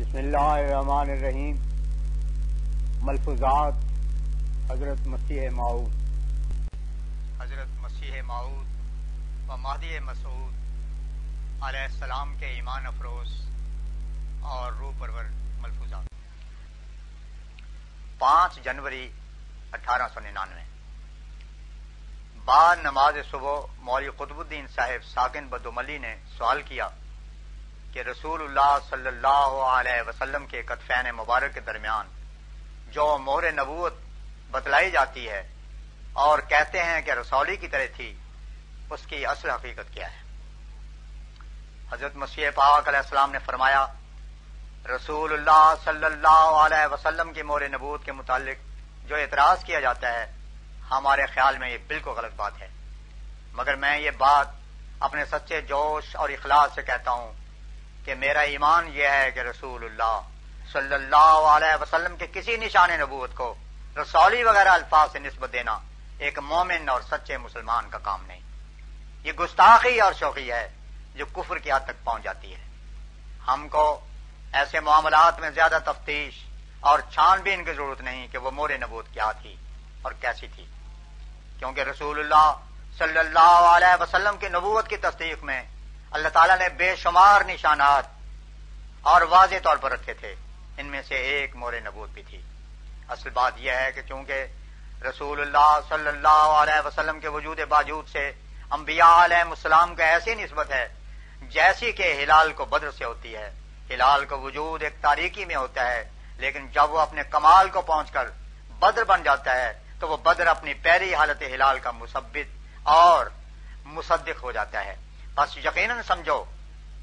بسم 0.00 0.18
اللہ 0.18 0.36
الرحمن 0.36 1.10
الرحیم۔ 1.10 1.56
ملفوظات، 3.02 3.72
حضرت 4.70 5.06
مسیح 5.06 5.50
معود 5.50 5.92
حضرت 7.40 7.80
مسیح 7.80 8.22
معود 8.22 8.66
و 9.48 9.56
مہدی 9.56 9.98
مسعود 9.98 10.54
علیہ 11.62 11.80
السلام 11.80 12.34
کے 12.38 12.46
ایمان 12.46 12.86
افروز 12.86 13.40
اور 14.40 14.72
روح 14.72 14.92
پرور 14.98 15.24
ملفوظات۔ 15.60 16.04
پانچ 18.18 18.64
جنوری 18.64 19.10
اٹھارہ 19.72 20.08
سو 20.14 20.20
ننانوے۔ 20.20 20.62
بعد 22.44 22.76
نماز 22.82 23.14
صبح 23.30 23.60
مولوی 23.78 24.10
قطب 24.16 24.38
الدین 24.38 24.66
صاحب 24.74 25.04
ساکن 25.04 25.46
بدوملی 25.46 25.98
نے 25.98 26.16
سوال 26.38 26.62
کیا 26.62 26.88
کہ 27.92 28.00
رسول 28.00 28.42
اللہ 28.42 28.78
صلی 28.90 29.06
اللہ 29.06 29.62
علیہ 29.70 30.08
وسلم 30.08 30.46
کے 30.46 30.62
کتفین 30.62 31.14
مبارک 31.14 31.54
کے 31.54 31.60
درمیان 31.60 32.06
جو 32.90 33.18
مہر 33.18 33.52
نبوت 33.52 33.94
بتلائی 34.50 34.90
جاتی 34.90 35.28
ہے 35.28 35.48
اور 36.12 36.38
کہتے 36.38 36.82
ہیں 36.82 37.00
کہ 37.02 37.10
رسولی 37.10 37.56
کی 37.56 37.68
طرح 37.68 37.84
تھی، 37.96 38.14
اس 38.90 39.06
کی 39.06 39.26
اصل 39.26 39.50
حقیقت 39.50 39.94
کیا 39.94 40.12
ہے؟ 40.12 40.18
حضرت 41.92 42.16
مسیح 42.16 42.50
پاک 42.54 42.88
علیہ 42.88 42.98
السلام 42.98 43.30
نے 43.30 43.38
فرمایا، 43.38 43.86
رسول 44.86 45.32
اللہ 45.32 45.74
صلی 45.84 46.04
اللہ 46.04 46.50
علیہ 46.64 46.92
وسلم 46.92 47.32
کی 47.32 47.42
مور 47.42 47.60
نبوت 47.60 48.04
کے 48.04 48.12
متعلق 48.12 48.58
جو 49.08 49.16
اعتراض 49.16 49.64
کیا 49.64 49.80
جاتا 49.80 50.12
ہے، 50.12 50.26
ہمارے 50.90 51.26
خیال 51.26 51.58
میں 51.58 51.70
یہ 51.70 51.78
بالکل 51.86 52.10
غلط 52.10 52.32
بات 52.36 52.60
ہے۔ 52.60 52.68
مگر 53.52 53.74
میں 53.74 53.98
یہ 53.98 54.10
بات 54.10 54.48
اپنے 55.00 55.24
سچے 55.24 55.60
جوش 55.60 56.16
اور 56.16 56.28
اخلاص 56.28 56.74
سے 56.74 56.82
کہتا 56.82 57.10
ہوں 57.10 57.32
کہ 58.10 58.14
میرا 58.14 58.40
ایمان 58.40 58.90
یہ 58.92 59.08
ہے 59.08 59.30
کہ 59.30 59.40
رسول 59.40 59.84
اللہ 59.84 60.20
صلی 60.72 60.94
اللہ 60.94 61.48
علیہ 61.56 61.82
وسلم 61.82 62.16
کے 62.16 62.26
کسی 62.32 62.56
نشان 62.56 62.90
نبوت 63.00 63.30
کو 63.34 63.54
رسولی 63.96 64.42
وغیرہ 64.44 64.68
الفاظ 64.68 65.12
سے 65.12 65.18
نسبت 65.18 65.52
دینا 65.52 65.78
ایک 66.18 66.38
مومن 66.38 66.88
اور 66.88 67.00
سچے 67.00 67.38
مسلمان 67.38 67.90
کا 67.90 67.98
کام 67.98 68.26
نہیں۔ 68.26 68.40
یہ 69.24 69.32
گستاخی 69.32 70.00
اور 70.00 70.12
شوقی 70.12 70.52
ہے 70.52 70.68
جو 71.14 71.26
کفر 71.26 71.58
کی 71.58 71.72
حد 71.72 71.80
تک 71.80 72.04
پہنچ 72.04 72.22
جاتی 72.22 72.54
ہے۔ 72.54 72.64
ہم 73.48 73.68
کو 73.68 74.00
ایسے 74.52 74.80
معاملات 74.80 75.40
میں 75.40 75.50
زیادہ 75.50 75.78
تفتیش 75.84 76.44
اور 76.80 76.98
چھان 77.12 77.40
بین 77.40 77.64
کی 77.64 77.72
ضرورت 77.72 78.00
نہیں 78.00 78.28
کہ 78.28 78.38
وہ 78.38 78.50
مور 78.50 78.70
نبوت 78.70 79.06
کیا 79.12 79.32
تھی 79.32 79.56
اور 80.02 80.12
کیسی 80.20 80.46
تھی۔ 80.54 80.66
کیونکہ 81.58 81.80
رسول 81.80 82.18
اللہ 82.18 82.54
صلی 82.98 83.18
اللہ 83.18 83.72
علیہ 83.76 84.02
وسلم 84.02 84.36
کی 84.36 84.48
نبوت 84.48 84.88
کی 84.88 84.96
تصدیق 84.96 85.42
میں 85.42 85.62
اللہ 86.10 86.28
تعالیٰ 86.28 86.58
نے 86.58 86.68
بے 86.68 86.96
شمار 86.96 87.40
نشانات 87.40 88.04
اور 89.02 89.22
واضح 89.22 89.54
طور 89.62 89.76
پر 89.76 89.92
رکھے 89.92 90.14
تھے۔ 90.14 90.34
ان 90.78 90.86
میں 90.86 91.02
سے 91.08 91.14
ایک 91.14 91.56
مور 91.56 91.72
نبوت 91.72 92.08
بھی 92.08 92.22
تھی۔ 92.22 92.42
اصل 93.08 93.30
بات 93.30 93.52
یہ 93.56 93.70
ہے 93.70 93.92
کہ 93.92 94.02
چونکہ 94.02 94.46
رسول 95.02 95.40
اللہ 95.40 95.78
صلی 95.88 96.08
اللہ 96.08 96.28
علیہ 96.28 96.86
وسلم 96.86 97.20
کے 97.20 97.28
وجود 97.28 97.60
باوجود 97.68 98.08
سے 98.08 98.32
انبیاء 98.70 99.24
علیہ 99.24 99.36
السلام 99.36 99.94
کا 99.94 100.04
ایسی 100.04 100.34
نسبت 100.34 100.72
ہے 100.72 100.88
جیسی 101.42 101.92
کہ 101.92 102.22
ہلال 102.22 102.52
کو 102.52 102.64
بدر 102.64 102.90
سے 102.90 103.04
ہوتی 103.04 103.36
ہے۔ 103.36 103.50
ہلال 103.90 104.24
کا 104.24 104.36
وجود 104.36 104.82
ایک 104.82 104.94
تاریکی 105.00 105.44
میں 105.44 105.56
ہوتا 105.56 105.90
ہے، 105.90 106.10
لیکن 106.36 106.68
جب 106.68 106.90
وہ 106.90 107.00
اپنے 107.00 107.22
کمال 107.30 107.68
کو 107.68 107.80
پہنچ 107.80 108.10
کر 108.10 108.30
بدر 108.78 109.04
بن 109.04 109.22
جاتا 109.22 109.56
ہے، 109.56 109.80
تو 110.00 110.08
وہ 110.08 110.16
بدر 110.16 110.46
اپنی 110.46 110.74
پہلی 110.74 111.14
حالت 111.14 111.42
ہلال 111.42 111.78
کا 111.78 111.90
مثبت 111.90 112.56
اور 112.82 113.26
مصدق 113.84 114.42
ہو 114.42 114.52
جاتا 114.52 114.84
ہے۔ 114.84 114.96
بس 115.40 115.56
یقیناً 115.56 115.98
سمجھو 116.06 116.44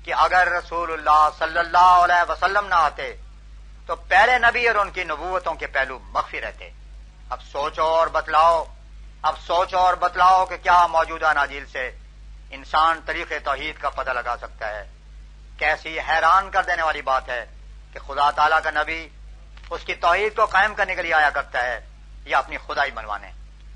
کہ 0.04 0.14
اگر 0.14 0.48
رسول 0.48 0.92
اللہ 0.94 1.30
صلی 1.40 1.60
اللہ 1.60 1.78
علیہ 1.78 2.32
وسلم 2.32 2.68
نہ 2.68 2.76
آتے، 2.76 3.16
تو 3.86 3.96
پہلے 3.96 4.40
نبی 4.40 4.68
اور 4.68 4.76
ان 4.76 4.92
کی 4.92 5.04
نبوتوں 5.04 5.54
کے 5.54 5.68
پہلو 5.68 6.00
مخفی 6.00 6.42
رہتے۔ 6.42 6.70
اب 7.30 7.42
سوچو 7.52 7.84
اور 7.84 8.08
بتلاؤ، 8.08 8.66
اب 9.22 9.36
سوچو 9.48 9.78
اور 9.78 9.94
بتلاؤ 9.94 10.46
کہ 10.46 10.58
کیا 10.58 10.88
موجودہ 10.88 11.34
ناجیل 11.34 11.66
سے 11.66 11.92
انسان 12.50 13.00
طریق 13.06 13.32
توحید 13.44 13.82
کا 13.82 13.90
پتہ 13.90 14.12
لگا 14.12 14.36
سکتا 14.42 14.70
ہے۔ 14.70 14.92
کیسی 15.58 16.00
حیران 16.00 16.52
کر 16.52 16.64
دینے 16.64 16.84
والی 16.84 17.02
بات 17.02 17.30
ہے 17.30 17.46
کہ 17.94 18.00
خدا 18.08 18.32
تعالیٰ 18.32 18.60
کا 18.64 18.72
نبی 18.72 19.10
اس 19.70 19.82
کی 19.84 19.96
توحید 19.96 20.36
کو 20.36 20.46
قائم 20.46 20.74
کرنے 20.76 20.96
کے 20.96 21.02
لیے 21.02 21.14
آیا 21.14 21.30
کرتا 21.30 21.64
ہے 21.64 21.80
یا 22.26 22.38
اپنی 22.38 22.58
خدائی 22.58 22.92
منوانے 22.92 23.32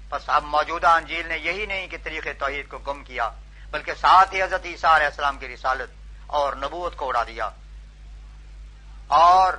بس 0.09 0.21
اب 0.27 0.43
موجودہ 0.43 0.87
انجیل 0.87 1.27
نے 1.27 1.37
یہی 1.37 1.65
نہیں 1.65 1.87
کہ 1.87 1.97
طریق 2.03 2.27
توحید 2.39 2.67
کو 2.67 2.77
گم 2.77 3.03
کیا 3.03 3.29
بلکہ 3.71 3.93
ساتھ 4.01 4.33
ہی 4.33 4.43
حضرت 4.43 4.65
عیسیٰ 4.65 4.93
علیہ 4.93 5.07
السلام 5.07 5.37
کی 5.37 5.47
رسالت 5.47 5.89
اور 6.27 6.53
نبوت 6.53 6.95
کو 6.95 7.07
اڑا 7.07 7.23
دیا۔ 7.23 7.49
اور 9.07 9.53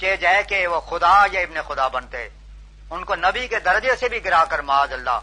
چے 0.00 0.16
جائے 0.16 0.42
کہ 0.42 0.66
وہ 0.66 0.80
خدا 0.80 1.26
یا 1.32 1.40
ابن 1.40 1.74
خدا 1.74 1.88
بنتے۔ 1.88 2.28
ان 2.90 3.04
کو 3.04 3.14
نبی 3.14 3.48
کے 3.48 3.58
درجے 3.58 3.96
سے 3.96 4.08
بھی 4.08 4.24
گرا 4.24 4.44
کر 4.44 4.58
معاذ 4.58 4.92
اللہ 4.92 5.18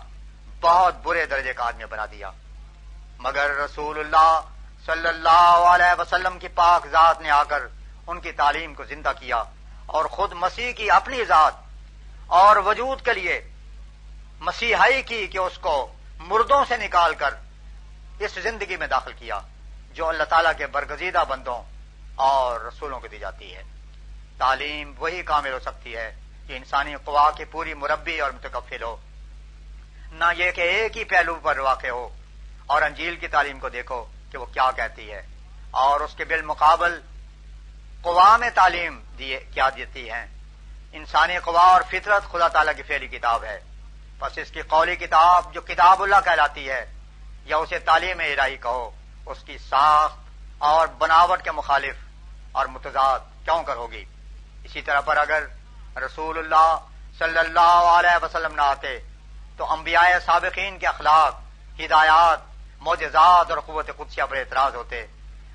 بہت 0.61 0.95
برے 1.03 1.25
درجے 1.25 1.53
کا 1.53 1.63
آدمی 1.63 1.85
بنا 1.85 2.05
دیا۔ 2.05 2.31
مگر 3.17 3.49
رسول 3.49 3.99
اللہ 3.99 4.41
صلی 4.85 5.07
اللہ 5.07 5.63
علیہ 5.73 6.01
وسلم 6.01 6.39
کی 6.39 6.47
پاک 6.47 6.87
ذات 6.87 7.21
نے 7.21 7.29
آ 7.29 7.43
کر 7.43 7.63
ان 8.07 8.19
کی 8.19 8.31
تعلیم 8.31 8.73
کو 8.73 8.83
زندہ 8.83 9.11
کیا 9.19 9.43
اور 9.85 10.05
خود 10.05 10.33
مسیح 10.33 10.71
کی 10.71 10.91
اپنی 10.91 11.25
ذات 11.25 11.53
اور 12.27 12.55
وجود 12.55 13.01
کے 13.01 13.13
لیے 13.13 13.51
مسیحائی 14.39 15.01
کی 15.01 15.27
کہ 15.27 15.37
اس 15.37 15.57
کو 15.57 15.93
مردوں 16.17 16.65
سے 16.67 16.77
نکال 16.77 17.15
کر 17.15 17.33
اس 18.19 18.31
زندگی 18.31 18.75
میں 18.75 18.87
داخل 18.87 19.13
کیا 19.13 19.39
جو 19.93 20.07
اللہ 20.07 20.23
تعالیٰ 20.23 20.51
کے 20.57 20.67
برگزیدہ 20.67 21.23
بندوں 21.27 21.63
اور 22.15 22.59
رسولوں 22.61 22.99
کو 22.99 23.07
دی 23.07 23.19
جاتی 23.19 23.55
ہے۔ 23.55 23.63
تعلیم 24.37 24.93
وہی 24.97 25.21
کامل 25.21 25.53
ہو 25.53 25.59
سکتی 25.59 25.95
ہے 25.95 26.15
کہ 26.47 26.57
انسانی 26.57 26.95
قوا 26.95 27.31
کی 27.31 27.45
پوری 27.45 27.73
مربی 27.73 28.21
اور 28.21 28.31
متکفل 28.31 28.83
ہو۔ 28.83 28.97
نہ 30.11 30.25
یہ 30.37 30.51
کہ 30.51 30.61
ایک 30.61 30.97
ہی 30.97 31.03
پہلو 31.03 31.39
پر 31.43 31.59
واقع 31.59 31.87
ہو 31.87 32.15
اور 32.67 32.81
انجیل 32.81 33.15
کی 33.15 33.27
تعلیم 33.27 33.59
کو 33.59 33.69
دیکھو 33.69 34.05
کہ 34.31 34.37
وہ 34.37 34.45
کیا 34.45 34.71
کہتی 34.75 35.11
ہے 35.11 35.27
اور 35.71 35.99
اس 35.99 36.15
کے 36.15 36.25
بالمقابل 36.25 37.01
قوام 38.01 38.43
تعلیم 38.55 39.03
دیے، 39.17 39.39
کیا 39.53 39.69
دیتی 39.69 40.11
ہیں۔ 40.11 40.25
انسانی 40.93 41.37
قوا 41.37 41.63
اور 41.63 41.81
فطرت 41.89 42.31
خدا 42.31 42.47
تعالیٰ 42.47 42.73
کی 42.75 42.83
پھیلی 42.83 43.07
کتاب 43.07 43.43
ہے۔ 43.43 43.59
بس 44.19 44.37
اس 44.37 44.51
کی 44.51 44.61
قولی 44.61 44.95
کتاب 44.95 45.53
جو 45.53 45.61
کتاب 45.61 46.03
اللہ 46.03 46.15
کہلاتی 46.25 46.69
ہے 46.69 46.98
یا 47.49 47.57
اسے 47.57 47.79
تعلیم 47.79 48.19
الہی 48.19 48.57
کہو، 48.57 48.89
اس 49.25 49.37
کی 49.43 49.57
ساخت 49.57 50.17
اور 50.57 50.87
بناوٹ 50.87 51.41
کے 51.41 51.51
مخالف 51.51 51.95
اور 52.51 52.65
متضاد 52.65 53.19
کیوں 53.45 53.63
کر 53.63 53.75
ہوگی؟ 53.75 54.05
اسی 54.63 54.81
طرح 54.81 55.01
پر 55.01 55.17
اگر 55.17 55.43
رسول 55.95 56.37
اللہ 56.37 56.75
صلی 57.19 57.37
اللہ 57.37 57.87
علیہ 57.97 58.23
وسلم 58.23 58.55
نہ 58.55 58.61
آتے، 58.61 58.99
تو 59.57 59.71
انبیاء 59.73 60.03
سابقین 60.25 60.77
کے 60.79 60.87
اخلاق، 60.87 61.39
ہدایات، 61.79 62.39
معجزات 62.81 63.51
اور 63.51 63.59
قوت 63.59 63.89
قدسیہ 63.97 64.23
پر 64.29 64.37
اعتراض 64.37 64.75
ہوتے۔ 64.75 65.05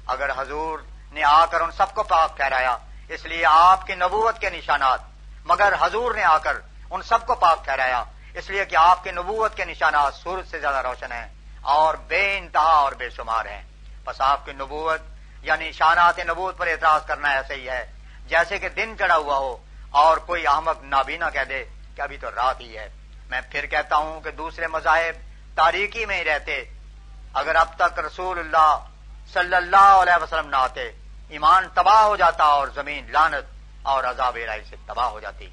اگر 0.06 0.31
حضور 0.37 0.78
نے 1.12 1.25
آ 1.25 1.47
کر 1.47 1.61
ان 1.61 1.71
سب 1.71 1.94
کو 1.94 2.03
پاک 2.03 2.37
ٹھہرایا، 2.37 2.76
اس 3.09 3.25
لیے 3.25 3.47
آپ 3.47 3.87
کی 3.87 3.94
نبوت 3.94 4.38
کے 4.38 4.50
نشانات، 4.50 5.00
مگر 5.44 5.75
حضور 5.81 6.15
نے 6.15 6.25
آ 6.25 6.38
کر 6.38 6.56
ان 6.91 7.03
سب 7.03 7.26
کو 7.26 7.34
پاک 7.34 7.65
ٹھہرایا، 7.65 8.05
اس 8.34 8.50
لیے 8.50 8.65
کہ 8.65 8.76
آپ 8.76 9.05
کی 9.05 9.11
نبوت 9.11 9.56
کے 9.56 9.65
نشانات 9.65 10.15
سورج 10.15 10.49
سے 10.50 10.59
زیادہ 10.59 10.82
روشن 10.82 11.12
ہیں۔ 11.12 11.28
اور 11.64 11.94
بے 11.94 12.38
انتہا 12.38 12.62
اور 12.62 12.92
بے 12.92 13.10
شمار 13.10 13.44
ہیں۔ 13.44 13.62
بس 14.04 14.20
آپ 14.20 14.47
کی 14.47 14.52
نبوت 14.52 15.00
یعنی 15.42 15.72
شانات 15.72 16.19
نبوت 16.19 16.58
پر 16.58 16.66
اعتراض 16.66 17.06
کرنا 17.06 17.28
ایسے 17.28 17.54
ہی 17.54 17.69
ہے، 17.69 17.92
جیسے 18.26 18.58
کہ 18.58 18.69
دن 18.69 18.94
چڑھا 18.98 19.16
ہوا 19.16 19.36
ہو 19.36 19.56
اور 19.91 20.16
کوئی 20.16 20.47
احمد 20.47 20.82
نابینا 20.82 21.30
کہہ 21.30 21.44
دے 21.48 21.64
کہ 21.97 22.00
ابھی 22.00 22.16
تو 22.16 22.30
رات 22.30 22.60
ہی 22.60 22.78
ہے۔ 22.78 22.88
میں 23.30 23.41
پھر 23.50 23.66
کہتا 23.66 23.97
ہوں 23.97 24.20
کہ 24.20 24.30
دوسرے 24.30 24.66
مذاہب 24.66 25.14
تاریکی 25.56 26.06
میں 26.06 26.19
ہی 26.19 26.25
رہتے۔ 26.25 26.64
اگر 27.32 27.56
اب 27.56 27.69
تک 27.76 27.98
رسول 27.98 28.38
اللہ 28.38 28.78
صلی 29.32 29.56
اللہ 29.56 29.76
علیہ 29.76 30.22
وسلم 30.22 30.48
نہ 30.48 30.56
آتے، 30.56 30.91
ایمان 31.28 31.69
تباہ 31.75 32.02
ہو 32.02 32.16
جاتا 32.16 32.44
اور 32.44 32.69
زمین 32.69 33.12
لانت 33.12 33.44
اور 33.82 34.05
عذاب 34.05 34.34
الہی 34.34 34.64
سے 34.70 34.76
تباہ 34.87 35.06
ہو 35.06 35.20
جاتی۔ 35.20 35.49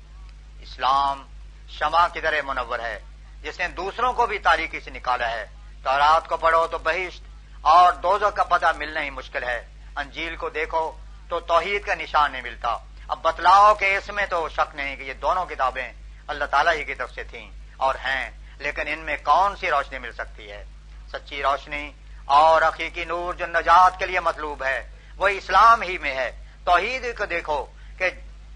اسلام 0.61 1.27
شمع 1.69 2.07
کی 2.13 2.21
طرح 2.21 2.41
منور 2.45 2.79
ہے، 2.79 2.99
جس 3.41 3.59
نے 3.59 3.67
دوسروں 3.67 4.13
کو 4.13 4.25
بھی 4.25 4.37
تاریکی 4.37 4.79
سے 4.79 4.89
نکالا 4.89 5.29
ہے۔ 5.29 5.47
تو 5.83 5.97
رات 5.97 6.27
کو 6.27 6.37
پڑھو 6.37 6.67
تو 6.67 6.77
بہشت 6.77 7.23
اور 7.61 7.93
دوزو 7.93 8.29
کا 8.29 8.43
پتہ 8.43 8.65
ملنا 8.77 9.03
ہی 9.03 9.09
مشکل 9.09 9.43
ہے۔ 9.43 9.67
انجیل 9.95 10.35
کو 10.35 10.49
دیکھو 10.49 10.91
تو 11.29 11.39
توحید 11.39 11.85
کا 11.85 11.95
نشان 11.95 12.31
نہیں 12.31 12.41
ملتا۔ 12.41 12.77
اب 13.07 13.19
بتلاؤ 13.21 13.73
کہ 13.73 13.97
اس 13.97 14.09
میں 14.09 14.25
تو 14.25 14.49
شک 14.49 14.75
نہیں 14.75 14.95
کہ 14.95 15.03
یہ 15.03 15.13
دونوں 15.13 15.45
کتابیں 15.45 15.91
اللہ 16.27 16.45
تعالیٰ 16.45 16.73
ہی 16.73 16.83
کی 16.83 16.95
طرف 16.95 17.11
سے 17.11 17.23
تھیں 17.23 17.51
اور 17.77 17.95
ہیں، 17.95 18.29
لیکن 18.57 18.81
ان 18.87 18.99
میں 18.99 19.17
کون 19.23 19.55
سی 19.55 19.69
روشنی 19.69 19.99
مل 19.99 20.11
سکتی 20.11 20.51
ہے؟ 20.51 20.63
سچی 21.11 21.43
روشنی 21.43 21.91
اور 22.25 22.61
حقیقی 22.61 23.05
نور 23.05 23.33
جو 23.33 23.45
نجات 23.45 23.99
کے 23.99 24.05
لیے 24.05 24.19
مطلوب 24.19 24.63
ہے، 24.63 24.91
وہ 25.17 25.27
اسلام 25.27 25.81
ہی 25.81 25.97
میں 25.97 26.15
ہے۔ 26.15 26.31
توحید 26.65 27.17
کو 27.17 27.25
دیکھو 27.25 27.65
کہ 27.97 28.09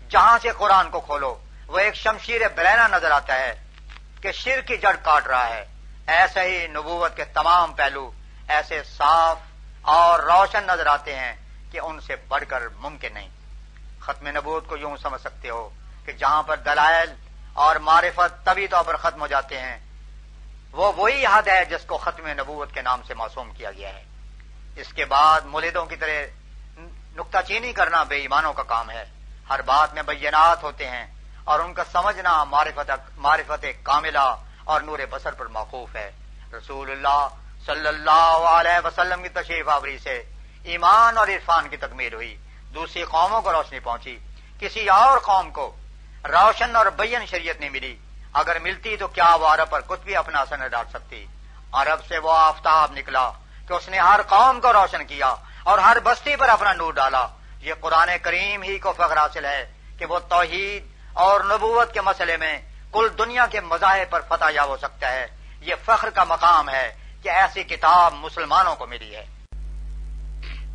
جہاں 0.10 0.38
سے 0.42 0.50
قرآن 0.58 0.90
کو 0.90 1.00
کھولو، 1.00 1.36
وہ 1.68 1.80
ایک 1.80 1.96
شمشیر 1.96 2.42
برینا 2.56 2.88
نظر 2.88 3.12
آتا 3.12 3.36
ہے 3.36 3.54
کہ 4.22 4.32
شر 4.32 4.62
کی 4.62 4.78
جڑ 4.78 4.96
کاٹ 5.04 5.28
رہا 5.28 5.48
ہے۔ 5.50 5.66
ایسے 6.08 6.42
ہی 6.42 6.68
نبوت 6.68 7.16
کے 7.16 7.26
تمام 7.26 7.74
پہلو 7.74 8.12
ایسے 8.48 8.84
صاف 8.84 9.38
اور 9.82 10.20
روشن 10.20 10.64
نظر 10.64 10.86
آتے 10.86 11.16
ہیں 11.16 11.34
کہ 11.72 11.80
ان 11.80 12.00
سے 12.02 12.16
بڑھ 12.16 12.44
کر 12.48 12.68
ممکن 12.76 13.14
نہیں۔ 13.14 13.30
ختم 14.00 14.28
نبوت 14.28 14.68
کو 14.68 14.78
یوں 14.78 14.98
سمجھ 14.98 15.22
سکتے 15.22 15.50
ہو 15.50 15.70
کہ 16.06 16.12
جہاں 16.12 16.44
پر 16.44 16.58
دلائل 16.58 17.14
اور 17.54 17.76
معرفت 17.76 18.46
طبی 18.46 18.68
طور 18.68 18.84
پر 18.84 18.98
ختم 18.98 19.22
ہو 19.22 19.28
جاتے 19.28 19.60
ہیں، 19.60 19.78
وہ 20.72 20.92
وہی 20.96 21.26
حد 21.26 21.48
ہے 21.48 21.66
جس 21.66 21.86
کو 21.86 21.98
ختم 21.98 22.28
نبوت 22.28 22.74
کے 22.74 22.82
نام 22.82 23.02
سے 23.08 23.14
معصوم 23.14 23.52
کیا 23.52 23.72
گیا 23.72 23.90
ہے۔ 23.90 24.04
اس 24.76 24.94
کے 24.94 25.06
بعد 25.06 25.42
ملیدوں 25.46 25.86
کی 25.86 25.96
طرح 25.96 26.20
نکتہ 27.16 27.38
چینی 27.48 27.74
کرنا 27.74 28.04
بے 28.04 28.16
ایمانوں 28.16 28.54
کا 28.54 28.64
کام 28.64 28.90
ہے۔ 28.90 29.06
ہر 29.50 29.62
بات 29.62 29.94
میں 29.94 30.04
بینات 30.04 30.64
ہوتے 30.64 30.88
ہیں 30.90 31.06
اور 31.44 31.60
ان 31.60 31.74
کا 31.74 31.84
سمجھنا 31.92 32.44
معرفت 32.44 32.92
معرفت 33.18 33.66
کاملہ 33.84 34.36
اور 34.66 34.82
نور 34.82 35.00
بسر 35.10 35.32
پر 35.32 35.46
موقوف 35.46 35.96
ہے۔ 35.96 36.12
رسول 36.54 36.92
اللہ 36.92 37.28
صلی 37.66 37.88
اللہ 37.88 38.48
علیہ 38.48 38.88
وسلم 38.88 39.24
کی 39.24 39.30
تشریف 39.30 39.70
آوری 39.70 39.98
سے 39.98 40.24
ایمان 40.64 41.18
اور 41.18 41.28
عرفان 41.28 41.70
کی 41.70 41.78
تکمیل 41.78 42.14
ہوئی۔ 42.14 42.38
دوسری 42.74 43.04
قوموں 43.04 43.42
کو 43.42 43.52
روشنی 43.52 43.80
پہنچی۔ 43.80 44.20
کسی 44.60 44.90
اور 44.90 45.20
قوم 45.20 45.52
کو 45.52 45.76
روشن 46.24 46.76
اور 46.76 46.86
بین 46.86 47.26
شریعت 47.26 47.60
نہیں 47.60 47.70
ملی۔ 47.70 47.96
اگر 48.34 48.60
ملتی 48.60 48.98
تو 48.98 49.08
کیا 49.08 49.36
وہ 49.36 49.48
عرب 49.48 49.70
پر 49.70 49.82
کچھ 49.88 50.02
بھی 50.02 50.16
اپنا 50.16 50.40
اثر 50.40 50.58
نہ 50.58 50.68
ڈال 50.68 50.86
سکتی۔ 50.90 51.26
عرب 51.72 52.06
سے 52.08 52.18
وہ 52.18 52.38
آفتاب 52.38 52.92
نکلا 52.92 53.32
کہ 53.68 53.74
اس 53.74 53.90
نے 53.90 54.00
ہر 54.00 54.22
قوم 54.22 54.60
کو 54.60 54.74
روشن 54.74 55.06
کیا 55.06 55.36
اور 55.64 55.78
ہر 55.78 55.98
بستی 56.04 56.36
پر 56.36 56.50
اپنا 56.50 56.74
نور 56.74 56.94
ڈالا۔ 56.94 57.28
یہ 57.60 57.74
قرآن 57.82 58.10
کریم 58.22 58.62
ہی 58.62 58.80
کو 58.80 58.94
فخر 58.94 59.18
حاصل 59.18 59.46
ہے 59.46 59.74
کہ 59.98 60.06
وہ 60.06 60.20
توحید 60.20 60.88
اور 61.14 61.42
نبوت 61.42 61.94
کے 61.94 62.02
مسئلے 62.02 62.38
میں 62.38 62.58
کل 62.96 63.08
دنیا 63.18 63.46
کے 63.46 63.62
مذاہب 63.62 64.12
پر 64.12 64.22
فتح 64.30 64.46
یا 64.54 64.64
ہو 64.64 64.78
سکتا 64.78 65.12
ہے۔ 65.12 65.28
یہ 65.62 65.76
فخر 65.86 66.10
کا 66.10 66.24
مقام 66.24 66.70
ہے 66.70 66.96
کہ 67.22 67.30
ایسی 67.30 67.64
کتاب 67.64 68.14
مسلمانوں 68.14 68.76
کو 68.76 68.88
ملی 68.88 69.16
ہے۔ 69.16 69.26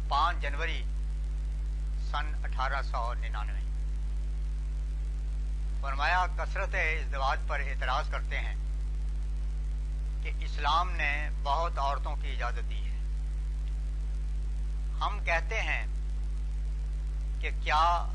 پانچ 0.08 0.38
جنوری 0.38 0.84
سن 2.10 2.44
اٹھارہ 2.44 2.82
سو 2.82 3.14
ننانوے۔ 3.14 3.60
فرمایا، 5.82 6.26
کثرت 6.38 6.74
ازدواج 6.74 7.38
پر 7.48 7.60
اعتراض 7.60 8.10
کرتے 8.10 8.38
ہیں 8.38 8.56
کہ 10.22 10.32
اسلام 10.44 10.90
نے 10.90 11.30
بہت 11.42 11.78
عورتوں 11.78 12.16
کی 12.16 12.32
اجازت 12.32 12.70
دی 12.70 12.90
ہے۔ 12.90 12.96
ہم 15.00 15.24
کہتے 15.24 15.60
ہیں 15.60 15.86
کہ 17.40 17.50
کیا 17.62 18.12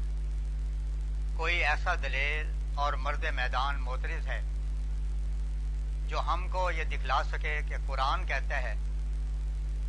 کوئی 1.37 1.65
ایسا 1.65 1.95
دلیل 1.95 2.54
اور 2.75 2.93
مرد 2.93 3.25
میدان 3.35 3.79
موترز 3.79 4.27
ہے۔ 4.27 4.41
جو 6.07 6.19
ہم 6.19 6.47
کو 6.51 6.71
یہ 6.71 6.83
دکھلا 6.83 7.23
سکے 7.23 7.61
کہ 7.67 7.75
قرآن 7.87 8.25
کہتا 8.25 8.61
ہے 8.61 8.75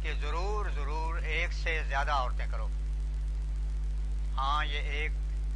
کہ 0.02 0.12
ضرور 0.20 0.66
ضرور 0.74 1.16
ایک 1.16 1.52
سے 1.52 1.82
زیادہ 1.88 2.12
عورتیں 2.12 2.46
کرو۔ 2.50 2.68
ہاں 4.36 4.64
یہ 4.64 4.78
ایک 4.78 5.10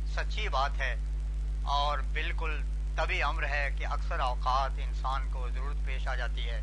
سچی 0.06 0.48
بات 0.48 0.70
ہے 0.78 0.96
اور 1.62 1.98
بالکل 1.98 2.62
طبی 2.96 3.22
امر 3.22 3.48
ہے 3.48 3.68
کہ 3.78 3.86
اکثر 3.86 4.20
اوقات 4.20 4.70
انسان 4.78 5.28
کو 5.32 5.48
ضرورت 5.54 5.86
پیش 5.86 6.08
آ 6.08 6.14
جاتی 6.14 6.48
ہے 6.50 6.60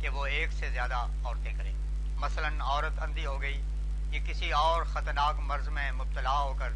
کہ 0.00 0.08
وہ 0.08 0.26
ایک 0.26 0.52
سے 0.52 0.70
زیادہ 0.70 0.94
عورتیں 0.94 1.54
کریں 1.54 1.72
مثلا 2.16 2.48
عورت 2.60 3.02
اندھی 3.02 3.26
ہو 3.26 3.40
گئی، 3.42 3.62
یہ 4.10 4.20
کسی 4.26 4.52
اور 4.52 4.82
خطرناک 4.82 5.34
مرض 5.38 5.68
میں 5.68 5.92
مبتلا 5.92 6.38
ہو 6.38 6.54
کر 6.54 6.70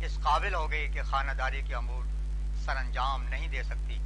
اس 0.00 0.18
قابل 0.22 0.54
ہو 0.54 0.70
گئی 0.70 0.88
کہ 0.88 1.02
خانہ 1.02 1.32
داری 1.32 1.62
کے 1.62 1.74
امور 1.74 2.15
سر 2.66 2.76
انجام 2.76 3.22
نہیں 3.28 3.48
دے 3.48 3.62
سکتی۔ 3.62 3.98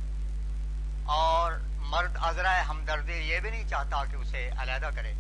اور 1.05 1.53
مرد 1.77 2.17
عذرا 2.21 2.69
ہمدردی 2.69 3.13
یہ 3.13 3.41
بھی 3.41 3.51
نہیں 3.51 3.69
چاہتا 3.69 4.05
کہ 4.05 4.17
اسے 4.17 4.51
علیحدہ 4.59 4.91
کرے۔ 4.95 5.15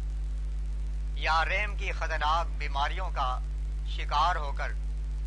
یا 1.14 1.44
رحم 1.44 1.76
کی 1.76 1.92
خطرناک 1.92 2.46
بیماریوں 2.58 3.10
کا 3.10 3.38
شکار 3.88 4.36
ہو 4.36 4.52
کر 4.52 4.72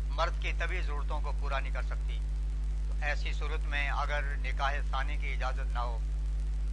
مرد 0.08 0.42
کی 0.42 0.52
طبی 0.58 0.80
ضرورتوں 0.80 1.20
کو 1.20 1.32
پورا 1.40 1.58
نہیں 1.58 1.72
کر 1.72 1.82
سکتی۔ 1.82 2.18
تو 2.88 2.94
ایسی 3.02 3.32
صورت 3.32 3.60
میں 3.60 3.90
اگر 3.90 4.22
نکاح 4.22 4.72
ثانی 4.90 5.16
کی 5.16 5.32
اجازت 5.32 5.72
نہ 5.72 5.78
ہو، 5.78 5.98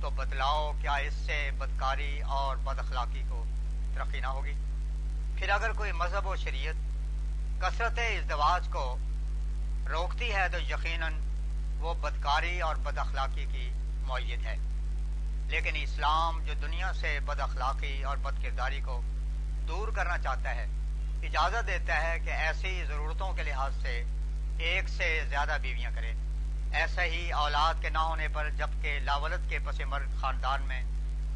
تو 0.01 0.09
بتلاؤ 0.09 0.71
کیا 0.81 0.93
اس 0.93 1.13
سے 1.13 1.49
بدکاری 1.57 2.21
اور 2.21 2.57
بد 2.57 2.79
اخلاقی 2.79 3.23
کو 3.29 3.45
ترقی 3.95 4.19
نہ 4.19 4.27
ہوگی؟ 4.27 4.53
پھر 5.35 5.49
اگر 5.49 5.73
کوئی 5.73 5.91
مذہب 5.91 6.27
و 6.27 6.35
شریعت 6.35 6.75
کثرت 7.61 7.99
ازدواج 7.99 8.67
کو 8.71 8.97
روکتی 9.89 10.33
ہے 10.33 10.49
تو 10.49 10.59
یقیناً 10.59 11.13
وہ 11.81 11.93
بدکاری 11.93 12.61
اور 12.61 12.75
بد 12.75 12.97
اخلاقی 12.97 13.45
کی 13.51 13.71
معیت 14.07 14.45
ہے۔ 14.45 14.55
لیکن 15.47 15.71
اسلام 15.75 16.43
جو 16.43 16.53
دنیا 16.53 16.93
سے 16.93 17.19
بد 17.25 17.39
اخلاقی 17.39 18.03
اور 18.03 18.17
بد 18.17 18.43
کرداری 18.43 18.81
کو 18.81 19.01
دور 19.67 19.87
کرنا 19.87 20.17
چاہتا 20.17 20.55
ہے، 20.55 20.67
اجازت 21.23 21.67
دیتا 21.67 22.03
ہے 22.03 22.19
کہ 22.19 22.29
ایسی 22.29 22.83
ضرورتوں 22.87 23.33
کے 23.33 23.43
لحاظ 23.43 23.73
سے 23.81 24.03
ایک 24.57 24.89
سے 24.89 25.25
زیادہ 25.29 25.57
بیویاں 25.61 25.91
کرے۔ 25.95 26.13
ایسا 26.73 27.03
ہی 27.03 27.31
اولاد 27.31 27.73
کے 27.81 27.89
نہ 27.89 27.97
ہونے 27.97 28.27
پر 28.27 28.49
جبکہ 28.49 28.99
لاولت 28.99 29.49
کے 29.49 29.59
پس 29.59 29.79
مرد 29.79 30.21
خاندان 30.21 30.61
میں 30.61 30.83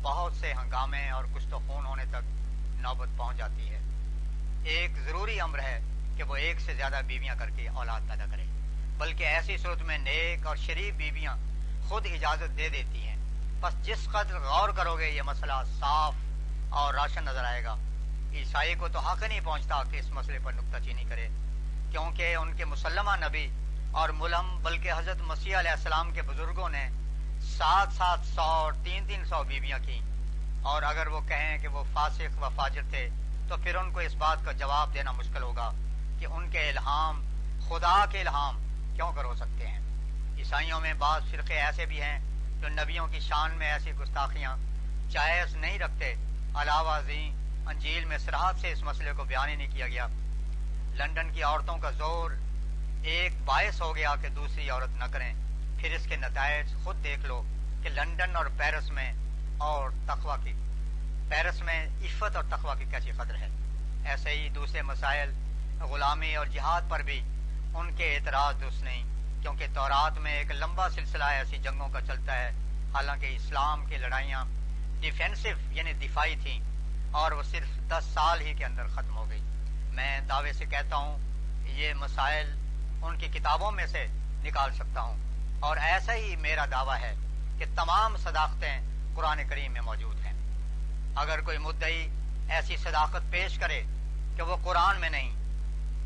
بہت 0.02 0.34
سے 0.34 0.54
ہنگامے 0.54 1.10
اور 1.10 1.24
کچھ 1.34 1.48
تو 1.50 1.60
خون 1.68 1.86
ہونے 1.86 2.06
تک 2.06 2.24
نوبت 2.82 3.10
پہنچ 3.18 3.38
جاتی 3.38 3.70
ہے۔ 3.70 3.80
ایک 4.64 4.92
ضروری 5.04 5.40
امر 5.40 5.60
ہے 5.60 5.80
کہ 6.18 6.24
وہ 6.24 6.36
ایک 6.36 6.60
سے 6.60 6.74
زیادہ 6.74 7.02
بیویاں 7.08 7.36
کر 7.36 7.50
کے 7.50 7.68
اولاد 7.68 8.02
پیدا 8.10 8.26
کرے۔ 8.32 8.46
بلکہ 8.98 9.24
ایسی 9.24 9.58
صورت 9.58 9.82
میں 9.82 9.98
نیک 9.98 10.48
اور 10.48 10.56
شریف 10.56 10.94
بیویاں 10.96 11.36
خود 11.90 12.06
اجازت 12.06 12.58
دے 12.58 12.70
دیتی 12.70 13.08
ہیں۔ 13.08 13.16
بس 13.62 13.74
جس 13.86 14.08
قدر 14.12 14.40
غور 14.40 14.70
کرو 14.70 14.98
گے 14.98 15.10
یہ 15.10 15.22
مسئلہ 15.22 15.54
صاف 15.80 16.14
اور 16.70 16.94
راشن 16.94 17.24
نظر 17.24 17.44
آئے 17.44 17.64
گا۔ 17.64 17.76
عیسائی 18.34 18.76
کو 18.76 18.88
تو 18.88 19.00
حق 19.00 19.24
نہیں 19.24 19.40
پہنچتا 19.44 19.84
کہ 19.84 19.98
اس 19.98 20.10
مسئلے 20.10 20.40
پر 20.44 20.54
نکتہ 20.54 20.84
چینی 20.84 21.04
کرے، 21.04 21.28
کیونکہ 21.92 22.36
ان 22.36 22.56
کے 22.58 22.66
مسلمہ 22.66 23.16
نبی 23.26 23.48
اور 23.92 24.10
ملم، 24.10 24.58
بلکہ 24.64 24.92
حضرت 24.92 25.22
مسیح 25.22 25.60
علیہ 25.60 25.72
السلام 25.72 26.12
کے 26.12 26.22
بزرگوں 26.22 26.70
نے 26.70 26.90
سات 27.42 27.94
سات 27.94 28.20
سو 28.26 28.42
اور 28.42 28.74
تین 28.84 29.08
تین 29.08 29.26
سو 29.26 29.44
بیویاں 29.44 29.80
کی 29.86 30.00
اور 30.62 30.84
اگر 30.84 31.08
وہ 31.08 31.20
کہیں 31.28 31.58
کہ 31.58 31.68
وہ 31.68 31.84
فاسق 31.94 32.44
و 32.44 32.50
فاجر 32.56 32.82
تھے، 32.90 33.08
تو 33.50 33.58
پھر 33.58 33.76
ان 33.76 33.92
کو 33.92 34.00
اس 34.00 34.16
بات 34.16 34.46
کا 34.46 34.52
جواب 34.52 34.94
دینا 34.94 35.12
مشکل 35.12 35.42
ہوگا 35.42 35.72
کہ 36.20 36.26
ان 36.26 36.50
کے 36.50 36.70
الہام، 36.70 37.22
خدا 37.70 38.06
کے 38.12 38.22
الہام 38.22 38.62
کیوں 38.96 39.14
کر 39.14 39.24
ہو 39.24 39.36
سکتے 39.36 39.68
ہیں؟ 39.68 39.80
عیسائیوں 40.38 40.80
میں 40.80 40.94
بعض 40.94 41.22
فرقے 41.32 41.54
ایسے 41.54 41.86
بھی 41.86 42.02
ہیں 42.02 42.20
جو 42.62 42.68
نبیوں 42.70 43.08
کی 43.08 43.20
شان 43.20 43.52
میں 43.52 43.72
ایسی 43.72 43.92
گستاخیاں 43.92 44.58
جائز 45.10 45.56
نہیں 45.56 45.80
رکھتے۔ 45.80 46.16
علاوہ 46.56 46.90
ازیں 46.90 47.32
انجیل 47.66 48.06
میں 48.06 48.18
سراحت 48.18 48.56
سے 48.62 48.72
اس 48.72 48.84
مسئلے 48.84 49.12
کو 49.18 49.24
بیان 49.24 49.50
ہی 49.50 49.56
نہیں 49.56 49.72
کیا 49.72 49.88
گیا۔ 49.88 50.08
لندن 50.96 51.34
کی 51.34 51.44
عورتوں 51.44 51.78
کا 51.78 51.92
زور 51.92 52.32
ایک 53.04 53.32
باعث 53.46 53.82
ہو 53.82 53.96
گیا 53.96 54.16
کہ 54.22 54.30
دوسری 54.30 54.70
عورت 54.70 54.90
نہ 54.90 55.06
کریں۔ 55.12 55.34
پھر 55.80 55.96
اس 55.96 56.06
کے 56.10 56.16
نتائج 56.16 56.74
خود 56.84 57.04
دیکھ 57.04 57.26
لو 57.26 57.44
کہ 57.84 57.90
لندن 57.90 58.36
اور 58.36 58.46
پیرس 58.58 58.92
میں 58.92 59.14
اور 59.58 59.90
تخوا 60.08 60.38
کی۔ 60.44 60.54
پیرس 61.30 61.62
میں 61.62 61.86
عفت 61.86 62.36
اور 62.36 62.44
تخوا 62.44 62.76
کی 62.76 62.86
کیسی 62.92 63.12
قدر 63.12 63.36
ہے؟ 63.36 63.48
ایسے 64.06 64.30
ہی 64.30 64.50
دوسرے 64.50 64.82
مسائل 64.82 65.32
غلامی 65.82 66.36
اور 66.36 66.46
جہاد 66.46 66.82
پر 66.90 67.00
بھی 67.00 67.22
ان 67.76 67.96
کے 67.96 68.16
اعتراض 68.16 68.62
درست 68.62 68.84
نہیں، 68.84 69.04
کیونکہ 69.42 69.66
تورات 69.74 70.18
میں 70.18 70.34
ایک 70.34 70.52
لمبا 70.52 70.90
سلسلہ 70.90 71.24
ایسی 71.24 71.58
جنگوں 71.58 71.90
کا 71.90 72.02
چلتا 72.02 72.38
ہے، 72.38 72.52
حالانکہ 72.94 73.26
اسلام 73.26 73.86
کی 73.86 73.98
لڑائیاں 73.98 74.46
ڈیفینسو 75.00 75.50
یعنی 75.70 75.94
دفاعی 75.94 76.36
تھیں، 76.44 76.60
اور 77.12 77.32
وہ 77.32 77.44
صرف 77.44 77.90
دس 77.90 78.04
سال 78.14 78.42
ہی 78.42 78.54
کے 78.54 78.66
اندر 78.66 78.88
ختم 78.88 79.18
ہو 79.18 79.30
گئی۔ 79.30 79.42
میں 79.94 80.20
دعوے 80.20 80.54
سے 80.54 80.66
کہتا 80.66 80.96
ہوں، 80.96 81.18
یہ 81.68 81.94
مسائل 81.94 82.60
ان 83.02 83.18
کی 83.18 83.28
کتابوں 83.28 83.72
میں 83.72 83.86
سے 83.86 84.08
نکال 84.44 84.74
سکتا 84.74 85.02
ہوں۔ 85.02 85.18
اور 85.60 85.78
ایسا 85.78 86.14
ہی 86.14 86.36
میرا 86.36 86.66
دعویٰ 86.72 87.00
ہے 87.00 87.14
کہ 87.58 87.66
تمام 87.76 88.18
صداقتیں 88.18 88.82
قرآن 89.16 89.48
کریم 89.50 89.72
میں 89.72 89.82
موجود 89.82 90.26
ہیں۔ 90.26 90.34
اگر 91.16 91.42
کوئی 91.42 91.58
مدعی 91.58 92.08
ایسی 92.50 92.78
صداقت 92.78 93.32
پیش 93.32 93.58
کرے 93.58 93.84
کہ 94.36 94.42
وہ 94.42 94.56
قرآن 94.64 95.00
میں 95.00 95.10
نہیں، 95.10 95.32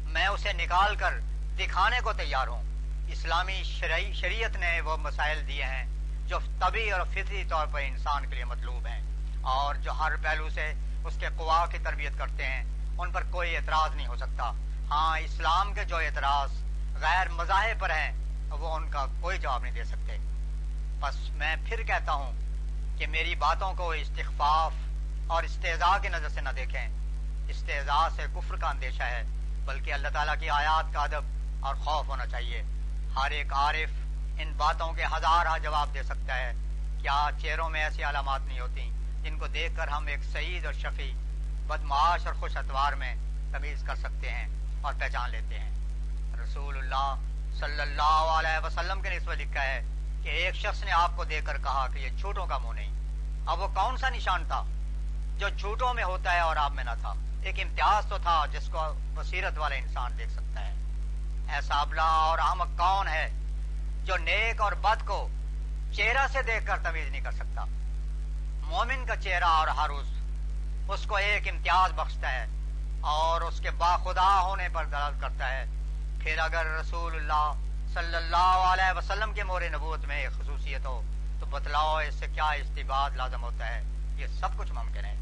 میں 0.03 0.27
اسے 0.27 0.53
نکال 0.53 0.95
کر 0.95 1.19
دکھانے 1.59 1.99
کو 2.03 2.13
تیار 2.13 2.47
ہوں۔ 2.47 2.63
اسلامی 3.07 3.63
شرعی 3.63 4.13
شریعت 4.13 4.55
نے 4.55 4.81
وہ 4.81 4.97
مسائل 4.97 5.47
دیے 5.47 5.63
ہیں 5.63 5.85
جو 6.27 6.39
طبی 6.59 6.91
اور 6.91 7.01
فطری 7.13 7.43
طور 7.49 7.67
پر 7.71 7.79
انسان 7.83 8.29
کے 8.29 8.35
لیے 8.35 8.45
مطلوب 8.45 8.87
ہیں 8.87 9.01
اور 9.41 9.75
جو 9.75 9.91
ہر 9.91 10.11
پہلو 10.23 10.49
سے 10.49 10.73
اس 11.03 11.17
کے 11.19 11.27
قوا 11.37 11.65
کی 11.65 11.77
تربیت 11.77 12.17
کرتے 12.17 12.45
ہیں، 12.45 12.63
ان 12.97 13.11
پر 13.11 13.23
کوئی 13.31 13.57
اعتراض 13.57 13.95
نہیں 13.95 14.07
ہو 14.07 14.15
سکتا۔ 14.15 14.51
ہاں 14.91 15.19
اسلام 15.19 15.73
کے 15.73 15.83
جو 15.83 15.95
اعتراض 15.95 16.51
غیر 17.01 17.29
مذاہب 17.29 17.79
پر 17.79 17.89
ہیں، 17.89 18.11
وہ 18.49 18.75
ان 18.75 18.91
کا 18.91 19.05
کوئی 19.21 19.37
جواب 19.37 19.61
نہیں 19.61 19.73
دے 19.73 19.83
سکتے۔ 19.83 20.17
بس 20.99 21.29
میں 21.29 21.55
پھر 21.65 21.83
کہتا 21.83 22.11
ہوں 22.11 22.33
کہ 22.97 23.07
میری 23.07 23.35
باتوں 23.35 23.73
کو 23.73 23.91
استخفاف 23.91 24.73
اور 25.27 25.43
استضاء 25.43 25.97
کی 26.01 26.09
نظر 26.09 26.29
سے 26.29 26.41
نہ 26.41 26.49
دیکھیں۔ 26.49 26.87
استضاء 27.49 28.07
سے 28.15 28.23
کفر 28.35 28.55
کا 28.55 28.69
اندیشہ 28.69 29.03
ہے، 29.03 29.23
بلکہ 29.65 29.93
اللہ 29.93 30.07
تعالیٰ 30.07 30.35
کی 30.39 30.49
آیات 30.49 30.93
کا 30.93 30.99
ادب 30.99 31.38
اور 31.61 31.75
خوف 31.75 32.07
ہونا 32.07 32.25
چاہیے۔ 32.25 32.63
ہر 33.15 33.31
ایک 33.31 33.53
عارف 33.53 33.89
ان 34.39 34.53
باتوں 34.57 34.93
کے 34.93 35.05
ہزارہ 35.05 35.59
جواب 35.63 35.93
دے 35.93 36.03
سکتا 36.03 36.35
ہے۔ 36.35 36.53
کیا 37.01 37.29
چہروں 37.41 37.69
میں 37.69 37.83
ایسی 37.83 38.03
علامات 38.03 38.41
نہیں 38.41 38.59
ہوتی 38.59 38.91
جن 39.23 39.39
کو 39.39 39.47
دیکھ 39.47 39.77
کر 39.77 39.87
ہم 39.87 40.05
ایک 40.05 40.23
سعید 40.23 40.65
اور 40.65 40.73
شفیع 40.73 41.13
بدماش 41.67 42.27
اور 42.27 42.33
خوش 42.33 42.57
اتوار 42.57 42.93
میں 42.93 43.15
تمیز 43.51 43.83
کر 43.87 43.95
سکتے 43.95 44.31
ہیں 44.31 44.47
اور 44.81 44.93
پہچان 44.99 45.29
لیتے 45.29 45.59
ہیں۔ 45.59 45.71
رسول 46.43 46.77
اللہ 46.77 47.15
صلی 47.59 47.81
اللہ 47.81 48.35
علیہ 48.39 48.65
وسلم 48.65 49.01
کے 49.01 49.09
نسبت 49.09 49.37
لکھا 49.37 49.63
ہے 49.63 49.83
کہ 50.23 50.29
ایک 50.29 50.55
شخص 50.55 50.83
نے 50.83 50.91
آپ 50.91 51.11
کو 51.15 51.23
دیکھ 51.23 51.45
کر 51.45 51.57
کہا 51.57 51.87
کہ 51.93 51.99
یہ 51.99 52.09
جھوٹوں 52.09 52.47
کا 52.47 52.57
منہ 52.57 52.73
نہیں۔ 52.73 52.91
اب 53.45 53.59
وہ 53.59 53.67
کون 53.67 53.97
سا 53.97 54.09
نشان 54.09 54.43
تھا؟ 54.47 54.63
جو 55.37 55.49
جھوٹوں 55.49 55.93
میں 55.93 56.03
ہوتا 56.03 56.33
ہے 56.33 56.39
اور 56.39 56.55
آپ 56.55 56.71
میں 56.71 56.83
نہ 56.83 56.89
تھا۔ 57.01 57.13
ایک 57.43 57.59
امتیاز 57.59 58.05
تو 58.09 58.17
تھا 58.17 58.45
جس 58.51 58.69
کو 58.71 58.93
بصیرت 59.15 59.57
والا 59.57 59.75
انسان 59.75 60.17
دیکھ 60.17 60.31
سکتا 60.31 60.67
ہے۔ 60.67 60.73
ایسا 61.49 61.75
ابلا 61.75 62.03
اور 62.03 62.39
احمد 62.39 62.77
کون 62.77 63.07
ہے 63.07 63.29
جو 64.03 64.17
نیک 64.17 64.61
اور 64.61 64.71
بد 64.71 65.07
کو 65.07 65.27
چہرہ 65.93 66.27
سے 66.31 66.41
دیکھ 66.41 66.67
کر 66.67 66.77
تمیز 66.83 67.09
نہیں 67.09 67.21
کر 67.21 67.31
سکتا؟ 67.31 67.65
مومن 68.63 69.05
کا 69.05 69.15
چہرہ 69.15 69.43
اور 69.43 69.67
ہروس 69.67 70.07
اس 70.87 71.05
کو 71.05 71.15
ایک 71.15 71.47
امتیاز 71.47 71.91
بخشتا 71.91 72.31
ہے 72.31 72.45
اور 73.01 73.41
اس 73.41 73.59
کے 73.59 73.71
باخدا 73.71 74.41
ہونے 74.41 74.69
پر 74.69 74.85
درد 74.85 75.21
کرتا 75.21 75.51
ہے۔ 75.51 75.65
پھر 76.19 76.37
اگر 76.37 76.65
رسول 76.65 77.15
اللہ 77.15 77.53
صلی 77.93 78.15
اللہ 78.15 78.71
علیہ 78.73 78.97
وسلم 78.97 79.33
کے 79.33 79.43
مور 79.43 79.61
نبوت 79.61 80.05
میں 80.05 80.21
ایک 80.21 80.31
خصوصیت 80.31 80.85
ہو، 80.85 81.01
تو 81.39 81.45
بتلاؤ 81.45 81.97
اس 81.97 82.13
سے 82.15 82.27
کیا 82.27 82.49
استباد 82.49 83.11
لازم 83.11 83.43
ہوتا 83.43 83.67
ہے؟ 83.67 83.83
یہ 84.15 84.27
سب 84.27 84.57
کچھ 84.57 84.71
ممکن 84.71 85.05
ہے۔ 85.05 85.15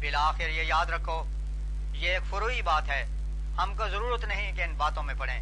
بالآخر 0.00 0.48
یہ 0.48 0.62
یاد 0.62 0.86
رکھو، 0.86 1.24
یہ 1.92 2.10
ایک 2.10 2.22
فروئی 2.30 2.62
بات 2.62 2.88
ہے۔ 2.88 3.06
ہم 3.58 3.74
کو 3.74 3.88
ضرورت 3.88 4.24
نہیں 4.24 4.52
کہ 4.52 4.62
ان 4.62 4.74
باتوں 4.74 5.02
میں 5.02 5.14
پڑھیں۔ 5.18 5.40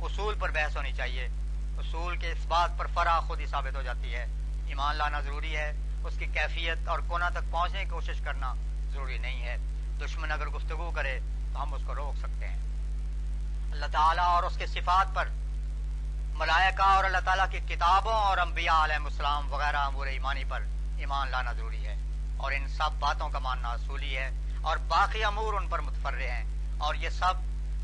اصول 0.00 0.34
پر 0.38 0.50
بحث 0.50 0.76
ہونی 0.76 0.92
چاہیے۔ 0.92 1.24
اصول 1.78 2.16
کے 2.16 2.30
اس 2.30 2.46
بات 2.46 2.70
پر 2.78 2.86
فرا 2.86 3.20
خود 3.20 3.40
ہی 3.40 3.46
ثابت 3.46 3.76
ہو 3.76 3.82
جاتی 3.82 4.14
ہے۔ 4.14 4.26
ایمان 4.66 4.96
لانا 4.96 5.20
ضروری 5.20 5.56
ہے۔ 5.56 5.72
اس 6.04 6.14
کی 6.18 6.26
کیفیت 6.26 6.88
اور 6.88 6.98
کونا 6.98 7.28
تک 7.28 7.50
پہنچنے 7.50 7.84
کی 7.84 7.90
کوشش 7.90 8.20
کرنا 8.20 8.54
ضروری 8.92 9.18
نہیں 9.18 9.42
ہے۔ 9.42 9.56
دشمن 10.04 10.32
اگر 10.32 10.46
گفتگو 10.46 10.90
کرے 10.94 11.18
تو 11.52 11.62
ہم 11.62 11.74
اس 11.74 11.82
کو 11.86 11.94
روک 11.94 12.18
سکتے 12.18 12.48
ہیں۔ 12.48 12.58
اللہ 13.72 13.86
تعالیٰ 13.92 14.24
اور 14.24 14.42
اس 14.42 14.56
کے 14.56 14.66
صفات 14.66 15.14
پر 15.14 15.28
ملائکہ 16.28 16.82
اور 16.82 17.04
اللہ 17.04 17.18
تعالیٰ 17.24 17.46
کی 17.50 17.58
کتابوں 17.58 18.12
اور 18.12 18.38
انبیاء 18.38 18.84
علیہ 18.84 18.96
السلام 18.96 19.52
وغیرہ 19.52 19.76
امور 19.76 20.06
ایمانی 20.06 20.44
پر 20.48 20.62
ایمان 20.98 21.28
لانا 21.30 21.52
ضروری 21.52 21.86
ہے۔ 21.86 21.96
اور 22.36 22.52
ان 22.52 22.68
سب 22.68 22.90
باتوں 22.98 23.28
کا 23.28 23.38
ماننا 23.38 23.68
اصولی 23.68 24.16
ہے 24.16 24.30
اور 24.62 24.76
باقی 24.76 25.24
امور 25.24 25.54
ان 25.54 25.68
پر 25.68 25.78
متفر 25.78 26.12
ہیں۔ 26.12 26.44
اور 26.78 26.94
یہ 26.94 27.08
سب 27.08 27.34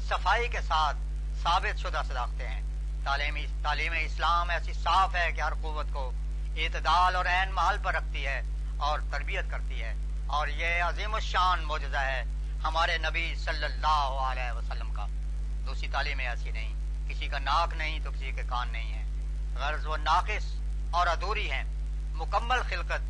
صفائی 0.09 0.49
کے 0.49 0.61
ساتھ 0.61 0.97
ثابت 1.43 1.79
شدہ 1.79 2.03
صداقتیں 2.09 2.49
ہیں۔ 2.49 2.63
تعلیم 3.05 3.37
تعلیم 3.63 3.93
اسلام 4.01 4.51
ایسی 4.51 4.73
صاف 4.73 5.15
ہے 5.15 5.33
کہ 5.33 5.41
ہر 5.41 5.53
قوت 5.55 5.87
کو 5.93 6.13
اعتدال 6.57 7.17
اور 7.17 7.25
عین 7.27 7.53
محل 7.53 7.77
پر 7.83 7.95
رکھتی 7.95 8.27
ہے 8.27 8.43
اور 8.77 9.01
تربیت 9.11 9.51
کرتی 9.51 9.83
ہے۔ 9.83 9.95
اور 10.27 10.49
یہ 10.49 10.83
عظیم 10.83 11.15
الشان 11.15 11.65
معجزہ 11.65 11.97
ہے 11.97 12.23
ہمارے 12.65 12.99
نبی 12.99 13.35
صلی 13.35 13.65
اللہ 13.65 14.23
علیہ 14.23 14.53
وسلم 14.53 14.95
کا۔ 14.95 15.07
دوسری 15.67 15.89
تعلیم 15.89 16.19
ایسی 16.19 16.51
نہیں۔ 16.51 16.75
کسی 17.09 17.29
کا 17.29 17.39
ناک 17.39 17.75
نہیں 17.75 17.99
تو 18.05 18.11
کسی 18.11 18.33
کے 18.33 18.43
کان 18.49 18.69
نہیں 18.69 18.93
ہے۔ 18.93 19.05
غرض 19.55 19.87
و 19.87 19.97
ناقص 19.97 20.55
اور 20.91 21.07
ادھوری 21.07 21.51
ہیں۔ 21.51 21.65
مکمل 22.15 22.63
خلقت 22.69 23.01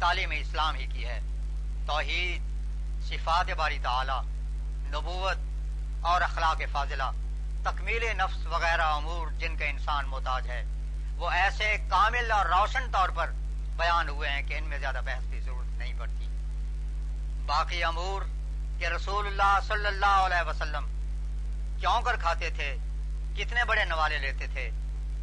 تعلیم 0.00 0.30
اسلام 0.30 0.74
ہی 0.74 0.86
کی 0.86 1.04
ہے۔ 1.06 1.20
توحید، 1.86 2.42
صفات 3.08 3.50
باری 3.56 3.78
تعالی 3.82 4.39
نبوت 4.92 5.36
اور 6.00 6.20
اخلاق 6.20 6.62
فاضلہ، 6.72 7.10
تکمیل 7.64 8.16
نفس 8.16 8.46
وغیرہ 8.46 8.82
امور 8.82 9.28
جن 9.28 9.56
کا 9.56 9.64
انسان 9.64 10.06
محتاج 10.06 10.50
ہے۔ 10.50 10.64
وہ 11.16 11.30
ایسے 11.30 11.76
کامل 11.90 12.30
اور 12.30 12.46
روشن 12.46 12.90
طور 12.90 13.08
پر 13.08 13.30
بیان 13.76 14.08
ہوئے 14.08 14.30
ہیں 14.30 14.42
کہ 14.42 14.54
ان 14.54 14.64
میں 14.64 14.78
زیادہ 14.78 15.00
بحث 15.04 15.22
کی 15.30 15.40
ضرورت 15.40 15.78
نہیں 15.78 15.92
پڑتی۔ 15.98 16.26
باقی 17.46 17.84
امور 17.84 18.22
کہ 18.78 18.86
رسول 18.86 19.26
اللہ 19.26 19.58
صلی 19.62 19.86
اللہ 19.86 20.06
علیہ 20.06 20.48
وسلم 20.48 20.86
کیوں 21.80 22.02
کر 22.02 22.16
کھاتے 22.16 22.50
تھے، 22.50 22.76
کتنے 23.36 23.64
بڑے 23.64 23.84
نوالے 23.84 24.18
لیتے 24.18 24.46
تھے، 24.46 24.70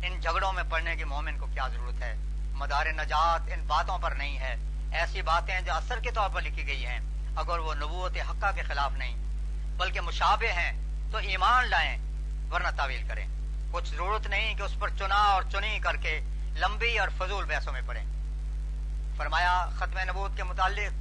ان 0.03 0.19
جھگڑوں 0.19 0.53
میں 0.53 0.63
پڑنے 0.69 0.95
کی 0.95 1.03
مومن 1.03 1.39
کو 1.39 1.45
کیا 1.45 1.67
ضرورت 1.67 2.03
ہے؟ 2.03 2.15
مدار 2.51 2.85
نجات 2.85 3.41
ان 3.53 3.65
باتوں 3.67 3.97
پر 3.97 4.11
نہیں 4.11 4.37
ہے۔ 4.37 4.55
ایسی 4.91 5.21
باتیں 5.21 5.61
جو 5.61 5.73
اثر 5.73 5.99
کے 5.99 6.11
طور 6.11 6.29
پر 6.29 6.41
لکھی 6.41 6.67
گئی 6.67 6.85
ہیں، 6.85 6.99
اگر 7.35 7.59
وہ 7.59 7.73
نبوت 7.73 8.17
حقہ 8.29 8.51
کے 8.55 8.61
خلاف 8.61 8.91
نہیں 8.91 9.26
بلکہ 9.77 10.01
مشابہ 10.01 10.51
ہیں، 10.51 10.71
تو 11.11 11.17
ایمان 11.17 11.69
لائیں، 11.69 11.97
ورنہ 12.51 12.67
تعویل 12.77 13.07
کریں۔ 13.07 13.27
کچھ 13.71 13.89
ضرورت 13.89 14.27
نہیں 14.27 14.55
کہ 14.55 14.61
اس 14.61 14.79
پر 14.79 14.89
چنا 14.89 15.15
اور 15.15 15.43
چنی 15.51 15.79
کر 15.79 15.95
کے 15.95 16.21
لمبی 16.55 16.99
اور 16.99 17.07
فضول 17.17 17.45
بحثوں 17.45 17.73
میں 17.73 17.81
پڑیں۔ 17.85 18.05
فرمایا، 19.17 19.69
ختم 19.75 19.99
نبوت 19.99 20.37
کے 20.37 20.43
متعلق 20.43 20.93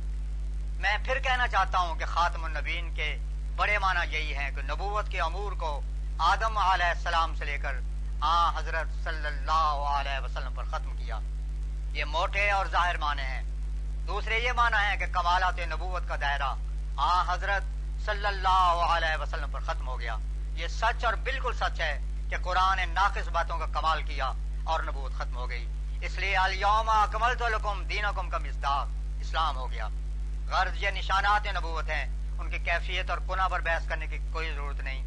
میں 0.80 0.98
پھر 1.04 1.18
کہنا 1.18 1.48
چاہتا 1.48 1.78
ہوں 1.78 1.94
کہ 1.94 2.04
خاتم 2.04 2.44
النبین 2.44 2.94
کے 2.94 3.16
بڑے 3.56 3.78
معنی 3.78 4.16
یہی 4.16 4.36
ہیں 4.36 4.50
کہ 4.50 4.62
نبوت 4.62 5.08
کے 5.08 5.20
امور 5.20 5.52
کو 5.52 5.80
آدم 6.18 6.58
علیہ 6.58 6.86
السلام 6.86 7.34
سے 7.34 7.44
لے 7.44 7.58
کر 7.58 7.80
آ 8.20 8.58
حضرت 8.58 9.04
صلی 9.04 9.26
اللہ 9.26 9.86
علیہ 9.96 10.24
وسلم 10.24 10.54
پر 10.54 10.64
ختم 10.64 10.96
کیا۔ 10.96 11.18
یہ 11.92 12.04
موٹے 12.04 12.50
اور 12.50 12.66
ظاہر 12.66 12.96
معنی 12.96 13.22
ہیں۔ 13.22 13.42
دوسرے 14.06 14.38
یہ 14.38 14.52
معنی 14.52 14.92
ہے 14.92 14.96
کہ 14.96 15.06
کمالات 15.12 15.58
نبوت 15.58 16.08
کا 16.08 16.16
دائرہ، 16.20 16.54
آ 16.96 17.34
حضرت 17.34 17.75
صلی 18.04 18.26
اللہ 18.26 18.84
علیہ 18.88 19.22
وسلم 19.22 19.50
پر 19.50 19.60
ختم 19.60 19.88
ہو 19.88 20.00
گیا۔ 20.00 20.16
یہ 20.52 20.68
سچ 20.68 21.04
اور 21.04 21.14
بالکل 21.14 21.52
سچ 21.54 21.80
ہے 21.80 22.00
کہ 22.30 22.36
قرآن 22.42 22.76
نے 22.76 22.86
ناقص 22.86 23.28
باتوں 23.28 23.58
کا 23.58 23.66
کمال 23.66 24.02
کیا 24.02 24.32
اور 24.64 24.80
نبوت 24.80 25.12
ختم 25.12 25.36
ہو 25.36 25.50
گئی۔ 25.50 25.68
اس 26.00 26.18
لیے 26.18 26.36
الیوم 26.36 26.88
اکمل 26.88 27.34
تو 27.38 27.48
لکم 27.48 27.84
دینکم 27.84 28.30
کا 28.30 28.38
مزداق 28.38 28.86
اسلام 29.20 29.56
ہو 29.56 29.70
گیا۔ 29.70 29.88
غرض 30.48 30.82
یہ 30.82 30.90
نشانات 30.90 31.46
نبوت 31.46 31.88
ہیں، 31.88 32.04
ان 32.38 32.50
کی 32.50 32.58
کیفیت 32.58 33.10
اور 33.10 33.18
کنہ 33.28 33.48
پر 33.50 33.60
بحث 33.60 33.88
کرنے 33.88 34.06
کی 34.06 34.18
کوئی 34.32 34.52
ضرورت 34.52 34.80
نہیں۔ 34.80 35.06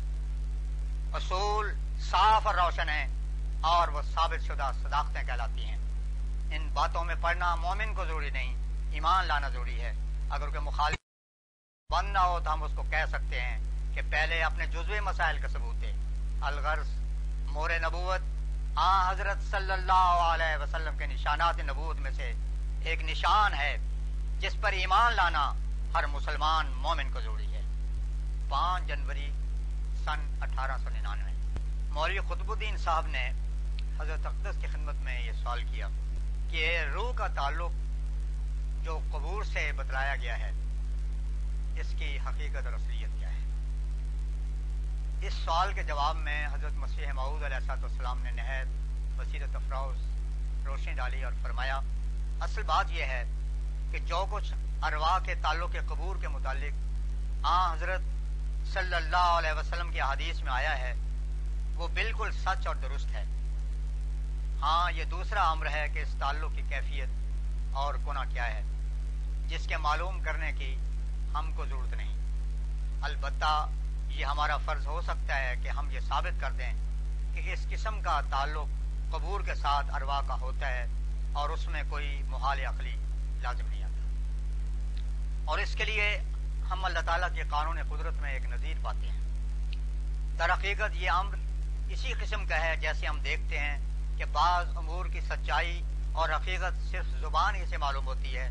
اصول 1.13 1.73
صاف 1.99 2.47
اور 2.47 2.55
روشن 2.55 2.89
ہیں 2.89 3.07
اور 3.61 3.87
وہ 3.87 4.01
ثابت 4.01 4.45
شدہ 4.45 4.71
صداقتیں 4.83 5.23
کہلاتی 5.23 5.65
ہیں۔ 5.65 5.77
ان 6.51 6.69
باتوں 6.73 7.03
میں 7.03 7.15
پڑھنا 7.21 7.55
مومن 7.55 7.93
کو 7.93 8.05
ضروری 8.05 8.29
نہیں، 8.29 8.55
ایمان 8.91 9.25
لانا 9.25 9.49
ضروری 9.49 9.81
ہے۔ 9.81 9.93
اگر 10.29 10.47
کوئی 10.47 10.59
مخالف 10.59 11.08
بند 11.91 12.11
نہ 12.13 12.19
ہو 12.19 12.39
تو 12.39 12.53
ہم 12.53 12.63
اس 12.63 12.71
کو 12.75 12.83
کہہ 12.89 13.05
سکتے 13.09 13.39
ہیں 13.41 13.57
کہ 13.93 14.01
پہلے 14.11 14.41
اپنے 14.43 14.65
جزوی 14.65 14.99
مسائل 14.99 15.37
کا 15.41 15.47
ثبوت 15.47 15.83
ہے 15.83 15.91
الغرض، 16.41 16.89
مور 17.45 17.69
نبوت، 17.81 18.21
آ 18.77 18.89
حضرت 19.11 19.41
صلی 19.41 19.71
اللہ 19.71 20.19
علیہ 20.25 20.57
وسلم 20.61 20.97
کے 20.97 21.05
نشانات 21.05 21.59
نبوت 21.61 21.99
میں 21.99 22.11
سے 22.11 22.31
ایک 22.83 23.01
نشان 23.03 23.53
ہے 23.53 23.75
جس 24.39 24.57
پر 24.61 24.71
ایمان 24.71 25.13
لانا 25.13 25.45
ہر 25.95 26.07
مسلمان 26.07 26.69
مومن 26.77 27.11
کو 27.13 27.21
ضروری 27.21 27.51
ہے۔ 27.53 27.61
پانچ 28.49 28.87
جنوری 28.87 29.27
سن 30.05 30.27
اٹھارہ 30.41 30.77
سو 30.83 30.89
ننانوے۔ 30.89 31.33
مولوی 31.89 32.19
قطب 32.19 32.51
الدین 32.51 32.77
صاحب 32.77 33.07
نے 33.07 33.27
حضرت 33.99 34.25
اقدس 34.25 34.61
کی 34.61 34.67
خدمت 34.67 35.01
میں 35.03 35.19
یہ 35.21 35.31
سوال 35.41 35.63
کیا 35.63 35.87
کہ 36.51 36.69
روح 36.93 37.11
کا 37.15 37.27
تعلق 37.35 37.71
جو 38.83 38.99
قبور 39.11 39.43
سے 39.43 39.71
بتلایا 39.75 40.15
گیا 40.15 40.37
ہے 40.39 40.51
اس 41.79 41.93
کی 41.99 42.17
حقیقت 42.19 42.65
اور 42.65 42.73
اصلیت 42.73 43.19
کیا 43.19 43.29
ہے؟ 43.29 43.43
اس 45.27 45.33
سوال 45.35 45.73
کے 45.73 45.83
جواب 45.83 46.15
میں 46.15 46.45
حضرت 46.47 46.73
مسیح 46.73 47.11
معود 47.11 47.43
علیہ 47.43 47.71
السلام 47.71 48.21
نے 48.21 48.31
نہایت 48.31 48.67
بصیرت 49.17 49.55
افروز 49.55 49.97
روشنی 50.65 50.93
ڈالی 50.93 51.23
اور 51.23 51.33
فرمایا، 51.41 51.79
اصل 52.39 52.63
بات 52.63 52.91
یہ 52.91 53.03
ہے 53.03 53.23
کہ 53.91 53.99
جو 53.99 54.25
کچھ 54.31 54.53
اروا 54.83 55.17
کے 55.25 55.35
تعلق 55.41 55.75
قبور 55.87 56.15
کے 56.21 56.27
متعلق 56.27 57.45
آ 57.45 57.73
حضرت 57.73 58.01
صلی 58.73 58.95
اللہ 58.95 59.27
علیہ 59.37 59.53
وسلم 59.57 59.91
کی 59.91 60.01
حدیث 60.01 60.41
میں 60.41 60.51
آیا 60.51 60.77
ہے، 60.79 60.93
وہ 61.75 61.87
بالکل 61.93 62.31
سچ 62.31 62.67
اور 62.67 62.75
درست 62.75 63.11
ہے۔ 63.11 63.23
ہاں 64.61 64.91
یہ 64.91 65.03
دوسرا 65.03 65.49
امر 65.49 65.69
ہے 65.71 65.87
کہ 65.93 65.99
اس 65.99 66.15
تعلق 66.19 66.55
کی 66.55 66.61
کیفیت 66.69 67.75
اور 67.75 67.93
گنا 68.07 68.23
کیا 68.25 68.47
ہے، 68.47 68.61
جس 69.47 69.67
کے 69.67 69.77
معلوم 69.77 70.19
کرنے 70.23 70.51
کی 70.51 70.75
ہم 71.35 71.51
کو 71.55 71.65
ضرورت 71.65 71.93
نہیں۔ 71.93 72.15
البتہ 73.01 73.67
یہ 74.09 74.25
ہمارا 74.25 74.57
فرض 74.57 74.87
ہو 74.87 75.01
سکتا 75.01 75.37
ہے 75.37 75.55
کہ 75.63 75.69
ہم 75.69 75.91
یہ 75.91 75.99
ثابت 75.99 76.41
کر 76.41 76.51
دیں 76.51 76.73
کہ 77.33 77.53
اس 77.53 77.67
قسم 77.69 78.01
کا 78.01 78.21
تعلق 78.29 78.67
قبور 79.11 79.41
کے 79.41 79.55
ساتھ 79.55 79.95
اروا 79.95 80.21
کا 80.27 80.33
ہوتا 80.33 80.67
ہے 80.67 80.85
اور 81.33 81.49
اس 81.49 81.67
میں 81.67 81.83
کوئی 81.89 82.23
محال 82.27 82.65
عقلی 82.65 82.95
لازم 83.41 83.65
نہیں 83.67 83.83
آتا۔ 83.83 83.99
اور 85.45 85.59
اس 85.59 85.75
کے 85.75 85.85
لیے 85.85 86.19
ہم 86.69 86.85
اللہ 86.85 86.99
تعالیٰ 86.99 87.35
کے 87.35 87.43
قانون 87.49 87.79
قدرت 87.89 88.13
میں 88.13 88.33
ایک 88.33 88.45
نظیر 88.45 88.73
پاتے 88.83 89.09
ہیں۔ 89.09 89.19
در 90.39 90.53
حقیقت 90.53 90.95
یہ 90.95 91.11
امر 91.11 91.35
اسی 91.89 92.11
قسم 92.11 92.45
کا 92.45 92.61
ہے 92.61 92.75
جیسے 92.75 93.07
ہم 93.07 93.19
دیکھتے 93.19 93.59
ہیں 93.59 93.77
کہ 94.17 94.25
بعض 94.25 94.77
امور 94.77 95.05
کی 95.05 95.21
سچائی 95.21 95.81
اور 96.13 96.29
حقیقت 96.29 96.91
صرف 96.91 97.05
زبان 97.05 97.55
ہی 97.55 97.65
سے 97.65 97.77
معلوم 97.77 98.05
ہوتی 98.05 98.37
ہے۔ 98.37 98.49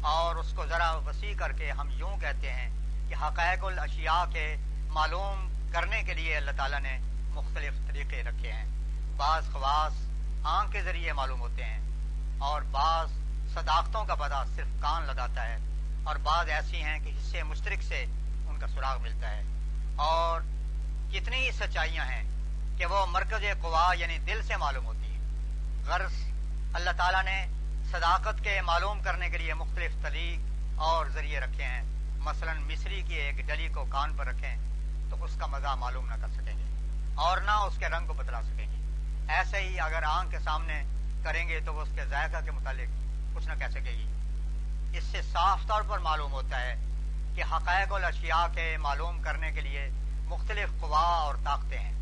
اور 0.00 0.36
اس 0.36 0.52
کو 0.56 0.66
ذرا 0.66 0.90
وسیع 0.90 1.34
کر 1.38 1.52
کے 1.52 1.70
ہم 1.70 1.88
یوں 1.90 2.16
کہتے 2.16 2.52
ہیں 2.52 2.68
کہ 3.08 3.14
حقائق 3.14 3.64
الاشیاء 3.64 4.24
کے 4.32 4.56
معلوم 4.88 5.52
کرنے 5.72 6.02
کے 6.02 6.14
لیے 6.14 6.36
اللہ 6.36 6.50
تعالیٰ 6.56 6.80
نے 6.80 6.98
مختلف 7.30 7.72
طریقے 7.86 8.22
رکھے 8.22 8.52
ہیں۔ 8.52 8.64
بعض 9.16 9.52
خواص 9.52 9.92
آنکھ 10.44 10.72
کے 10.72 10.82
ذریعے 10.82 11.12
معلوم 11.12 11.40
ہوتے 11.40 11.64
ہیں 11.64 11.80
اور 12.38 12.62
بعض 12.62 13.08
صداقتوں 13.54 14.04
کا 14.04 14.14
پتا 14.14 14.44
صرف 14.56 14.66
کان 14.80 15.02
لگاتا 15.02 15.48
ہے 15.48 15.56
اور 16.04 16.16
بعض 16.16 16.48
ایسی 16.48 16.82
ہیں 16.82 16.98
کہ 16.98 17.10
حصے 17.18 17.42
مشترک 17.42 17.82
سے 17.82 18.04
ان 18.48 18.58
کا 18.60 18.66
سراغ 18.66 19.00
ملتا 19.00 19.30
ہے۔ 19.30 19.42
اور 19.96 20.40
کتنی 21.12 21.36
ہی 21.36 21.50
سچائیاں 21.50 22.04
ہیں 22.04 22.22
کہ 22.78 22.86
وہ 22.86 23.06
مرکز 23.06 23.44
قوا 23.62 23.94
یعنی 23.98 24.18
دل 24.18 24.42
سے 24.42 24.56
معلوم 24.56 24.86
ہوتی 24.86 25.14
ہے 25.14 25.18
غرض 25.86 26.12
اللہ 26.72 26.90
تعالیٰ 26.96 27.24
نے 27.24 27.46
صداقت 27.90 28.44
کے 28.44 28.60
معلوم 28.60 29.00
کرنے 29.00 29.30
کے 29.30 29.38
لیے 29.38 29.54
مختلف 29.54 29.92
طریق 30.02 30.38
اور 30.80 31.06
ذریعے 31.06 31.40
رکھے 31.40 31.64
ہیں۔ 31.64 31.82
مثلا 32.18 32.52
مصری 32.52 33.02
کی 33.02 33.14
ایک 33.14 33.36
ڈلی 33.46 33.68
کو 33.68 33.84
کان 33.84 34.16
پر 34.16 34.26
رکھیں 34.26 34.56
تو 35.10 35.24
اس 35.24 35.36
کا 35.40 35.46
مزہ 35.46 35.74
معلوم 35.74 36.06
نہ 36.06 36.14
کر 36.20 36.28
سکیں 36.28 36.58
گے 36.58 36.64
اور 37.14 37.38
نہ 37.38 37.50
اس 37.50 37.78
کے 37.78 37.88
رنگ 37.88 38.06
کو 38.06 38.12
بتلا 38.12 38.42
سکیں 38.42 38.66
گے۔ 38.66 39.32
ایسے 39.32 39.58
ہی 39.58 39.80
اگر 39.80 40.02
آنکھ 40.02 40.30
کے 40.30 40.38
سامنے 40.38 40.82
کریں 41.24 41.48
گے 41.48 41.60
تو 41.60 41.74
وہ 41.74 41.82
اس 41.82 41.88
کے 41.94 42.06
ذائقہ 42.06 42.44
کے 42.44 42.50
متعلق 42.50 43.36
کچھ 43.36 43.48
نہ 43.48 43.54
کہہ 43.54 43.70
سکے 43.70 43.90
گی۔ 43.90 44.06
اس 44.98 45.04
سے 45.04 45.22
صاف 45.22 45.66
طور 45.66 45.82
پر 45.82 45.98
معلوم 45.98 46.32
ہوتا 46.32 46.60
ہے 46.60 46.74
کہ 47.34 47.42
حقائق 47.52 47.92
الاشیاء 47.92 48.46
کے 48.54 48.76
معلوم 48.76 49.22
کرنے 49.22 49.52
کے 49.52 49.60
لیے 49.60 49.88
مختلف 50.24 50.68
قوا 50.80 51.06
اور 51.22 51.34
طاقتیں 51.44 51.78
ہیں۔ 51.78 51.92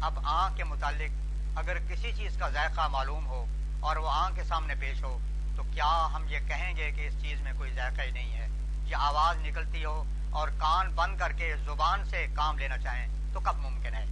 اب 0.00 0.18
آنکھ 0.24 0.56
کے 0.56 0.64
متعلق 0.64 1.58
اگر 1.58 1.78
کسی 1.88 2.12
چیز 2.12 2.36
کا 2.36 2.48
ذائقہ 2.48 2.88
معلوم 2.88 3.26
ہو 3.26 3.44
اور 3.80 3.96
وہ 3.96 4.10
آنکھ 4.10 4.36
کے 4.36 4.44
سامنے 4.44 4.74
پیش 4.74 5.02
ہو 5.02 5.18
تو 5.56 5.62
کیا 5.62 6.08
ہم 6.14 6.24
یہ 6.28 6.38
کہیں 6.38 6.76
گے 6.76 6.90
کہ 6.90 7.06
اس 7.06 7.14
چیز 7.22 7.40
میں 7.40 7.52
کوئی 7.56 7.72
ذائقہ 7.72 8.02
ہی 8.02 8.10
نہیں 8.10 8.34
ہے؟ 8.34 8.48
یا 8.84 8.98
آواز 8.98 9.36
نکلتی 9.46 9.84
ہو 9.84 10.04
اور 10.30 10.48
کان 10.48 10.94
بند 10.94 11.18
کر 11.18 11.32
کے 11.32 11.56
زبان 11.64 12.04
سے 12.04 12.26
کام 12.34 12.58
لینا 12.58 12.78
چاہیں 12.78 13.06
تو 13.32 13.40
کب 13.40 13.56
ممکن 13.56 13.94
ہے؟ 13.94 14.04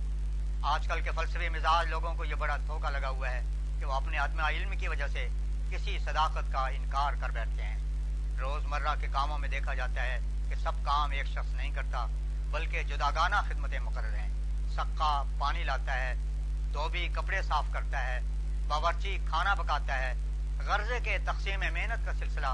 آج 0.62 0.88
کل 0.88 1.00
کے 1.00 1.10
فلسفی 1.10 1.48
مزاج 1.48 1.88
لوگوں 1.88 2.14
کو 2.14 2.24
یہ 2.24 2.34
بڑا 2.34 2.56
دھوکہ 2.56 2.90
لگا 2.90 3.08
ہوا 3.08 3.30
ہے 3.30 3.42
کہ 3.78 3.84
وہ 3.84 3.92
اپنے 3.92 4.18
عدم 4.18 4.40
علم 4.40 4.76
کی 4.76 4.88
وجہ 4.88 5.06
سے 5.06 5.28
کسی 5.70 5.98
صداقت 5.98 6.52
کا 6.52 6.66
انکار 6.66 7.12
کر 7.20 7.30
بیٹھتے 7.30 7.62
ہیں۔ 7.62 7.78
روز 8.40 8.64
مرہ 8.64 8.94
کے 9.00 9.06
کاموں 9.12 9.38
میں 9.38 9.48
دیکھا 9.48 9.74
جاتا 9.74 10.02
ہے 10.02 10.18
کہ 10.48 10.54
سب 10.54 10.72
کام 10.84 11.10
ایک 11.10 11.26
شخص 11.26 11.54
نہیں 11.54 11.70
کرتا، 11.70 12.06
بلکہ 12.50 12.82
جداگانہ 12.82 13.36
خدمتیں 13.48 13.78
مقرر 13.78 14.14
ہیں۔ 14.14 14.32
سکا 14.68 15.22
پانی 15.38 15.64
لاتا 15.64 15.94
ہے، 15.94 16.14
دھوبی 16.72 17.08
کپڑے 17.08 17.42
صاف 17.42 17.64
کرتا 17.72 18.06
ہے، 18.06 18.20
باورچی 18.68 19.18
کھانا 19.28 19.54
پکاتا 19.54 19.98
ہے 19.98 20.14
غرضے 20.66 21.00
کے 21.00 21.18
تقسیم 21.24 21.60
محنت 21.60 22.06
کا 22.06 22.12
سلسلہ 22.14 22.46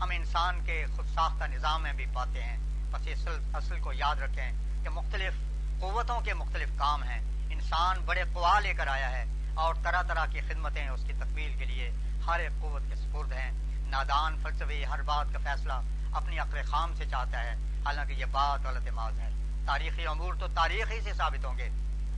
ہم 0.00 0.10
انسان 0.10 0.64
کے 0.64 0.86
خود 0.96 1.06
ساختہ 1.14 1.44
نظام 1.44 1.82
میں 1.82 1.92
بھی 1.92 2.06
پاتے 2.12 2.42
ہیں۔ 2.42 2.56
بس 2.90 3.00
اصل 3.06 3.40
اصل 3.54 3.80
کو 3.80 3.92
یاد 3.92 4.16
رکھیں 4.16 4.52
کہ 4.82 4.88
مختلف 4.88 5.32
قوتوں 5.80 6.20
کے 6.20 6.34
مختلف 6.34 6.68
کام 6.78 7.02
ہیں۔ 7.02 7.20
انسان 7.50 7.96
بڑے 8.06 8.22
قوا 8.32 8.60
لے 8.60 8.74
کر 8.74 8.86
آیا 8.86 9.10
ہے 9.10 9.24
اور 9.54 9.74
طرح 9.82 10.02
طرح 10.02 10.26
کی 10.26 10.40
خدمتیں 10.40 10.88
اس 10.88 11.00
کی 11.06 11.12
تکمیل 11.12 11.56
کے 11.58 11.64
لیے 11.64 11.90
ہر 12.26 12.40
ایک 12.40 12.50
قوت 12.60 12.82
کے 12.88 12.96
سپرد 12.96 13.32
ہیں۔ 13.32 13.50
نادان 13.88 14.36
فلسفی 14.42 14.86
ہر 14.86 15.02
بات 15.02 15.26
کا 15.32 15.38
فیصلہ 15.44 15.72
اپنی 16.12 16.38
عقل 16.38 16.62
خام 16.62 16.94
سے 16.94 17.04
چاہتا 17.10 17.44
ہے۔ 17.44 17.54
حالانکہ 17.86 18.12
یہ 18.12 18.24
بات 18.24 18.66
غلط 18.66 18.88
ماض 18.88 19.20
ہے۔ 19.20 19.28
تاریخی 19.66 20.06
امور 20.06 20.34
تو 20.34 20.48
تاریخی 20.48 21.00
سے 21.00 21.12
ثابت 21.12 21.44
ہوں 21.44 21.58
گے۔ 21.58 21.70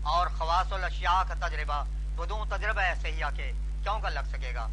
اور 0.03 0.27
خواص 0.27 0.73
الاشیاء 0.73 1.23
کا 1.29 1.49
تجربہ 1.49 1.85
بدوں 2.17 2.45
تجربہ 2.45 2.81
ہے 2.81 2.95
صحیح 3.03 3.25
کے 3.37 3.53
کیوں 3.83 3.99
کا 3.99 4.09
لگ 4.09 4.21
سکے 4.27 4.55
گا؟ 4.55 4.69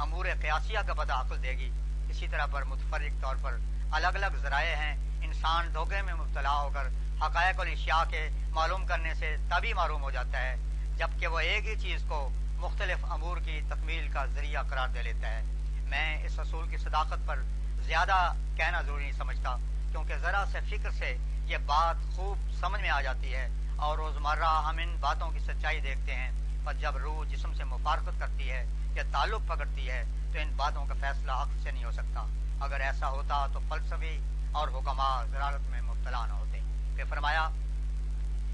امور 0.00 0.26
قیاسیہ 0.40 0.78
کا 0.86 0.94
پتہ 0.94 1.12
عقل 1.12 1.42
دے 1.42 1.50
گی۔ 1.50 1.70
اسی 2.08 2.28
طرح 2.28 2.46
پر 2.46 2.64
متفرق 2.64 3.20
طور 3.22 3.36
پر 3.42 3.56
الگ 3.92 4.14
الگ 4.14 4.36
ذرائع 4.36 4.76
ہیں۔ 4.76 4.94
انسان 5.22 5.72
دھوکے 5.74 6.02
میں 6.02 6.14
مبتلا 6.14 6.60
ہو 6.60 6.70
کر 6.74 6.88
حقائق 7.22 7.60
الاشیاء 7.60 8.02
کے 8.10 8.28
معلوم 8.50 8.86
کرنے 8.86 9.14
سے 9.14 9.36
تبھی 9.48 9.72
معلوم 9.72 10.02
ہو 10.02 10.10
جاتا 10.10 10.42
ہے، 10.42 10.54
جبکہ 10.96 11.26
وہ 11.26 11.40
ایک 11.40 11.66
ہی 11.66 11.74
چیز 11.76 12.04
کو 12.08 12.28
مختلف 12.56 13.04
امور 13.10 13.36
کی 13.36 13.60
تکمیل 13.68 14.08
کا 14.08 14.24
ذریعہ 14.26 14.62
قرار 14.62 14.88
دے 14.88 15.02
لیتا 15.02 15.28
ہے۔ 15.28 15.42
میں 15.84 16.24
اس 16.24 16.38
اصول 16.38 16.68
کی 16.68 16.76
صداقت 16.76 17.26
پر 17.26 17.42
زیادہ 17.82 18.32
کہنا 18.56 18.80
ضروری 18.82 19.02
نہیں 19.02 19.18
سمجھتا، 19.18 19.56
کیونکہ 19.90 20.16
ذرا 20.16 20.44
سے 20.52 20.58
فکر 20.70 20.90
سے 20.90 21.16
یہ 21.44 21.56
بات 21.56 21.96
خوب 22.16 22.50
سمجھ 22.60 22.80
میں 22.80 22.90
آ 22.90 23.00
جاتی 23.00 23.34
ہے 23.34 23.48
اور 23.76 23.98
روزمرہ 23.98 24.62
ہم 24.66 24.78
ان 24.78 24.96
باتوں 25.00 25.30
کی 25.30 25.38
سچائی 25.38 25.80
دیکھتے 25.80 26.14
ہیں۔ 26.14 26.30
پر 26.64 26.74
جب 26.74 26.96
روح 26.96 27.24
جسم 27.24 27.54
سے 27.54 27.64
مفارقت 27.64 28.20
کرتی 28.20 28.50
ہے 28.50 28.64
یا 28.94 29.02
تعلق 29.12 29.48
پکڑتی 29.48 29.90
ہے، 29.90 30.04
تو 30.32 30.38
ان 30.38 30.52
باتوں 30.56 30.86
کا 30.86 30.94
فیصلہ 31.00 31.32
حق 31.32 31.62
سے 31.62 31.70
نہیں 31.70 31.84
ہو 31.84 31.92
سکتا۔ 31.92 32.26
اگر 32.60 32.80
ایسا 32.80 33.08
ہوتا 33.08 33.46
تو 33.52 33.60
فلسفی 33.68 34.20
اور 34.52 34.68
حکمہ 34.68 35.24
ضرارت 35.30 35.60
میں 35.60 35.80
مبتلا 35.80 36.26
نہ 36.26 36.32
ہوتے۔ 36.32 36.60
پھر 36.96 37.04
فرمایا، 37.08 37.48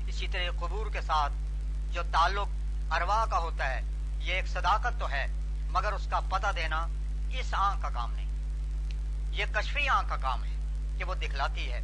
اسی 0.06 0.28
طرح 0.28 0.50
قبور 0.60 0.86
کے 0.92 1.00
ساتھ 1.00 1.32
جو 1.92 2.02
تعلق 2.12 2.48
اروا 2.92 3.26
کا 3.30 3.38
ہوتا 3.38 3.70
ہے، 3.70 3.80
یہ 4.18 4.34
ایک 4.34 4.46
صداقت 4.46 5.00
تو 5.00 5.10
ہے، 5.10 5.26
مگر 5.70 5.92
اس 5.92 6.06
کا 6.10 6.20
پتہ 6.20 6.46
دینا 6.56 6.86
اس 7.30 7.54
آنکھ 7.54 7.82
کا 7.82 7.88
کام 7.90 8.12
نہیں۔ 8.12 8.26
یہ 9.30 9.44
کشفی 9.54 9.88
آنکھ 9.88 10.10
کا 10.10 10.16
کام 10.16 10.44
ہے 10.44 10.56
کہ 10.98 11.04
وہ 11.04 11.14
دکھلاتی 11.14 11.72
ہے۔ 11.72 11.80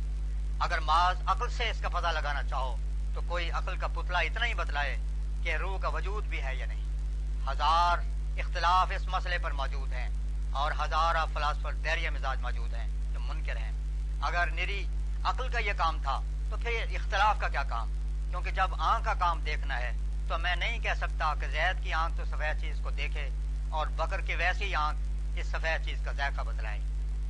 اگر 0.58 0.80
معاذ 0.80 1.16
عقل 1.26 1.50
سے 1.50 1.70
اس 1.70 1.80
کا 1.80 1.88
پتہ 1.88 2.06
لگانا 2.06 2.42
چاہو 2.42 2.76
تو 3.14 3.20
کوئی 3.28 3.50
عقل 3.50 3.76
کا 3.76 3.86
پتلا 3.86 4.18
اتنا 4.18 4.46
ہی 4.46 4.54
بتلائے 4.54 4.96
کہ 5.42 5.56
روح 5.56 5.78
کا 5.78 5.88
وجود 5.88 6.24
بھی 6.24 6.42
ہے 6.42 6.54
یا 6.56 6.66
نہیں۔ 6.66 6.84
ہزار 7.48 7.98
اختلاف 8.38 8.88
اس 8.94 9.06
مسئلے 9.06 9.38
پر 9.38 9.50
موجود 9.50 9.92
ہیں 9.92 10.08
اور 10.52 10.72
ہزارہ 10.72 11.26
فلاسفر 11.34 11.72
دیر 11.72 12.10
مزاج 12.10 12.40
موجود 12.40 12.74
ہیں 12.74 13.12
جو 13.12 13.20
منکر 13.20 13.56
ہیں۔ 13.56 13.72
اگر 14.22 14.46
نری 14.46 14.86
عقل 15.24 15.48
کا 15.48 15.58
یہ 15.58 15.72
کام 15.76 16.02
تھا 16.02 16.20
تو 16.50 16.56
پھر 16.56 16.84
اختلاف 16.90 17.40
کا 17.40 17.48
کیا 17.48 17.62
کام؟ 17.62 17.92
کیونکہ 18.30 18.50
جب 18.50 18.74
آنکھ 18.78 19.06
کا 19.06 19.14
کام 19.14 19.40
دیکھنا 19.40 19.78
ہے 19.78 19.92
تو 20.28 20.38
میں 20.38 20.56
نہیں 20.56 20.78
کہہ 20.78 20.94
سکتا 20.96 21.34
کہ 21.34 21.46
زید 21.46 21.84
کی 21.84 21.92
آنکھ 21.92 22.16
تو 22.16 22.24
سفید 22.24 22.60
چیز 22.60 22.80
کو 22.82 22.90
دیکھے 22.90 23.28
اور 23.70 23.86
بکر 23.86 24.20
کی 24.20 24.34
ویسی 24.34 24.74
آنکھ 24.74 25.00
اس 25.38 25.46
سفید 25.46 25.84
چیز 25.84 26.02
کا 26.04 26.12
ذائقہ 26.12 26.40
بدلائے 26.40 26.78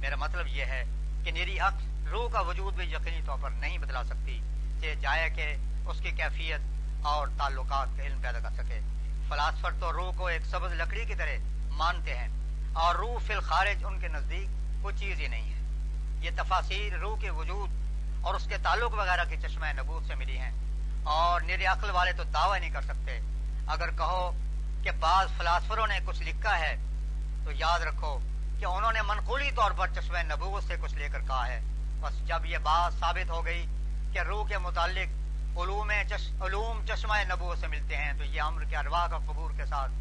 میرا 0.01 0.17
مطلب 0.17 0.47
یہ 0.47 0.65
ہے 0.65 0.85
کہ 1.25 1.31
نری 1.31 1.59
عقل 1.59 2.07
روح 2.11 2.31
کا 2.31 2.41
وجود 2.41 2.75
بھی 2.75 2.93
یقینی 2.93 3.21
طور 3.27 3.39
پر 3.43 3.51
نہیں 3.51 3.79
بدلا 3.79 4.05
سکتی۔ 4.05 4.41
کہ 4.81 4.95
جائے 4.95 5.31
کہ 5.31 5.57
اس 5.87 6.01
کی 6.01 6.11
کیفیت 6.11 6.61
اور 7.03 7.29
تعلقات 7.39 7.89
کا 7.97 8.03
علم 8.03 8.21
پیدا 8.23 8.39
کر 8.39 8.51
سکے۔ 8.57 8.81
فلاسفر 9.29 9.71
تو 9.81 9.93
روح 9.93 10.13
کو 10.17 10.27
ایک 10.27 10.47
سبز 10.47 10.73
لکڑی 10.73 11.05
کی 11.05 11.15
طرح 11.15 11.37
مانتے 11.69 12.17
ہیں 12.17 12.29
اور 12.73 12.95
روح 12.95 13.19
فی 13.27 13.35
الخارج 13.35 13.85
ان 13.85 14.01
کے 14.01 14.09
نزدیک 14.09 14.49
کوئی 14.83 14.97
چیز 14.97 15.21
ہی 15.21 15.29
نہیں 15.29 15.53
ہے۔ 15.53 15.63
یہ 16.25 16.31
تفاصیر 16.37 16.99
روح 16.99 17.19
کے 17.21 17.31
وجود 17.31 17.71
اور 18.21 18.35
اس 18.35 18.45
کے 18.45 18.59
تعلق 18.59 18.95
وغیرہ 18.95 19.25
کی 19.25 19.37
چشمہ 19.37 19.67
نبوت 19.67 20.07
سے 20.07 20.15
ملی 20.15 20.39
ہیں۔ 20.39 20.51
اور 21.05 21.41
نیر 21.41 21.73
عقل 21.73 21.91
والے 21.91 22.13
تو 22.13 22.25
دعوی 22.25 22.59
نہیں 22.59 22.71
کر 22.71 22.83
سکتے۔ 22.83 23.21
اگر 23.67 23.91
کہو 23.91 24.33
کہ 24.83 24.91
بعض 24.91 25.29
فلاسفروں 25.37 25.87
نے 25.87 25.99
کچھ 26.07 26.23
لکھا 26.23 26.59
ہے، 26.59 26.77
تو 27.45 27.53
یاد 27.53 27.81
رکھو 27.81 28.19
کہ 28.61 28.65
انہوں 28.65 28.93
نے 28.93 29.03
منقولی 29.03 29.51
طور 29.51 29.71
پر 29.71 29.89
چشمہ 29.89 30.19
نبوت 30.19 30.65
سے 30.65 30.77
کچھ 30.81 30.95
لے 30.95 31.09
کر 31.09 31.21
کہا 31.21 31.47
ہے۔ 31.47 31.61
بس 32.01 32.27
جب 32.27 32.47
یہ 32.47 32.59
بات 32.59 33.01
ثابت 33.01 33.31
ہو 33.31 33.45
گئی 33.45 33.67
کہ 34.13 34.19
روح 34.19 34.49
کے 34.49 34.59
متعلق 34.59 35.22
علوم 35.57 35.93
چش، 36.11 36.29
علوم 36.43 36.87
چشمہ 36.87 37.15
نبوت 37.33 37.59
سے 37.59 37.67
ملتے 37.67 37.97
ہیں، 37.97 38.13
تو 38.13 38.25
یہ 38.25 38.43
امر 38.43 38.65
کے 38.65 38.77
ارواح 38.77 39.07
کا 39.07 39.19
قبور 39.19 39.51
کے 39.57 39.67
ساتھ 39.67 39.93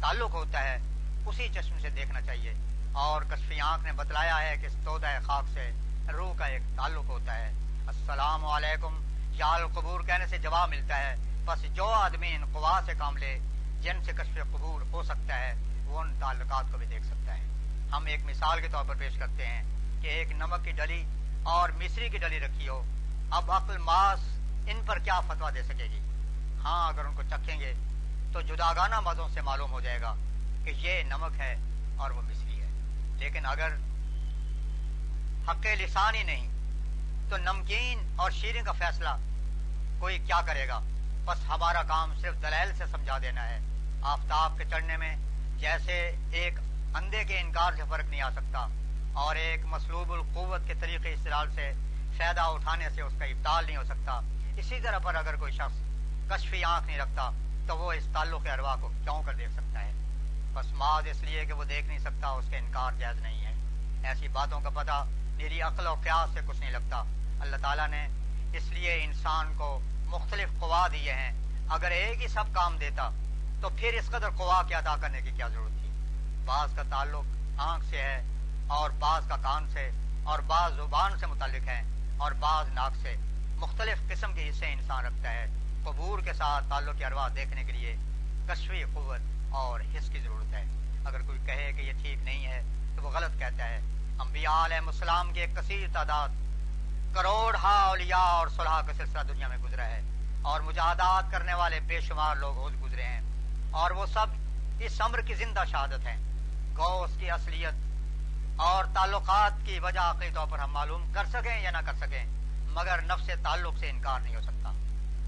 تعلق 0.00 0.30
ہوتا 0.30 0.64
ہے، 0.64 0.78
اسی 1.26 1.48
چشم 1.54 1.78
سے 1.82 1.90
دیکھنا 1.90 2.20
چاہیے۔ 2.20 2.54
اور 2.92 3.22
کشفی 3.22 3.60
آنکھ 3.60 3.84
نے 3.84 3.92
بتلایا 3.92 4.42
ہے 4.42 4.56
کہ 4.56 4.68
تودہ 4.84 5.06
خاک 5.22 5.44
سے 5.52 5.70
روح 6.12 6.34
کا 6.36 6.44
ایک 6.44 6.62
تعلق 6.76 7.04
ہوتا 7.04 7.34
ہے۔ 7.34 7.52
السلام 7.86 8.46
علیکم، 8.46 9.00
یا 9.30 9.56
قبور 9.74 10.00
کہنے 10.00 10.26
سے 10.26 10.38
جواب 10.38 10.68
ملتا 10.68 10.98
ہے، 10.98 11.16
بس 11.44 11.62
جو 11.74 11.86
آدمی 11.86 12.34
ان 12.34 12.44
قوا 12.52 12.80
سے 12.86 12.92
کام 12.98 13.16
لے، 13.16 13.38
جن 13.80 14.04
سے 14.04 14.12
کشف 14.12 14.38
قبور 14.52 14.80
ہو 14.92 15.02
سکتا 15.02 15.38
ہے، 15.38 15.54
وہ 15.84 16.00
ان 16.00 16.16
تعلقات 16.20 16.64
کو 16.72 16.78
بھی 16.78 16.86
دیکھ 16.86 17.06
سکتا 17.06 17.34
ہے۔ 17.34 17.42
ہم 17.92 18.06
ایک 18.06 18.20
مثال 18.24 18.60
کے 18.60 18.68
طور 18.68 18.84
پر 18.84 18.94
پیش 18.94 19.16
کرتے 19.16 19.46
ہیں 19.46 19.62
کہ 20.02 20.08
ایک 20.08 20.32
نمک 20.32 20.64
کی 20.64 20.70
ڈلی 20.70 21.04
اور 21.42 21.68
مصری 21.68 22.08
کی 22.08 22.18
ڈلی 22.18 22.40
رکھی 22.40 22.68
ہو۔ 22.68 22.82
اب 23.30 23.52
عقل 23.52 23.78
ماس 23.78 24.18
ان 24.66 24.80
پر 24.86 24.98
کیا 24.98 25.20
فتوا 25.20 25.50
دے 25.50 25.62
سکے 25.62 25.84
گی؟ 25.84 25.98
ہاں 26.58 26.88
اگر 26.88 27.04
ان 27.04 27.14
کو 27.14 27.22
چکھیں 27.22 27.60
گے 27.60 27.72
تو 28.32 28.40
جداگانہ 28.40 29.00
مزوں 29.00 29.28
سے 29.28 29.40
معلوم 29.40 29.72
ہو 29.72 29.80
جائے 29.80 30.00
گا 30.00 30.14
کہ 30.64 30.72
یہ 30.76 31.02
نمک 31.02 31.40
ہے 31.40 31.54
اور 31.96 32.10
وہ 32.10 32.22
مصری 32.22 32.60
ہے۔ 32.60 32.68
لیکن 33.18 33.46
اگر 33.46 33.76
حق 35.48 35.66
لسان 35.80 36.14
ہی 36.14 36.22
نہیں، 36.22 36.48
تو 37.30 37.36
نمکین 37.36 38.06
اور 38.16 38.30
شیریں 38.30 38.62
کا 38.62 38.72
فیصلہ 38.72 39.08
کوئی 39.98 40.18
کیا 40.18 40.40
کرے 40.46 40.66
گا؟ 40.68 40.78
بس 41.24 41.44
ہمارا 41.48 41.82
کام 41.82 42.14
صرف 42.20 42.42
دلیل 42.42 42.72
سے 42.78 42.84
سمجھا 42.90 43.18
دینا 43.18 43.48
ہے۔ 43.48 43.58
آفتاب 44.02 44.58
کے 44.58 44.64
چڑھنے 44.64 44.96
میں 44.96 45.14
جیسے 45.58 45.94
ایک 46.32 46.58
اندھے 46.94 47.24
کے 47.24 47.38
انکار 47.40 47.72
سے 47.76 47.82
فرق 47.90 48.04
نہیں 48.04 48.20
آ 48.20 48.30
سکتا، 48.30 48.66
اور 49.12 49.36
ایک 49.36 49.64
مسلوب 49.64 50.12
القوت 50.12 50.66
کے 50.66 50.74
طریقے 50.80 51.12
استعال 51.12 51.50
سے 51.54 51.72
فائدہ 52.16 52.40
اٹھانے 52.40 52.90
سے 52.90 53.02
اس 53.02 53.12
کا 53.18 53.24
ابتال 53.24 53.64
نہیں 53.66 53.76
ہو 53.76 53.84
سکتا۔ 53.84 54.20
اسی 54.56 54.80
طرح 54.80 54.98
پر 54.98 55.14
اگر 55.14 55.36
کوئی 55.36 55.52
شخص 55.52 55.80
کشفی 56.30 56.64
آنکھ 56.64 56.86
نہیں 56.86 56.98
رکھتا، 56.98 57.30
تو 57.66 57.78
وہ 57.78 57.92
اس 57.92 58.06
تعلق 58.12 58.46
اروا 58.46 58.76
کو 58.80 58.88
کیوں 59.02 59.22
کر 59.22 59.34
دیکھ 59.34 59.52
سکتا 59.52 59.80
ہے؟ 59.80 59.92
بس 60.52 60.66
ماض 60.72 61.06
اس 61.06 61.22
لیے 61.22 61.44
کہ 61.44 61.52
وہ 61.52 61.64
دیکھ 61.64 61.86
نہیں 61.86 61.98
سکتا، 61.98 62.28
اس 62.28 62.44
کے 62.50 62.56
انکار 62.56 62.92
جائز 62.92 63.20
نہیں 63.20 63.44
ہے 63.44 63.54
ایسی 64.08 64.28
باتوں 64.28 64.60
کا 64.60 64.70
پتہ 64.70 65.04
میری 65.36 65.62
عقل 65.62 65.86
و 65.86 65.94
قیاس 65.94 66.34
سے 66.34 66.40
کچھ 66.46 66.60
نہیں 66.60 66.70
لگتا۔ 66.70 67.02
اللہ 67.40 67.56
تعالیٰ 67.56 67.88
نے 67.88 68.08
اس 68.52 68.68
لیے 68.68 69.04
انسان 69.04 69.54
کو 69.56 69.80
مختلف 70.06 70.48
قوا 70.60 70.88
دیے 70.92 71.12
ہیں۔ 71.12 71.32
اگر 71.68 71.90
ایک 71.90 72.22
ہی 72.22 72.28
سب 72.28 72.44
کام 72.52 72.78
دیتا، 72.78 73.10
تو 73.60 73.68
پھر 73.68 73.92
اس 73.92 74.06
قدر 74.06 74.30
قوا 74.30 74.62
کے 74.62 74.74
ادا 74.74 74.96
کرنے 74.96 75.20
کی 75.20 75.30
کیا 75.30 75.48
ضرورت 75.48 75.80
تھی؟ 75.80 75.88
بعض 76.44 76.74
کا 76.76 76.82
تعلق 76.90 77.24
آنکھ 77.60 77.86
سے 77.90 78.02
ہے 78.02 78.22
اور 78.66 78.90
بعض 78.90 79.28
کا 79.28 79.36
کان 79.36 79.68
سے 79.72 79.90
اور 80.24 80.38
بعض 80.38 80.74
زبان 80.74 81.18
سے 81.18 81.26
متعلق 81.26 81.68
ہے 81.68 81.82
اور 82.16 82.32
بعض 82.32 82.68
ناک 82.68 82.96
سے۔ 83.02 83.16
مختلف 83.64 84.10
قسم 84.10 84.32
کے 84.32 84.50
حصے 84.50 84.72
انسان 84.72 85.04
رکھتا 85.04 85.30
ہے، 85.30 85.46
قبور 85.84 86.18
کے 86.18 86.32
ساتھ 86.32 86.64
تعلق 86.68 87.02
ارواح 87.04 87.28
دیکھنے 87.36 87.64
کے 87.64 87.72
لیے 87.72 87.96
کشوی 88.48 88.82
قوت 88.94 89.20
اور 89.50 89.80
حص 89.80 90.10
کی 90.10 90.18
ضرورت 90.18 90.52
ہے۔ 90.52 90.64
اگر 91.04 91.22
کوئی 91.22 91.38
کہے 91.46 91.72
کہ 91.72 91.80
یہ 91.80 91.92
ٹھیک 91.92 92.22
نہیں 92.22 92.46
ہے، 92.46 92.62
تو 92.96 93.02
وہ 93.02 93.10
غلط 93.10 93.38
کہتا 93.38 93.68
ہے۔ 93.68 93.80
انبیاء 94.20 94.64
علیہ 94.64 94.76
السلام 94.76 95.32
کی 95.32 95.40
ایک 95.40 95.56
کثیر 95.56 95.86
تعداد 95.92 96.28
کروڑ 97.14 97.54
ہا 97.54 97.84
اولیاء 97.84 98.18
اور 98.18 98.48
صلحہ 98.48 98.82
کا 98.86 98.92
سلسلہ 98.92 99.22
دنیا 99.28 99.48
میں 99.48 99.58
گزرا 99.58 99.84
ہے 99.84 100.00
اور 100.42 100.60
مجاہدات 100.60 101.30
کرنے 101.30 101.54
والے 101.54 101.80
بے 101.80 102.00
شمار 102.00 102.36
لوگ 102.36 102.54
روز 102.54 102.72
گزرے 102.82 103.02
ہیں 103.02 103.20
اور 103.70 103.90
وہ 103.90 104.06
سب 104.06 104.26
اس 104.80 105.00
امر 105.00 105.20
کی 105.20 105.34
زندہ 105.34 105.62
شہادت 105.70 106.06
ہیں۔ 106.06 106.16
گو 106.76 107.02
اس 107.02 107.10
کی 107.20 107.30
اصلیت 107.30 107.74
اور 108.56 108.84
تعلقات 108.94 109.66
کی 109.66 109.78
وجہ 109.78 110.12
کے 110.20 110.30
طور 110.34 110.46
پر 110.50 110.58
ہم 110.58 110.72
معلوم 110.72 111.12
کر 111.12 111.24
سکیں 111.26 111.60
یا 111.60 111.70
نہ 111.70 111.78
کر 111.86 111.94
سکیں۔ 111.94 112.24
مگر 112.74 113.00
نفس 113.02 113.30
تعلق 113.42 113.78
سے 113.78 113.90
انکار 113.90 114.20
نہیں 114.20 114.36
ہو 114.36 114.40
سکتا۔ 114.40 114.72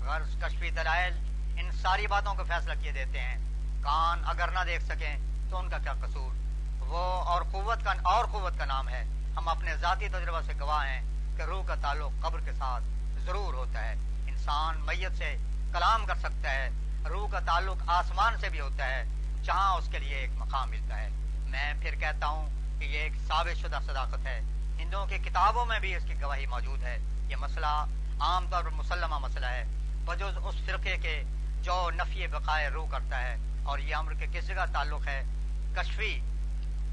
غرض 0.00 0.36
کشفی 0.42 0.70
دلائل 0.70 1.18
ان 1.58 1.70
ساری 1.72 2.06
باتوں 2.06 2.34
کو 2.34 2.44
فیصلہ 2.44 2.72
کیے 2.82 2.92
دیتے 2.92 3.20
ہیں، 3.20 3.36
کان 3.82 4.22
اگر 4.24 4.48
نہ 4.48 4.58
دیکھ 4.66 4.84
سکیں، 4.84 5.16
تو 5.50 5.58
ان 5.58 5.68
کا 5.68 5.78
کیا 5.78 5.92
قصور؟ 5.92 6.34
وہ 6.80 7.04
اور 7.24 7.42
قوت 7.42 7.84
کا، 7.84 7.92
اور 8.02 8.24
قوت 8.24 8.58
کا 8.58 8.64
نام 8.64 8.88
ہے۔ 8.88 9.04
ہم 9.36 9.48
اپنے 9.48 9.76
ذاتی 9.76 10.08
تجربہ 10.08 10.40
سے 10.40 10.52
گواہ 10.60 10.86
ہیں 10.86 11.36
کہ 11.36 11.42
روح 11.42 11.66
کا 11.66 11.74
تعلق 11.74 12.22
قبر 12.22 12.40
کے 12.40 12.52
ساتھ 12.52 12.84
ضرور 13.20 13.54
ہوتا 13.54 13.84
ہے۔ 13.84 13.94
انسان 14.26 14.80
میت 14.80 15.18
سے 15.18 15.36
کلام 15.72 16.06
کر 16.06 16.14
سکتا 16.14 16.50
ہے، 16.50 16.70
روح 17.08 17.28
کا 17.28 17.40
تعلق 17.40 17.82
آسمان 17.86 18.38
سے 18.38 18.48
بھی 18.48 18.60
ہوتا 18.60 18.84
ہے، 18.84 19.04
جہاں 19.42 19.76
اس 19.76 19.88
کے 19.92 19.98
لیے 19.98 20.14
ایک 20.14 20.30
مقام 20.34 20.70
ملتا 20.70 20.98
ہے۔ 20.98 21.08
میں 21.44 21.74
پھر 21.80 21.94
کہتا 21.94 22.26
ہوں 22.26 22.48
کہ 22.78 22.84
یہ 22.84 22.98
ایک 22.98 23.12
ثابت 23.28 23.58
شدہ 23.58 23.78
صداقت 23.86 24.26
ہے۔ 24.26 24.40
ہندوؤں 24.78 25.06
کی 25.06 25.18
کتابوں 25.18 25.66
میں 25.66 25.78
بھی 25.78 25.96
اس 25.96 26.02
کی 26.08 26.22
گواہی 26.22 26.46
موجود 26.46 26.82
ہے۔ 26.82 26.98
یہ 27.28 27.36
مسئلہ 27.36 27.84
عام 28.20 28.46
طور 28.50 28.64
پر 28.64 28.70
مسلمہ 28.70 29.18
مسئلہ 29.18 29.46
ہے۔ 29.46 29.64
بجز 30.04 30.38
اس 30.44 30.54
فرقے 30.66 30.96
کے 30.96 31.22
جو 31.62 31.90
نفی 31.90 32.26
بقائے 32.26 32.68
روح 32.68 32.90
کرتا 32.90 33.22
ہے 33.22 33.36
اور 33.64 33.78
یہ 33.78 33.96
امر 33.96 34.12
کے 34.14 34.26
کس 34.32 34.46
جگہ 34.46 34.64
تعلق 34.72 35.08
ہے، 35.08 35.22
کشفی 35.76 36.20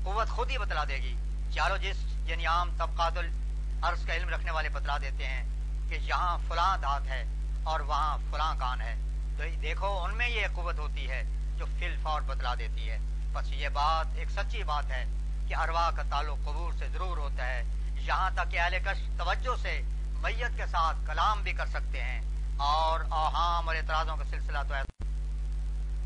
قوت 0.04 0.28
خود 0.28 0.52
ہی 0.52 0.58
بتلا 0.58 0.84
دے 0.84 0.96
گی۔ 0.96 1.16
چارو 1.54 1.78
جس 1.78 1.96
یعنی 2.26 2.46
عام 2.46 2.70
طبقات 2.78 3.18
العرض 3.18 4.06
کا 4.06 4.16
علم 4.16 4.30
رکھنے 4.30 4.52
والے 4.52 4.70
بتلا 4.70 4.98
دیتے 4.98 5.26
ہیں 5.26 5.44
کہ 5.90 5.96
یہاں 5.96 6.38
فلاں 6.48 6.78
دھات 6.78 7.08
ہے 7.08 7.24
اور 7.64 7.80
وہاں 7.80 8.18
فلاں 8.32 8.56
کان 8.60 8.82
ہے۔ 8.82 8.96
تو 9.38 9.44
دیکھو، 9.62 10.04
ان 10.04 10.18
میں 10.18 10.30
یہ 10.30 10.48
قوت 10.54 10.80
ہوتی 10.80 11.10
ہے 11.10 11.24
جو 11.58 11.66
فل 11.80 11.96
فور 12.04 12.22
بتلا 12.22 12.56
دیتی 12.56 12.90
ہے۔ 12.90 12.98
بس 13.34 13.52
یہ 13.52 13.70
بات 13.70 14.08
ایک 14.16 14.30
سچی 14.30 14.64
بات 14.64 14.86
ہے۔ 14.86 15.06
کہ 15.54 15.58
اروا 15.58 15.92
کا 15.96 16.04
تعلق 16.10 16.46
قبور 16.46 16.74
سے 16.74 16.88
ضرور 16.88 17.18
ہوتا 17.18 17.48
ہے۔ 17.48 17.64
یہاں 17.96 18.30
تک 18.34 18.52
کہ 18.52 18.60
اہل 18.60 18.78
کش 18.86 19.02
توجہ 19.18 19.62
سے 19.62 19.82
میت 20.22 20.58
کے 20.58 20.66
ساتھ 20.66 20.98
کلام 21.08 21.42
بھی 21.44 21.54
کر 21.54 21.66
سکتے 21.66 22.04
ہیں۔ 22.04 22.22
اور 22.58 23.00
اوہام 23.00 23.68
اور 23.68 23.76
اعتراضوں 23.76 24.18
کا 24.18 24.24
سلسلہ 24.24 24.58
تو 24.68 24.74
ایسا 24.74 25.04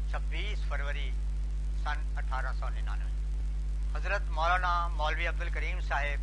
چھبیس 0.10 0.64
فروری 0.68 1.12
سن 1.84 2.18
اٹھارہ 2.18 2.54
سو 2.60 2.70
ننانوے۔ 2.70 3.12
حضرت 3.96 4.22
مولانا 4.22 4.88
مولوی 4.88 5.28
عبد 5.28 5.42
الکریم 5.42 5.80
صاحب 5.80 6.20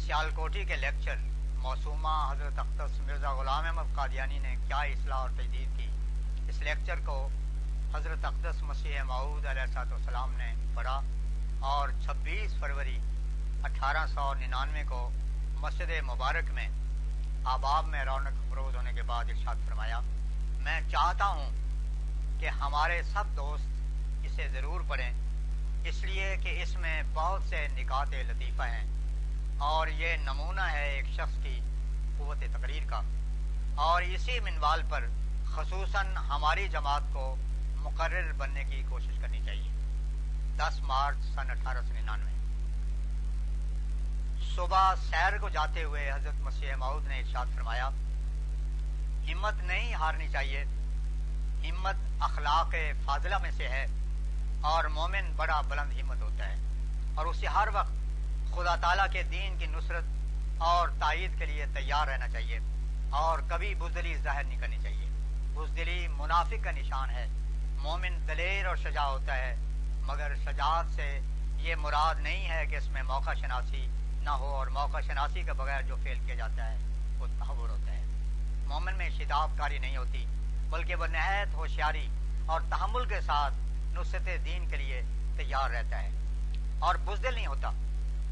سیال 0.00 0.30
کوٹی 0.34 0.64
کے 0.64 0.76
لیکچر 0.76 1.16
موسومہ 1.54 2.32
حضرت 2.32 2.58
اختر 2.58 3.02
مرزا 3.02 3.32
غلام 3.32 3.64
احمد 3.66 3.94
قادیانی 3.94 4.38
نے 4.38 4.56
کیا 4.66 4.80
اصلاح 4.80 5.18
اور 5.18 5.30
تجدید 5.30 5.76
کی؟ 5.76 5.86
اس 6.48 6.62
لیکچر 6.62 6.98
کو 7.06 7.28
حضرت 7.94 8.24
اقدس 8.24 8.62
مسیح 8.62 9.02
معود 9.02 9.46
علیہ 9.46 9.78
السلام 9.78 10.32
نے 10.32 10.54
پڑھا۔ 10.74 11.00
اور 11.60 11.88
چھبیس 12.04 12.54
فروری 12.60 12.98
اٹھارہ 13.62 14.06
سو 14.06 14.34
ننانوے 14.34 14.84
کو 14.88 15.10
مسجد 15.54 15.90
مبارک 16.02 16.50
میں 16.50 16.68
آباب 17.44 17.86
میں 17.86 18.04
رونق 18.04 18.50
فروز 18.50 18.76
ہونے 18.76 18.92
کے 18.92 19.02
بعد 19.02 19.24
ارشاد 19.24 19.54
فرمایا، 19.68 20.00
میں 20.52 20.80
چاہتا 20.90 21.26
ہوں 21.26 21.50
کہ 22.40 22.48
ہمارے 22.48 23.02
سب 23.02 23.24
دوست 23.36 23.64
اسے 24.24 24.48
ضرور 24.48 24.80
پڑھیں، 24.88 25.12
اس 25.84 26.04
لیے 26.04 26.36
کہ 26.42 26.62
اس 26.62 26.76
میں 26.76 27.02
بہت 27.14 27.42
سے 27.42 27.68
نکات 27.68 28.08
لطیفہ 28.08 28.62
ہیں 28.62 28.84
اور 29.58 29.86
یہ 29.86 30.16
نمونہ 30.16 30.60
ہے 30.60 30.88
ایک 30.88 31.06
شخص 31.06 31.42
کی 31.42 31.60
قوت 32.18 32.44
تقریر 32.52 32.82
کا۔ 32.90 33.00
اور 33.74 34.02
اسی 34.02 34.40
منوال 34.40 34.82
پر 34.90 35.04
خصوصاً 35.44 36.16
ہماری 36.16 36.68
جماعت 36.68 37.02
کو 37.12 37.36
مقرر 37.76 38.32
بننے 38.32 38.64
کی 38.64 38.82
کوشش 38.88 39.18
کرنی 39.20 39.40
چاہیے۔ 39.46 39.79
دس 40.60 40.80
مارچ 40.80 41.16
سن 41.34 41.50
اٹھارہ 41.50 41.78
سو 41.82 41.94
ننانوے۔ 41.94 42.32
صبح 44.54 44.94
سیر 45.10 45.38
کو 45.38 45.48
جاتے 45.48 45.84
ہوئے 45.84 46.10
حضرت 46.12 46.34
مسیح 46.40 46.74
معود 46.74 47.06
نے 47.06 47.18
ارشاد 47.18 47.46
فرمایا، 47.54 47.88
ہمت 49.32 49.54
نہیں 49.54 49.94
ہارنی 49.94 50.28
چاہیے۔ 50.28 50.64
ہمت 51.70 51.94
اخلاق 52.20 52.74
فاضلہ 53.04 53.38
میں 53.38 53.50
سے 53.50 53.68
ہے 53.68 53.86
اور 54.60 54.84
مومن 54.84 55.32
بڑا 55.36 55.60
بلند 55.60 55.92
ہمت 56.00 56.22
ہوتا 56.22 56.48
ہے۔ 56.48 56.54
اور 57.14 57.26
اسے 57.26 57.46
ہر 57.46 57.68
وقت 57.72 57.92
خدا 58.54 58.76
تعالیٰ 58.76 59.06
کے 59.12 59.22
دین 59.22 59.58
کی 59.58 59.66
نصرت 59.66 60.04
اور 60.58 60.88
تائید 60.88 61.38
کے 61.38 61.46
لیے 61.46 61.66
تیار 61.74 62.06
رہنا 62.06 62.28
چاہیے 62.28 62.58
اور 63.10 63.38
کبھی 63.48 63.74
بزدلی 63.74 64.14
ظاہر 64.14 64.44
نہیں 64.44 64.60
کرنی 64.60 64.76
چاہیے۔ 64.82 65.08
بزدلی 65.54 66.08
منافق 66.08 66.64
کا 66.64 66.70
نشان 66.70 67.10
ہے۔ 67.10 67.26
مومن 67.82 68.28
دلیر 68.28 68.66
اور 68.66 68.76
شجاع 68.76 69.04
ہوتا 69.04 69.36
ہے۔ 69.36 69.56
مگر 70.10 70.34
شجاعت 70.44 70.86
سے 70.94 71.20
یہ 71.56 71.74
مراد 71.74 72.14
نہیں 72.14 72.50
ہے 72.50 72.66
کہ 72.66 72.76
اس 72.76 72.88
میں 72.88 73.02
موقع 73.02 73.30
شناسی 73.34 73.86
نہ 74.22 74.30
ہو 74.30 74.44
اور 74.44 74.66
موقع 74.66 75.00
شناسی 75.00 75.42
کے 75.42 75.52
بغیر 75.52 75.82
جو 75.82 75.96
فیل 76.02 76.18
کیا 76.26 76.34
جاتا 76.34 76.70
ہے، 76.70 76.76
وہ 77.18 77.26
تحور 77.38 77.68
ہوتا 77.68 77.92
ہے۔ 77.92 78.02
مومن 78.66 78.94
میں 78.94 79.10
شتاب 79.10 79.50
کاری 79.58 79.78
نہیں 79.78 79.96
ہوتی، 79.96 80.26
بلکہ 80.70 80.94
وہ 80.94 81.06
نہایت 81.06 81.54
ہوشیاری 81.54 82.08
اور 82.46 82.60
تحمل 82.70 83.06
کے 83.06 83.20
ساتھ 83.20 83.54
نصرت 83.94 84.28
دین 84.44 84.68
کے 84.68 84.76
لیے 84.76 85.02
تیار 85.36 85.70
رہتا 85.70 86.02
ہے۔ 86.02 86.10
اور 86.78 86.94
بزدل 86.94 87.34
نہیں 87.34 87.46
ہوتا، 87.46 87.68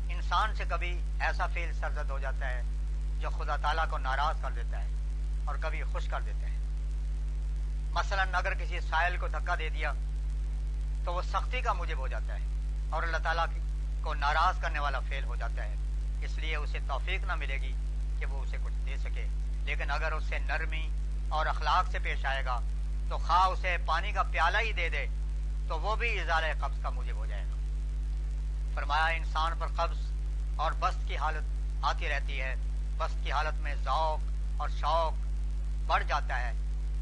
انسان 0.09 0.55
سے 0.55 0.65
کبھی 0.69 1.03
ایسا 1.21 1.47
فیل 1.47 1.73
سرزد 1.73 2.11
ہو 2.11 2.19
جاتا 2.19 2.49
ہے 2.51 2.63
جو 3.21 3.31
خدا 3.31 3.57
تعالیٰ 3.57 3.89
کو 3.91 3.99
ناراض 3.99 4.43
کر 4.43 4.51
دیتا 4.51 4.83
ہے 4.83 4.89
اور 5.45 5.57
کبھی 5.61 5.83
خوش 5.83 6.09
کر 6.09 6.21
دیتا 6.21 6.47
ہے۔ 6.47 6.57
مثلا 7.93 8.25
اگر 8.33 8.55
کسی 8.55 8.81
سائل 8.81 9.17
کو 9.17 9.29
دھکا 9.29 9.55
دے 9.59 9.69
دیا 9.69 9.93
تو 11.09 11.15
وہ 11.15 11.23
سختی 11.23 11.61
کا 11.61 11.73
موجب 11.73 11.99
ہو 11.99 12.09
جاتا 12.09 12.35
ہے 12.35 12.39
اور 12.91 13.03
اللہ 13.03 13.17
تعالیٰ 13.17 13.47
کو 14.03 14.15
ناراض 14.15 14.61
کرنے 14.61 14.79
والا 14.79 15.01
فیل 15.01 15.25
ہو 15.25 15.37
جاتا 15.37 15.65
ہے۔ 15.65 15.75
اس 16.23 16.39
لیے 16.39 16.57
اسے 16.57 16.79
توفیق 16.89 17.25
نہ 17.25 17.35
ملے 17.35 17.55
گی 17.55 17.73
کہ 18.19 18.27
وہ 18.27 18.43
اسے 18.43 18.57
کچھ 18.65 18.75
دے 18.87 18.97
سکے۔ 18.97 19.27
لیکن 19.65 19.91
اگر 19.91 20.13
اس 20.13 20.25
سے 20.25 20.39
نرمی 20.39 20.89
اور 21.29 21.47
اخلاق 21.47 21.91
سے 21.91 21.99
پیش 21.99 22.27
آئے 22.27 22.45
گا، 22.45 22.61
تو 23.09 23.19
خواہ 23.19 23.47
اسے 23.47 23.77
پانی 23.87 24.13
کا 24.13 24.23
پیالہ 24.23 24.59
ہی 24.59 24.73
دے 24.73 24.89
دے، 24.89 25.07
تو 25.69 25.81
وہ 25.81 25.97
بھی 25.97 26.21
اظہار 26.21 26.43
قبض 26.61 26.83
کا 26.83 26.91
موجب 26.91 27.17
ہو 27.17 27.27
جائے 27.27 27.45
گا۔ 27.45 27.55
فرمایا، 28.75 29.07
انسان 29.07 29.53
پر 29.59 29.67
قبض 29.67 29.99
اور 30.57 30.73
بست 30.81 31.09
کی 31.09 31.17
حالت 31.17 31.45
آتی 31.83 32.09
رہتی 32.09 32.41
ہے۔ 32.41 32.55
بست 32.99 33.25
کی 33.25 33.33
حالت 33.33 33.55
میں 33.55 33.75
ذوق 33.75 34.21
اور 34.57 34.69
شوق 34.69 35.13
بڑھ 35.87 36.05
جاتا 36.05 36.41
ہے 36.41 36.53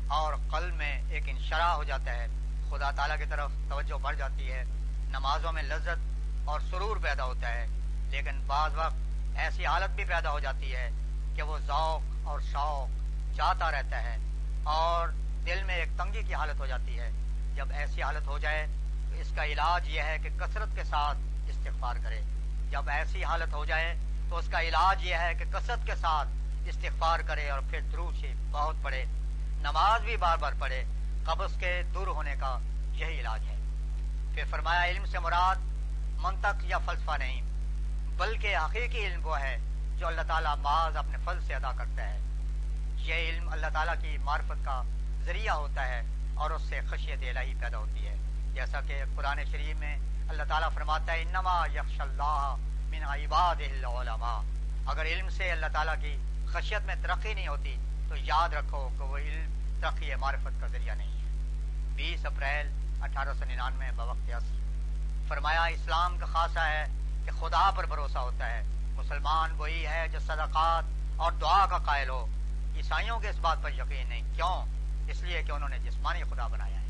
اور 0.08 0.34
قلب 0.50 0.74
میں 0.74 1.02
ایک 1.08 1.22
انشرا 1.26 1.74
ہو 1.74 1.84
جاتا 1.84 2.14
ہے۔ 2.14 2.26
خدا 2.70 2.90
تعالیٰ 2.90 3.18
کی 3.18 3.24
طرف 3.30 3.50
توجہ 3.68 3.98
بڑھ 3.98 4.16
جاتی 4.16 4.52
ہے۔ 4.52 4.64
نمازوں 5.08 5.52
میں 5.52 5.62
لذت 5.62 5.98
اور 6.44 6.60
سرور 6.60 6.96
پیدا 6.96 7.24
ہوتا 7.24 7.48
ہے، 7.48 7.66
لیکن 8.10 8.40
بعض 8.46 8.70
وقت 8.74 8.94
ایسی 9.36 9.66
حالت 9.66 9.90
بھی 9.90 10.04
پیدا 10.04 10.30
ہو 10.30 10.38
جاتی 10.38 10.74
ہے 10.74 10.90
کہ 11.36 11.42
وہ 11.42 11.58
ذوق 11.58 12.28
اور 12.28 12.40
شوق 12.40 12.88
چاہتا 13.36 13.70
رہتا 13.70 14.02
ہے 14.02 14.16
اور 14.64 15.08
دل 15.46 15.62
میں 15.62 15.74
ایک 15.74 15.88
تنگی 15.96 16.22
کی 16.22 16.34
حالت 16.34 16.60
ہو 16.60 16.66
جاتی 16.66 16.98
ہے۔ 16.98 17.10
جب 17.54 17.68
ایسی 17.70 18.02
حالت 18.02 18.26
ہو 18.26 18.38
جائے 18.38 18.66
تو 19.10 19.16
اس 19.20 19.32
کا 19.36 19.44
علاج 19.44 19.88
یہ 19.88 20.02
ہے 20.02 20.18
کہ 20.18 20.28
کثرت 20.38 20.68
کے 20.74 20.84
ساتھ 20.84 21.18
استغفار 21.48 21.94
کرے۔ 22.02 22.20
جب 22.70 22.88
ایسی 22.88 23.24
حالت 23.24 23.54
ہو 23.54 23.64
جائے 23.64 23.94
تو 24.28 24.36
اس 24.36 24.48
کا 24.48 24.60
علاج 24.60 25.06
یہ 25.06 25.14
ہے 25.14 25.34
کہ 25.34 25.44
کثرت 25.44 25.86
کے 25.86 25.94
ساتھ 25.94 26.28
استغفار 26.66 27.20
کرے 27.20 27.50
اور 27.50 27.60
پھر 27.70 27.80
درو 27.80 28.10
سے 28.20 28.32
بہت 28.50 28.76
پڑھے۔ 28.82 29.04
نماز 29.58 30.00
بھی 30.02 30.16
بار 30.16 30.36
بار 30.36 30.52
پڑھے۔ 30.58 30.84
قبض 31.26 31.58
کے 31.58 31.82
دور 31.94 32.06
ہونے 32.06 32.34
کا 32.40 32.58
یہی 32.92 33.20
علاج 33.20 33.40
ہے۔ 33.46 33.56
پھر 34.34 34.44
فرمایا 34.50 34.84
علم 34.84 35.06
سے 35.06 35.18
مراد 35.18 35.56
منطق 36.22 36.64
یا 36.64 36.78
فلسفہ 36.78 37.16
نہیں، 37.18 37.42
بلکہ 38.16 38.56
حقیقی 38.56 39.06
علم 39.06 39.26
وہ 39.26 39.40
ہے 39.40 39.58
جو 39.98 40.06
اللہ 40.06 40.20
تعالیٰ 40.28 40.56
بعض 40.56 40.96
اپنے 40.96 41.18
فل 41.24 41.40
سے 41.40 41.54
ادا 41.54 41.72
کرتا 41.72 42.02
ہے۔ 42.02 42.18
یہ 42.96 43.14
علم 43.14 43.48
اللہ 43.48 43.66
تعالیٰ 43.72 43.94
کی 44.00 44.18
معرفت 44.18 44.64
کا 44.64 44.82
ذریعہ 45.24 45.54
ہوتا 45.54 45.88
ہے 45.88 46.02
اور 46.34 46.50
اس 46.50 46.62
سے 46.62 46.80
خشیت 46.90 47.18
الہی 47.28 47.54
پیدا 47.60 47.78
ہوتی 47.78 48.06
ہے۔ 48.06 48.16
جیسا 48.54 48.80
کہ 48.80 49.02
قرآن 49.16 49.44
شریف 49.44 49.76
میں 49.76 49.96
اللہ 50.28 50.42
تعالیٰ 50.48 50.70
فرماتا 50.74 51.12
ہے، 51.12 51.22
انما 51.22 51.66
یکش 51.74 52.00
اللہ 52.00 52.54
من 52.58 53.04
عباد 53.04 53.56
العلماء۔ 53.60 54.40
اگر 54.86 55.04
علم 55.04 55.28
سے 55.28 55.50
اللہ 55.50 55.66
تعالیٰ 55.72 55.94
کی 56.00 56.16
خشیت 56.46 56.82
میں 56.86 56.94
ترقی 57.02 57.34
نہیں 57.34 57.48
ہوتی، 57.48 57.76
تو 58.08 58.14
یاد 58.16 58.48
رکھو 58.48 58.88
کہ 58.98 59.04
وہ 59.04 59.18
علم 59.18 59.65
ترقی 59.80 60.14
معرفت 60.14 60.60
کا 60.60 60.66
ذریعہ 60.66 60.94
نہیں 60.94 61.12
ہے۔ 61.12 61.30
بیس 61.94 62.26
اپریل 62.26 62.70
اٹھارہ 63.00 63.28
سو 63.38 63.44
ننانوے 63.44 63.86
بوقت 63.96 64.30
فرمایا، 65.28 65.64
اسلام 65.64 66.18
کا 66.18 66.26
خاصہ 66.26 66.58
ہے 66.58 66.84
کہ 67.24 67.30
خدا 67.40 67.70
پر 67.76 67.86
بھروسہ 67.86 68.18
ہوتا 68.18 68.50
ہے۔ 68.50 68.62
مسلمان 68.66 69.50
وہی 69.52 69.86
ہے 69.86 70.08
جو 70.12 70.18
صدقات 70.18 70.84
اور 71.16 71.32
دعا 71.32 71.66
کا 71.66 71.78
قائل 71.78 72.08
ہو۔ 72.08 72.26
عیسائیوں 72.76 73.18
کے 73.18 73.28
اس 73.28 73.38
بات 73.38 73.62
پر 73.62 73.70
یقین 73.72 74.08
نہیں۔ 74.08 74.22
کیوں؟ 74.34 74.66
اس 75.08 75.22
لیے 75.22 75.42
کہ 75.42 75.52
انہوں 75.52 75.68
نے 75.68 75.78
جسمانی 75.78 76.22
خدا 76.22 76.46
بنایا 76.46 76.80
ہے۔ 76.80 76.86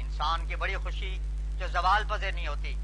انسان 0.00 0.46
کی 0.46 0.56
بڑی 0.56 0.76
خوشی 0.76 1.18
جو 1.58 1.66
زوال 1.68 2.02
پذیر 2.08 2.32
نہیں 2.32 2.46
ہوتی 2.46 2.74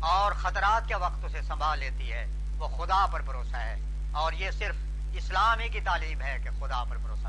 اور 0.00 0.32
خطرات 0.32 0.88
کے 0.88 0.94
وقت 0.94 1.24
اسے 1.24 1.42
سنبھال 1.42 1.78
لیتی 1.78 2.12
ہے، 2.12 2.26
وہ 2.58 2.68
خدا 2.68 3.06
پر 3.06 3.20
بھروسہ 3.20 3.56
ہے۔ 3.56 3.80
اور 4.12 4.32
یہ 4.32 4.50
صرف 4.50 4.74
اسلام 5.12 5.58
ہی 5.58 5.68
کی 5.68 5.80
تعلیم 5.80 6.22
ہے 6.22 6.36
کہ 6.44 6.50
خدا 6.60 6.84
پر 6.84 6.96
بھروسہ 6.96 7.28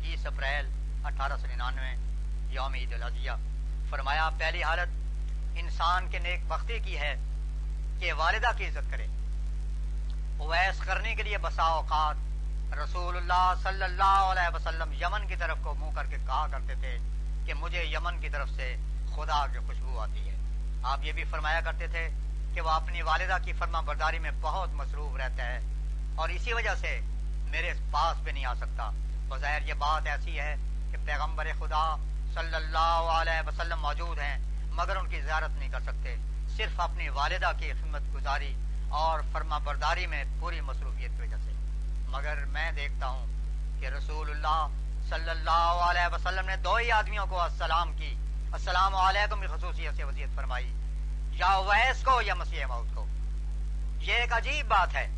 کرو 0.00 0.10
اکیس 0.10 0.26
اپریل 0.26 0.68
اٹھارہ 1.04 1.32
سو 1.40 1.46
ننانوے، 1.46 1.94
یوم 2.54 2.74
عید 2.74 2.92
الاضحیٰ۔ 2.92 3.36
فرمایا، 3.90 4.30
پہلی 4.38 4.62
حالت 4.62 4.88
انسان 5.54 6.10
کے 6.10 6.18
نیک 6.18 6.40
بختی 6.48 6.78
کی 6.78 6.98
ہے 6.98 7.14
کہ 7.98 8.12
والدہ 8.12 8.56
کی 8.56 8.66
عزت 8.66 8.90
کرے۔ 8.90 9.06
اویس 10.38 10.80
کرنے 10.80 11.14
کے 11.14 11.22
لیے 11.22 11.38
بسا 11.38 11.62
اوقات 11.62 12.16
رسول 12.74 13.16
اللہ 13.16 13.54
صلی 13.62 13.82
اللہ 13.82 14.02
علیہ 14.02 14.54
وسلم 14.54 14.92
یمن 14.92 15.26
کی 15.26 15.36
طرف 15.36 15.58
کو 15.62 15.74
منہ 15.74 15.90
کر 15.94 16.06
کے 16.06 16.16
کہا 16.16 16.46
کرتے 16.52 16.74
تھے 16.74 16.98
کہ 17.46 17.54
مجھے 17.54 17.84
یمن 17.84 18.20
کی 18.20 18.28
طرف 18.28 18.50
سے 18.50 18.76
خدا 19.14 19.46
کی 19.46 19.58
خوشبو 19.66 19.98
آتی 19.98 20.28
ہے۔ 20.28 20.36
آپ 20.82 20.98
یہ 21.02 21.12
بھی 21.12 21.24
فرمایا 21.24 21.60
کرتے 21.60 21.86
تھے 21.86 22.08
کہ 22.54 22.60
وہ 22.60 22.70
اپنی 22.70 23.02
والدہ 23.02 23.36
کی 23.44 23.52
فرما 23.52 23.80
برداری 23.80 24.18
میں 24.18 24.30
بہت 24.40 24.68
مصروف 24.72 25.16
رہتا 25.16 25.44
ہے 25.44 25.58
اور 26.14 26.28
اسی 26.28 26.52
وجہ 26.52 26.74
سے 26.74 27.00
میرے 27.44 27.72
پاس 27.90 28.16
بھی 28.16 28.32
نہیں 28.32 28.44
آ 28.44 28.54
سکتا۔ 28.54 28.90
بظاہر 29.30 29.62
یہ 29.62 29.74
بات 29.74 30.06
ایسی 30.06 30.40
ہے 30.40 30.56
کہ 30.90 30.96
پیغمبر 31.06 31.46
خدا 31.58 31.96
صلی 32.34 32.54
اللہ 32.54 33.10
علیہ 33.12 33.48
وسلم 33.48 33.80
موجود 33.80 34.18
ہیں، 34.18 34.38
مگر 34.72 34.96
ان 34.96 35.08
کی 35.08 35.20
زیارت 35.20 35.50
نہیں 35.50 35.68
کر 35.68 35.80
سکتے۔ 35.80 36.16
صرف 36.56 36.80
اپنی 36.80 37.08
والدہ 37.08 37.52
کی 37.58 37.72
خدمت 37.72 38.00
گزاری 38.14 38.54
اور 38.88 39.20
فرما 39.32 39.58
برداری 39.58 40.06
میں 40.06 40.24
پوری 40.40 40.60
مصروفیت 40.60 41.10
کی 41.16 41.22
وجہ 41.22 41.36
سے۔ 41.44 41.50
مگر 42.08 42.44
میں 42.44 42.72
دیکھتا 42.72 43.06
ہوں 43.06 43.26
کہ 43.80 43.86
رسول 43.86 44.30
اللہ 44.30 44.66
صلی 45.08 45.30
اللہ 45.30 45.82
علیہ 45.90 46.14
وسلم 46.14 46.46
نے 46.46 46.56
دو 46.56 46.74
ہی 46.74 46.92
آدمیوں 46.92 47.26
کو 47.26 47.40
السلام 47.40 47.96
کی۔ 47.96 48.14
السلام 48.52 48.96
علیکم 48.96 49.40
کی 49.40 49.46
خصوصیت 49.46 49.96
سے 49.96 50.04
وضیعت 50.04 50.36
فرمائی۔ 50.36 50.74
یا 51.32 51.56
ویس 51.56 52.04
کو 52.04 52.22
یا 52.22 52.34
مسیح 52.34 52.64
موت 52.66 52.94
کو۔ 52.94 53.06
یہ 54.00 54.12
ایک 54.12 54.32
عجیب 54.32 54.66
بات 54.66 54.94
ہے۔ 54.94 55.08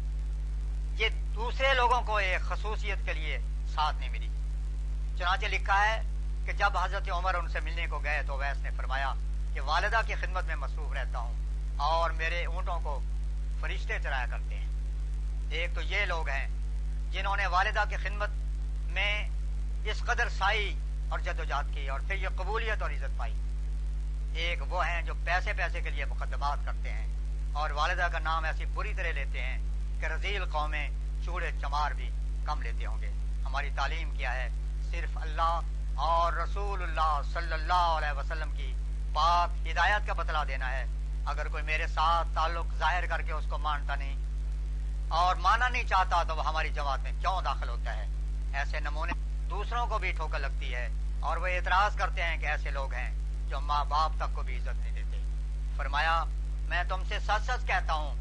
یہ 0.98 1.08
دوسرے 1.34 1.74
لوگوں 1.74 2.02
کو 2.02 2.16
ایک 2.16 2.40
خصوصیت 2.40 2.98
کے 3.04 3.12
لیے 3.12 3.38
ساتھ 3.74 3.96
نہیں 3.96 4.10
ملی۔ 4.10 4.28
چنانچہ 5.18 5.46
لکھا 5.46 5.86
ہے 5.86 6.02
کہ 6.46 6.52
جب 6.52 6.78
حضرت 6.78 7.10
عمر 7.10 7.34
ان 7.34 7.48
سے 7.48 7.60
ملنے 7.60 7.86
کو 7.86 7.98
گئے 7.98 8.22
تو 8.26 8.36
ویس 8.36 8.62
نے 8.62 8.70
فرمایا 8.76 9.14
کہ 9.54 9.60
والدہ 9.60 10.00
کی 10.06 10.14
خدمت 10.14 10.44
میں 10.44 10.56
مصروف 10.56 10.92
رہتا 10.92 11.18
ہوں 11.18 11.34
اور 11.76 12.10
میرے 12.10 12.44
اونٹوں 12.44 12.80
کو 12.80 13.00
فرشتے 13.60 13.98
چرایا 14.02 14.26
کرتے 14.26 14.54
ہیں۔ 14.54 14.68
ایک 15.50 15.74
تو 15.74 15.80
یہ 15.80 16.04
لوگ 16.04 16.28
ہیں 16.28 16.48
جنہوں 17.10 17.36
نے 17.36 17.46
والدہ 17.46 17.84
کی 17.88 17.96
خدمت 17.96 18.28
میں 18.86 19.28
اس 19.84 20.00
قدر 20.00 20.28
سائی 20.28 20.78
اور 21.08 21.18
جدوجہد 21.18 21.74
کی 21.74 21.88
اور 21.88 22.00
پھر 22.00 22.14
یہ 22.14 22.28
قبولیت 22.28 22.82
اور 22.82 22.90
عزت 22.90 23.18
پائی۔ 23.18 23.34
ایک 24.34 24.72
وہ 24.72 24.86
ہیں 24.86 25.02
جو 25.02 25.14
پیسے 25.24 25.52
پیسے 25.52 25.80
کے 25.80 25.90
لیے 25.90 26.04
مقدمات 26.04 26.58
کرتے 26.64 26.92
ہیں 26.92 27.06
اور 27.52 27.70
والدہ 27.70 28.08
کا 28.12 28.18
نام 28.18 28.44
ایسی 28.44 28.64
بری 28.64 28.94
طرح 28.94 29.10
لیتے 29.10 29.40
ہیں 29.40 29.58
کہ 30.00 30.06
رزیل 30.06 30.44
قومیں 30.44 30.88
چوڑے 31.24 31.50
چمار 31.60 31.90
بھی 31.90 32.10
کم 32.44 32.62
لیتے 32.62 32.86
ہوں 32.86 33.02
گے۔ 33.02 33.12
ہماری 33.52 33.70
تعلیم 33.76 34.16
کیا 34.16 34.34
ہے؟ 34.34 34.48
صرف 34.90 35.18
اللہ 35.18 35.60
اور 35.94 36.32
رسول 36.32 36.82
اللہ 36.82 37.20
صلی 37.32 37.52
اللہ 37.52 37.72
علیہ 37.72 38.18
وسلم 38.18 38.52
کی 38.56 38.74
پاک 39.12 39.68
ہدایت 39.68 40.06
کا 40.06 40.12
بتلا 40.12 40.44
دینا 40.44 40.72
ہے۔ 40.72 40.84
اگر 41.26 41.48
کوئی 41.48 41.62
میرے 41.62 41.86
ساتھ 41.86 42.28
تعلق 42.34 42.74
ظاہر 42.78 43.06
کر 43.06 43.22
کے 43.22 43.32
اس 43.32 43.44
کو 43.50 43.58
مانتا 43.58 43.94
نہیں 43.94 44.16
اور 45.08 45.36
مانا 45.36 45.68
نہیں 45.68 45.84
چاہتا 45.84 46.22
تو 46.22 46.36
وہ 46.36 46.46
ہماری 46.46 46.68
جماعت 46.68 47.00
میں 47.00 47.12
کیوں 47.20 47.42
داخل 47.42 47.68
ہوتا 47.68 47.96
ہے؟ 47.96 48.06
ایسے 48.54 48.80
نمونے 48.80 49.12
دوسروں 49.50 49.86
کو 49.86 49.98
بھی 49.98 50.12
ٹھوکر 50.12 50.38
لگتی 50.38 50.74
ہے 50.74 50.88
اور 51.20 51.36
وہ 51.36 51.46
اعتراض 51.46 51.96
کرتے 51.96 52.22
ہیں 52.22 52.38
کہ 52.38 52.46
ایسے 52.46 52.70
لوگ 52.70 52.94
ہیں 52.94 53.10
جو 53.48 53.60
ماں 53.60 53.84
باپ 53.84 54.12
تک 54.16 54.34
کو 54.34 54.42
بھی 54.42 54.56
عزت 54.56 54.76
نہیں 54.76 54.92
دیتے۔ 54.92 55.22
فرمایا، 55.76 56.24
میں 56.68 56.84
تم 56.84 57.02
سے 57.08 57.18
سچ 57.20 57.44
سچ 57.44 57.66
کہتا 57.66 57.92
ہوں 57.92 58.14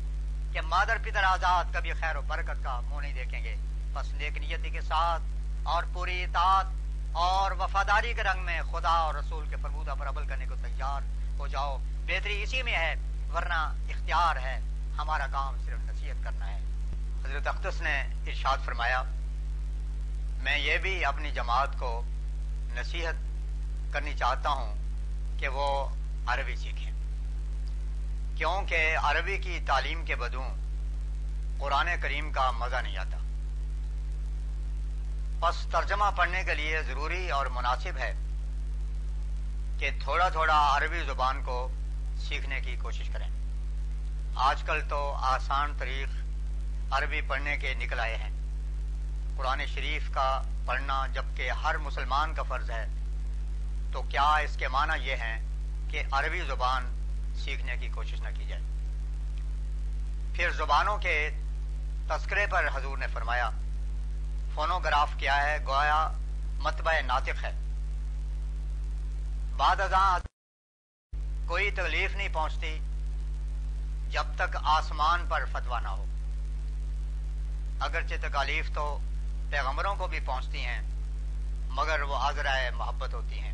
کہ 0.54 0.62
مادر 0.62 0.98
پتر 1.02 1.24
آزاد 1.24 1.66
کبھی 1.74 1.94
خیر 1.94 2.16
و 2.16 2.22
برکت 2.22 2.64
کا 2.64 2.80
منہ 2.80 3.02
نہیں 3.02 3.14
دیکھیں 3.14 3.44
گے۔ 3.44 3.56
بس 3.94 4.14
نیک 4.14 4.38
نیتی 4.38 4.70
کے 4.70 4.82
ساتھ 4.82 5.22
اور 5.64 5.84
پوری 5.94 6.24
اطاعت 6.24 6.66
اور 7.12 7.52
وفاداری 7.52 8.14
کے 8.14 8.24
رنگ 8.24 8.44
میں 8.44 8.62
خدا 8.72 8.90
اور 8.90 9.16
رسول 9.16 9.50
کے 9.50 9.56
فرمودہ 9.62 9.94
پر 10.00 10.08
عمل 10.10 10.28
کرنے 10.28 10.46
کو 10.46 10.56
تیار 10.56 11.02
ہو 11.38 11.48
جاؤ۔ 11.48 11.78
بہتری 12.08 12.44
اسی 12.44 12.64
میں 12.64 12.76
ہے، 12.76 12.96
ورنہ 13.34 13.74
اختیار 13.90 14.36
ہے۔ 14.36 14.60
ہمارا 14.98 15.28
کام 15.28 15.56
صرف 15.66 15.80
نصیحت 15.80 16.24
کرنا 16.24 16.48
ہے۔ 16.48 16.60
حضرت 17.26 17.48
اختص 17.48 17.82
نے 17.82 18.02
ارشاد 18.02 18.58
فرمایا، 18.66 19.04
میں 20.38 20.58
یہ 20.58 20.78
بھی 20.78 21.06
اپنی 21.06 21.32
جماعت 21.32 21.80
کو 21.80 22.04
نصیحت 22.76 23.14
کرنی 23.94 24.14
چاہتا 24.18 24.50
ہوں 24.50 24.76
کہ 25.40 25.48
وہ 25.48 25.88
عربی 26.28 26.56
سیکھیں۔ 26.56 26.92
کیونکہ 28.38 28.98
عربی 29.04 29.38
کی 29.38 29.60
تعلیم 29.68 30.06
کے 30.06 30.16
بدوں 30.16 30.56
قرآن 31.60 31.88
کریم 32.02 32.32
کا 32.32 32.52
مزہ 32.52 32.76
نہیں 32.76 32.98
آتا۔ 32.98 33.18
بس 35.42 35.56
ترجمہ 35.72 36.06
پڑھنے 36.16 36.44
کے 36.44 36.56
لیے 36.56 36.82
ضروری 36.84 37.32
اور 37.32 37.46
مناسب 37.46 37.98
ہے 37.98 38.14
کہ 39.80 39.90
تھوڑا 40.04 40.30
تھوڑا 40.30 40.78
عربی 40.78 41.00
زبان 41.00 41.44
کو 41.44 41.72
سیکھنے 42.18 42.60
کی 42.62 42.76
کوشش 42.82 43.10
کریں۔ 43.10 43.30
آج 44.36 44.64
کل 44.64 44.82
تو 44.90 45.14
آسان 45.14 45.74
طریق 45.78 46.08
عربی 46.94 47.22
پڑھنے 47.22 47.58
کے 47.58 47.74
نکل 47.74 48.00
آئے 48.00 48.16
ہیں۔ 48.16 48.30
قرآن 49.38 49.66
شریف 49.66 50.10
کا 50.14 50.42
پڑھنا 50.66 51.08
جبکہ 51.14 51.52
ہر 51.52 51.78
مسلمان 51.78 52.34
کا 52.34 52.44
فرض 52.44 52.72
ہے، 52.72 52.86
تو 53.94 54.02
کیا 54.02 54.36
اس 54.36 54.56
کے 54.58 54.68
معنی 54.68 55.04
یہ 55.04 55.16
ہیں 55.16 55.40
کہ 55.90 56.04
عربی 56.12 56.42
زبان 56.42 56.86
سیکھنے 57.36 57.78
کی 57.78 57.90
کوشش 57.90 58.22
نہ 58.22 58.30
کی 58.38 58.46
جائے؟ 58.46 58.62
پھر 60.34 60.52
زبانوں 60.52 60.98
کے 60.98 61.30
تذکرے 62.08 62.46
پر 62.48 62.68
حضور 62.74 62.98
نے 62.98 63.08
فرمایا 63.08 63.50
فونوگراف 64.56 65.10
کیا 65.18 65.44
ہے، 65.44 65.58
گویا 65.68 66.12
متبع 66.58 66.94
ناطق 67.06 67.44
ہے۔ 67.44 67.52
بعد 69.58 69.82
ازاں 69.82 70.20
کوئی 71.48 71.72
تکلیف 71.72 72.16
نہیں 72.16 72.28
پہنچتی 72.34 72.80
جب 74.10 74.24
تک 74.36 74.58
آسمان 74.64 75.26
پر 75.30 75.46
فتوا 75.52 75.80
نہ 75.80 75.88
ہو۔ 75.88 76.06
اگرچہ 77.80 78.16
تکالیف 78.22 78.72
تو 78.74 79.00
پیغمبروں 79.50 79.96
کو 79.96 80.08
بھی 80.08 80.20
پہنچتی 80.20 80.66
ہیں، 80.66 80.82
مگر 81.70 82.02
وہ 82.02 82.16
آزرائے 82.16 82.72
محبت 82.72 83.14
ہوتی 83.14 83.40
ہیں۔ 83.40 83.54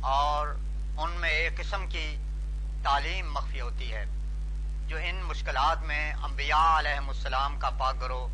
اور 0.00 0.48
ان 0.96 1.10
میں 1.10 1.30
ایک 1.30 1.56
قسم 1.56 1.86
کی 1.88 2.16
تعلیم 2.82 3.32
مخفی 3.32 3.60
ہوتی 3.60 3.94
ہے، 3.94 4.04
جو 4.86 4.96
ان 4.96 5.16
مشکلات 5.16 5.82
میں 5.82 6.12
انبیاء 6.12 6.78
علیہ 6.78 7.08
السلام 7.08 7.58
کا 7.58 7.70
پاک 7.70 7.94
گرو 8.00 8.28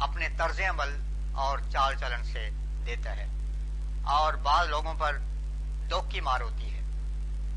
اپنے 0.00 0.28
طرز 0.38 0.60
عمل 0.60 1.00
اور 1.34 1.58
چال 1.72 1.94
چلن 1.96 2.24
سے 2.24 2.50
دیتا 2.86 3.16
ہے 3.16 3.26
اور 4.04 4.34
بعض 4.34 4.68
لوگوں 4.68 4.94
پر 4.94 5.16
دکھ 5.88 6.10
کی 6.10 6.20
مار 6.20 6.40
ہوتی 6.40 6.74
ہے 6.74 6.80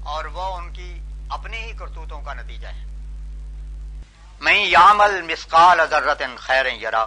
اور 0.04 0.26
وہ 0.26 0.58
ان 0.58 0.74
کی 0.74 1.02
اپنی 1.30 1.58
ہی 1.58 1.74
کرتوتوں 1.74 2.22
کا 2.22 2.34
نتیجہ 2.34 2.68
ہے۔ 2.68 2.86
میں 4.40 4.66
یامل 4.66 5.22
مسقال 5.22 5.80
ذرت 5.90 6.22
خیر 6.38 6.66
یرا 6.66 7.06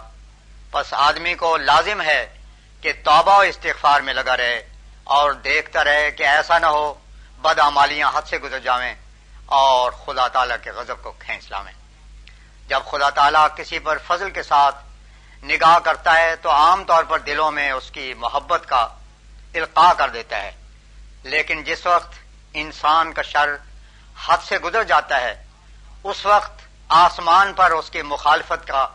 پس 0.71 0.93
آدمی 0.93 1.33
کو 1.33 1.57
لازم 1.57 2.01
ہے 2.01 2.37
کہ 2.81 2.93
توبہ 3.03 3.37
و 3.37 3.39
استغفار 3.39 4.01
میں 4.01 4.13
لگا 4.13 4.37
رہے 4.37 4.67
اور 5.03 5.31
دیکھتا 5.31 5.83
رہے 5.83 6.11
کہ 6.11 6.23
ایسا 6.23 6.59
نہ 6.59 6.65
ہو، 6.65 6.93
بد 7.41 7.59
امالیاں 7.59 8.11
حد 8.15 8.21
سے 8.21 8.37
گزر 8.37 8.59
جاویں 8.59 8.95
اور 9.45 9.91
خدا 9.91 10.27
تعالیٰ 10.27 10.55
کے 10.63 10.71
غضب 10.71 11.03
کو 11.03 11.11
کھینچ 11.19 11.51
لاویں۔ 11.51 11.73
جب 12.67 12.79
خدا 12.91 13.09
تعالیٰ 13.09 13.47
کسی 13.55 13.79
پر 13.79 13.97
فضل 14.07 14.31
کے 14.31 14.43
ساتھ 14.43 14.75
نگاہ 15.43 15.79
کرتا 15.79 16.19
ہے 16.19 16.35
تو 16.35 16.51
عام 16.51 16.83
طور 16.83 17.03
پر 17.03 17.19
دلوں 17.19 17.51
میں 17.51 17.71
اس 17.71 17.91
کی 17.91 18.13
محبت 18.13 18.65
کا 18.67 18.87
القاع 19.53 19.93
کر 19.93 20.09
دیتا 20.09 20.41
ہے۔ 20.41 20.51
لیکن 21.23 21.63
جس 21.63 21.85
وقت 21.85 22.13
انسان 22.53 23.13
کا 23.13 23.21
شر 23.21 23.55
حد 24.27 24.37
سے 24.43 24.59
گزر 24.59 24.83
جاتا 24.83 25.21
ہے، 25.21 25.43
اس 26.03 26.25
وقت 26.25 26.61
آسمان 26.89 27.53
پر 27.53 27.71
اس 27.71 27.89
کی 27.89 28.01
مخالفت 28.01 28.67
کا 28.67 28.87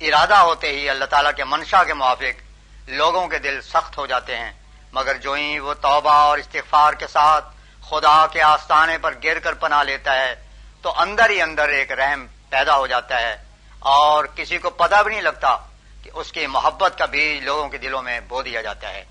ارادہ 0.00 0.34
ہوتے 0.34 0.68
ہی 0.68 0.90
اللہ 0.90 1.04
تعالیٰ 1.04 1.32
کے 1.36 1.44
منشا 1.44 1.84
کے 1.84 1.94
موافق 1.94 2.42
لوگوں 2.88 3.28
کے 3.28 3.38
دل 3.38 3.60
سخت 3.62 3.98
ہو 3.98 4.06
جاتے 4.06 4.36
ہیں۔ 4.36 4.52
مگر 4.92 5.14
جو 5.14 5.32
ہی 5.32 5.58
وہ 5.58 5.74
توبہ 5.74 6.10
اور 6.10 6.38
استغفار 6.38 6.92
کے 6.92 7.06
ساتھ 7.06 7.44
خدا 7.90 8.26
کے 8.26 8.42
آستانے 8.42 8.98
پر 8.98 9.14
گر 9.24 9.38
کر 9.38 9.52
پناہ 9.52 9.82
لیتا 9.82 10.14
ہے، 10.14 10.46
تو 10.82 11.00
اندر 11.00 11.30
ہی 11.30 11.42
اندر 11.42 11.68
ایک 11.68 11.92
رحم 11.92 12.26
پیدا 12.48 12.76
ہو 12.76 12.86
جاتا 12.86 13.20
ہے۔ 13.20 13.47
اور 13.80 14.24
کسی 14.24 14.58
کو 14.58 14.70
پتہ 14.70 15.02
بھی 15.02 15.12
نہیں 15.12 15.22
لگتا 15.22 15.56
کہ 16.02 16.10
اس 16.14 16.32
کی 16.32 16.46
محبت 16.46 16.98
کا 16.98 17.04
بھی 17.04 17.40
لوگوں 17.40 17.68
کے 17.68 17.78
دلوں 17.78 18.02
میں 18.02 18.20
بو 18.20 18.42
دیا 18.42 18.62
جاتا 18.62 18.90
ہے۔ 18.90 19.04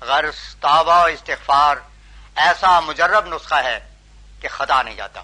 غرض 0.00 0.54
توبہ 0.60 1.02
و 1.02 1.04
استغفار 1.04 1.76
ایسا 2.36 2.80
مجرب 2.80 3.26
نسخہ 3.26 3.54
ہے 3.54 3.80
کہ 4.40 4.48
خطا 4.48 4.82
نہیں 4.82 4.94
جاتا۔ 4.94 5.22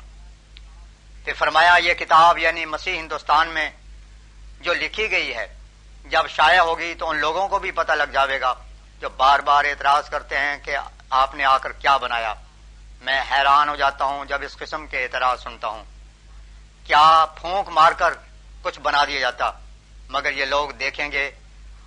پھر 1.25 1.33
فرمایا، 1.33 1.77
یہ 1.85 1.95
کتاب 1.95 2.39
یعنی 2.39 2.67
مسیح 2.67 2.99
ہندوستان 2.99 3.49
میں 3.49 3.71
جو 4.61 4.75
لکھی 4.75 5.11
گئی 5.11 5.35
ہے، 5.35 5.59
جب 6.05 6.27
شائع 6.29 6.61
ہوگی 6.61 6.95
تو 6.95 7.11
ان 7.11 7.17
لوگوں 7.17 7.49
کو 7.49 7.59
بھی 7.59 7.71
پتہ 7.71 7.93
لگ 7.93 8.05
جاوے 8.05 8.41
گا 8.41 8.55
جو 9.01 9.09
بار 9.09 9.39
بار 9.39 9.65
اعتراض 9.65 10.11
کرتے 10.11 10.39
ہیں 10.39 10.59
کہ 10.65 10.77
آپ 11.11 11.35
نے 11.35 11.45
آ 11.45 11.59
کر 11.59 11.73
کیا 11.73 11.97
بنایا۔ 11.97 12.35
میں 13.01 13.23
حیران 13.31 13.69
ہو 13.69 13.77
جاتا 13.77 14.05
ہوں 14.05 14.25
جب 14.25 14.39
اس 14.43 14.57
قسم 14.57 14.87
کے 14.87 15.05
اعتراض 15.05 15.43
سنتا 15.43 15.69
ہوں۔ 15.69 15.85
کیا 16.85 17.27
پھونک 17.41 17.69
مار 17.69 17.93
کر 17.93 18.15
کچھ 18.63 18.81
بنا 18.81 19.05
دیا 19.05 19.21
جاتا، 19.21 19.51
مگر 20.09 20.33
یہ 20.33 20.45
لوگ 20.45 20.71
دیکھیں 20.71 21.13
گے 21.13 21.31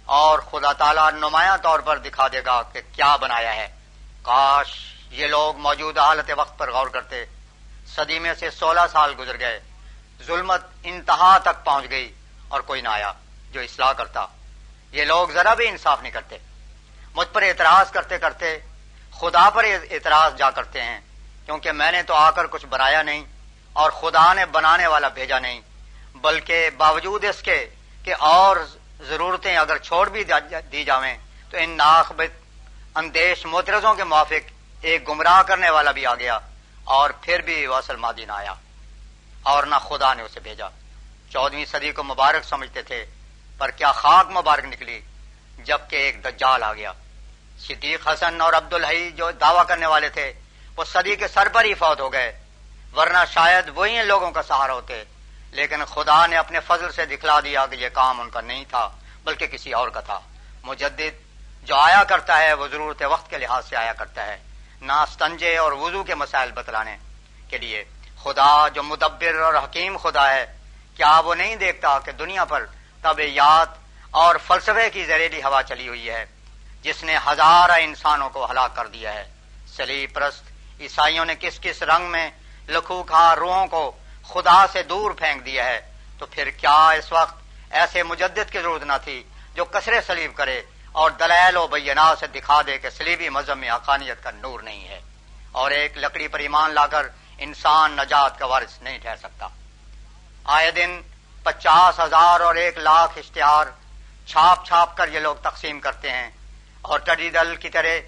اور 0.05 0.39
خدا 0.39 0.73
تعالیٰ 0.73 1.11
نمایاں 1.11 1.57
طور 1.57 1.79
پر 1.79 1.97
دکھا 1.97 2.27
دے 2.27 2.41
گا 2.45 2.61
کہ 2.61 2.81
کیا 2.91 3.15
بنایا 3.15 3.55
ہے۔ 3.55 3.75
کاش 4.21 4.95
یہ 5.11 5.27
لوگ 5.27 5.57
موجودہ 5.57 6.01
حالت 6.01 6.31
وقت 6.37 6.57
پر 6.57 6.71
غور 6.71 6.87
کرتے۔ 6.87 7.25
صدی 7.87 8.19
میں 8.19 8.33
سے 8.33 8.49
سولہ 8.49 8.81
سال 8.91 9.13
گزر 9.19 9.39
گئے۔ 9.39 9.59
ظلمت 10.23 10.61
انتہا 10.83 11.37
تک 11.37 11.65
پہنچ 11.65 11.89
گئی 11.89 12.13
اور 12.47 12.61
کوئی 12.61 12.81
نہ 12.81 12.89
آیا 12.89 13.13
جو 13.51 13.61
اصلاح 13.61 13.91
کرتا۔ 13.91 14.25
یہ 14.91 15.03
لوگ 15.03 15.29
ذرا 15.29 15.53
بھی 15.53 15.67
انصاف 15.67 16.01
نہیں 16.01 16.11
کرتے۔ 16.11 16.37
مجھ 17.15 17.27
پر 17.33 17.41
اعتراض 17.41 17.91
کرتے 17.91 18.17
کرتے 18.17 18.59
خدا 19.19 19.49
پر 19.49 19.63
اعتراض 19.91 20.35
جا 20.35 20.51
کرتے 20.51 20.83
ہیں، 20.83 21.01
کیونکہ 21.45 21.71
میں 21.71 21.91
نے 21.91 22.03
تو 22.03 22.13
آ 22.13 22.31
کر 22.31 22.47
کچھ 22.47 22.65
بنایا 22.65 23.01
نہیں 23.01 23.23
اور 23.73 23.91
خدا 23.91 24.33
نے 24.33 24.45
بنانے 24.45 24.87
والا 24.87 25.07
بھیجا 25.07 25.39
نہیں۔ 25.39 25.61
بلکہ 26.23 26.69
باوجود 26.77 27.23
اس 27.25 27.41
کے 27.41 27.57
کہ 28.05 28.13
اور 28.33 28.57
ضرورتیں 29.07 29.55
اگر 29.57 29.77
چھوڑ 29.77 30.07
بھی 30.09 30.23
دی 30.71 30.83
جاویں، 30.83 31.15
تو 31.51 31.57
ان 31.57 31.69
ناخبت 31.77 32.31
اندیش 32.95 33.45
موترزوں 33.45 33.93
کے 33.95 34.03
موافق 34.03 34.51
ایک 34.81 35.07
گمراہ 35.07 35.41
کرنے 35.47 35.69
والا 35.69 35.91
بھی 35.91 36.05
آ 36.05 36.13
گیا 36.15 36.37
اور 36.95 37.09
پھر 37.21 37.41
بھی 37.47 37.65
وہ 37.67 37.75
اصل 37.75 37.95
مادی 37.95 38.25
نہ 38.25 38.31
آیا 38.31 38.53
اور 39.51 39.63
نہ 39.63 39.75
خدا 39.87 40.13
نے 40.13 40.23
اسے 40.23 40.39
بھیجا۔ 40.39 40.67
چودہویں 41.31 41.65
صدی 41.65 41.91
کو 41.91 42.03
مبارک 42.03 42.43
سمجھتے 42.43 42.81
تھے، 42.81 43.05
پر 43.57 43.71
کیا 43.71 43.91
خاک 43.91 44.29
مبارک 44.29 44.65
نکلی 44.65 44.99
جبکہ 45.67 45.95
ایک 45.95 46.23
دجال 46.23 46.63
آ 46.63 46.73
گیا۔ 46.73 46.91
صدیق 47.59 48.07
حسن 48.07 48.41
اور 48.41 48.53
عبد 48.53 48.73
الحی 48.73 49.11
جو 49.11 49.31
دعویٰ 49.31 49.65
کرنے 49.67 49.85
والے 49.85 50.09
تھے، 50.09 50.31
وہ 50.77 50.83
صدی 50.83 51.15
کے 51.15 51.27
سر 51.27 51.47
پر 51.53 51.65
ہی 51.65 51.73
فوت 51.73 51.99
ہو 51.99 52.11
گئے، 52.13 52.29
ورنہ 52.95 53.23
شاید 53.31 53.69
وہی 53.75 53.97
ان 53.99 54.05
لوگوں 54.07 54.31
کا 54.31 54.43
سہارا 54.43 54.73
ہوتے۔ 54.73 55.03
لیکن 55.53 55.85
خدا 55.85 56.25
نے 56.27 56.37
اپنے 56.37 56.59
فضل 56.67 56.91
سے 56.91 57.05
دکھلا 57.05 57.39
دیا 57.39 57.65
کہ 57.65 57.75
یہ 57.75 57.89
کام 57.93 58.21
ان 58.21 58.29
کا 58.29 58.41
نہیں 58.41 58.65
تھا، 58.69 58.89
بلکہ 59.23 59.47
کسی 59.47 59.73
اور 59.73 59.89
کا 59.89 59.99
تھا۔ 59.99 60.19
مجدد 60.63 61.13
جو 61.63 61.75
آیا 61.75 62.03
کرتا 62.03 62.37
ہے، 62.39 62.53
وہ 62.53 62.67
ضرورت 62.67 63.01
وقت 63.09 63.29
کے 63.29 63.37
لحاظ 63.37 63.65
سے 63.69 63.75
آیا 63.75 63.93
کرتا 63.93 64.25
ہے۔ 64.25 64.37
ناستنجے 64.81 65.57
اور 65.57 65.71
وضو 65.71 66.03
کے 66.03 66.15
مسائل 66.15 66.51
بتلانے 66.51 66.97
کے 67.49 67.57
لیے 67.57 67.83
خدا 68.23 68.67
جو 68.67 68.83
مدبر 68.83 69.41
اور 69.41 69.53
حکیم 69.53 69.97
خدا 69.97 70.29
ہے، 70.33 70.45
کیا 70.97 71.19
وہ 71.19 71.35
نہیں 71.35 71.55
دیکھتا 71.55 71.99
کہ 71.99 72.11
دنیا 72.11 72.45
پر 72.45 72.65
طبیعت 73.01 73.69
اور 74.11 74.35
فلسفے 74.47 74.89
کی 74.89 75.05
زہریلی 75.05 75.43
ہوا 75.43 75.61
چلی 75.63 75.87
ہوئی 75.87 76.09
ہے، 76.09 76.25
جس 76.81 77.03
نے 77.03 77.17
ہزارہ 77.27 77.77
انسانوں 77.79 78.29
کو 78.29 78.51
ہلاک 78.51 78.75
کر 78.75 78.87
دیا 78.87 79.13
ہے؟ 79.13 79.25
سلی 79.67 80.07
پرست 80.07 80.43
عیسائیوں 80.79 81.25
نے 81.25 81.35
کس 81.39 81.59
کس 81.61 81.83
رنگ 81.83 82.05
میں 82.05 82.29
لکھو 82.69 83.03
کھا 83.03 83.35
روحوں 83.35 83.67
کو 83.67 83.91
خدا 84.29 84.65
سے 84.71 84.83
دور 84.83 85.11
پھینک 85.11 85.45
دیا 85.45 85.65
ہے، 85.65 85.79
تو 86.17 86.25
پھر 86.25 86.49
کیا 86.49 86.89
اس 86.89 87.11
وقت 87.11 87.35
ایسے 87.69 88.03
مجدد 88.03 88.51
کی 88.51 88.59
ضرورت 88.59 88.83
نہ 88.83 88.97
تھی 89.03 89.23
جو 89.55 89.65
کثرے 89.65 90.01
سلیب 90.01 90.35
کرے 90.35 90.61
اور 90.91 91.11
دلیل 91.11 91.57
و 91.57 91.67
بینا 91.67 92.13
سے 92.19 92.27
دکھا 92.27 92.61
دے 92.67 92.77
کہ 92.77 92.89
سلیبی 92.89 93.29
مذہب 93.29 93.57
میں 93.57 93.71
حقانیت 93.71 94.23
کا 94.23 94.31
نور 94.31 94.59
نہیں 94.59 94.87
ہے 94.87 94.99
اور 95.51 95.71
ایک 95.71 95.97
لکڑی 95.97 96.27
پر 96.27 96.39
ایمان 96.39 96.73
لا 96.73 96.87
کر 96.87 97.07
انسان 97.37 97.91
نجات 97.91 98.39
کا 98.39 98.45
وارث 98.45 98.81
نہیں 98.81 98.97
ٹھہر 98.97 99.15
سکتا۔ 99.15 99.47
آئے 100.43 100.71
دن 100.71 101.01
پچاس 101.43 101.99
ہزار 101.99 102.39
اور 102.39 102.55
ایک 102.55 102.77
لاکھ 102.77 103.17
اشتہار 103.17 103.65
چھاپ 104.27 104.65
چھاپ 104.65 104.97
کر 104.97 105.07
یہ 105.07 105.19
لوگ 105.19 105.35
تقسیم 105.35 105.79
کرتے 105.79 106.11
ہیں 106.11 106.29
اور 106.81 106.99
ٹڈی 106.99 107.29
دل 107.29 107.55
کی 107.55 107.69
طرح 107.69 107.99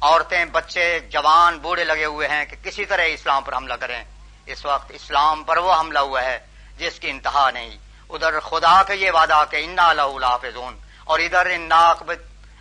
عورتیں، 0.00 0.44
بچے، 0.44 1.00
جوان، 1.00 1.58
بوڑھے 1.58 1.84
لگے 1.84 2.04
ہوئے 2.04 2.28
ہیں 2.28 2.44
کہ 2.44 2.56
کسی 2.62 2.84
طرح 2.84 3.02
اسلام 3.02 3.44
پر 3.44 3.56
حملہ 3.56 3.74
کریں۔ 3.74 4.04
اس 4.46 4.64
وقت 4.64 4.90
اسلام 4.94 5.42
پر 5.44 5.56
وہ 5.56 5.72
حملہ 5.74 5.98
ہوا 5.98 6.22
ہے 6.22 6.38
جس 6.78 6.98
کی 7.00 7.10
انتہا 7.10 7.50
نہیں۔ 7.50 7.76
ادھر 8.10 8.38
خدا 8.40 8.82
کا 8.82 8.94
یہ 8.94 9.10
وعدہ 9.10 9.42
کہ 9.50 9.64
انا 9.64 9.92
لافظون، 9.92 10.78
اور 11.04 11.18
ادھر 11.18 11.46
ان 11.46 11.68
ناقب 11.68 12.10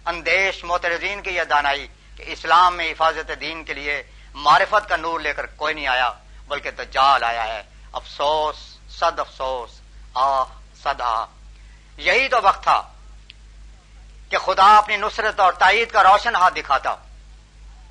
اندیش 0.05 0.63
موترزین 0.63 1.21
کی 1.21 1.35
یہ 1.35 1.43
دانائی 1.43 1.87
کہ 2.17 2.23
اسلام 2.27 2.75
میں 2.77 2.91
حفاظت 2.91 3.31
دین 3.41 3.63
کے 3.63 3.73
لیے 3.73 4.01
معرفت 4.35 4.89
کا 4.89 4.95
نور 4.95 5.19
لے 5.19 5.33
کر 5.33 5.45
کوئی 5.55 5.73
نہیں 5.73 5.87
آیا، 5.87 6.11
بلکہ 6.47 6.71
دجال 6.71 7.23
آیا 7.23 7.45
ہے۔ 7.47 7.61
افسوس، 7.91 8.57
صد 8.99 9.19
افسوس 9.19 9.79
آ 10.13 10.43
صد 10.83 11.01
آ 11.01 11.25
یہی 11.97 12.27
تو 12.27 12.37
وقت 12.43 12.63
تھا 12.63 12.81
کہ 14.29 14.37
خدا 14.37 14.67
اپنی 14.77 14.95
نصرت 14.97 15.39
اور 15.39 15.53
تائید 15.53 15.91
کا 15.91 16.03
روشن 16.03 16.35
ہاتھ 16.35 16.53
دکھاتا۔ 16.55 16.95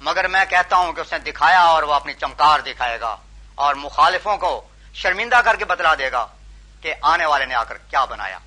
مگر 0.00 0.28
میں 0.28 0.44
کہتا 0.50 0.76
ہوں 0.76 0.92
کہ 0.92 1.00
اس 1.00 1.12
نے 1.12 1.18
دکھایا 1.31 1.61
اور 1.64 1.83
وہ 1.83 1.94
اپنی 1.94 2.14
چمکار 2.14 2.61
دکھائے 2.61 3.00
گا۔ 3.00 3.16
اور 3.55 3.75
مخالفوں 3.75 4.37
کو 4.37 4.69
شرمندہ 4.95 5.41
کر 5.45 5.57
کے 5.57 5.65
بتلا 5.65 5.95
دے 5.95 6.12
گا 6.12 6.27
کہ 6.81 6.95
آنے 7.03 7.27
والے 7.27 7.45
نے 7.45 7.55
آ 7.55 7.65
کر 7.65 7.79
کیا 7.79 8.05
بنایا۔ 8.05 8.38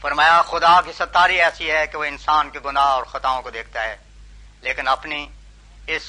فرمایا، 0.00 0.42
خدا 0.42 0.80
کی 0.80 0.92
ستاری 0.92 1.40
ایسی 1.40 1.70
ہے 1.70 1.86
کہ 1.86 1.98
وہ 1.98 2.04
انسان 2.04 2.50
کے 2.50 2.58
گناہ 2.64 2.84
اور 2.84 3.04
خطاؤں 3.04 3.42
کو 3.42 3.50
دیکھتا 3.50 3.82
ہے، 3.82 3.96
لیکن 4.60 4.88
اپنی 4.88 5.28
اس 5.86 6.02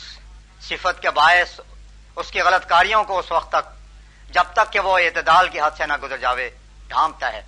صفت 0.62 1.02
کے 1.02 1.10
باعث، 1.10 1.60
اس 2.16 2.32
کی 2.32 2.42
غلط 2.42 2.70
کاریوں 2.70 3.04
کو 3.04 3.20
اس 3.20 3.32
وقت 3.32 3.50
تک، 3.50 3.66
جب 4.34 4.44
تک 4.54 4.74
کہ 4.74 4.80
وہ 4.80 4.98
اعتدال 4.98 5.50
کی 5.50 5.62
حد 5.62 5.72
سے 5.78 5.86
نہ 5.86 5.94
گزر 6.04 6.18
جاوے، 6.18 6.50
ڈھانپتا 6.88 7.34
ہے۔ 7.34 7.42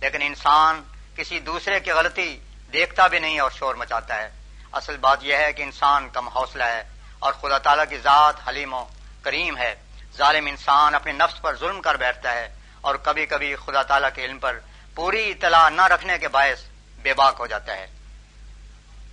لیکن 0.00 0.22
انسان 0.22 0.82
کسی 1.16 1.40
دوسرے 1.40 1.80
کی 1.80 1.90
غلطی 1.90 2.40
دیکھتا 2.72 3.06
بھی 3.06 3.18
نہیں 3.18 3.40
اور 3.40 3.50
شور 3.50 3.74
مچاتا 3.74 4.16
ہے۔ 4.16 4.30
اصل 4.72 4.96
بات 4.96 5.18
یہ 5.20 5.36
ہے 5.36 5.52
کہ 5.52 5.62
انسان 5.62 6.08
کم 6.08 6.28
حوصلہ 6.28 6.64
ہے 6.64 6.82
اور 7.18 7.32
خدا 7.32 7.58
تعالیٰ 7.58 7.84
کی 7.88 7.98
ذات 7.98 8.48
حلیم 8.48 8.74
و 8.74 8.84
کریم 9.22 9.56
ہے۔ 9.56 9.74
ظالم 10.16 10.46
انسان 10.46 10.94
اپنے 10.94 11.12
نفس 11.12 11.40
پر 11.40 11.56
ظلم 11.56 11.82
کر 11.82 11.94
بیٹھتا 11.94 12.32
ہے 12.32 12.54
اور 12.80 12.94
کبھی 12.94 13.26
کبھی 13.26 13.56
خدا 13.56 13.82
تعالیٰ 13.82 14.08
کے 14.14 14.24
علم 14.24 14.38
پر 14.38 14.58
پوری 14.94 15.30
اطلاع 15.30 15.68
نہ 15.68 15.82
رکھنے 15.82 16.18
کے 16.18 16.28
باعث 16.28 16.62
بے 17.02 17.14
باک 17.14 17.36
ہو 17.38 17.46
جاتا 17.46 17.72
ہے۔ 17.76 17.86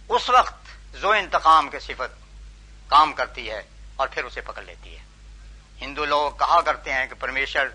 اس 0.10 0.30
وقت 0.30 0.54
زو 0.94 1.12
انتقام 1.12 1.70
کی 1.70 1.80
صفت 1.80 2.28
کام 2.88 3.14
کرتی 3.14 3.52
ہے 3.52 3.62
اور 3.96 4.08
پھر 4.08 4.24
اسے 4.24 4.42
پکڑ 4.42 4.62
لیتی 4.62 4.98
ہے۔ 4.98 5.04
ہندو 5.82 6.06
لوگ 6.06 6.32
کہا 6.32 6.62
کرتے 6.62 6.94
ہیں 6.94 7.08
کہ 7.08 7.16
پرمیشر 7.16 7.68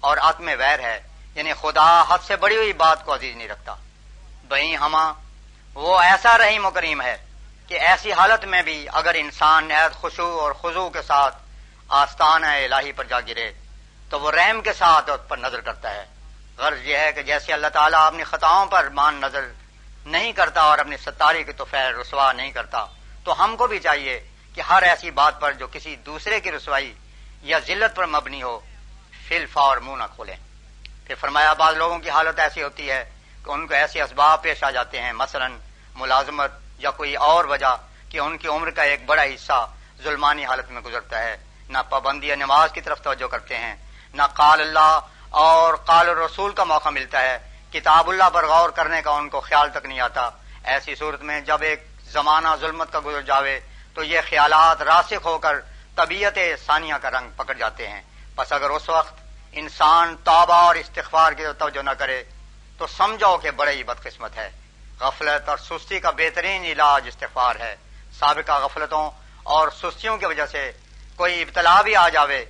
اور 0.00 0.16
آتم 0.20 0.50
ویر 0.58 0.78
ہے 0.78 1.02
یعنی 1.34 1.52
خدا 1.60 2.02
حد 2.08 2.18
سے 2.26 2.36
بڑی 2.36 2.56
ہوئی 2.56 2.72
بات 2.72 3.04
کو 3.04 3.14
عزیز 3.14 3.36
نہیں 3.36 3.48
رکھتا۔ 3.48 3.74
بہی 4.48 4.76
ہما، 4.76 5.12
وہ 5.74 6.00
ایسا 6.00 6.38
رحیم 6.38 6.66
و 6.66 6.70
کریم 6.70 7.00
ہے 7.00 7.16
کہ 7.66 7.74
ایسی 7.74 8.12
حالت 8.12 8.44
میں 8.44 8.62
بھی 8.62 8.86
اگر 8.92 9.14
انسان 9.14 9.68
نہایت 9.68 9.92
خوشو 9.92 10.40
اور 10.40 10.52
خزو 10.52 10.90
کے 10.90 11.02
ساتھ 11.02 11.36
آستان 11.88 12.44
ہے، 12.44 12.64
الہی 12.64 12.92
پر 12.92 13.04
جا 13.04 13.20
گرے۔ 13.20 13.52
تو 14.10 14.20
وہ 14.20 14.30
رحم 14.30 14.60
کے 14.60 14.72
ساتھ 14.72 15.10
اس 15.10 15.28
پر 15.28 15.36
نظر 15.36 15.60
کرتا 15.60 15.90
ہے۔ 15.94 16.06
غرض 16.56 16.78
یہ 16.82 16.96
ہے 16.96 17.12
کہ 17.12 17.22
جیسے 17.22 17.52
اللہ 17.52 17.66
تعالیٰ 17.66 18.06
اپنی 18.06 18.24
خطاؤں 18.24 18.66
پر 18.66 18.88
مان 18.88 19.14
نظر 19.14 19.52
نہیں 20.06 20.32
کرتا 20.32 20.60
اور 20.60 20.78
اپنی 20.78 20.96
ستاری 20.96 21.44
کی 21.44 21.52
تو 21.52 21.64
فیر 21.64 21.94
رسوا 21.94 22.32
نہیں 22.32 22.50
کرتا، 22.50 22.86
تو 23.24 23.44
ہم 23.44 23.56
کو 23.56 23.66
بھی 23.66 23.78
چاہیے 23.78 24.28
کہ 24.54 24.60
ہر 24.60 24.82
ایسی 24.82 25.10
بات 25.10 25.40
پر 25.40 25.52
جو 25.52 25.66
کسی 25.72 25.96
دوسرے 25.96 26.40
کی 26.40 26.52
رسوائی 26.52 26.94
یا 27.42 27.58
ذلت 27.58 27.96
پر 27.96 28.06
مبنی 28.06 28.42
ہو 28.42 28.60
فل 29.28 29.46
فور 29.52 29.76
منہ 29.76 29.96
نہ 29.96 30.04
کھولیں۔ 30.14 30.36
پھر 31.06 31.14
فرمایا، 31.20 31.52
بعض 31.52 31.76
لوگوں 31.76 31.98
کی 31.98 32.10
حالت 32.10 32.38
ایسی 32.38 32.62
ہوتی 32.62 32.90
ہے 32.90 33.10
کہ 33.44 33.50
ان 33.50 33.66
کو 33.66 33.74
ایسے 33.74 34.02
اسباب 34.02 34.42
پیش 34.42 34.64
آ 34.64 34.70
جاتے 34.70 35.02
ہیں، 35.02 35.12
مثلا 35.12 35.48
ملازمت 35.94 36.50
یا 36.78 36.90
کوئی 36.90 37.14
اور 37.14 37.44
وجہ 37.44 37.76
کہ 38.08 38.18
ان 38.18 38.38
کی 38.38 38.48
عمر 38.48 38.70
کا 38.70 38.82
ایک 38.82 39.06
بڑا 39.06 39.22
حصہ 39.22 39.70
ظلمانی 40.02 40.44
حالت 40.44 40.70
میں 40.70 40.82
گزرتا 40.82 41.18
ہے۔ 41.18 41.36
نہ 41.68 41.78
پابندی 41.88 42.34
نماز 42.34 42.72
کی 42.72 42.80
طرف 42.80 43.02
توجہ 43.02 43.26
کرتے 43.26 43.56
ہیں، 43.56 43.76
نہ 44.14 44.22
قال 44.22 44.60
اللہ 44.60 45.00
اور 45.30 45.74
قال 45.74 46.08
رسول 46.08 46.52
کا 46.52 46.64
موقع 46.64 46.88
ملتا 46.88 47.22
ہے۔ 47.22 47.38
کتاب 47.72 48.08
اللہ 48.08 48.30
پر 48.32 48.46
غور 48.46 48.70
کرنے 48.70 49.02
کا 49.02 49.10
ان 49.10 49.28
کو 49.28 49.40
خیال 49.40 49.70
تک 49.70 49.86
نہیں 49.86 50.00
آتا۔ 50.00 50.30
ایسی 50.64 50.94
صورت 50.94 51.22
میں 51.22 51.40
جب 51.40 51.62
ایک 51.62 51.86
زمانہ 52.04 52.48
ظلمت 52.60 52.92
کا 52.92 53.00
گزر 53.04 53.22
جاوے، 53.22 53.60
تو 53.94 54.02
یہ 54.02 54.20
خیالات 54.30 54.82
راسخ 54.82 55.24
ہو 55.24 55.38
کر 55.38 55.60
طبیعت 55.94 56.38
ثانیہ 56.66 56.94
کا 57.02 57.10
رنگ 57.10 57.30
پکڑ 57.36 57.54
جاتے 57.54 57.88
ہیں۔ 57.88 58.02
بس 58.34 58.52
اگر 58.52 58.70
اس 58.70 58.88
وقت 58.88 59.14
انسان 59.52 60.16
توبہ 60.24 60.54
اور 60.54 60.74
استغفار 60.74 61.32
کی 61.32 61.44
توجہ 61.58 61.82
نہ 61.82 61.90
کرے، 61.90 62.24
تو 62.78 62.86
سمجھو 62.86 63.36
کہ 63.36 63.50
بڑے 63.50 63.72
ہی 63.72 63.82
بدقسمت 63.82 64.36
ہے۔ 64.36 64.50
غفلت 65.00 65.48
اور 65.48 65.56
سستی 65.56 66.00
کا 66.00 66.10
بہترین 66.10 66.64
علاج 66.64 67.04
استغفار 67.06 67.56
ہے۔ 67.56 67.76
سابقہ 68.18 68.52
غفلتوں 68.52 69.10
اور 69.42 69.68
سستیوں 69.82 70.18
کی 70.18 70.26
وجہ 70.26 70.46
سے 70.46 70.72
کوئی 71.16 71.42
ابتلا 71.42 71.80
بھی 71.82 71.96
آ 71.96 72.08
جاوے 72.08 72.44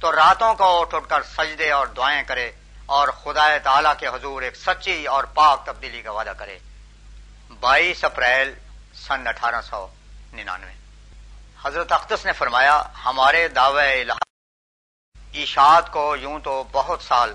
تو 0.00 0.12
راتوں 0.12 0.54
کو 0.54 0.80
اٹھ 0.80 0.94
اٹھ 0.94 1.08
کر 1.08 1.22
سجدے 1.22 1.70
اور 1.70 1.86
دعائیں 1.86 2.22
کرے 2.26 2.52
اور 2.86 3.08
خدا 3.08 3.46
تعالی 3.58 3.88
کے 3.98 4.06
حضور 4.06 4.42
ایک 4.42 4.56
سچی 4.56 5.06
اور 5.06 5.24
پاک 5.24 5.64
تبدیلی 5.66 6.02
کا 6.02 6.10
وعدہ 6.10 6.32
کرے۔ 6.38 6.58
بائیس 7.60 8.04
اپریل 8.04 8.54
سن 8.94 9.26
اٹھارہ 9.26 9.60
سو 9.62 9.86
ننانوے۔ 10.32 10.72
حضرت 11.62 11.92
اختص 11.92 12.26
نے 12.26 12.32
فرمایا، 12.32 12.82
ہمارے 13.04 13.48
دعوی 13.48 14.04
ایشاد 15.32 15.82
کو 15.90 16.16
یوں 16.16 16.38
تو 16.38 16.64
بہت 16.72 17.02
سال 17.02 17.34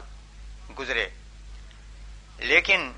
گزرے، 0.80 1.10
لیکن 2.38 2.92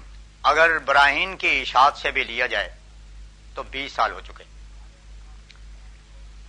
اگر 0.43 0.77
براہین 0.79 1.37
کی 1.37 1.61
اشاعت 1.61 1.97
سے 1.97 2.11
بھی 2.11 2.23
لیا 2.23 2.47
جائے 2.47 2.69
تو 3.55 3.63
بیس 3.63 3.93
سال 3.93 4.11
ہو 4.11 4.19
چکے۔ 4.19 4.43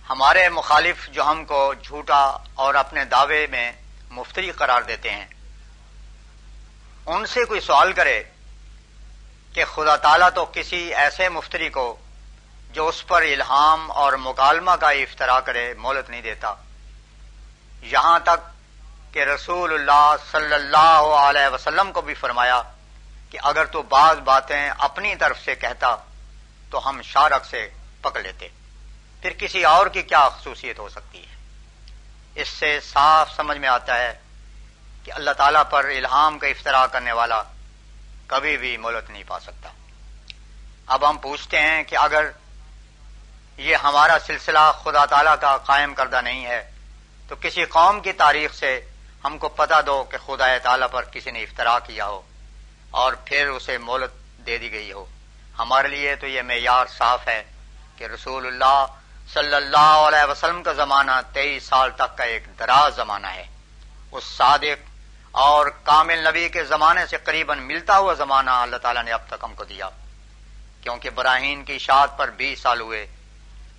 ہمارے 0.09 0.49
مخالف 0.49 1.09
جو 1.09 1.23
ہم 1.23 1.45
کو 1.45 1.73
جھوٹا 1.83 2.37
اور 2.53 2.75
اپنے 2.75 3.05
دعوے 3.05 3.47
میں 3.47 3.71
مفتری 4.11 4.51
قرار 4.51 4.81
دیتے 4.81 5.11
ہیں، 5.11 5.25
ان 7.05 7.25
سے 7.25 7.45
کوئی 7.45 7.59
سوال 7.59 7.93
کرے 7.93 8.23
کہ 9.53 9.65
خدا 9.65 9.95
تعالیٰ 9.95 10.29
تو 10.35 10.45
کسی 10.45 10.93
ایسے 10.93 11.29
مفتری 11.29 11.69
کو 11.69 11.95
جو 12.71 12.87
اس 12.87 13.07
پر 13.07 13.21
الہام 13.21 13.91
اور 13.91 14.13
مکالمہ 14.13 14.71
کا 14.71 14.89
افطرا 14.89 15.39
کرے 15.39 15.73
مولت 15.77 16.09
نہیں 16.09 16.21
دیتا۔ 16.21 16.53
یہاں 17.81 18.19
تک 18.19 18.39
کہ 19.13 19.23
رسول 19.23 19.73
اللہ 19.73 20.15
صلی 20.31 20.53
اللہ 20.53 21.01
علیہ 21.19 21.53
وسلم 21.53 21.91
کو 21.91 22.01
بھی 22.01 22.13
فرمایا 22.13 22.61
کہ 23.29 23.39
اگر 23.43 23.65
تو 23.65 23.81
بعض 23.81 24.17
باتیں 24.17 24.69
اپنی 24.77 25.15
طرف 25.15 25.39
سے 25.45 25.55
کہتا 25.55 25.95
تو 26.69 26.89
ہم 26.89 27.01
شارک 27.01 27.45
سے 27.45 27.69
پکڑ 28.01 28.21
لیتے۔ 28.21 28.47
پھر 29.25 29.33
کسی 29.39 29.65
اور 29.65 29.87
کی 29.87 30.01
کیا 30.01 30.29
خصوصیت 30.29 30.79
ہو 30.79 30.89
سکتی 30.89 31.19
ہے؟ 31.19 31.35
اس 32.35 32.49
سے 32.49 32.79
صاف 32.79 33.35
سمجھ 33.35 33.57
میں 33.57 33.69
آتا 33.69 33.97
ہے 33.97 34.19
کہ 35.03 35.11
اللہ 35.11 35.31
تعالیٰ 35.31 35.63
پر 35.69 35.85
الہام 35.85 36.39
کا 36.39 36.47
افطرا 36.47 36.87
کرنے 36.87 37.11
والا 37.11 37.43
کبھی 38.27 38.57
بھی 38.57 38.77
مولت 38.77 39.09
نہیں 39.09 39.23
پا 39.27 39.39
سکتا۔ 39.39 39.69
اب 40.87 41.09
ہم 41.09 41.17
پوچھتے 41.17 41.61
ہیں 41.61 41.83
کہ 41.83 41.95
اگر 41.95 42.29
یہ 43.57 43.75
ہمارا 43.75 44.17
سلسلہ 44.25 44.71
خدا 44.83 45.05
تعالی 45.05 45.29
کا 45.41 45.57
قائم 45.57 45.93
کردہ 45.93 46.21
نہیں 46.21 46.45
ہے، 46.45 46.71
تو 47.27 47.35
کسی 47.41 47.65
قوم 47.65 47.99
کی 47.99 48.11
تاریخ 48.11 48.53
سے 48.53 48.85
ہم 49.25 49.37
کو 49.37 49.49
پتا 49.49 49.81
دو 49.81 50.03
کہ 50.03 50.17
خدا 50.25 50.57
تعالی 50.57 50.85
پر 50.91 51.03
کسی 51.03 51.31
نے 51.31 51.43
افطرا 51.43 51.79
کیا 51.79 52.07
ہو 52.07 52.21
اور 52.91 53.13
پھر 53.13 53.47
اسے 53.47 53.77
مولت 53.77 54.11
دے 54.45 54.57
دی 54.57 54.71
گئی 54.71 54.91
ہو۔ 54.91 55.05
ہمارے 55.59 55.87
لیے 55.87 56.15
تو 56.15 56.27
یہ 56.27 56.41
معیار 56.41 56.85
صاف 56.85 57.27
ہے 57.27 57.43
کہ 57.97 58.03
رسول 58.03 58.47
اللہ 58.47 58.85
صلی 59.33 59.53
اللہ 59.53 59.77
علیہ 59.77 60.31
وسلم 60.31 60.63
کا 60.63 60.73
زمانہ 60.73 61.11
تیئیس 61.33 61.63
سال 61.63 61.91
تک 61.95 62.17
کا 62.17 62.23
ایک 62.23 62.59
دراز 62.59 62.95
زمانہ 62.95 63.27
ہے۔ 63.27 63.45
اس 64.11 64.23
صادق 64.23 64.89
اور 65.31 65.65
کامل 65.83 66.27
نبی 66.27 66.49
کے 66.49 66.63
زمانے 66.63 67.05
سے 67.05 67.17
قریب 67.17 67.51
ملتا 67.51 67.97
ہوا 67.97 68.13
زمانہ 68.13 68.49
اللہ 68.49 68.77
تعالیٰ 68.77 69.03
نے 69.03 69.11
اب 69.11 69.21
تک 69.27 69.43
ہم 69.43 69.53
کو 69.53 69.63
دیا۔ 69.63 69.89
کیونکہ 70.81 71.09
براہین 71.09 71.63
کی 71.63 71.75
اشاعت 71.75 72.17
پر 72.17 72.29
بیس 72.29 72.59
سال 72.59 72.81
ہوئے، 72.81 73.07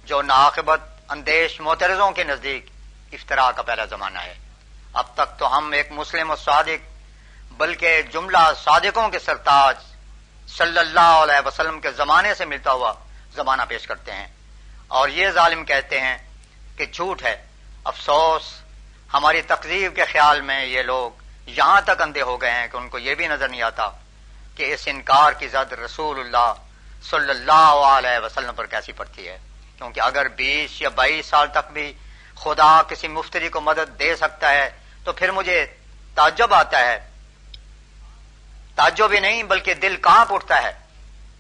جو 0.05 0.23
ناقبت 0.23 0.81
اندیش 1.09 1.61
موترزوں 1.61 2.11
کے 2.11 2.25
نزدیک 2.25 2.67
افطرا 3.13 3.51
کا 3.51 3.63
پہلا 3.63 3.85
زمانہ 3.85 4.19
ہے۔ 4.19 4.35
اب 4.93 5.05
تک 5.15 5.39
تو 5.39 5.59
ہم 5.59 5.73
ایک 5.73 5.93
مسلم 5.93 6.31
و 6.31 6.37
صادق، 6.37 6.97
بلکہ 7.53 8.03
جملہ 8.03 8.53
صادقوں 8.65 9.09
کے 9.09 9.19
سرتاج 9.19 9.77
صلی 10.49 10.79
اللہ 10.79 11.01
علیہ 11.01 11.47
وسلم 11.47 11.81
کے 11.81 11.91
زمانے 11.91 12.35
سے 12.35 12.45
ملتا 12.45 12.73
ہوا 12.73 12.93
زمانہ 13.35 13.63
پیش 13.69 13.87
کرتے 13.87 14.13
ہیں۔ 14.13 14.29
اور 14.89 15.09
یہ 15.09 15.31
ظالم 15.31 15.65
کہتے 15.65 16.01
ہیں 16.01 16.19
کہ 16.77 16.87
جھوٹ 16.87 17.23
ہے۔ 17.23 17.43
افسوس، 17.85 18.43
ہماری 19.15 19.43
تقریب 19.43 19.97
کے 19.97 20.05
خیال 20.05 20.41
میں 20.41 20.67
یہ 20.67 20.83
لوگ 20.83 21.11
یہاں 21.47 21.81
تک 21.81 22.03
اندھے 22.03 22.23
ہو 22.23 22.41
گئے 22.41 22.51
ہیں 22.51 22.67
کہ 22.73 22.77
ان 22.77 22.89
کو 22.89 22.99
یہ 22.99 23.15
بھی 23.15 23.29
نظر 23.29 23.49
نہیں 23.49 23.63
آتا 23.63 23.91
کہ 24.55 24.75
اس 24.75 24.83
انکار 24.87 25.33
کی 25.33 25.49
زد 25.49 25.73
رسول 25.73 26.21
اللہ 26.21 26.53
صلی 27.03 27.31
اللہ 27.31 27.79
علیہ 27.97 28.25
وسلم 28.25 28.55
پر 28.55 28.67
کیسی 28.67 28.93
پڑتی 28.93 29.29
ہے۔ 29.29 29.39
کیونکہ 29.79 30.01
اگر 30.01 30.29
بیس 30.29 30.83
یا 30.83 30.89
بائیس 30.89 31.27
سال 31.27 31.49
تک 31.49 31.73
بھی 31.73 31.93
خدا 32.35 32.83
کسی 32.83 33.09
مفتری 33.09 33.49
کو 33.49 33.61
مدد 33.61 33.99
دے 33.99 34.17
سکتا 34.17 34.51
ہے، 34.51 34.71
تو 35.05 35.13
پھر 35.13 35.31
مجھے 35.31 35.67
تعجب 36.15 36.55
آتا 36.55 36.79
ہے۔ 36.79 37.11
تعجب 38.77 39.13
ہی 39.13 39.21
نہیں، 39.21 39.43
بلکہ 39.43 39.75
دل 39.75 39.97
کہاں 39.97 40.25
اٹھتا 40.31 40.63
ہے 40.63 40.73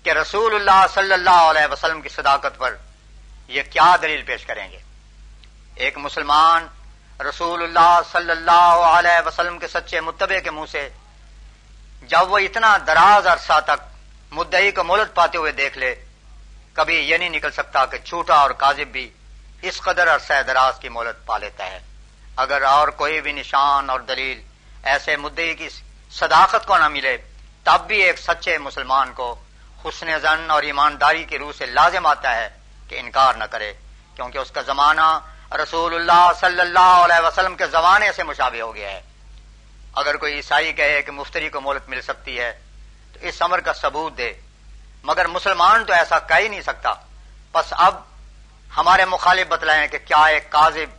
کہ 0.03 0.11
رسول 0.11 0.55
اللہ 0.55 0.87
صلی 0.95 1.13
اللہ 1.13 1.31
علیہ 1.31 1.73
وسلم 1.73 2.01
کی 2.01 2.09
صداقت 2.09 2.59
پر 2.59 2.77
یہ 3.49 3.63
کیا 3.71 3.97
دلیل 4.03 4.23
پیش 4.23 4.47
کریں 4.47 4.71
گے؟ 4.73 4.79
ایک 5.75 5.99
مسلمان 5.99 6.67
رسول 7.21 7.63
اللہ 7.63 8.01
صلی 8.13 8.31
اللہ 8.31 8.85
علیہ 8.97 9.27
وسلم 9.27 9.59
کے 9.59 9.69
سچے 9.69 10.01
متبع 10.01 10.39
کے 10.39 10.51
منہ 10.51 10.67
سے 10.71 10.89
جب 12.03 12.33
وہ 12.33 12.39
اتنا 12.39 12.77
دراز 12.87 13.27
عرصہ 13.27 13.61
تک 13.65 13.81
مدعی 14.31 14.71
کو 14.71 14.85
مولت 14.85 15.15
پاتے 15.15 15.39
ہوئے 15.39 15.53
دیکھ 15.53 15.79
لے، 15.79 15.95
کبھی 16.73 16.95
یہ 16.95 17.17
نہیں 17.17 17.31
نکل 17.31 17.51
سکتا 17.51 17.85
کہ 17.87 17.99
چھوٹا 18.05 18.35
اور 18.35 18.51
کاذب 18.51 18.89
بھی 18.89 19.11
اس 19.63 19.81
قدر 19.81 20.15
عرصہ 20.15 20.43
دراز 20.47 20.79
کی 20.79 20.89
مولت 20.89 21.27
پا 21.27 21.39
لیتا 21.39 21.67
ہے۔ 21.67 21.79
اگر 22.37 22.63
اور 22.63 22.89
کوئی 22.89 23.21
بھی 23.21 23.33
نشان 23.33 23.91
اور 23.91 24.01
دلیل 24.01 24.43
ایسے 24.83 25.17
مدعی 25.17 25.55
کی 25.55 25.69
صداقت 26.11 26.67
کو 26.67 26.79
نہ 26.79 26.89
ملے، 26.89 27.17
تب 27.65 27.87
بھی 27.87 28.03
ایک 28.03 28.19
سچے 28.19 28.59
مسلمان 28.59 29.13
کو 29.13 29.35
حسن 29.85 30.19
زن 30.23 30.51
اور 30.51 30.63
ایمانداری 30.63 31.25
کی 31.25 31.39
روح 31.39 31.53
سے 31.59 31.67
لازم 31.67 32.07
آتا 32.07 32.37
ہے۔ 32.37 32.49
کہ 32.89 33.01
انکار 33.01 33.35
نہ 33.35 33.45
کرے، 33.45 33.73
کیونکہ 34.15 34.39
اس 34.39 34.51
کا 34.51 34.63
زمانہ 34.63 35.21
رسول 35.53 35.95
اللہ 35.95 36.31
صلی 36.41 36.61
اللہ 36.61 36.79
علیہ 36.79 37.27
وسلم 37.27 37.57
کے 37.57 37.67
زمانے 37.67 38.13
سے 38.13 38.23
مشابہ 38.23 38.61
ہو 38.61 38.75
گیا 38.75 38.91
ہے۔ 38.91 39.03
اگر 39.93 40.17
کوئی 40.17 40.35
عیسائی 40.35 40.73
کہے 40.73 41.03
کہ 41.03 41.13
مفتری 41.13 41.49
کو 41.49 41.61
مولت 41.61 41.89
مل 41.89 42.01
سکتی 42.01 42.41
ہے، 42.41 42.61
تو 43.13 43.19
اس 43.23 43.43
عمر 43.43 43.61
کا 43.61 43.73
ثبوت 43.73 44.19
دے۔ 44.19 44.33
مگر 45.03 45.27
مسلمان 45.27 45.85
تو 45.85 45.93
ایسا 45.93 46.19
کہہ 46.19 46.37
ہی 46.37 46.49
نہیں 46.49 46.61
سکتا۔ 46.61 46.95
بس 47.53 47.65
اب 47.71 48.01
ہمارے 48.77 49.05
مخالف 49.05 49.47
بتلائیں 49.49 49.89
کہ 49.89 49.99
کیا 49.99 50.25
ایک 50.25 50.51
کاذب، 50.51 50.97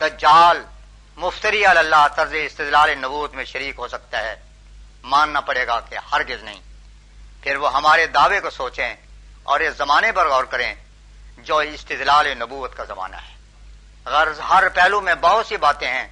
دجال، 0.00 0.64
مفتری 1.16 1.66
اللہ 1.66 2.06
طرز 2.16 2.34
استدلال 2.34 2.98
نبوت 2.98 3.34
میں 3.34 3.44
شریک 3.44 3.74
ہو 3.78 3.88
سکتا 3.88 4.18
ہے۔ 4.18 4.42
ماننا 5.02 5.40
پڑے 5.40 5.66
گا 5.66 5.80
کہ 5.80 5.98
ہرگز 6.12 6.42
نہیں۔ 6.42 6.60
پھر 7.42 7.56
وہ 7.56 7.74
ہمارے 7.74 8.06
دعوے 8.06 8.40
کو 8.40 8.50
سوچیں 8.50 8.94
اور 9.42 9.60
اس 9.60 9.76
زمانے 9.76 10.12
پر 10.12 10.28
غور 10.28 10.44
کریں۔ 10.44 10.74
جو 11.44 11.58
استدلال 11.58 12.26
نبوت 12.38 12.76
کا 12.76 12.84
زمانہ 12.84 13.16
ہے۔ 13.16 13.34
غرض 14.04 14.40
ہر 14.40 14.68
پہلو 14.68 15.00
میں 15.00 15.14
بہت 15.14 15.46
سی 15.46 15.56
باتیں 15.56 15.88
ہیں 15.88 16.08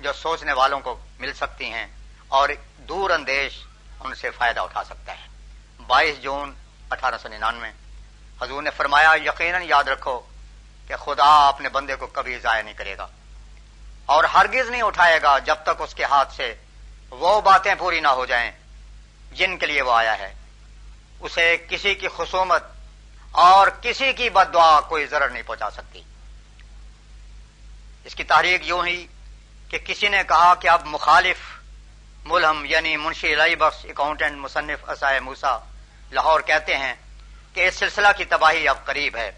جو 0.00 0.12
سوچنے 0.12 0.52
والوں 0.52 0.80
کو 0.80 0.98
مل 1.18 1.32
سکتی 1.32 1.72
ہیں 1.72 1.86
اور 2.28 2.48
دور 2.78 3.10
اندیش 3.10 3.60
ان 4.00 4.14
سے 4.14 4.30
فائدہ 4.30 4.60
اٹھا 4.60 4.84
سکتا 4.84 5.12
ہے۔ 5.12 5.26
بائیس 5.86 6.22
جون 6.22 6.54
اٹھارہ 6.90 7.18
سو 7.22 7.28
ننانوے، 7.28 7.70
حضور 8.42 8.62
نے 8.62 8.70
فرمایا، 8.70 9.14
یقیناً 9.24 9.62
یاد 9.62 9.84
رکھو 9.84 10.20
کہ 10.88 10.96
خدا 10.96 11.48
اپنے 11.48 11.68
بندے 11.68 11.94
کو 11.94 12.06
کبھی 12.06 12.38
ضائع 12.38 12.62
نہیں 12.62 12.74
کرے 12.74 12.96
گا 12.98 13.06
اور 14.06 14.24
ہرگز 14.24 14.70
نہیں 14.70 14.82
اٹھائے 14.82 15.22
گا 15.22 15.38
جب 15.38 15.56
تک 15.62 15.80
اس 15.80 15.94
کے 15.94 16.04
ہاتھ 16.04 16.34
سے 16.34 16.54
وہ 17.10 17.40
باتیں 17.40 17.74
پوری 17.78 18.00
نہ 18.00 18.08
ہو 18.08 18.26
جائیں 18.26 18.50
جن 19.32 19.58
کے 19.58 19.66
لیے 19.66 19.82
وہ 19.82 19.92
آیا 19.92 20.18
ہے۔ 20.18 20.34
اسے 21.20 21.56
کسی 21.68 21.94
کی 21.94 22.08
خصومت 22.16 22.62
اور 23.32 23.68
کسی 23.80 24.12
کی 24.12 24.30
بد 24.30 24.54
دعا 24.54 24.80
کوئی 24.80 25.06
ضرر 25.06 25.28
نہیں 25.28 25.42
پہنچا 25.42 25.70
سکتی۔ 25.70 26.02
اس 28.04 28.14
کی 28.14 28.24
تحریک 28.24 28.68
یوں 28.68 28.86
ہی 28.86 29.06
کہ 29.68 29.78
کسی 29.78 30.08
نے 30.08 30.22
کہا 30.28 30.54
کہ 30.54 30.68
اب 30.68 30.86
مخالف 30.86 31.36
ملہم 32.24 32.64
یعنی 32.64 32.96
منشی 32.96 33.34
لائی 33.34 33.56
بخش 33.56 33.84
اکاؤنٹنٹ 33.84 34.38
مصنف 34.38 34.90
اسائے 34.90 35.20
موسا 35.20 35.58
لاہور 36.10 36.40
کہتے 36.40 36.76
ہیں 36.76 36.94
کہ 37.52 37.68
اس 37.68 37.74
سلسلہ 37.74 38.08
کی 38.16 38.24
تباہی 38.24 38.68
اب 38.68 38.84
قریب 38.84 39.16
ہے۔ 39.16 39.30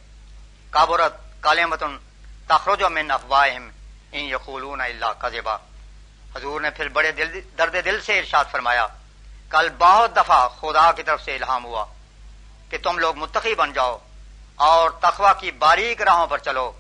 کابرت 0.71 1.15
کالمتن 1.41 1.97
تخرج 2.47 2.83
من 2.83 3.11
افواہم 3.11 3.71
ان 4.13 4.25
یقولون 4.25 4.81
اللہ 4.81 5.13
قذبا 5.19 5.57
حضور 6.37 6.61
نے 6.61 6.71
پھر 6.71 6.89
بڑے 6.89 7.13
دل 7.13 7.41
درد 7.59 7.85
دل 7.85 8.01
سے 8.01 8.19
ارشاد 8.19 8.45
فرمایا، 8.51 8.87
کل 9.49 9.69
بہت 9.79 10.17
دفعہ 10.17 10.49
خدا 10.49 10.93
کی 10.93 11.03
طرف 11.03 11.23
سے 11.23 11.37
الہام 11.37 11.65
ہوا۔ 11.65 11.85
کہ 12.75 12.79
تم 12.83 12.99
لوگ 12.99 13.17
متقی 13.17 13.55
بن 13.55 13.73
جاؤ 13.73 13.99
اور 14.57 14.91
تخوا 14.91 15.33
کی 15.33 15.51
باریک 15.51 16.03
راہوں 16.03 16.27
پر 16.27 16.39
چلو 16.39 16.73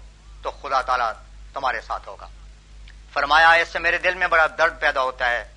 تو 0.43 0.51
خدا 0.51 0.83
تعالی 0.83 1.05
تمہارے 1.53 1.81
ساتھ 1.81 2.09
ہوگا۔ 2.09 2.29
فرمایا، 3.13 3.51
اس 3.51 3.69
سے 3.69 3.79
میرے 3.79 3.99
دل 3.99 4.15
میں 4.15 4.27
بڑا 4.27 4.47
درد 4.59 4.81
پیدا 4.81 5.03
ہوتا 5.03 5.31
ہے 5.31 5.53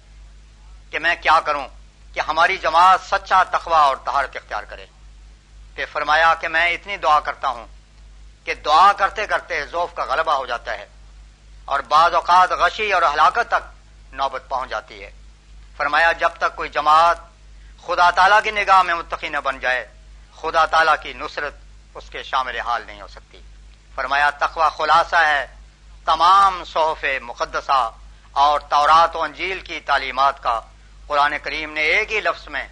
کہ 0.92 1.00
میں 1.00 1.16
کیا 1.22 1.40
کروں 1.40 1.68
کہ 2.14 2.20
ہماری 2.20 2.58
جماعت 2.58 3.00
سچا 3.10 3.44
تخوا 3.44 3.80
اور 3.80 3.96
تہارت 3.96 4.36
اختیار 4.36 4.64
کرے۔ 4.64 4.86
پھر 5.76 5.86
فرمایا 5.92 6.34
کہ 6.34 6.48
میں 6.48 6.70
اتنی 6.70 6.98
دعا 6.98 7.20
کرتا 7.20 7.48
ہوں 7.48 7.68
کہ 8.44 8.54
دعا 8.54 8.94
کرتے 8.94 9.28
کرتے 9.28 9.66
ذوف 9.66 9.94
کا 9.94 10.04
غلبہ 10.04 10.34
ہو 10.34 10.46
جاتا 10.46 10.72
ہے 10.72 10.88
اور 11.66 11.80
بعض 11.80 12.14
اوقات 12.14 12.52
غشی 12.52 12.94
اور 12.94 13.02
ہلاکت 13.02 13.48
تک 13.48 13.64
نوبت 14.14 14.44
پہنچ 14.48 14.70
جاتی 14.70 15.04
ہے۔ 15.04 15.12
فرمایا، 15.78 16.12
جب 16.12 16.30
تک 16.38 16.56
کوئی 16.56 16.70
جماعت 16.70 17.18
خدا 17.86 18.10
تعالیٰ 18.10 18.40
کی 18.44 18.52
نگاہ 18.52 18.82
میں 18.82 18.96
متقی 18.96 19.30
نہ 19.30 19.38
بن 19.38 19.60
جائے 19.60 19.97
خدا 20.42 20.66
تعالیٰ 20.66 20.96
کی 21.02 21.14
نصرت 21.14 21.54
اس 21.96 22.10
کے 22.10 22.24
شامل 22.24 22.60
حال 22.60 22.84
نہیں 22.86 23.02
ہو 23.02 23.08
سکتی۔ 23.08 23.42
فرمایا 23.96 24.30
تخوا 24.30 24.70
خلاصہ 24.70 25.16
ہے، 25.16 25.48
تمام 26.06 26.64
صحف 26.64 27.06
مقدسہ 27.22 27.92
اور 28.32 28.60
تورات 28.60 29.16
و 29.16 29.22
انجیل 29.22 29.60
کی 29.60 29.80
تعلیمات 29.80 30.44
کا۔ 30.44 30.62
قرآن 31.08 31.34
کریم 31.44 31.74
نے 31.74 31.82
ایک 31.82 32.12
ہی 32.12 32.20
لفظ 32.20 32.48
میں 32.48 32.68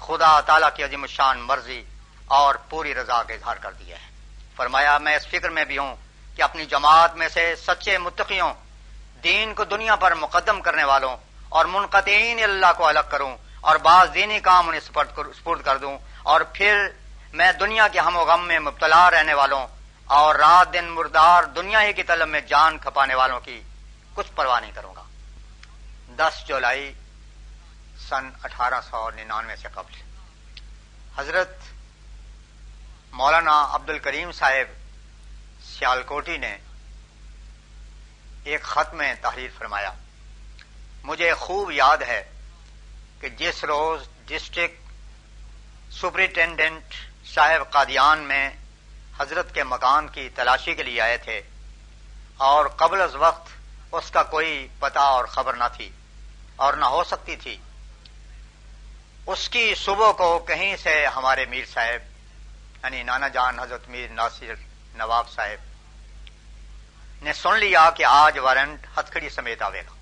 خدا 0.00 0.40
تعالی 0.40 0.66
کی 0.74 0.84
عظیم 0.84 1.02
الشان 1.02 1.40
مرضی 1.40 1.84
اور 2.26 2.54
پوری 2.68 2.94
رضا 2.94 3.22
کا 3.22 3.34
اظہار 3.34 3.56
کر 3.56 3.72
دیا 3.72 3.96
ہے۔ 3.96 4.08
فرمایا، 4.56 4.98
میں 4.98 5.16
اس 5.16 5.26
فکر 5.26 5.48
میں 5.48 5.64
بھی 5.64 5.78
ہوں 5.78 5.96
کہ 6.36 6.42
اپنی 6.42 6.64
جماعت 6.64 7.14
میں 7.14 7.28
سے 7.28 7.54
سچے 7.56 7.98
متقیوں، 7.98 8.54
دین 9.22 9.54
کو 9.54 9.64
دنیا 9.64 9.96
پر 9.96 10.14
مقدم 10.14 10.60
کرنے 10.60 10.84
والوں 10.84 11.16
اور 11.48 11.64
منقطعین 11.64 12.42
اللہ 12.42 12.72
کو 12.76 12.86
الگ 12.86 13.06
کروں 13.10 13.36
اور 13.60 13.76
بعض 13.76 14.14
دینی 14.14 14.40
کام 14.40 14.68
انہیں 14.68 14.80
سپرد 14.80 15.62
کر 15.64 15.76
دوں 15.76 15.98
اور 16.22 16.40
پھر 16.40 16.88
میں 17.32 17.52
دنیا 17.52 17.88
کے 17.88 18.00
ہم 18.00 18.16
و 18.16 18.24
غم 18.24 18.46
میں 18.46 18.58
مبتلا 18.58 19.10
رہنے 19.10 19.34
والوں 19.34 19.66
اور 20.04 20.34
رات 20.34 20.72
دن 20.72 20.84
مردار 20.84 21.42
دنیا 21.42 21.82
ہی 21.82 21.92
کی 21.92 22.02
طلب 22.02 22.28
میں 22.28 22.40
جان 22.40 22.78
کھپانے 22.78 23.14
والوں 23.14 23.40
کی 23.40 23.62
کچھ 24.14 24.32
پرواہ 24.34 24.60
نہیں 24.60 24.72
کروں 24.74 24.94
گا۔ 24.94 25.02
دس 26.16 26.44
جولائی 26.46 26.94
سن 28.08 28.30
اٹھارہ 28.42 28.80
سو 28.90 29.10
ننانوے 29.10 29.56
سے 29.56 29.68
قبل۔ 29.74 29.94
حضرت 31.16 31.56
مولانا 33.12 33.68
عبد 33.70 33.90
الکریم 33.90 34.32
صاحب 34.32 34.72
سیالکوٹی 35.64 36.36
نے 36.36 36.56
ایک 38.44 38.62
خط 38.62 38.94
میں 38.94 39.14
تحریر 39.20 39.48
فرمایا۔ 39.58 39.92
مجھے 41.04 41.34
خوب 41.34 41.70
یاد 41.70 41.98
ہے 41.98 42.30
کہ 43.20 43.28
جس 43.28 43.64
روز 43.64 44.08
ڈسٹرکٹ 44.26 44.80
سپرنٹینڈنٹ 45.92 46.94
صاحب 47.34 47.70
قادیان 47.70 48.18
میں 48.18 48.50
حضرت 49.20 49.54
کے 49.54 49.64
مکان 49.64 50.08
کی 50.08 50.28
تلاشی 50.28 50.74
کے 50.74 50.82
لیے 50.82 51.00
آئے 51.00 51.16
تھے 51.16 51.40
اور 52.36 52.66
قبل 52.66 53.00
از 53.00 53.14
وقت 53.14 53.48
اس 53.92 54.10
کا 54.10 54.22
کوئی 54.22 54.68
پتہ 54.78 54.98
اور 54.98 55.24
خبر 55.24 55.54
نہ 55.54 55.64
تھی 55.76 55.90
اور 56.56 56.74
نہ 56.74 56.84
ہو 56.84 57.04
سکتی 57.04 57.36
تھی۔ 57.36 57.56
اس 59.26 59.48
کی 59.48 59.74
صبح 59.74 60.12
کو 60.12 60.38
کہیں 60.38 60.76
سے 60.76 61.06
ہمارے 61.06 61.44
میر 61.46 61.64
صاحب 61.64 62.02
یعنی 62.84 63.02
نانا 63.02 63.28
جان 63.28 63.60
حضرت 63.60 63.88
میر 63.88 64.08
ناصر 64.08 64.54
نواب 64.94 65.30
صاحب، 65.30 65.68
نے 67.22 67.32
سن 67.32 67.58
لیا 67.58 67.90
کہ 67.90 68.04
آج 68.04 68.38
وارنٹ 68.38 68.86
ہتھکڑی 68.98 69.28
سمیت 69.28 69.62
آئے 69.62 69.82
گا۔ 69.82 69.94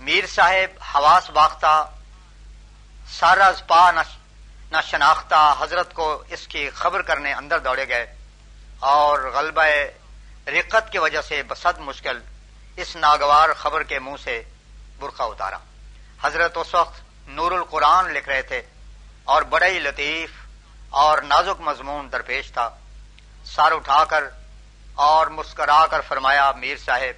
میر 0.00 0.26
صاحب 0.26 0.82
حواس 0.94 1.30
باختہ 1.30 1.90
سارز 3.10 3.66
پا 3.66 3.90
نہ 4.70 4.76
شناختہ 4.84 5.54
حضرت 5.60 5.94
کو 5.94 6.22
اس 6.28 6.48
کی 6.48 6.70
خبر 6.70 7.02
کرنے 7.02 7.32
اندر 7.32 7.58
دوڑے 7.58 7.88
گئے 7.88 8.14
اور 8.78 9.30
غلبہ 9.34 9.62
رقت 10.46 10.92
کی 10.92 10.98
وجہ 10.98 11.20
سے 11.20 11.42
بسد 11.42 11.78
مشکل 11.78 12.20
اس 12.76 12.96
ناگوار 12.96 13.48
خبر 13.56 13.82
کے 13.82 13.98
منہ 13.98 14.16
سے 14.24 14.42
برقع 14.98 15.22
اتارا۔ 15.22 15.58
حضرت 16.22 16.56
اس 16.56 16.74
وقت 16.74 17.00
نور 17.28 17.52
القرآن 17.52 18.12
لکھ 18.12 18.28
رہے 18.28 18.42
تھے 18.42 18.62
اور 19.24 19.42
بڑے 19.42 19.70
ہی 19.70 19.78
لطیف 19.78 20.30
اور 20.90 21.18
نازک 21.22 21.60
مضمون 21.60 22.12
درپیش 22.12 22.52
تھا۔ 22.52 22.70
سر 23.44 23.72
اٹھا 23.72 24.04
کر 24.04 24.24
اور 24.94 25.26
مسکرا 25.26 25.86
کر 25.86 26.00
فرمایا، 26.00 26.52
میر 26.52 26.76
صاحب، 26.76 27.16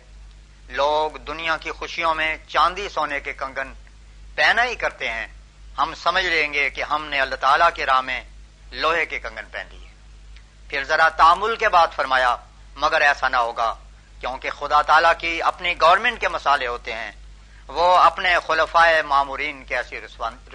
لوگ 0.71 1.19
دنیا 1.19 1.57
کی 1.57 1.71
خوشیوں 1.71 2.15
میں 2.15 2.37
چاندی 2.49 2.89
سونے 2.89 3.21
کے 3.21 3.33
کنگن 3.33 3.73
پہنا 4.35 4.65
ہی 4.65 4.75
کرتے 4.75 5.11
ہیں۔ 5.11 5.27
ہم 5.81 5.95
سمجھ 5.95 6.25
لیں 6.25 6.53
گے 6.53 6.71
کہ 6.71 6.83
ہم 6.83 7.05
نے 7.05 7.21
اللہ 7.21 7.35
تعالی 7.35 7.65
کے 7.75 7.87
راہ 7.87 8.01
میں 8.01 8.25
لوہے 8.71 9.07
کے 9.07 9.19
کنگن 9.19 9.45
پہن 9.53 9.67
لیے۔ 9.71 9.89
پھر 10.69 10.85
ذرا 10.85 11.09
تعمل 11.09 11.57
کے 11.57 11.69
بعد 11.69 11.89
فرمایا، 11.97 12.37
مگر 12.77 13.01
ایسا 13.01 13.29
نہ 13.29 13.37
ہوگا، 13.37 13.75
کیونکہ 14.21 14.51
خدا 14.51 14.83
تعالی 14.83 15.09
کی 15.19 15.43
اپنی 15.43 15.81
گورنمنٹ 15.81 16.21
کے 16.21 16.29
مسالے 16.29 16.67
ہوتے 16.67 16.93
ہیں، 16.93 17.13
وہ 17.69 17.99
اپنے 17.99 18.35
خلفائے 18.47 19.03
معمورین 19.03 19.65
کی 19.65 19.77
ایسی 19.77 20.01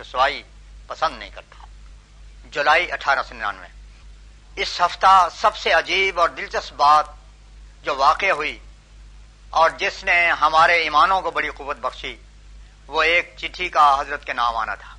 رسوائی 0.01 0.43
پسند 0.87 1.19
نہیں 1.19 1.29
کرتا۔ 1.29 1.65
جولائی 2.51 2.91
اٹھارہ 2.91 3.23
سو 3.23 3.35
ننانوے۔ 3.35 3.67
اس 4.55 4.81
ہفتہ 4.81 5.27
سب 5.35 5.55
سے 5.55 5.71
عجیب 5.71 6.19
اور 6.19 6.29
دلچسپ 6.29 6.73
بات 6.73 7.05
جو 7.83 7.95
واقع 7.95 8.31
ہوئی 8.31 8.59
اور 9.49 9.69
جس 9.69 10.03
نے 10.03 10.31
ہمارے 10.31 10.73
ایمانوں 10.73 11.21
کو 11.21 11.31
بڑی 11.31 11.49
قوت 11.49 11.77
بخشی، 11.77 12.15
وہ 12.87 13.03
ایک 13.03 13.35
چٹھی 13.37 13.69
کا 13.69 13.99
حضرت 13.99 14.25
کے 14.25 14.33
نام 14.33 14.55
آنا 14.55 14.75
تھا۔ 14.75 14.94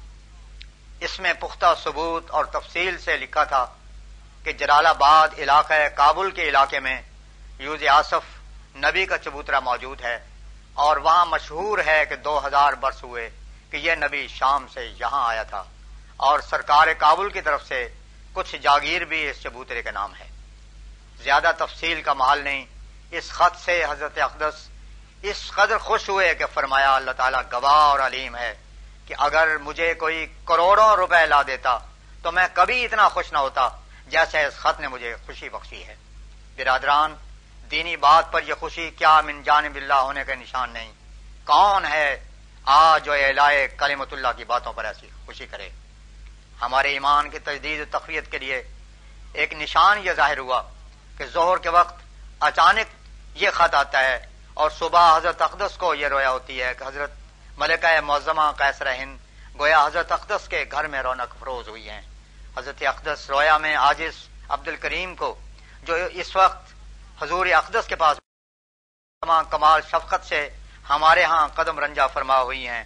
اس 1.00 1.20
میں 1.20 1.32
پختہ 1.32 1.74
ثبوت 1.84 2.30
اور 2.30 2.44
تفصیل 2.44 2.98
سے 2.98 3.16
لکھا 3.16 3.44
تھا 3.44 3.66
کہ 4.44 4.52
جلال 4.52 4.86
آباد 4.86 5.28
علاقہ 5.38 5.74
کابل 5.94 6.30
کے 6.30 6.48
علاقے 6.48 6.80
میں 6.80 7.02
یوز 7.58 7.86
آصف 7.86 8.24
نبی 8.76 9.06
کا 9.06 9.18
چبوترا 9.18 9.60
موجود 9.60 10.00
ہے 10.00 10.18
اور 10.74 10.96
وہاں 10.96 11.26
مشہور 11.26 11.78
ہے 11.86 12.04
کہ 12.08 12.16
دو 12.16 12.46
ہزار 12.46 12.72
برس 12.72 13.02
ہوئے 13.02 13.30
کہ 13.70 13.76
یہ 13.76 13.94
نبی 13.94 14.28
شام 14.28 14.66
سے 14.74 14.86
یہاں 15.00 15.28
آیا 15.28 15.42
تھا 15.42 15.64
اور 16.16 16.40
سرکار 16.40 16.88
کابل 16.98 17.30
کی 17.30 17.40
طرف 17.40 17.66
سے 17.66 17.88
کچھ 18.32 18.56
جاگیر 18.56 19.04
بھی 19.04 19.30
اس 19.30 19.42
چبوترے 19.42 19.82
کا 19.82 19.90
نام 19.90 20.14
ہے 20.14 20.28
زیادہ 21.22 21.50
تفصیل 21.58 22.02
کا 22.02 22.12
محل 22.12 22.44
نہیں، 22.44 22.66
اس 23.10 23.28
خط 23.30 23.64
سے 23.64 23.84
حضرت 23.84 24.18
اقدس 24.18 24.68
اس 25.22 25.50
قدر 25.54 25.78
خوش 25.78 26.08
ہوئے 26.08 26.34
کہ 26.34 26.44
فرمایا 26.54 26.94
اللہ 26.96 27.10
تعالیٰ 27.10 27.42
گواہ 27.52 27.82
اور 27.90 28.00
علیم 28.00 28.36
ہے۔ 28.36 28.54
کہ 29.06 29.14
اگر 29.18 29.58
مجھے 29.58 29.94
کوئی 29.94 30.26
کروڑوں 30.44 30.96
روپے 30.96 31.26
لا 31.26 31.42
دیتا 31.42 31.78
تو 32.22 32.32
میں 32.32 32.46
کبھی 32.52 32.84
اتنا 32.84 33.08
خوش 33.08 33.32
نہ 33.32 33.38
ہوتا 33.38 33.68
جیسے 34.06 34.44
اس 34.44 34.54
خط 34.54 34.80
نے 34.80 34.88
مجھے 34.88 35.16
خوشی 35.26 35.48
بخشی 35.48 35.86
ہے۔ 35.86 35.96
برادران، 36.56 37.14
دینی 37.70 37.96
بات 37.96 38.32
پر 38.32 38.42
یہ 38.46 38.54
خوشی 38.54 38.90
کیا 38.90 39.20
من 39.20 39.42
جانب 39.42 39.76
اللہ 39.76 39.94
ہونے 39.94 40.24
کا 40.24 40.34
نشان 40.34 40.70
نہیں۔ 40.70 40.92
کون 41.44 41.84
ہے 41.84 42.24
آ 42.64 42.98
جو 42.98 43.12
اعلائے 43.12 43.68
کلیمت 43.68 44.12
اللہ 44.12 44.28
کی 44.36 44.44
باتوں 44.44 44.72
پر 44.72 44.84
ایسی 44.84 45.08
خوشی 45.26 45.46
کرے؟ 45.46 45.68
ہمارے 46.60 46.88
ایمان 46.88 47.30
کی 47.30 47.38
تجدید 47.38 47.80
و 47.80 47.98
تقویت 47.98 48.30
کے 48.30 48.38
لیے 48.38 48.62
ایک 49.32 49.52
نشان 49.52 50.06
یہ 50.06 50.12
ظاہر 50.12 50.38
ہوا 50.38 50.62
کہ 51.18 51.26
ظہر 51.26 51.56
کے 51.56 51.68
وقت 51.68 51.94
اچانک 52.40 52.86
یہ 53.34 53.50
خط 53.50 53.74
آتا 53.74 54.00
ہے 54.00 54.26
اور 54.54 54.70
صبح 54.70 55.16
حضرت 55.16 55.42
اقدس 55.42 55.76
کو 55.76 55.94
یہ 55.94 56.08
رویا 56.08 56.30
ہوتی 56.30 56.62
ہے 56.62 56.74
کہ 56.78 56.84
حضرت 56.84 57.10
ملکہ 57.56 58.00
معظمہ 58.00 58.50
قیصر 58.56 58.94
ہند، 58.94 59.18
گویا 59.58 59.86
حضرت 59.86 60.12
اقدس 60.12 60.48
کے 60.48 60.64
گھر 60.70 60.86
میں 60.86 61.02
رونق 61.02 61.38
فروز 61.40 61.68
ہوئی 61.68 61.88
ہیں۔ 61.90 62.02
حضرت 62.56 62.82
اقدس 62.82 63.30
رویا 63.30 63.58
میں 63.58 63.76
عاجز 63.76 64.14
عبد 64.48 64.68
الکریم 64.68 65.14
کو، 65.14 65.40
جو 65.82 65.94
اس 65.94 66.36
وقت 66.36 66.72
حضور 67.22 67.46
اقدس 67.46 67.86
کے 67.86 67.96
پاس 67.96 68.18
کمال 69.50 69.80
شفقت 69.82 70.26
سے 70.26 70.50
ہمارے 70.88 71.24
ہاں 71.24 71.48
قدم 71.48 71.78
رنجا 71.78 72.06
فرما 72.06 72.40
ہوئی 72.40 72.68
ہیں 72.68 72.84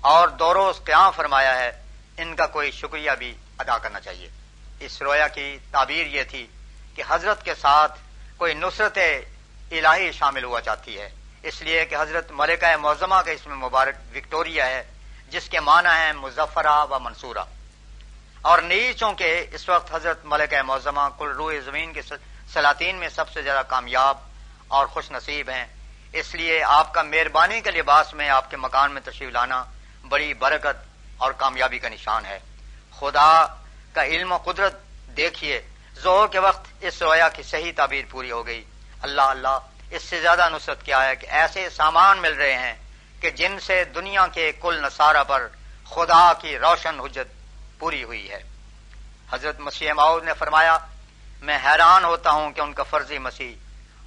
اور 0.00 0.28
دوروز 0.28 0.80
قیام 0.84 1.10
فرمایا 1.10 1.56
ہے، 1.56 1.82
ان 2.16 2.36
کا 2.36 2.46
کوئی 2.46 2.70
شکریہ 2.70 3.10
بھی 3.18 3.34
ادا 3.58 3.78
کرنا 3.78 4.00
چاہیے۔ 4.00 4.28
اس 4.80 5.02
رویا 5.02 5.28
کی 5.28 5.58
تعبیر 5.70 6.06
یہ 6.06 6.22
تھی 6.22 6.46
کہ 6.94 7.02
حضرت 7.08 7.44
کے 7.44 7.54
ساتھ 7.54 7.98
کوئی 8.36 8.54
نصرت 8.54 8.98
الہی 9.70 10.12
شامل 10.12 10.44
ہوا 10.44 10.60
چاہتی 10.60 11.00
ہے۔ 11.00 11.10
اس 11.42 11.62
لیے 11.62 11.84
کہ 11.84 11.96
حضرت 12.00 12.30
ملکہ 12.30 12.76
معظمہ 12.76 13.14
کا 13.24 13.30
اس 13.30 13.46
میں 13.46 13.56
مبارک 13.56 14.16
وکٹوریا 14.16 14.66
ہے، 14.66 14.84
جس 15.28 15.48
کے 15.48 15.60
معنی 15.60 15.88
ہیں 15.88 16.12
مظفرہ 16.12 16.84
و 16.90 16.98
منصورہ۔ 16.98 17.38
اور 18.42 18.58
نیچوں 18.58 19.12
کے 19.12 19.46
اس 19.52 19.68
وقت 19.68 19.94
حضرت 19.94 20.20
ملکہ 20.24 20.62
معظمہ 20.62 21.00
کل 21.18 21.28
روح 21.28 21.52
زمین 21.64 21.92
کے 21.92 22.02
سلاطین 22.52 22.96
میں 22.96 23.08
سب 23.08 23.30
سے 23.30 23.42
زیادہ 23.42 23.64
کامیاب 23.66 24.18
اور 24.68 24.86
خوش 24.86 25.10
نصیب 25.10 25.50
ہیں۔ 25.50 25.64
اس 26.12 26.34
لیے 26.34 26.62
آپ 26.62 26.94
کا 26.94 27.02
مہربانی 27.02 27.60
کے 27.60 27.70
لباس 27.70 28.14
میں 28.14 28.28
آپ 28.28 28.50
کے 28.50 28.56
مکان 28.56 28.92
میں 28.92 29.00
تشریف 29.04 29.30
لانا 29.30 29.64
بڑی 30.08 30.34
برکت 30.34 30.76
اور 31.16 31.32
کامیابی 31.32 31.78
کا 31.78 31.88
نشان 31.88 32.26
ہے۔ 32.26 32.38
خدا 33.00 33.46
کا 33.92 34.04
علم 34.04 34.32
و 34.32 34.36
قدرت 34.36 34.74
دیکھیے 35.16 35.62
زور 35.94 36.28
کے 36.28 36.38
وقت 36.38 36.66
اس 36.80 37.02
رویا 37.02 37.28
کی 37.28 37.42
صحیح 37.42 37.72
تعبیر 37.76 38.04
پوری 38.10 38.30
ہو 38.30 38.46
گئی۔ 38.46 38.64
اللہ 39.02 39.22
اللہ 39.22 39.58
اس 39.90 40.02
سے 40.02 40.20
زیادہ 40.20 40.48
نصرت 40.48 40.82
کیا 40.82 41.04
ہے 41.04 41.16
کہ 41.16 41.26
ایسے 41.26 41.70
سامان 41.70 42.18
مل 42.18 42.32
رہے 42.32 42.52
ہیں 42.52 42.74
کہ 43.20 43.30
جن 43.30 43.60
سے 43.60 43.84
دنیا 43.84 44.26
کے 44.26 44.52
کل 44.60 44.82
نصارہ 44.82 45.24
پر 45.24 45.48
خدا 45.90 46.32
کی 46.32 46.58
روشن 46.58 47.00
حجت 47.00 47.32
پوری 47.78 48.04
ہوئی 48.04 48.30
ہے۔ 48.30 48.42
حضرت 49.32 49.60
مسیح 49.60 49.92
ماؤد 49.92 50.24
نے 50.24 50.32
فرمایا، 50.38 50.78
میں 51.42 51.58
حیران 51.64 52.04
ہوتا 52.04 52.30
ہوں 52.30 52.50
کہ 52.50 52.60
ان 52.60 52.72
کا 52.72 52.82
فرضی 52.82 53.18
مسیح 53.18 53.54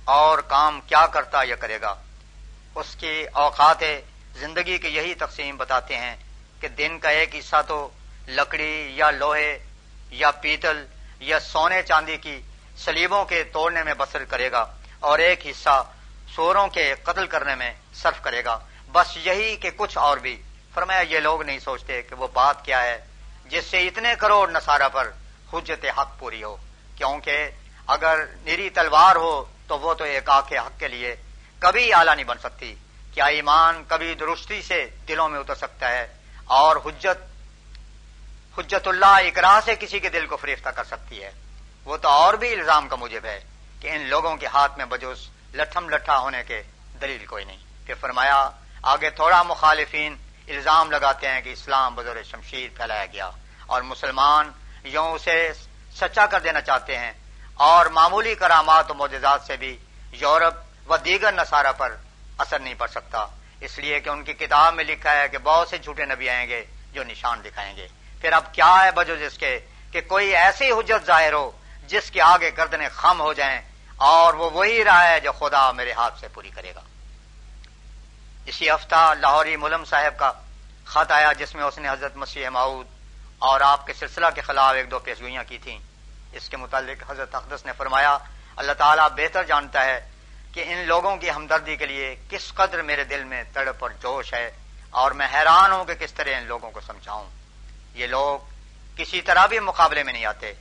اور 0.06 0.40
کام 0.40 0.82
کیا 0.82 1.06
کرتا 1.06 1.44
یا 1.44 1.56
کرے 1.56 1.82
گا۔ 1.82 1.96
اس 2.76 2.96
کی 2.96 3.26
اوقات 3.34 3.84
زندگی 4.34 4.78
کی 4.78 4.88
یہی 4.88 5.14
تقسیم 5.14 5.58
بتاتے 5.58 5.98
ہیں 5.98 6.16
کہ 6.60 6.68
دن 6.68 7.00
کا 7.00 7.10
ایک 7.10 7.36
حصہ 7.36 7.56
تو 7.68 7.90
لکڑی 8.28 8.92
یا 8.96 9.12
لوہے 9.12 9.60
یا 10.10 10.32
پیتل 10.32 10.86
یا 11.20 11.40
سونے 11.40 11.82
چاندی 11.82 12.18
کی 12.18 12.42
سلیبوں 12.78 13.26
کے 13.26 13.44
توڑنے 13.44 13.84
میں 13.84 13.94
بسر 13.98 14.24
کرے 14.24 14.52
گا۔ 14.52 14.66
اور 15.00 15.20
ایک 15.20 15.48
حصہ 15.48 15.86
سوروں 16.36 16.68
کے 16.68 16.96
قتل 17.04 17.28
کرنے 17.28 17.56
میں 17.56 17.74
صرف 17.94 18.22
کرے 18.22 18.44
گا۔ 18.44 18.60
بس 18.92 19.18
یہی 19.18 19.56
کہ 19.56 19.70
کچھ 19.76 19.98
اور 19.98 20.18
بھی۔ 20.18 20.42
فرمایا، 20.74 21.00
یہ 21.00 21.20
لوگ 21.20 21.42
نہیں 21.42 21.60
سوچتے 21.60 22.02
کہ 22.02 22.16
وہ 22.16 22.28
بات 22.34 22.66
کیا 22.66 22.84
ہے، 22.84 23.06
جس 23.46 23.66
سے 23.66 23.88
اتنے 23.88 24.14
کروڑ 24.20 24.52
نصارہ 24.52 24.90
پر 24.90 25.12
حجت 25.54 25.86
حق 26.00 26.20
پوری 26.20 26.44
ہو۔ 26.44 26.58
کیونکہ 26.96 27.50
اگر 27.88 28.26
نیری 28.42 28.70
تلوار 28.70 29.16
ہو 29.16 29.46
تو 29.68 29.80
وہ 29.80 29.94
تو 29.94 30.04
ایک 30.04 30.30
آنکھ 30.30 30.54
حق 30.54 30.80
کے 30.80 30.88
لیے 30.88 31.16
کبھی 31.60 31.94
آلہ 31.94 32.12
نہیں 32.12 32.24
بن 32.24 32.38
سکتی۔ 32.38 32.76
کیا 33.14 33.26
ایمان 33.26 33.84
کبھی 33.88 34.14
درستی 34.14 34.62
سے 34.62 34.90
دلوں 35.08 35.30
میں 35.30 35.40
اتر 35.40 35.56
سکتا 35.56 35.90
ہے؟ 35.90 36.08
اور 36.46 36.76
حجت 36.76 37.30
حجت 38.58 38.88
اللہ 38.88 39.06
اقرا 39.06 39.60
سے 39.66 39.76
کسی 39.76 40.00
کے 40.00 40.10
دل 40.10 40.26
کو 40.26 40.38
فریفتہ 40.38 40.70
کر 40.70 40.84
سکتی 40.84 41.24
ہے؟ 41.24 41.32
وہ 41.86 41.98
تو 41.98 42.10
اور 42.10 42.34
بھی 42.34 42.54
الزام 42.54 42.88
کا 42.88 42.96
موجب 42.96 43.26
ہے۔ 43.26 43.40
کہ 43.80 43.88
ان 43.88 44.02
لوگوں 44.02 44.36
کے 44.38 44.48
ہاتھ 44.48 44.78
میں 44.78 44.86
بجوس 44.86 45.30
لٹھم 45.54 45.90
لٹھا 45.90 46.20
ہونے 46.20 46.44
کے 46.44 46.64
دلیل 47.02 47.26
کوئی 47.26 47.46
نہیں 47.46 47.58
کہ 47.86 47.94
فرمایا، 48.00 48.50
آگے 48.84 49.10
تھوڑا 49.10 49.44
مخالفین 49.44 50.16
الزام 50.48 50.92
لگاتے 50.92 51.28
ہیں 51.28 51.42
کہ 51.42 51.50
اسلام 51.50 51.96
بزور 51.96 52.16
شمشیر 52.24 52.70
پھیلایا 52.78 53.06
گیا 53.06 53.30
اور 53.66 53.82
مسلمان 53.82 54.52
یوں 54.84 55.12
اسے 55.12 55.52
سچا 55.96 56.26
کر 56.26 56.40
دینا 56.40 56.62
چاہتے 56.62 56.98
ہیں 56.98 57.12
اور 57.54 57.86
معمولی 57.86 58.36
کرامات 58.36 58.92
و 58.92 58.94
معجزات 58.94 59.42
سے 59.42 59.58
بھی 59.58 59.78
یورپ 60.12 60.92
و 60.92 60.98
دیگر 60.98 61.32
نصارہ 61.32 61.72
پر 61.78 61.96
اثر 62.38 62.60
نہیں 62.60 62.74
پڑ 62.78 62.88
سکتا۔ 62.88 63.26
اس 63.62 63.78
لیے 63.78 64.00
کہ 64.00 64.10
ان 64.10 64.24
کی 64.24 64.34
کتاب 64.34 64.74
میں 64.74 64.84
لکھا 64.84 65.12
ہے 65.12 65.28
کہ 65.28 65.38
بہت 65.38 65.70
سے 65.70 65.78
جھوٹے 65.78 66.06
نبی 66.06 66.30
آئیں 66.30 66.48
گے 66.50 66.66
جو 66.94 67.04
نشان 67.04 67.44
دکھائیں 67.46 67.76
گے۔ 67.76 67.88
پھر 68.22 68.34
اب 68.34 68.54
کیا 68.54 68.84
ہے 68.84 68.92
بجو 68.92 69.16
جس 69.16 69.38
کے 69.38 69.60
کہ 69.92 70.02
کوئی 70.02 70.36
ایسی 70.36 70.72
حجت 70.72 71.06
ظاہر 71.06 71.34
ہو 71.34 71.52
جس 71.88 72.12
کے 72.12 72.22
آگے 72.22 72.52
گردنے 72.58 72.90
خم 72.90 73.22
ہو 73.22 73.34
جائیں 73.34 73.62
اور 74.00 74.34
وہ 74.34 74.50
وہی 74.50 74.84
راہ 74.84 75.08
ہے 75.08 75.20
جو 75.20 75.32
خدا 75.32 75.72
میرے 75.72 75.92
ہاتھ 75.92 76.20
سے 76.20 76.28
پوری 76.28 76.50
کرے 76.50 76.76
گا۔ 76.76 76.82
اسی 78.46 78.70
ہفتہ 78.70 79.14
لاہوری 79.20 79.56
ملم 79.56 79.86
صاحب 79.86 80.20
کا 80.20 80.32
خط 80.86 81.12
آیا 81.12 81.34
جس 81.34 81.56
میں 81.56 81.64
اس 81.64 81.78
نے 81.78 81.90
حضرت 81.90 82.16
مسیح 82.16 82.50
معود 82.50 82.88
اور 83.40 83.62
آپ 83.62 83.86
کے 83.86 83.94
سلسلہ 83.94 84.26
کے 84.36 84.42
خلاف 84.42 84.76
ایک 84.76 84.92
دو 84.92 85.00
پیشگوئیاں 85.00 85.44
کی 85.48 85.58
تھیں۔ 85.58 85.80
اس 86.32 86.50
کے 86.50 86.58
متعلق 86.58 87.12
حضرت 87.12 87.36
اقدس 87.36 87.66
نے 87.66 87.72
فرمایا، 87.78 88.18
اللہ 88.56 88.72
تعالیٰ 88.72 89.10
بہتر 89.10 89.44
جانتا 89.44 89.86
ہے 89.86 90.10
کہ 90.54 90.64
ان 90.68 90.78
لوگوں 90.78 91.18
کی 91.18 91.32
ہمدردی 91.32 91.76
کے 91.76 91.86
لیے 91.86 92.16
کس 92.30 92.54
قدر 92.54 92.82
میرے 92.82 93.04
دل 93.04 93.24
میں 93.24 93.44
تڑپ 93.54 93.76
اور 93.80 93.90
جوش 93.90 94.34
ہے 94.34 94.52
اور 94.90 95.12
میں 95.12 95.28
حیران 95.34 95.72
ہوں 95.72 95.86
کہ 95.86 95.94
کس 95.94 96.14
طرح 96.14 96.30
ان 96.30 96.44
لوگوں 96.44 96.72
کو 96.72 96.82
سمجھاؤں۔ 96.82 97.28
یہ 97.94 98.08
لوگ 98.08 98.40
کسی 98.98 99.22
طرح 99.22 99.46
بھی 99.46 99.60
مقابلے 99.60 100.04
میں 100.04 100.14
نہیں 100.14 100.26
آتے، 100.26 100.54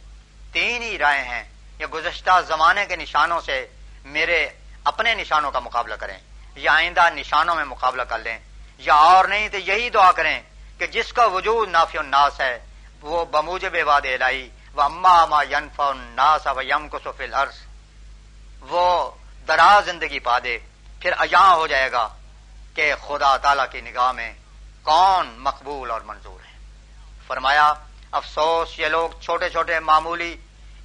تین 0.53 0.83
ہی 0.83 0.99
رائے 0.99 1.23
ہیں۔ 1.23 1.45
یا 1.79 1.87
گزشتہ 1.95 2.41
زمانے 2.47 2.85
کے 2.87 2.97
نشانوں 2.97 3.41
سے 3.41 3.67
میرے 4.05 4.49
اپنے 4.85 5.15
نشانوں 5.15 5.51
کا 5.51 5.61
مقابلہ 5.61 5.95
کریں، 5.95 6.19
یا 6.57 6.73
آئندہ 6.73 7.09
نشانوں 7.15 7.55
میں 7.55 7.65
مقابلہ 7.65 8.03
کر 8.03 8.19
لیں، 8.19 8.39
یا 8.81 8.95
اور 8.95 9.25
نہیں 9.25 9.49
تو 9.49 9.59
یہی 9.61 9.91
دعا 9.91 10.11
کریں 10.13 10.39
کہ 10.79 10.87
جس 10.87 11.13
کا 11.13 11.25
وجود 11.27 11.69
نافی 11.69 11.99
الناس 11.99 12.41
ہے، 12.41 12.59
وہ 13.03 13.25
بموجب 13.25 13.77
واد 13.87 14.07
الہی، 14.07 14.49
و 14.75 14.81
اما 14.81 15.15
اما 15.23 15.43
ینف 15.51 15.81
الناس 15.81 16.47
و 16.47 16.63
یم 16.63 16.89
کو 16.89 16.99
سفل 17.05 17.35
عرض 17.35 17.57
وہ 18.63 19.11
دراز 19.49 19.85
زندگی 19.87 20.19
پا 20.19 20.39
دے، 20.39 20.59
پھر 21.01 21.13
اجاں 21.19 21.51
ہو 21.55 21.67
جائے 21.67 21.91
گا 21.93 22.07
کہ 22.75 22.95
خدا 23.07 23.37
تعالی 23.37 23.63
کی 23.73 23.81
نگاہ 23.81 24.13
میں 24.13 24.33
کون 24.87 25.35
مقبول 25.39 25.91
اور 25.91 26.01
منظور 26.01 26.41
ہے۔ 26.41 26.57
فرمایا، 27.27 27.73
افسوس، 28.13 28.79
یہ 28.79 28.89
لوگ 28.89 29.21
چھوٹے 29.21 29.49
چھوٹے 29.51 29.81
معمولی 29.81 30.35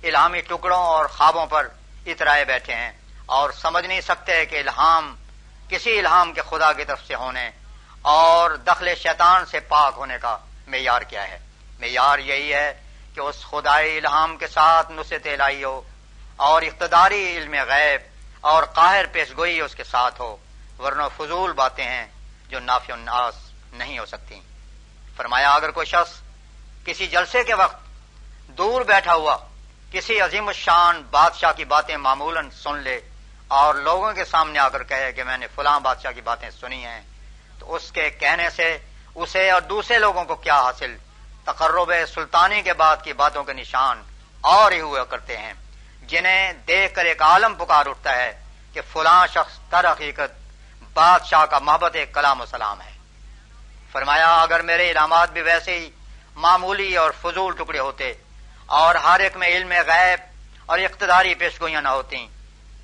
الہامی 0.03 0.41
ٹکڑوں 0.41 0.83
اور 0.83 1.05
خوابوں 1.05 1.45
پر 1.45 1.67
اترائے 2.05 2.45
بیٹھے 2.45 2.75
ہیں 2.75 2.91
اور 3.25 3.51
سمجھ 3.51 3.85
نہیں 3.85 4.01
سکتے 4.01 4.45
کہ 4.45 4.59
الہام 4.59 5.15
کسی 5.67 5.99
الہام 5.99 6.33
کے 6.33 6.41
خدا 6.49 6.73
کی 6.73 6.85
طرف 6.85 7.01
سے 7.07 7.15
ہونے 7.15 7.49
اور 8.01 8.51
دخل 8.51 8.95
شیطان 8.95 9.45
سے 9.45 9.59
پاک 9.59 9.93
ہونے 9.97 10.17
کا 10.21 10.37
معیار 10.67 11.01
کیا 11.01 11.27
ہے۔ 11.27 11.37
معیار 11.79 12.19
یہی 12.19 12.53
ہے 12.53 12.81
کہ 13.15 13.19
اس 13.19 13.45
خدائی 13.51 13.97
الہام 13.97 14.37
کے 14.37 14.47
ساتھ 14.47 14.91
نصرت 14.91 15.27
الہی 15.27 15.63
ہو 15.63 15.81
اور 16.35 16.61
اقتداری 16.61 17.37
علم 17.37 17.55
غیب 17.67 18.01
اور 18.41 18.63
قاہر 18.63 19.05
پیش 19.11 19.31
گوئی 19.37 19.61
اس 19.61 19.75
کے 19.75 19.83
ساتھ 19.83 20.21
ہو، 20.21 20.37
ورنہ 20.79 21.03
فضول 21.17 21.53
باتیں 21.53 21.85
ہیں 21.85 22.05
جو 22.49 22.59
نافی 22.59 22.91
الناس 22.91 23.35
نہیں 23.73 23.99
ہو 23.99 24.05
سکتی 24.05 24.39
فرمایا، 25.17 25.53
اگر 25.53 25.71
کوئی 25.71 25.85
شخص 25.85 26.11
کسی 26.85 27.07
جلسے 27.07 27.43
کے 27.43 27.53
وقت 27.53 27.81
دور 28.57 28.81
بیٹھا 28.81 29.13
ہوا 29.13 29.37
کسی 29.93 30.19
عظیم 30.21 30.47
الشان 30.47 31.01
بادشاہ 31.09 31.51
کی 31.53 31.65
باتیں 31.65 31.97
معمولاً 31.97 32.49
سن 32.49 32.77
لے 32.77 32.99
اور 33.47 33.75
لوگوں 33.75 34.13
کے 34.13 34.23
سامنے 34.25 34.59
آ 34.59 34.67
کر 34.69 34.83
کہے 34.83 35.11
کہ 35.11 35.23
میں 35.23 35.37
نے 35.37 35.47
فلاں 35.55 35.79
بادشاہ 35.79 36.11
کی 36.11 36.21
باتیں 36.21 36.49
سنی 36.49 36.83
ہیں، 36.85 37.01
تو 37.59 37.75
اس 37.75 37.91
کے 37.91 38.09
کہنے 38.09 38.49
سے 38.49 38.77
اسے 39.15 39.49
اور 39.51 39.61
دوسرے 39.61 39.99
لوگوں 39.99 40.23
کو 40.25 40.35
کیا 40.35 40.59
حاصل؟ 40.61 40.95
تقرب 41.45 41.91
سلطانی 42.13 42.61
کے 42.61 42.73
بعد 42.73 43.03
کی 43.03 43.13
باتوں 43.13 43.43
کے 43.43 43.53
نشان 43.53 44.01
اور 44.43 44.71
ہی 44.71 44.81
ہوا 44.81 45.03
کرتے 45.03 45.37
ہیں، 45.37 45.53
جنہیں 46.07 46.53
دیکھ 46.67 46.95
کر 46.95 47.05
ایک 47.05 47.21
عالم 47.21 47.55
پکار 47.55 47.85
اٹھتا 47.85 48.15
ہے 48.15 48.31
کہ 48.73 48.81
فلاں 48.91 49.27
شخص 49.27 49.59
تر 49.69 49.91
حقیقت 49.91 50.31
بادشاہ 50.93 51.45
کا 51.45 51.59
محبت 51.59 51.95
ایک 51.95 52.13
کلام 52.13 52.41
و 52.41 52.45
سلام 52.45 52.81
ہے۔ 52.81 52.91
فرمایا، 53.91 54.35
اگر 54.41 54.61
میرے 54.61 54.91
علامات 54.91 55.31
بھی 55.31 55.41
ویسے 55.41 55.79
ہی 55.79 55.89
معمولی 56.35 56.95
اور 56.97 57.11
فضول 57.21 57.55
ٹکڑے 57.55 57.79
ہوتے 57.79 58.13
اور 58.65 58.95
ہر 58.95 59.19
ایک 59.19 59.37
میں 59.37 59.47
علم 59.47 59.71
غیب 59.71 60.19
اور 60.65 60.79
اقتداری 60.79 61.35
پیشگوئیاں 61.35 61.81
نہ 61.81 61.87
ہوتی 61.87 62.27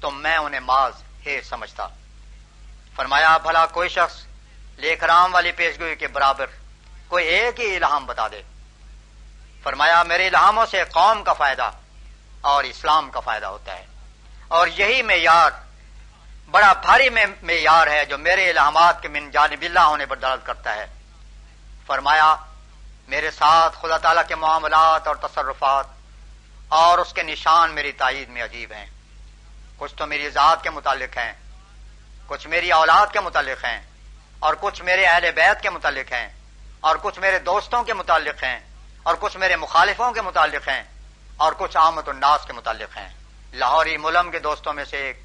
تو 0.01 0.11
میں 0.11 0.38
انہیں 0.38 0.59
ماض 0.59 0.93
ہے 1.25 1.41
سمجھتا۔ 1.41 1.88
فرمایا، 2.95 3.38
بھلا 3.38 3.65
کوئی 3.65 3.89
شخص 3.89 4.25
لیک 4.77 5.03
رام 5.03 5.34
والی 5.34 5.51
پیشگوئی 5.51 5.95
کے 5.95 6.07
برابر 6.07 6.45
کوئی 7.07 7.25
ایک 7.25 7.59
ہی 7.59 7.75
الہام 7.75 8.05
بتا 8.05 8.27
دے۔ 8.27 8.41
فرمایا، 9.63 10.03
میرے 10.03 10.27
الہاموں 10.27 10.65
سے 10.65 10.84
قوم 10.84 11.23
کا 11.23 11.34
فائدہ 11.34 11.71
اور 12.41 12.63
اسلام 12.63 13.09
کا 13.11 13.19
فائدہ 13.19 13.45
ہوتا 13.45 13.75
ہے۔ 13.75 13.86
اور 14.47 14.67
یہی 14.67 15.01
معیار، 15.01 15.51
بڑا 16.51 16.73
بھاری 16.73 17.09
معیار 17.41 17.88
ہے 17.88 18.05
جو 18.05 18.17
میرے 18.17 18.49
الہامات 18.49 19.01
کے 19.01 19.07
من 19.07 19.32
جانب 19.32 19.61
اللہ 19.61 19.80
ہونے 19.80 20.05
پر 20.05 20.15
درد 20.15 20.39
کرتا 20.43 20.75
ہے۔ 20.75 20.88
فرمایا 21.88 22.36
میرے 23.10 23.32
ساتھ 23.32 23.78
خدا 23.82 23.97
تعالی 23.97 24.22
کے 24.28 24.36
معاملات 24.36 25.07
اور 25.07 25.16
تصرفات 25.22 25.86
اور 26.72 26.97
اس 26.97 27.14
کے 27.14 27.24
نشان 27.24 27.72
میری 27.72 27.91
تائید 27.91 28.30
میں 28.30 28.43
عجیب 28.43 28.72
ہیں۔ 28.72 28.86
کچھ 29.78 29.93
تو 29.95 30.05
میری 30.07 30.30
ذات 30.30 30.64
کے 30.64 30.70
متعلق 30.70 31.18
ہیں، 31.18 31.32
کچھ 32.28 32.47
میری 32.47 32.72
اولاد 32.72 33.14
کے 33.14 33.20
متعلق 33.20 33.64
ہیں، 33.66 33.80
اور 34.39 34.53
کچھ 34.60 34.82
میرے 34.82 35.05
اہل 35.05 35.32
بیت 35.36 35.62
کے 35.62 35.70
متعلق 35.70 36.12
ہیں، 36.14 36.28
اور 36.80 36.95
کچھ 37.01 37.20
میرے 37.20 37.39
دوستوں 37.39 37.84
کے 37.84 37.93
متعلق 37.93 38.43
ہیں، 38.43 38.60
اور 39.05 39.16
کچھ 39.20 39.38
میرے 39.38 39.55
مخالفوں 39.55 40.12
کے 40.12 40.22
متعلق 40.22 40.68
ہیں، 40.68 40.84
اور 41.38 41.53
کچھ 41.57 41.78
آمد 41.78 42.07
الناس 42.07 42.45
کے 42.45 42.53
متعلق 42.53 42.97
ہیں۔ 42.97 43.10
لاہوری 43.53 43.97
ملم 43.97 44.30
کے 44.32 44.39
دوستوں 44.39 44.74
میں 44.74 44.86
سے 44.86 44.97
ایک 44.97 45.22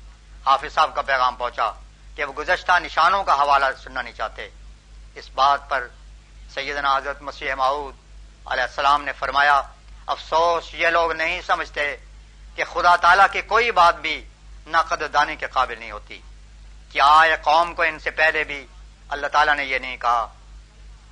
حافظ 0.46 0.74
صاحب 0.74 0.94
کا 0.94 1.02
پیغام 1.02 1.36
پہنچا 1.36 1.70
کہ 2.16 2.24
وہ 2.24 2.32
گزشتہ 2.32 2.78
نشانوں 2.82 3.22
کا 3.24 3.34
حوالہ 3.34 3.66
سننا 3.82 4.02
نہیں 4.02 4.16
چاہتے۔ 4.16 4.48
اس 5.14 5.28
بات 5.34 5.68
پر 5.68 5.86
سیدنا 6.54 6.96
حضرت 6.96 7.22
مسیح 7.22 7.54
معود 7.54 7.94
علیہ 8.46 8.62
السلام 8.62 9.04
نے 9.04 9.12
فرمایا، 9.12 9.62
افسوس، 10.06 10.74
یہ 10.74 10.88
لوگ 10.88 11.12
نہیں 11.12 11.40
سمجھتے 11.46 11.96
کہ 12.54 12.64
خدا 12.72 12.96
تعالی 12.96 13.22
کی 13.32 13.42
کوئی 13.42 13.70
بات 13.70 13.96
بھی 13.96 14.28
نقد 14.66 15.02
دانے 15.12 15.36
کے 15.36 15.46
قابل 15.46 15.78
نہیں 15.78 15.90
ہوتی۔ 15.90 16.20
کیا 16.92 17.22
یہ 17.30 17.34
قوم 17.42 17.74
کو 17.74 17.82
ان 17.82 17.98
سے 17.98 18.10
پہلے 18.10 18.44
بھی 18.44 18.66
اللہ 19.08 19.26
تعالیٰ 19.26 19.54
نے 19.54 19.64
یہ 19.64 19.78
نہیں 19.78 19.96
کہا؟ 19.96 20.26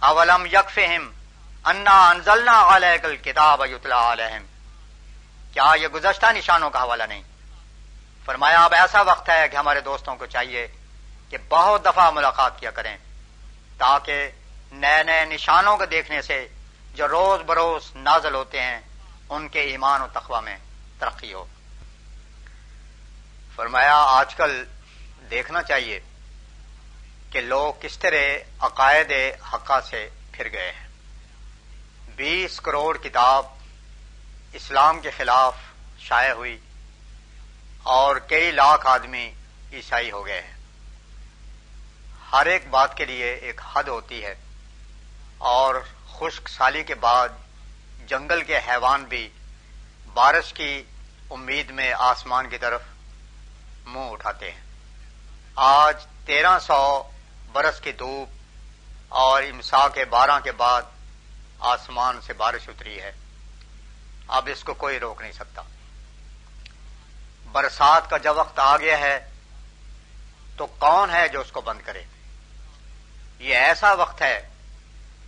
اولم 0.00 0.46
یک 0.46 0.78
انا 1.64 2.08
انزلنا 2.08 2.76
علیک 2.76 3.04
الکتاب 3.04 3.62
یتلا 3.66 4.12
علیہم۔ 4.12 4.46
کیا 5.52 5.72
یہ 5.80 5.88
گزشتہ 5.88 6.26
نشانوں 6.26 6.70
کا 6.70 6.82
حوالہ 6.82 7.02
نہیں؟ 7.02 7.22
فرمایا، 8.24 8.64
اب 8.64 8.74
ایسا 8.74 9.00
وقت 9.00 9.28
ہے 9.28 9.48
کہ 9.48 9.56
ہمارے 9.56 9.80
دوستوں 9.80 10.16
کو 10.16 10.26
چاہیے 10.26 10.68
کہ 11.30 11.38
بہت 11.48 11.84
دفعہ 11.84 12.10
ملاقات 12.10 12.60
کیا 12.60 12.70
کریں 12.70 12.96
تاکہ 13.78 14.30
نئے 14.72 15.02
نئے 15.02 15.24
نشانوں 15.24 15.76
کو 15.76 15.84
دیکھنے 15.84 16.22
سے 16.22 16.48
جو 16.94 17.08
روز 17.08 17.40
بروز 17.46 17.90
نازل 17.94 18.34
ہوتے 18.34 18.62
ہیں، 18.62 18.80
ان 19.28 19.48
کے 19.48 19.60
ایمان 19.60 20.02
و 20.02 20.06
تخوہ 20.12 20.40
میں 20.40 20.56
ترقی 20.98 21.32
ہو۔ 21.32 21.44
فرمایا، 23.56 23.96
آج 23.96 24.34
کل 24.34 24.64
دیکھنا 25.30 25.62
چاہیے 25.62 26.00
کہ 27.30 27.40
لوگ 27.40 27.74
کس 27.80 27.98
طرح 27.98 28.16
عقائد 28.58 29.12
حقہ 29.54 29.80
سے 29.80 30.08
پھر 30.32 30.52
گئے 30.52 30.72
ہیں۔ 30.72 30.88
بیس 32.16 32.60
کروڑ 32.60 32.98
کتاب 32.98 33.46
اسلام 34.52 35.00
کے 35.00 35.10
خلاف 35.10 35.54
شائع 35.98 36.32
ہوئی 36.32 36.58
اور 37.82 38.16
کئی 38.16 38.50
لاکھ 38.50 38.86
آدمی 38.86 39.32
عیسائی 39.72 40.10
ہو 40.10 40.26
گئے 40.26 40.40
ہیں۔ 40.40 40.54
ہر 42.32 42.46
ایک 42.46 42.68
بات 42.70 42.96
کے 42.96 43.04
لیے 43.04 43.32
ایک 43.32 43.60
حد 43.74 43.84
ہوتی 43.84 44.24
ہے۔ 44.24 44.34
اور 45.42 45.74
خشک 46.12 46.48
سالی 46.48 46.82
کے 46.82 46.94
بعد 46.94 47.28
جنگل 48.06 48.42
کے 48.42 48.58
حیوان 48.58 49.04
بھی 49.04 49.28
بارش 50.14 50.52
کی 50.52 50.82
امید 51.30 51.70
میں 51.70 51.92
آسمان 51.98 52.48
کی 52.48 52.58
طرف 52.58 52.82
منہ 53.86 54.10
اٹھاتے 54.10 54.50
ہیں۔ 54.50 54.60
آج 55.54 56.06
تیرہ 56.26 56.58
سو 56.58 57.02
برس 57.52 57.80
کی 57.80 57.92
دھوپ 57.92 58.28
اور 59.08 59.42
امسا 59.42 59.88
کے 59.88 60.04
بارہ 60.04 60.40
کے 60.44 60.52
بعد 60.52 60.82
آسمان 61.58 62.20
سے 62.20 62.32
بارش 62.32 62.68
اتری 62.68 63.00
ہے۔ 63.00 63.12
اب 64.28 64.48
اس 64.52 64.64
کو 64.64 64.74
کوئی 64.74 65.00
روک 65.00 65.20
نہیں 65.20 65.32
سکتا۔ 65.32 65.62
برسات 67.52 68.10
کا 68.10 68.16
جب 68.16 68.36
وقت 68.36 68.58
آ 68.58 68.76
گیا 68.76 68.98
ہے 68.98 69.30
تو 70.56 70.66
کون 70.66 71.10
ہے 71.10 71.28
جو 71.28 71.40
اس 71.40 71.52
کو 71.52 71.60
بند 71.60 71.80
کرے؟ 71.84 72.02
یہ 73.38 73.56
ایسا 73.56 73.92
وقت 73.92 74.22
ہے 74.22 74.48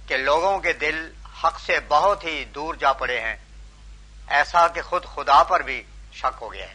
کہ 0.07 0.17
لوگوں 0.17 0.59
کے 0.59 0.73
دل 0.73 1.13
حق 1.45 1.61
سے 1.61 1.79
بہت 1.89 2.25
ہی 2.25 2.45
دور 2.45 2.75
جا 2.75 2.93
پڑے 2.93 3.21
ہیں۔ 3.21 3.37
ایسا 4.27 4.69
کہ 4.69 4.83
خود 4.83 5.05
خدا 5.15 5.43
پر 5.43 5.61
بھی 5.61 5.83
شک 6.13 6.39
ہو 6.41 6.53
گیا 6.53 6.69
ہے۔ 6.69 6.75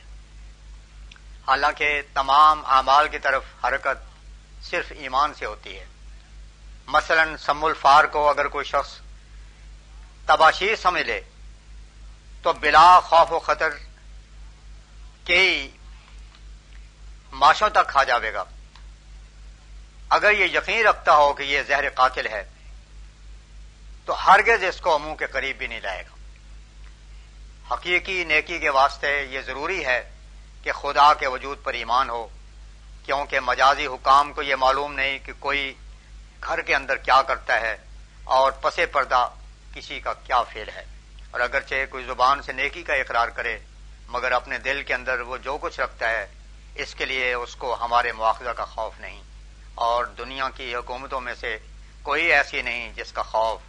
حالانکہ 1.48 2.02
تمام 2.14 2.66
اعمال 2.66 3.08
کی 3.08 3.20
طرف 3.20 3.44
حرکت 3.64 3.98
صرف 4.64 4.86
ایمان 4.90 5.34
سے 5.34 5.46
ہوتی 5.46 5.80
ہے۔ 5.80 5.86
مثلا 6.88 7.24
سم 7.40 7.64
الفار 7.64 8.04
کو 8.04 8.30
اگر 8.30 8.48
کوئی 8.48 8.66
شخص 8.66 8.94
تباشیر 10.26 10.76
سمجھ 10.76 11.04
لے، 11.04 11.22
تو 12.42 12.54
بلا 12.54 13.00
خوف 13.00 13.32
و 13.32 13.40
خطر 13.40 13.70
کے 15.26 15.70
ماشوں 17.32 17.70
تک 17.70 17.88
کھا 17.88 18.04
جاوے 18.04 18.34
گا۔ 18.34 18.44
اگر 20.10 20.32
یہ 20.32 20.46
یقین 20.46 20.88
رکھتا 20.88 21.16
ہو 21.16 21.34
کہ 21.34 21.44
یہ 21.44 21.62
زہر 21.68 21.90
قاتل 21.90 22.28
ہے 22.28 22.50
تو 24.10 24.28
ہرگز 24.28 24.64
اس 24.64 24.82
کو 24.82 25.00
منہ 25.00 25.14
کے 25.14 25.26
قریب 25.28 25.58
بھی 25.58 25.68
نہیں 25.68 25.82
لائے 25.82 26.04
گا۔ 26.04 26.16
حقیقی 27.74 28.24
نیکی 28.24 28.60
کے 28.60 28.70
واسطے 28.70 29.24
یہ 29.24 29.42
ضروری 29.42 29.86
ہے 29.86 30.12
کہ 30.64 30.72
خدا 30.72 31.14
کے 31.14 31.28
وجود 31.28 31.64
پر 31.64 31.74
ایمان 31.74 32.10
ہو، 32.10 32.28
کیونکہ 33.06 33.40
مجازی 33.40 33.88
حکام 33.88 34.34
کو 34.34 34.42
یہ 34.42 34.56
معلوم 34.56 34.94
نہیں 34.94 35.20
کہ 35.20 35.32
کوئی 35.40 35.74
گھر 36.44 36.62
کے 36.62 36.76
اندر 36.76 36.96
کیا 36.96 37.22
کرتا 37.22 37.62
ہے 37.62 37.78
اور 38.24 38.52
پسے 38.52 38.86
پردہ 38.86 39.30
کسی 39.74 40.00
کا 40.00 40.14
کیا 40.14 40.44
فیل 40.44 40.70
ہے۔ 40.76 40.86
اور 41.32 41.40
اگرچہ 41.40 41.76
کوئی 41.90 42.04
زبان 42.04 42.42
سے 42.42 42.52
نیکی 42.54 42.84
کا 42.84 42.94
اقرار 42.94 43.28
کرے، 43.28 43.60
مگر 44.08 44.32
اپنے 44.32 44.58
دل 44.58 44.84
کے 44.84 44.94
اندر 44.94 45.20
وہ 45.20 45.38
جو 45.38 45.58
کچھ 45.62 45.80
رکھتا 45.80 46.10
ہے، 46.10 46.28
اس 46.76 46.96
کے 46.96 47.06
لیے 47.06 47.34
اس 47.34 47.56
کو 47.56 47.76
ہمارے 47.76 48.12
مواخذہ 48.12 48.50
کا 48.50 48.66
خوف 48.66 49.00
نہیں۔ 49.00 49.24
اور 49.76 50.06
دنیا 50.06 50.50
کی 50.56 50.76
حکومتوں 50.76 51.22
میں 51.22 51.36
سے 51.40 51.58
کوئی 52.04 52.34
ایسی 52.34 52.62
نہیں 52.62 52.94
جس 52.94 53.12
کا 53.12 53.24
خوف 53.24 53.62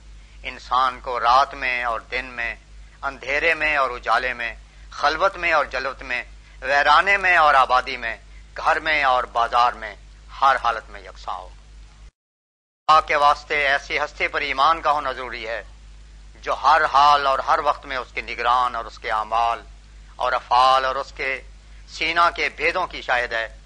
انسان 0.43 1.01
کو 1.01 1.21
رات 1.21 1.55
میں 1.55 1.85
اور 1.85 2.01
دن 2.01 2.25
میں، 2.25 2.55
اندھیرے 3.03 3.55
میں 3.55 3.77
اور 3.77 3.91
اجالے 3.91 4.33
میں، 4.33 4.55
خلوت 4.91 5.37
میں 5.37 5.53
اور 5.53 5.65
جلوت 5.65 6.03
میں، 6.03 6.23
ویرانے 6.61 7.17
میں 7.17 7.37
اور 7.37 7.55
آبادی 7.55 7.97
میں، 7.97 8.17
گھر 8.57 8.81
میں 8.81 9.05
اور 9.05 9.25
بازار 9.25 9.73
میں، 9.73 9.95
ہر 10.41 10.57
حالت 10.65 10.91
میں 10.91 11.01
یکساں 11.01 11.35
ہو۔ 11.35 11.49
کے 13.07 13.17
واسطے 13.17 13.67
ایسی 13.67 13.99
ہستی 13.99 14.29
پر 14.29 14.41
ایمان 14.41 14.81
کا 14.81 14.91
ہونا 14.91 15.13
ضروری 15.13 15.49
ہے، 15.49 15.63
جو 16.43 16.55
ہر 16.55 16.83
حال 16.93 17.27
اور 17.27 17.39
ہر 17.39 17.59
وقت 17.59 17.87
میں 17.87 17.97
اس 17.97 18.09
کے 18.15 18.21
نگران 18.21 18.77
اور 18.77 18.85
اس 18.85 18.99
کے 18.99 19.11
اعمال 19.11 19.63
اور 20.17 20.33
افعال 20.33 20.85
اور 20.85 20.97
اس 20.97 21.13
کے 21.13 21.43
سینا 21.89 22.31
کے 22.31 22.49
بھیدوں 22.49 22.87
کی 22.87 23.03
شاہد 23.03 23.33
ہے۔ 23.33 23.59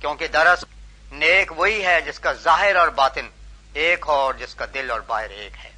کیونکہ 0.00 0.28
درس 0.28 0.64
نیک 1.12 1.52
وہی 1.56 1.86
ہے 1.86 2.00
جس 2.00 2.20
کا 2.20 2.32
ظاہر 2.32 2.76
اور 2.76 2.88
باطن 2.88 3.28
ایک 3.72 4.04
ہو 4.08 4.12
اور 4.12 4.34
جس 4.34 4.54
کا 4.54 4.64
دل 4.74 4.90
اور 4.90 5.00
باہر 5.00 5.30
ایک 5.30 5.52
ہے۔ 5.64 5.69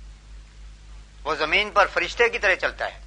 وہ 1.24 1.34
زمین 1.34 1.70
پر 1.70 1.86
فرشتے 1.86 2.28
کی 2.28 2.38
طرح 2.38 2.54
چلتا 2.54 2.84
ہے۔ 2.84 2.98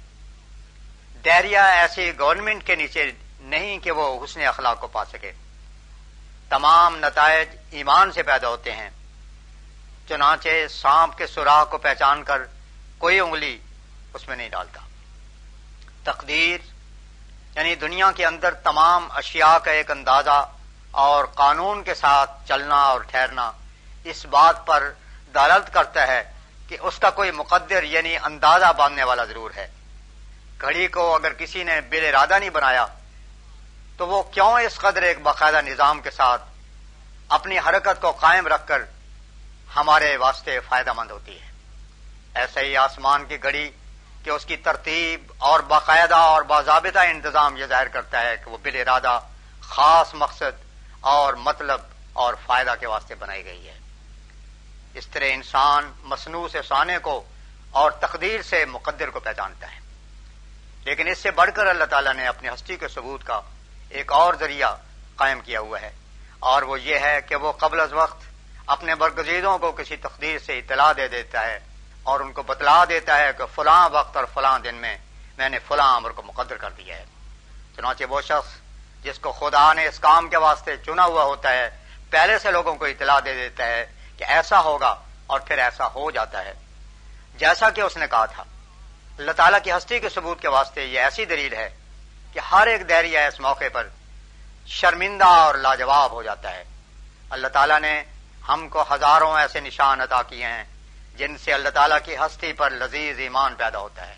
دیریا 1.24 1.66
ایسی 1.66 2.12
گورنمنٹ 2.18 2.66
کے 2.66 2.74
نیچے 2.74 3.10
نہیں 3.40 3.78
کہ 3.78 3.90
وہ 3.90 4.24
حسن 4.24 4.40
اخلاق 4.46 4.80
کو 4.80 4.86
پا 4.86 5.04
سکے۔ 5.04 5.32
تمام 6.48 6.96
نتائج 6.96 7.48
ایمان 7.70 8.12
سے 8.12 8.22
پیدا 8.22 8.48
ہوتے 8.48 8.72
ہیں۔ 8.72 8.90
چنانچہ 10.08 10.48
سانپ 10.70 11.18
کے 11.18 11.26
سوراخ 11.26 11.70
کو 11.70 11.78
پہچان 11.78 12.22
کر 12.22 12.42
کوئی 12.98 13.20
انگلی 13.20 13.58
اس 14.14 14.28
میں 14.28 14.36
نہیں 14.36 14.48
ڈالتا۔ 14.48 14.80
تقدیر 16.04 16.60
یعنی 17.56 17.74
دنیا 17.74 18.12
کے 18.12 18.26
اندر 18.26 18.54
تمام 18.54 19.08
اشیاء 19.10 19.58
کا 19.58 19.70
ایک 19.70 19.90
اندازہ 19.90 20.50
اور 20.90 21.24
قانون 21.24 21.82
کے 21.82 21.94
ساتھ 21.94 22.48
چلنا 22.48 22.76
اور 22.76 23.00
ٹھہرنا 23.00 23.52
اس 24.04 24.26
بات 24.26 24.66
پر 24.66 24.92
دالت 25.34 25.74
کرتا 25.74 26.06
ہے 26.06 26.32
کہ 26.68 26.76
اس 26.80 26.98
کا 26.98 27.10
کوئی 27.10 27.30
مقدر 27.30 27.82
یعنی 27.82 28.16
اندازہ 28.16 28.72
باندھنے 28.76 29.04
والا 29.04 29.24
ضرور 29.24 29.50
ہے۔ 29.56 29.68
گھڑی 30.60 30.86
کو 30.86 31.14
اگر 31.14 31.32
کسی 31.32 31.64
نے 31.64 31.80
بل 31.80 32.14
ارادہ 32.14 32.38
نہیں 32.38 32.50
بنایا، 32.50 32.86
تو 33.96 34.06
وہ 34.08 34.22
کیوں 34.22 34.52
اس 34.52 34.76
قدر 34.76 35.02
ایک 35.02 35.22
باقاعدہ 35.22 35.60
نظام 35.60 36.00
کے 36.00 36.10
ساتھ 36.10 36.42
اپنی 37.28 37.58
حرکت 37.58 38.00
کو 38.00 38.12
قائم 38.12 38.46
رکھ 38.46 38.66
کر 38.66 38.82
ہمارے 39.76 40.16
واسطے 40.16 40.60
فائدہ 40.60 40.92
مند 40.92 41.10
ہوتی 41.10 41.40
ہے؟ 41.40 41.46
ایسے 42.34 42.60
ہی 42.60 42.76
آسمان 42.76 43.24
کی 43.24 43.42
گھڑی 43.42 43.70
کہ 44.24 44.30
اس 44.30 44.46
کی 44.46 44.56
ترتیب 44.56 45.32
اور 45.38 45.60
باقاعدہ 45.60 46.14
اور 46.14 46.42
باضابطہ 46.42 46.98
انتظام 46.98 47.56
یہ 47.56 47.66
ظاہر 47.66 47.88
کرتا 47.88 48.20
ہے 48.20 48.36
کہ 48.36 48.50
وہ 48.50 48.58
بل 48.62 48.82
ارادہ 48.86 49.20
خاص 49.60 50.14
مقصد 50.14 50.64
اور 51.00 51.34
مطلب 51.34 51.80
اور 52.12 52.34
فائدہ 52.46 52.74
کے 52.80 52.86
واسطے 52.86 53.14
بنائی 53.14 53.44
گئی 53.44 53.68
ہے۔ 53.68 53.78
اس 54.96 55.06
طرح 55.06 55.24
انسان 55.28 55.92
مصنوع 56.02 56.48
سے 56.48 56.62
سانے 56.62 56.98
کو 56.98 57.24
اور 57.70 57.90
تقدیر 57.90 58.42
سے 58.42 58.64
مقدر 58.64 59.10
کو 59.10 59.20
پہچانتا 59.20 59.72
ہے۔ 59.72 59.80
لیکن 60.84 61.08
اس 61.08 61.18
سے 61.18 61.30
بڑھ 61.30 61.50
کر 61.54 61.66
اللہ 61.66 61.84
تعالیٰ 61.84 62.14
نے 62.14 62.26
اپنی 62.26 62.48
ہستی 62.48 62.76
کے 62.76 62.88
ثبوت 62.88 63.24
کا 63.24 63.40
ایک 63.88 64.12
اور 64.12 64.34
ذریعہ 64.34 64.76
قائم 65.16 65.40
کیا 65.40 65.60
ہوا 65.60 65.80
ہے۔ 65.80 65.90
اور 66.38 66.62
وہ 66.62 66.80
یہ 66.80 66.98
ہے 66.98 67.20
کہ 67.28 67.36
وہ 67.36 67.52
قبل 67.52 67.80
از 67.80 67.92
وقت 67.92 68.22
اپنے 68.66 68.94
برگزیدوں 68.94 69.58
کو 69.58 69.72
کسی 69.72 69.96
تقدیر 69.96 70.38
سے 70.38 70.58
اطلاع 70.58 70.92
دے 70.96 71.08
دیتا 71.08 71.46
ہے 71.46 71.60
اور 72.02 72.20
ان 72.20 72.32
کو 72.32 72.42
بتلا 72.42 72.84
دیتا 72.88 73.18
ہے 73.18 73.30
کہ 73.38 73.44
فلاں 73.54 73.88
وقت 73.92 74.16
اور 74.16 74.24
فلاں 74.34 74.58
دن 74.58 74.74
میں 74.74 74.98
میں 75.38 75.48
نے 75.48 75.58
فلاں 75.58 75.96
امر 75.96 76.10
کو 76.10 76.22
مقدر 76.22 76.56
کر 76.56 76.70
دیا 76.70 76.96
ہے۔ 76.96 77.04
چنانچہ 77.76 78.04
وہ 78.04 78.20
شخص 78.20 78.50
جس 79.04 79.18
کو 79.18 79.32
خدا 79.32 79.72
نے 79.72 79.86
اس 79.86 79.98
کام 79.98 80.28
کے 80.28 80.36
واسطے 80.36 80.76
چنا 80.76 81.04
ہوا 81.04 81.24
ہوتا 81.24 81.52
ہے، 81.52 81.70
پہلے 82.10 82.38
سے 82.38 82.50
لوگوں 82.50 82.74
کو 82.74 82.84
اطلاع 82.84 83.20
دے 83.24 83.34
دیتا 83.34 83.66
ہے 83.66 83.86
کہ 84.16 84.24
ایسا 84.24 84.60
ہوگا 84.60 84.94
اور 85.26 85.40
پھر 85.40 85.58
ایسا 85.58 85.86
ہو 85.86 86.10
جاتا 86.10 86.44
ہے۔ 86.44 86.52
جیسا 87.36 87.70
کہ 87.70 87.80
اس 87.80 87.96
نے 87.96 88.06
کہا 88.06 88.26
تھا، 88.26 88.44
اللہ 89.18 89.32
تعالیٰ 89.32 89.58
کی 89.64 89.72
ہستی 89.72 89.98
کے 89.98 90.08
ثبوت 90.08 90.40
کے 90.40 90.48
واسطے 90.48 90.84
یہ 90.84 91.00
ایسی 91.00 91.24
دلیل 91.24 91.52
ہے 91.54 91.76
کہ 92.32 92.40
ہر 92.52 92.66
ایک 92.66 92.88
دہریہ 92.88 93.18
اس 93.18 93.40
موقع 93.40 93.64
پر 93.72 93.88
شرمندہ 94.66 95.24
اور 95.24 95.54
لاجواب 95.54 96.10
ہو 96.10 96.22
جاتا 96.22 96.52
ہے۔ 96.52 96.64
اللہ 97.30 97.48
تعالیٰ 97.48 97.80
نے 97.80 98.04
ہم 98.48 98.68
کو 98.68 98.84
ہزاروں 98.94 99.36
ایسے 99.36 99.60
نشان 99.60 100.00
عطا 100.00 100.22
کیے 100.22 100.46
ہیں 100.46 100.64
جن 101.16 101.38
سے 101.38 101.52
اللہ 101.52 101.68
تعالیٰ 101.68 101.98
کی 102.04 102.16
ہستی 102.16 102.52
پر 102.52 102.70
لذیذ 102.70 103.18
ایمان 103.18 103.54
پیدا 103.54 103.78
ہوتا 103.78 104.08
ہے۔ 104.08 104.16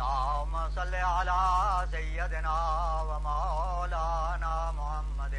اللهم 0.00 0.70
صل 0.74 0.94
على 0.94 1.40
سيدنا 1.90 2.58
ومولانا 3.08 4.72
محمد 4.72 5.34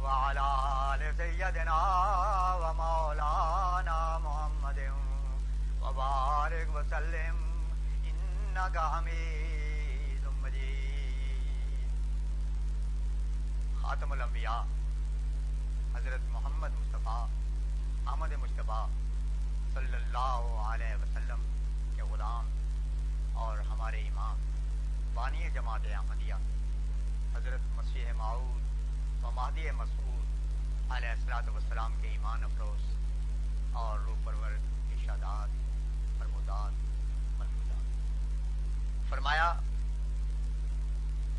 وعلى 0.00 0.46
آل 0.92 1.02
سيدنا 1.16 1.78
ومولانا 2.62 3.98
محمد 4.18 4.80
وبارك 5.82 6.68
وسلم 6.74 7.36
إنك 8.10 8.76
حميد 8.78 10.24
مجيد. 10.42 11.90
خاتم 13.82 14.12
الانبیاء 14.12 14.62
حضرت 15.94 16.24
محمد 16.32 16.72
مصطفیٰ 16.80 17.22
احمد 18.08 18.32
مصطفیٰ 18.42 18.84
صلی 19.74 19.96
اللہ 20.02 20.40
علیہ 20.72 20.94
وسلم. 20.94 21.09
ہمارے 23.90 24.08
امام، 24.08 24.36
بانی 25.14 25.48
جماعت 25.54 25.86
احمدیہ، 25.94 26.34
حضرت 27.36 27.60
مسیح 27.76 28.12
معود 28.16 29.24
و 29.24 29.30
مہدی 29.30 29.70
مسعود 29.70 30.90
علیہ 30.90 31.08
السلاۃ 31.08 31.48
وسلام 31.48 31.94
کے 32.02 32.08
ایمان 32.08 32.44
افروز 32.44 32.82
اور 33.72 33.98
روح 33.98 34.16
پرور 34.24 34.52
ارشادات، 34.92 35.48
فرمودات 36.18 36.72
ملمودات 37.38 39.08
فرمایا، 39.10 39.52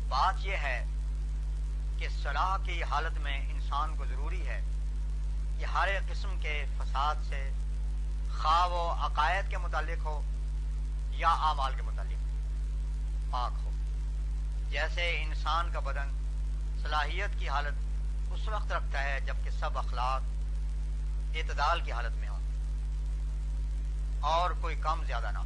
بات 0.08 0.44
یہ 0.46 0.56
ہے 0.56 0.84
کہ 1.98 2.08
صلاح 2.22 2.56
کی 2.64 2.82
حالت 2.82 3.18
میں 3.18 3.38
انسان 3.50 3.96
کو 3.96 4.06
ضروری 4.06 4.46
ہے 4.46 4.60
کہ 5.58 5.64
ہر 5.64 5.88
قسم 6.08 6.36
کے 6.42 6.64
فساد 6.78 7.24
سے 7.28 7.50
خواہ 8.42 8.66
و 8.66 8.94
عقائد 9.00 9.50
کے 9.50 9.58
متعلق 9.58 10.04
ہو 10.04 10.20
یا 11.12 11.30
اعمال 11.48 11.74
کے 11.76 11.82
متعلق۔ 11.82 12.11
پاک 13.32 13.52
ہو۔ 13.64 13.70
جیسے 14.70 15.22
انسان 15.22 15.72
کا 15.72 15.80
بدن 15.80 16.08
صلاحیت 16.82 17.38
کی 17.38 17.48
حالت 17.48 17.74
اس 18.32 18.48
وقت 18.48 18.72
رکھتا 18.72 19.04
ہے 19.04 19.20
جبکہ 19.20 19.50
سب 19.50 19.78
اخلاق 19.78 20.22
اعتدال 21.36 21.80
کی 21.80 21.92
حالت 21.92 22.16
میں 22.16 22.28
ہو 22.28 22.38
اور 24.20 24.50
کوئی 24.60 24.76
کم 24.76 25.04
زیادہ 25.04 25.30
نہ 25.30 25.38
ہو۔ 25.38 25.44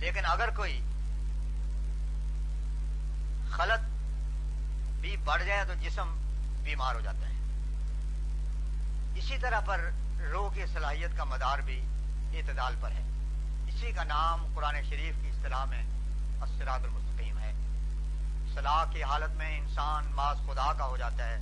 لیکن 0.00 0.24
اگر 0.24 0.48
کوئی 0.56 0.80
خلط 3.50 3.80
بھی 5.00 5.16
بڑھ 5.16 5.44
جائے 5.44 5.64
تو 5.64 5.74
جسم 5.74 6.16
بیمار 6.62 6.94
ہو 6.94 7.00
جاتا 7.00 7.28
ہے۔ 7.28 7.34
اسی 9.18 9.38
طرح 9.38 9.60
پر 9.60 9.90
روح 10.32 10.54
کی 10.54 10.66
صلاحیت 10.66 11.10
کا 11.16 11.24
مدار 11.24 11.58
بھی 11.58 11.86
اعتدال 12.34 12.74
پر 12.80 12.90
ہے۔ 12.90 13.02
اسی 13.68 13.92
کا 13.92 14.04
نام 14.04 14.46
قرآن 14.54 14.74
شریف 14.82 15.14
کی 15.22 15.28
اصطلاح 15.28 15.64
میں 15.64 15.82
اسرات 16.42 16.80
المستقیم 16.84 17.38
ہے۔ 17.38 17.52
صلاح 18.54 18.84
کی 18.92 19.02
حالت 19.02 19.30
میں 19.30 19.58
انسان 19.58 20.04
ماس 20.14 20.38
خدا 20.46 20.72
کا 20.72 20.84
ہو 20.84 20.96
جاتا 20.96 21.24
ہے۔ 21.24 21.38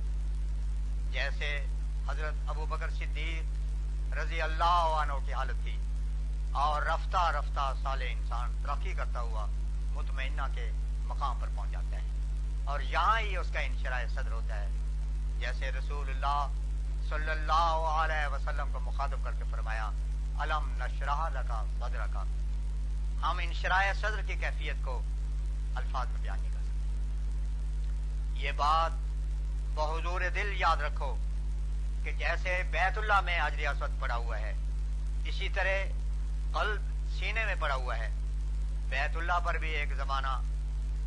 جیسے 1.11 1.65
حضرت 2.09 2.33
ابو 2.47 2.65
بکر 2.65 2.89
صدیق 2.89 3.43
رضی 4.13 4.41
اللہ 4.41 4.97
عنہ 5.01 5.13
کی 5.25 5.33
حالت 5.33 5.63
تھی۔ 5.63 5.77
اور 6.51 6.81
رفتہ 6.81 7.17
رفتہ 7.17 7.73
سال 7.83 8.03
انسان 8.09 8.63
ترقی 8.63 8.93
کرتا 8.93 9.19
ہوا 9.19 9.45
مطمئنہ 9.93 10.41
کے 10.55 10.71
مقام 11.07 11.39
پر 11.39 11.47
پہنچ 11.55 11.71
جاتا 11.71 11.95
ہے۔ 11.95 12.07
اور 12.65 12.79
یہاں 12.79 13.19
ہی 13.19 13.37
اس 13.37 13.47
کا 13.53 13.59
انشراء 13.59 14.03
صدر 14.09 14.31
ہوتا 14.31 14.55
ہے۔ 14.55 14.69
جیسے 15.39 15.71
رسول 15.71 16.09
اللہ 16.09 16.47
صلی 17.09 17.29
اللہ 17.29 17.87
علیہ 18.03 18.33
وسلم 18.33 18.69
کو 18.73 18.79
مخاطب 18.79 19.23
کر 19.23 19.31
کے 19.31 19.43
فرمایا 19.51 19.89
علم 20.39 20.83
نشرح 20.83 21.29
لگا 21.29 21.65
صدر 21.79 22.05
کا 22.13 22.23
ہم 23.23 23.37
انشراء 23.37 23.93
صدر 23.93 24.21
کی 24.27 24.35
کیفیت 24.35 24.75
کو 24.83 25.01
الفاظ 25.75 26.07
میں 26.07 26.21
بیان 26.21 26.39
نہیں 26.39 26.51
کر 26.53 26.59
سکتے۔ 26.59 28.39
یہ 28.39 28.51
بات 28.51 28.91
بحضور 29.75 30.21
دل 30.35 30.53
یاد 30.53 30.77
رکھو 30.77 31.15
کہ 32.03 32.11
جیسے 32.11 32.63
بیت 32.71 32.97
اللہ 32.97 33.21
میں 33.21 33.39
حجر 33.39 33.67
اسود 33.67 34.01
پڑا 34.01 34.15
ہوا 34.15 34.39
ہے، 34.39 34.53
اسی 35.25 35.49
طرح 35.49 35.85
قلب 36.53 36.81
سینے 37.19 37.45
میں 37.45 37.55
پڑا 37.59 37.75
ہوا 37.75 37.97
ہے۔ 37.97 38.09
بیت 38.89 39.17
اللہ 39.17 39.39
پر 39.43 39.53
بھی 39.53 39.69
ایک 39.69 39.95
زمانہ 39.95 40.41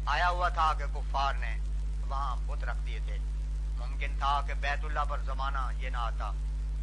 آیا 0.07 0.29
ہوا 0.29 0.49
تھا 0.49 0.73
کہ 0.79 0.85
کفار 0.95 1.35
نے 1.35 1.59
وہاں 2.09 2.37
بت 2.37 2.65
رکھ 2.65 2.87
دیے 2.87 2.99
تھے۔ 3.07 3.19
ممکن 3.79 4.17
تھا 4.19 4.41
کہ 4.47 4.55
بیت 4.55 4.85
اللہ 4.85 5.05
پر 5.09 5.19
زمانہ 5.19 5.71
یہ 5.79 5.91
نہ 5.91 5.97
آتا، 5.97 6.33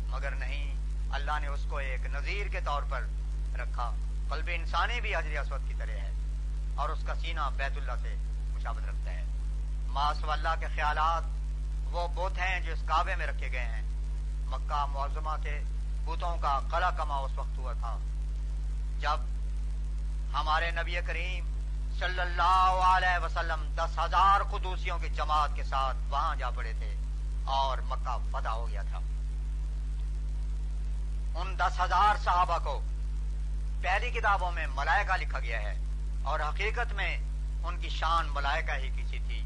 مگر 0.07 0.31
نہیں، 0.31 0.75
اللہ 1.09 1.39
نے 1.41 1.47
اس 1.47 1.65
کو 1.69 1.77
ایک 1.77 2.05
نظیر 2.05 2.47
کے 2.47 2.59
طور 2.61 2.83
پر 2.89 3.01
رکھا۔ 3.59 3.91
قلب 4.33 4.49
انسانی 4.53 5.01
بھی 5.01 5.15
حجر 5.15 5.39
اسود 5.39 5.67
کی 5.67 5.73
طرح 5.73 5.91
ہے 5.91 6.11
اور 6.75 6.89
اس 6.89 7.03
کا 7.07 7.15
سینہ 7.15 7.39
بیت 7.55 7.77
اللہ 7.77 7.91
سے 8.01 8.15
مشابت 8.53 8.89
رکھتا 8.89 9.11
ہے۔ 9.11 9.23
ماس 9.87 10.23
اللہ 10.27 10.49
کے 10.59 10.67
خیالات 10.75 11.23
وہ 11.93 12.07
بت 12.07 12.37
ہیں 12.37 12.59
جو 12.59 12.73
اس 12.73 12.83
کعبے 12.85 13.15
میں 13.15 13.27
رکھے 13.27 13.51
گئے 13.51 13.65
ہیں۔ 13.65 13.81
مکہ 14.45 14.85
معظمہ 14.85 15.35
کے 15.43 15.63
بتوں 16.05 16.37
کا 16.37 16.59
قلع 16.71 16.89
کما 16.89 17.17
اس 17.17 17.31
وقت 17.35 17.57
ہوا 17.57 17.73
تھا۔ 17.73 17.97
جب 18.99 19.19
ہمارے 20.33 20.71
نبی 20.71 20.95
کریم 21.07 21.45
صلی 21.99 22.19
اللہ 22.19 22.81
علیہ 22.85 23.25
وسلم 23.25 23.73
دس 23.75 23.99
ہزار 23.99 24.41
خدوسیوں 24.41 24.99
کی 24.99 25.09
جماعت 25.09 25.49
کے 25.55 25.63
ساتھ 25.63 25.97
وہاں 26.09 26.35
جا 26.35 26.49
پڑے 26.49 26.73
تھے 26.73 26.95
اور 27.45 27.77
مکہ 27.77 28.17
فتح 28.31 28.49
ہو 28.49 28.69
گیا 28.69 28.81
تھا۔ 28.81 28.97
ان 31.39 31.59
دس 31.59 31.79
ہزار 31.79 32.23
صحابہ 32.23 32.57
کو 32.63 32.81
پہلی 33.83 34.09
کتابوں 34.11 34.51
میں 34.51 34.67
ملائکہ 34.75 35.17
لکھا 35.17 35.39
گیا 35.39 35.61
ہے 35.61 35.73
اور 36.23 36.39
حقیقت 36.39 36.93
میں 36.93 37.17
ان 37.63 37.81
کی 37.81 37.89
شان 37.89 38.27
ملائکہ 38.29 38.71
ہی 38.71 38.89
کسی 38.89 39.19
تھی۔ 39.19 39.39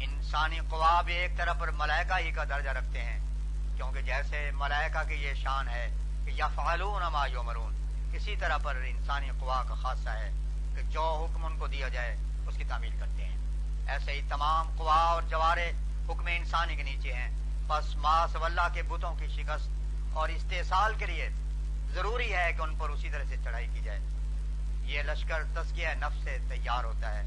انسانی 0.00 0.58
قوا 0.68 1.00
بھی 1.00 1.14
ایک 1.14 1.36
طرف 1.36 1.58
پر 1.58 1.70
ملائکہ 1.70 2.18
ہی 2.18 2.30
کا 2.30 2.44
درجہ 2.44 2.70
رکھتے 2.70 3.04
ہیں، 3.04 3.18
کیونکہ 3.76 4.00
جیسے 4.00 4.50
ملائکہ 4.54 5.08
کی 5.08 5.14
یہ 5.14 5.34
شان 5.34 5.68
ہے 5.68 5.88
کہ 6.24 6.30
یا 6.30 6.48
فالون 6.48 7.02
ما 7.12 7.26
یومرون 7.26 7.74
اسی 8.12 8.36
طرح 8.36 8.56
پر 8.56 8.76
انسانی 8.76 9.30
قوا 9.40 9.62
کا 9.68 9.74
خاصہ 9.74 10.08
ہے 10.08 10.30
کہ 10.76 10.82
جو 10.82 11.02
حکم 11.02 11.44
ان 11.44 11.58
کو 11.58 11.66
دیا 11.66 11.88
جائے 11.88 12.16
اس 12.46 12.56
کی 12.56 12.64
تعمیل 12.64 12.96
کرتے 13.00 13.24
ہیں۔ 13.24 13.36
ایسے 13.86 14.12
ہی 14.12 14.20
تمام 14.28 14.70
قوا 14.76 15.02
اور 15.02 15.22
جوارے 15.22 15.72
حکم 16.08 16.26
انسانی 16.26 16.76
کے 16.76 16.82
نیچے 16.82 17.12
ہیں۔ 17.12 17.30
بس 17.66 17.96
ماس 17.96 18.36
اللہ 18.42 18.68
کے 18.74 18.82
بتوں 18.82 19.14
کی 19.14 19.28
شکست 19.28 19.68
اور 20.12 20.28
استحصال 20.28 20.94
کے 20.98 21.06
لیے 21.06 21.28
ضروری 21.94 22.34
ہے 22.34 22.52
کہ 22.52 22.62
ان 22.62 22.76
پر 22.78 22.88
اسی 22.88 23.10
طرح 23.10 23.24
سے 23.28 23.36
چڑھائی 23.44 23.68
کی 23.74 23.80
جائے۔ 23.80 24.00
یہ 24.82 25.02
لشکر 25.02 25.42
تسکیہ 25.54 25.88
نفس 25.88 26.24
سے 26.24 26.38
تیار 26.48 26.84
ہوتا 26.84 27.18
ہے 27.18 27.22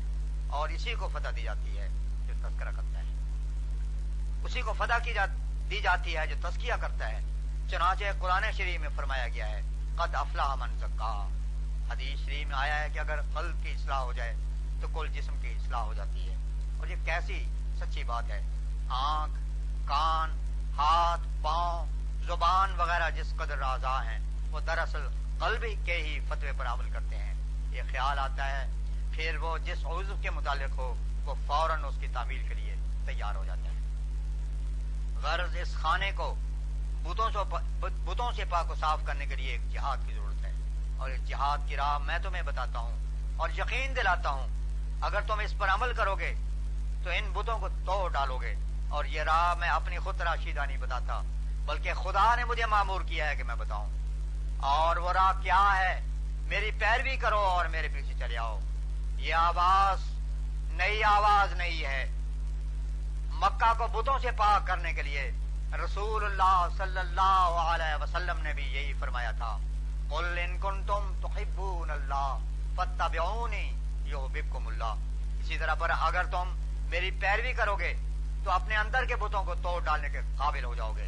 اور 0.49 0.69
اسی 0.69 0.93
کو 0.93 1.09
فتح 1.13 1.29
دی 1.35 1.41
جاتی 1.41 1.79
ہے 1.79 1.87
جو 2.27 2.33
تذکرہ 2.49 2.71
کرتا 2.71 2.99
ہے۔ 2.99 3.03
اسی 4.43 4.61
کو 4.61 4.73
فتح 4.73 5.03
کی 5.03 5.13
دی 5.69 5.81
جاتی 5.81 6.17
ہے 6.17 6.27
جو 6.27 6.35
تسکیہ 6.41 6.73
کرتا 6.81 7.09
ہے۔ 7.09 7.19
چنانچہ 7.69 8.03
قرآن 8.19 8.51
شریف 8.51 8.81
میں 8.81 8.89
فرمایا 8.95 9.27
گیا 9.27 9.49
ہے، 9.49 9.61
قد 9.95 10.15
افلاح 10.15 10.55
من 10.55 10.79
زکا 10.79 11.27
حدیث 11.91 12.19
شریف 12.25 12.47
میں 12.47 12.55
آیا 12.55 12.79
ہے 12.79 12.89
کہ 12.89 12.99
اگر 12.99 13.19
قلب 13.21 13.63
کی 13.63 13.71
اصلاح 13.71 13.99
ہو 13.99 14.13
جائے 14.13 14.35
تو 14.81 14.87
کل 14.93 15.07
جسم 15.13 15.35
کی 15.41 15.49
اصلاح 15.49 15.79
ہو 15.79 15.93
جاتی 15.93 16.29
ہے۔ 16.29 16.35
اور 16.79 16.87
یہ 16.87 16.95
کیسی 17.05 17.45
سچی 17.79 18.03
بات 18.03 18.23
ہے۔ 18.29 18.41
آنکھ، 18.89 19.39
کان، 19.87 20.29
ہاتھ، 20.77 21.21
پاؤں، 21.41 21.85
زبان 22.27 22.79
وغیرہ 22.79 23.09
جس 23.09 23.33
قدر 23.37 23.57
راضا 23.57 24.03
ہیں 24.03 24.30
وہ 24.51 24.59
دراصل 24.59 25.07
قلب 25.39 25.85
کے 25.85 25.97
ہی 25.97 26.19
فتوے 26.29 26.51
پر 26.57 26.67
عمل 26.67 26.89
کرتے 26.89 27.15
ہیں۔ 27.15 27.33
یہ 27.71 27.81
خیال 27.91 28.19
آتا 28.19 28.47
ہے، 28.47 28.67
پھر 29.11 29.37
وہ 29.37 29.57
جس 29.57 29.77
عضو 29.77 30.15
کے 30.21 30.29
متعلق 30.29 30.77
ہو، 30.77 30.95
وہ 31.25 31.35
فوراً 31.47 31.83
اس 31.83 31.95
کی 31.99 32.07
تعمیل 32.13 32.47
کے 32.47 32.53
لیے 32.53 32.75
تیار 33.05 33.35
ہو 33.35 33.45
جاتا 33.45 33.61
ہے۔ 33.61 33.79
غرض 35.21 35.57
اس 35.61 35.75
خانے 35.75 36.11
کو 36.11 36.35
بتوں 38.05 38.31
سے 38.31 38.45
پاک 38.49 38.71
و 38.71 38.75
صاف 38.75 38.99
کرنے 39.05 39.25
کے 39.25 39.35
لیے 39.35 39.51
ایک 39.51 39.71
جہاد 39.71 39.97
کی 40.07 40.13
ضرورت 40.13 40.45
ہے۔ 40.45 40.51
اور 40.97 41.09
اس 41.09 41.27
جہاد 41.27 41.57
کی 41.67 41.75
راہ 41.75 41.97
میں 41.97 42.19
تمہیں 42.19 42.43
بتاتا 42.43 42.79
ہوں 42.79 42.97
اور 43.37 43.49
یقین 43.49 43.95
دلاتا 43.95 44.29
ہوں، 44.29 44.47
اگر 45.01 45.21
تم 45.21 45.39
اس 45.39 45.53
پر 45.57 45.69
عمل 45.69 45.93
کرو 45.93 46.15
گے 46.15 46.33
تو 47.03 47.09
ان 47.09 47.31
بتوں 47.33 47.59
کو 47.59 47.67
توڑ 47.85 48.11
ڈالو 48.11 48.37
گے۔ 48.37 48.55
اور 48.89 49.05
یہ 49.05 49.21
راہ 49.21 49.53
میں 49.53 49.69
اپنی 49.69 49.97
خود 49.97 50.17
تراشیدہ 50.17 50.65
نہیں 50.65 50.77
بتاتا، 50.77 51.21
بلکہ 51.65 51.93
خدا 51.93 52.35
نے 52.35 52.45
مجھے 52.45 52.65
معمور 52.65 53.01
کیا 53.01 53.29
ہے 53.29 53.35
کہ 53.35 53.43
میں 53.43 53.55
بتاؤں۔ 53.55 54.00
اور 54.61 54.95
وہ 54.95 55.13
راہ 55.13 55.41
کیا 55.41 55.77
ہے؟ 55.77 56.01
میری 56.41 56.71
پیروی 56.71 57.15
کرو 57.15 57.39
اور 57.39 57.65
میرے 57.65 57.87
پیچھے 57.87 58.13
چلے 58.19 58.37
آؤ۔ 58.37 58.59
یہ 59.17 59.33
آواز 59.33 59.99
نئی 60.73 61.03
آواز 61.03 61.53
نہیں 61.53 61.85
ہے۔ 61.85 62.05
مکہ 63.33 63.73
کو 63.77 63.87
بتوں 63.87 64.19
سے 64.19 64.31
پاک 64.31 64.67
کرنے 64.67 64.93
کے 64.93 65.03
لیے 65.03 65.31
رسول 65.85 66.25
اللہ 66.25 66.67
صلی 66.77 66.99
اللہ 66.99 67.59
علیہ 67.59 68.03
وسلم 68.03 68.39
نے 68.39 68.53
بھی 68.53 68.63
یہی 68.63 68.93
فرمایا 68.93 69.31
تھا۔ 69.31 69.57
قل 70.09 70.39
ان 70.43 70.57
کنتم 70.59 71.13
تحبون 71.21 71.91
اللہ 71.91 72.37
فتبعونی 72.75 73.73
یحببکم 74.05 74.67
اللہ۔ 74.67 74.95
اسی 75.39 75.57
طرح 75.57 75.73
پر 75.73 75.91
اگر 76.01 76.23
تم 76.23 76.59
میری 76.89 77.11
پیروی 77.11 77.53
کرو 77.53 77.75
گے 77.75 77.93
تو 78.43 78.51
اپنے 78.51 78.77
اندر 78.77 79.05
کے 79.05 79.15
بتوں 79.15 79.43
کو 79.43 79.55
توڑ 79.55 79.83
ڈالنے 79.83 80.09
کے 80.09 80.21
قابل 80.37 80.63
ہو 80.63 80.75
جاؤ 80.75 80.93
گے۔ 80.93 81.07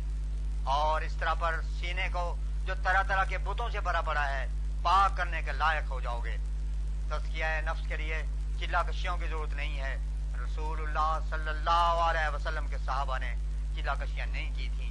اور 0.63 1.01
اس 1.01 1.13
طرح 1.13 1.33
پر 1.33 1.61
سینے 1.79 2.09
کو 2.13 2.35
جو 2.65 2.73
طرح 2.83 3.03
طرح 3.03 3.23
کے 3.23 3.37
بتوں 3.37 3.69
سے 3.69 3.79
بھرا 3.79 4.01
پڑا 4.01 4.27
ہے، 4.27 4.47
پاک 4.83 5.17
کرنے 5.17 5.41
کے 5.41 5.51
لائق 5.51 5.91
ہو 5.91 5.99
جاؤ 5.99 6.19
گے۔ 6.23 6.37
تزکیہ 7.09 7.45
نفس 7.45 7.87
کے 7.87 7.97
لیے 7.97 8.23
چلا 8.59 8.83
کشیوں 8.83 9.17
کی 9.17 9.27
ضرورت 9.27 9.53
نہیں 9.53 9.79
ہے۔ 9.79 9.97
رسول 10.45 10.81
اللہ 10.81 11.19
صلی 11.29 11.49
اللہ 11.49 12.01
علیہ 12.09 12.35
وسلم 12.35 12.67
کے 12.67 12.77
صحابہ 12.77 13.17
نے 13.17 13.35
چلا 13.75 13.93
کشیاں 13.93 14.25
نہیں 14.25 14.55
کی 14.55 14.69
تھیں۔ 14.75 14.89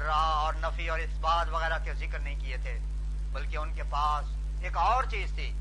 راہ 0.00 0.16
اور 0.16 0.54
نفی 0.54 0.88
اور 0.88 0.98
اس 0.98 1.18
بات 1.20 1.48
وغیرہ 1.50 1.78
کے 1.84 1.94
ذکر 1.94 2.18
نہیں 2.18 2.40
کیے 2.40 2.56
تھے، 2.56 2.78
بلکہ 3.32 3.56
ان 3.56 3.74
کے 3.74 3.82
پاس 3.90 4.24
ایک 4.62 4.76
اور 4.76 5.04
چیز 5.04 5.32
تھی۔ 5.34 5.52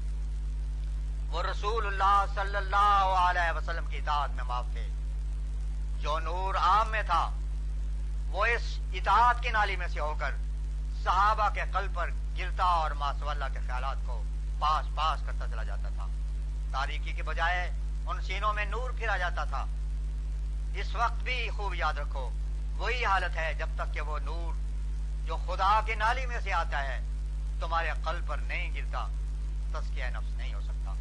وہ 1.28 1.43
رسول 1.43 1.88
اللہ 1.88 2.26
صلی 2.36 2.55
اللہ 2.55 3.15
علیہ 3.18 3.57
وسلم 3.57 3.86
کی 3.86 3.97
اطاعت 3.97 4.30
میں 4.30 4.43
معاف 4.43 4.65
تھے۔ 4.72 4.88
جو 5.99 6.20
نور 6.20 6.55
عام 6.55 6.89
میں 6.89 7.03
تھا، 7.03 7.32
وہ 8.28 8.45
اس 8.45 8.80
اطاعت 8.93 9.43
کی 9.43 9.49
نالی 9.49 9.76
میں 9.76 9.88
سے 9.88 9.99
ہو 9.99 10.15
کر 10.20 10.32
صحابہ 11.08 11.49
کے 11.49 11.62
قلب 11.74 11.95
پر 11.95 12.10
گرتا 12.38 12.64
اور 12.64 12.91
ماسو 12.91 13.30
اللہ 13.30 13.45
کے 13.53 13.60
خیالات 13.60 13.97
کو 14.05 14.24
پاس 14.60 14.86
پاس 14.95 15.20
کرتا 15.26 15.47
چلا 15.47 15.64
جاتا 15.64 15.89
تھا۔ 15.89 16.08
تاریخی 16.72 17.12
کے 17.12 17.24
بجائے 17.24 17.72
ان 18.05 18.22
سینوں 18.22 18.53
میں 18.53 18.66
نور 18.66 18.89
پھرا 18.97 19.18
جاتا 19.18 19.43
تھا۔ 19.43 19.66
اس 20.76 20.95
وقت 20.95 21.24
بھی 21.24 21.49
خوب 21.49 21.76
یاد 21.76 21.93
رکھو، 21.93 22.30
وہی 22.78 23.05
حالت 23.05 23.38
ہے 23.38 23.53
جب 23.53 23.68
تک 23.76 23.93
کہ 23.93 24.01
وہ 24.01 24.20
نور 24.20 24.53
جو 25.26 25.38
خدا 25.38 25.82
کی 25.86 25.95
نالی 25.95 26.26
میں 26.26 26.39
سے 26.39 26.53
آتا 26.53 26.84
ہے، 26.84 26.99
تمہارے 27.60 27.91
قلب 28.03 28.28
پر 28.28 28.38
نہیں 28.38 28.76
گرتا 28.76 29.08
تسکیہ 29.74 30.05
نفس 30.05 30.30
نہیں 30.38 30.53
ہو 30.53 30.62
سکتا۔ 30.62 30.91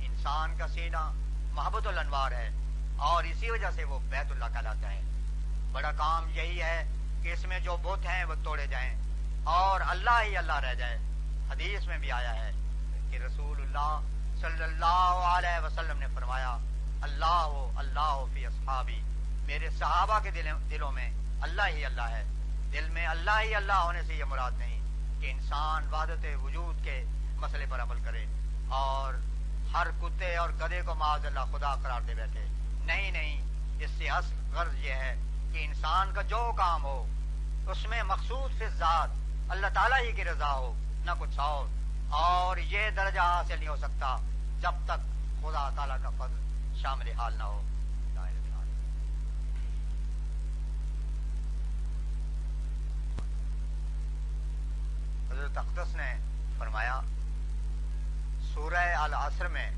انسان 0.00 0.58
کا 0.58 0.68
سینہ 0.68 1.12
محبت 1.52 1.86
الانوار 1.86 2.32
ہے 2.32 2.50
اور 2.96 3.24
اسی 3.24 3.50
وجہ 3.50 3.70
سے 3.74 3.84
وہ 3.84 3.98
بیت 3.98 4.32
اللہ 4.32 4.52
کہلاتا 4.52 4.90
ہے 4.90 5.00
بڑا 5.72 5.92
کام 5.92 6.30
یہی 6.30 6.62
ہے 6.62 6.84
کہ 7.22 7.32
اس 7.32 7.44
میں 7.44 7.60
جو 7.60 7.76
بت 7.82 8.06
ہیں 8.06 8.24
وہ 8.24 8.34
توڑے 8.44 8.66
جائیں۔ 8.66 9.09
اور 9.44 9.80
اللہ 9.86 10.22
ہی 10.22 10.36
اللہ 10.36 10.58
رہ 10.58 10.74
جائے۔ 10.74 10.98
حدیث 11.50 11.86
میں 11.86 11.98
بھی 11.98 12.12
آیا 12.12 12.34
ہے 12.34 12.50
کہ 13.10 13.16
رسول 13.16 13.60
اللہ 13.60 14.00
صلی 14.40 14.62
اللہ 14.62 15.22
علیہ 15.36 15.64
وسلم 15.64 15.98
نے 15.98 16.06
فرمایا، 16.14 16.56
اللہ 17.02 17.24
ہو 17.24 17.72
اللہ 17.76 18.00
ہو 18.00 18.26
فی 18.34 18.46
اصحابی، 18.46 19.00
میرے 19.46 19.70
صحابہ 19.70 20.18
کے 20.18 20.30
دلوں 20.70 20.92
میں 20.92 21.10
اللہ 21.40 21.62
ہی 21.68 21.84
اللہ 21.84 22.08
ہے۔ 22.10 22.24
دل 22.72 22.88
میں 22.88 23.06
اللہ 23.06 23.40
ہی 23.42 23.54
اللہ 23.54 23.72
ہونے 23.72 24.02
سے 24.02 24.14
یہ 24.14 24.24
مراد 24.24 24.52
نہیں 24.52 24.80
کہ 25.20 25.30
انسان 25.30 25.88
وادت 25.90 26.26
وجود 26.42 26.84
کے 26.84 27.04
مسئلے 27.36 27.66
پر 27.70 27.82
عمل 27.82 28.00
کرے 28.04 28.24
اور 28.68 29.14
ہر 29.74 29.86
کتے 30.00 30.36
اور 30.36 30.50
گدے 30.50 30.80
کو 30.86 30.94
معاذ 30.94 31.26
اللہ 31.26 31.40
خدا 31.52 31.74
قرار 31.74 32.00
دے 32.00 32.14
بیٹھے۔ 32.14 32.46
نہیں 32.84 33.10
نہیں، 33.10 33.42
اس 33.80 33.90
سے 33.90 34.08
اصل 34.08 34.34
غرض 34.52 34.74
یہ 34.74 34.92
ہے 34.92 35.14
کہ 35.52 35.64
انسان 35.64 36.14
کا 36.14 36.22
جو 36.22 36.52
کام 36.58 36.84
ہو، 36.84 37.06
اس 37.68 37.86
میں 37.86 38.02
مخصوص 38.02 38.58
فی 38.58 38.68
ذات 38.68 39.08
اللہ 39.50 39.66
تعالیٰ 39.74 40.00
ہی 40.02 40.12
کی 40.12 40.24
رضا 40.24 40.52
ہو، 40.52 40.74
نہ 41.04 41.10
کچھ 41.18 41.38
اور۔ 41.38 41.66
اور 42.10 42.56
یہ 42.56 42.90
درجہ 42.90 43.20
حاصل 43.20 43.58
نہیں 43.58 43.68
ہو 43.68 43.76
سکتا 43.76 44.16
جب 44.60 44.74
تک 44.84 45.00
خدا 45.42 45.70
تعالیٰ 45.76 45.96
کا 46.02 46.10
فضل 46.18 46.78
شامل 46.82 47.12
حال 47.18 47.34
نہ 47.38 47.42
ہو۔ 47.42 47.60
حضرت 55.30 55.58
اقدس 55.58 55.94
نے 55.94 56.16
فرمایا، 56.58 57.00
سورہ 58.54 58.96
العصر 58.96 59.48
میں 59.48 59.70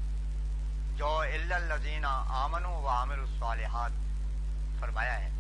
جو 0.97 1.19
الزینہ 1.19 2.25
آمن 2.29 2.65
و 2.65 2.89
عامر 2.89 3.19
الصالحات 3.19 3.91
فرمایا 4.81 5.21
ہے، 5.21 5.31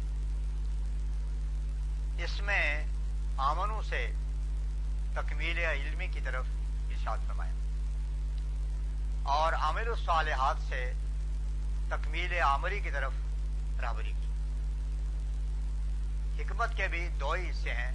اس 2.24 2.40
میں 2.40 2.86
آمنو 3.36 3.82
سے 3.82 4.10
تکمیل 5.14 5.58
علمی 5.58 6.08
کی 6.08 6.20
طرف 6.20 6.44
ارشاد 6.90 7.18
فرمایا۔ 7.26 7.52
اور 9.22 9.52
عامر 9.52 9.86
الصالحات 9.86 10.56
سے 10.68 10.92
تکمیل 11.88 12.32
عامری 12.32 12.80
کی 12.80 12.90
طرف 12.90 13.12
رابری 13.80 14.12
کی۔ 14.12 14.28
حکمت 16.42 16.76
کے 16.76 16.88
بھی 16.88 17.08
دو 17.20 17.32
ہی 17.32 17.50
حصے 17.50 17.74
ہیں۔ 17.74 17.92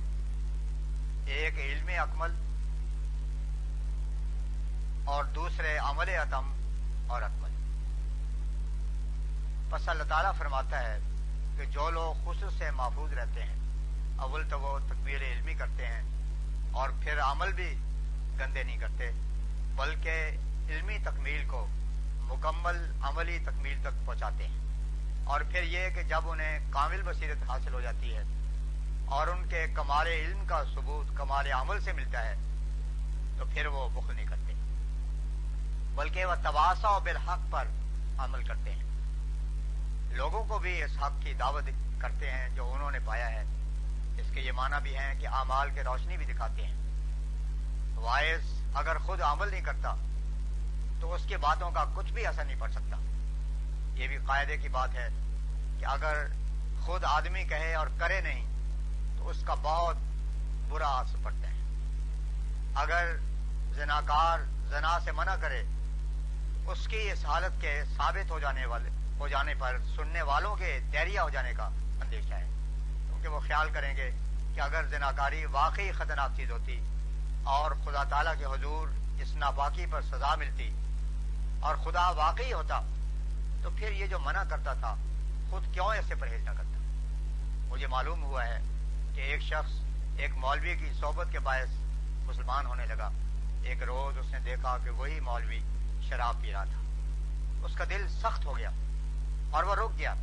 ایک 1.26 1.54
علم 1.58 1.90
اکمل 2.02 2.32
اور 5.06 5.24
دوسرے 5.24 5.78
عمل 5.78 6.10
عتم 6.10 6.52
اور 7.08 7.22
اکمل۔ 7.22 7.50
پس 9.70 9.90
اللہ 9.90 10.04
تعالیٰ 10.04 10.32
فرماتا 10.38 10.80
ہے 10.80 11.00
کہ 11.58 11.66
جو 11.66 11.90
لوگ 11.90 12.14
خصوص 12.26 12.54
سے 12.58 12.72
محفوظ 12.72 13.14
رہتے 13.14 13.44
ہیں، 13.44 13.56
اول 14.18 14.50
تو 14.50 14.60
وہ 14.60 14.80
تکبیر 14.80 15.22
علمی 15.22 15.54
کرتے 15.54 15.88
ہیں۔ 15.88 16.17
اور 16.72 16.90
پھر 16.90 17.20
عمل 17.20 17.54
بھی 17.54 17.76
گندے 18.40 18.64
نہیں 18.64 18.78
کرتے، 18.78 19.12
بلکہ 19.76 20.32
علمی 20.70 20.98
تکمیل 20.98 21.48
کو 21.48 21.68
مکمل 22.20 22.92
عملی 23.02 23.40
تکمیل 23.40 23.82
تک 23.82 24.06
پہنچاتے 24.06 24.48
ہیں۔ 24.48 24.58
اور 25.24 25.42
پھر 25.42 25.64
یہ 25.64 25.90
کہ 25.90 26.04
جب 26.04 26.30
انہیں 26.30 26.60
کامل 26.72 27.02
بصیرت 27.06 27.50
حاصل 27.50 27.74
ہو 27.74 27.82
جاتی 27.82 28.16
ہے 28.16 28.24
اور 29.06 29.28
ان 29.28 29.50
کے 29.50 29.68
کمال 29.74 30.08
علم 30.08 30.46
کا 30.48 30.64
ثبوت 30.76 31.18
کمال 31.18 31.52
عمل 31.52 31.82
سے 31.82 31.94
ملتا 31.94 32.26
ہے، 32.26 32.36
تو 33.38 33.46
پھر 33.54 33.66
وہ 33.66 33.90
بخل 33.94 34.16
نہیں 34.16 34.26
کرتے، 34.26 34.54
بلکہ 35.96 36.26
وہ 36.26 36.36
تواسا 36.44 36.90
و 36.90 37.00
بالحق 37.00 37.40
پر 37.52 37.68
عمل 38.18 38.44
کرتے 38.44 38.72
ہیں۔ 38.72 38.84
لوگوں 40.12 40.44
کو 40.44 40.60
بھی 40.60 40.84
اس 40.84 40.92
حق 41.04 41.22
کی 41.22 41.34
دعوت 41.34 41.64
کرتے 42.00 42.32
ہیں 42.32 42.50
جو 42.50 42.74
انہوں 42.74 42.92
نے 42.92 43.00
پایا 43.06 43.30
ہے۔ 43.30 43.44
اس 44.18 44.32
کے 44.34 44.42
یہ 44.42 44.52
معنی 44.52 44.82
بھی 44.84 44.98
ہیں 44.98 45.20
کہ 45.20 45.28
اعمال 45.28 45.70
کے 45.70 45.84
روشنی 45.84 46.18
بھی 46.18 46.26
دکھاتے 46.26 46.66
ہیں۔ 46.66 46.76
وائز 47.96 48.62
اگر 48.74 48.98
خود 48.98 49.22
عمل 49.22 49.50
نہیں 49.50 49.62
کرتا، 49.62 49.96
تو 51.02 51.14
اس 51.14 51.22
کے 51.28 51.38
باتوں 51.38 51.72
کا 51.72 51.86
کچھ 51.96 52.14
بھی 52.14 52.28
اثر 52.28 52.46
نہیں 52.46 52.60
پڑ 52.60 52.72
سکتا۔ 52.72 52.98
یہ 53.94 54.08
بھی 54.08 54.18
قاعدے 54.18 54.58
کی 54.58 54.70
بات 54.70 54.90
ہے 54.94 55.10
کہ 55.80 55.86
اگر 55.86 56.28
خود 56.82 57.04
آدمی 57.06 57.44
کہے 57.44 57.76
اور 57.76 57.88
کرے 58.00 58.22
نہیں، 58.22 58.48
تو 59.18 59.30
اس 59.30 59.44
کا 59.46 59.54
بہت 59.54 59.96
برا 60.70 60.88
اثر 60.88 61.18
پڑتا 61.24 61.48
ہے۔ 61.48 61.58
اگر 62.76 63.18
زناکار 63.74 64.40
زنا 64.70 65.00
سے 65.00 65.12
منع 65.12 65.36
کرے، 65.36 65.64
اس 66.66 66.88
کی 66.88 67.12
اس 67.12 67.26
حالت 67.26 67.62
کے 67.62 67.84
ثابت 67.98 68.32
ہو 68.32 68.40
جانے 68.40 68.66
والے، 68.66 68.90
ہو 69.20 69.28
جانے 69.28 69.54
پر 69.60 69.78
سننے 69.96 70.22
والوں 70.22 70.56
کے 70.56 70.80
تیریا 70.92 71.24
ہو 71.24 71.30
جانے 71.30 71.54
کا 71.58 71.66
اندیشہ 72.02 72.34
ہے۔ 72.34 72.50
کیونکہ 73.28 73.46
وہ 73.46 73.48
خیال 73.48 73.70
کریں 73.74 73.98
گے 73.98 74.12
کہ 74.56 74.62
اگر 74.62 74.86
زناکاری 74.86 75.46
واقعی 75.46 75.92
خطرناک 75.92 76.32
چیز 76.36 76.52
ہوتی 76.52 76.80
اور 77.44 77.72
خدا 77.72 78.04
تعالیٰ 78.04 78.34
کے 78.40 78.46
حضور 78.46 78.88
اس 79.22 79.36
ناپاکی 79.36 79.86
پر 79.92 80.02
سزا 80.02 80.36
ملتی 80.36 80.72
اور 81.60 81.76
خدا 81.76 82.10
واقعی 82.10 82.54
ہوتا 82.54 82.82
تو 83.64 83.70
پھر 83.76 83.92
یہ 83.92 84.08
جو 84.08 84.20
منع 84.20 84.44
کرتا 84.50 84.74
تھا، 84.74 84.96
خود 85.50 85.74
کیوں 85.74 85.94
ایسے 85.94 86.16
پرہیز 86.16 86.44
نہ 86.44 86.50
کرتا؟ 86.50 86.80
مجھے 87.68 87.88
معلوم 87.88 88.24
ہوا 88.24 88.46
ہے 88.46 88.60
کہ 89.16 89.22
ایک 89.22 89.42
شخص، 89.42 89.72
ایک 90.18 90.38
مولوی 90.38 90.76
کی 90.76 90.94
صحبت 91.00 91.28
کے 91.32 91.40
باعث 91.40 91.70
مسلمان 92.26 92.66
ہونے 92.66 92.86
لگا۔ 92.86 93.10
ایک 93.64 93.84
روز 93.84 94.18
اس 94.18 94.32
نے 94.32 94.40
دیکھا 94.40 94.78
کہ 94.84 94.90
وہی 94.90 95.20
مولوی 95.20 95.60
شراب 96.10 96.36
پی 96.42 96.54
رہا 96.54 96.64
تھا۔ 96.64 96.82
اس 97.64 97.76
کا 97.76 97.84
دل 97.90 98.08
سخت 98.10 98.46
ہو 98.46 98.58
گیا 98.58 98.70
اور 99.52 99.64
وہ 99.64 99.76
رک 99.76 100.00
گیا۔ 100.00 100.14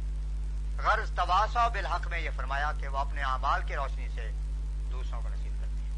غرض 0.78 1.12
تواسا 1.14 1.68
بالحق 1.68 2.06
میں 2.08 2.20
یہ 2.20 2.30
فرمایا 2.36 2.72
کہ 2.80 2.88
وہ 2.88 2.98
اپنے 2.98 3.22
اعمال 3.22 3.62
کی 3.66 3.76
روشنی 3.76 4.08
سے 4.08 4.30
دوسروں 4.92 5.22
کو 5.22 5.28
نصیب 5.28 5.52
کرتے 5.60 5.80
ہیں 5.80 5.90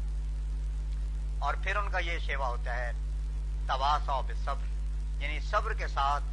اور 1.39 1.53
پھر 1.63 1.75
ان 1.75 1.91
کا 1.91 1.99
یہ 1.99 2.19
شیوا 2.19 2.47
ہوتا 2.47 2.75
ہے 2.75 2.91
تواسا 3.67 4.21
بالصبر 4.21 4.65
یعنی 5.21 5.39
صبر 5.39 5.73
کے 5.73 5.87
ساتھ 5.87 6.23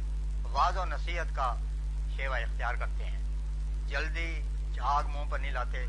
واض 0.51 0.77
و 0.77 0.85
نصیحت 0.85 1.35
کا 1.35 1.55
شیوا 2.15 2.37
اختیار 2.37 2.75
کرتے 2.75 3.05
ہیں۔ 3.05 3.21
جلدی 3.87 4.41
جھاگ 4.73 5.03
منہ 5.03 5.29
پر 5.29 5.39
نہیں 5.39 5.51
لاتے۔ 5.51 5.85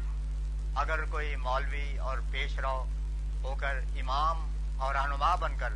اگر 0.74 1.04
کوئی 1.04 1.36
مولوی 1.36 1.98
اور 1.98 2.18
پیش 2.30 2.58
رو 2.58 2.84
ہو 3.42 3.54
کر 3.54 3.80
امام 3.96 4.50
اور 4.78 4.94
رہنما 4.94 5.34
بن 5.34 5.58
کر 5.58 5.72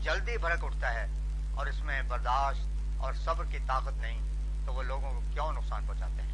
جلدی 0.00 0.38
بھڑک 0.38 0.64
اٹھتا 0.64 0.94
ہے 0.94 1.06
اور 1.54 1.66
اس 1.66 1.80
میں 1.80 2.02
برداشت 2.02 2.66
اور 2.98 3.12
صبر 3.12 3.44
کی 3.44 3.58
طاقت 3.66 3.92
نہیں 3.92 4.20
تو 4.66 4.74
وہ 4.74 4.82
لوگوں 4.82 5.12
کو 5.12 5.20
کیوں 5.32 5.52
نقصان 5.52 5.84
پہنچاتے 5.86 6.22
ہیں؟ 6.22 6.32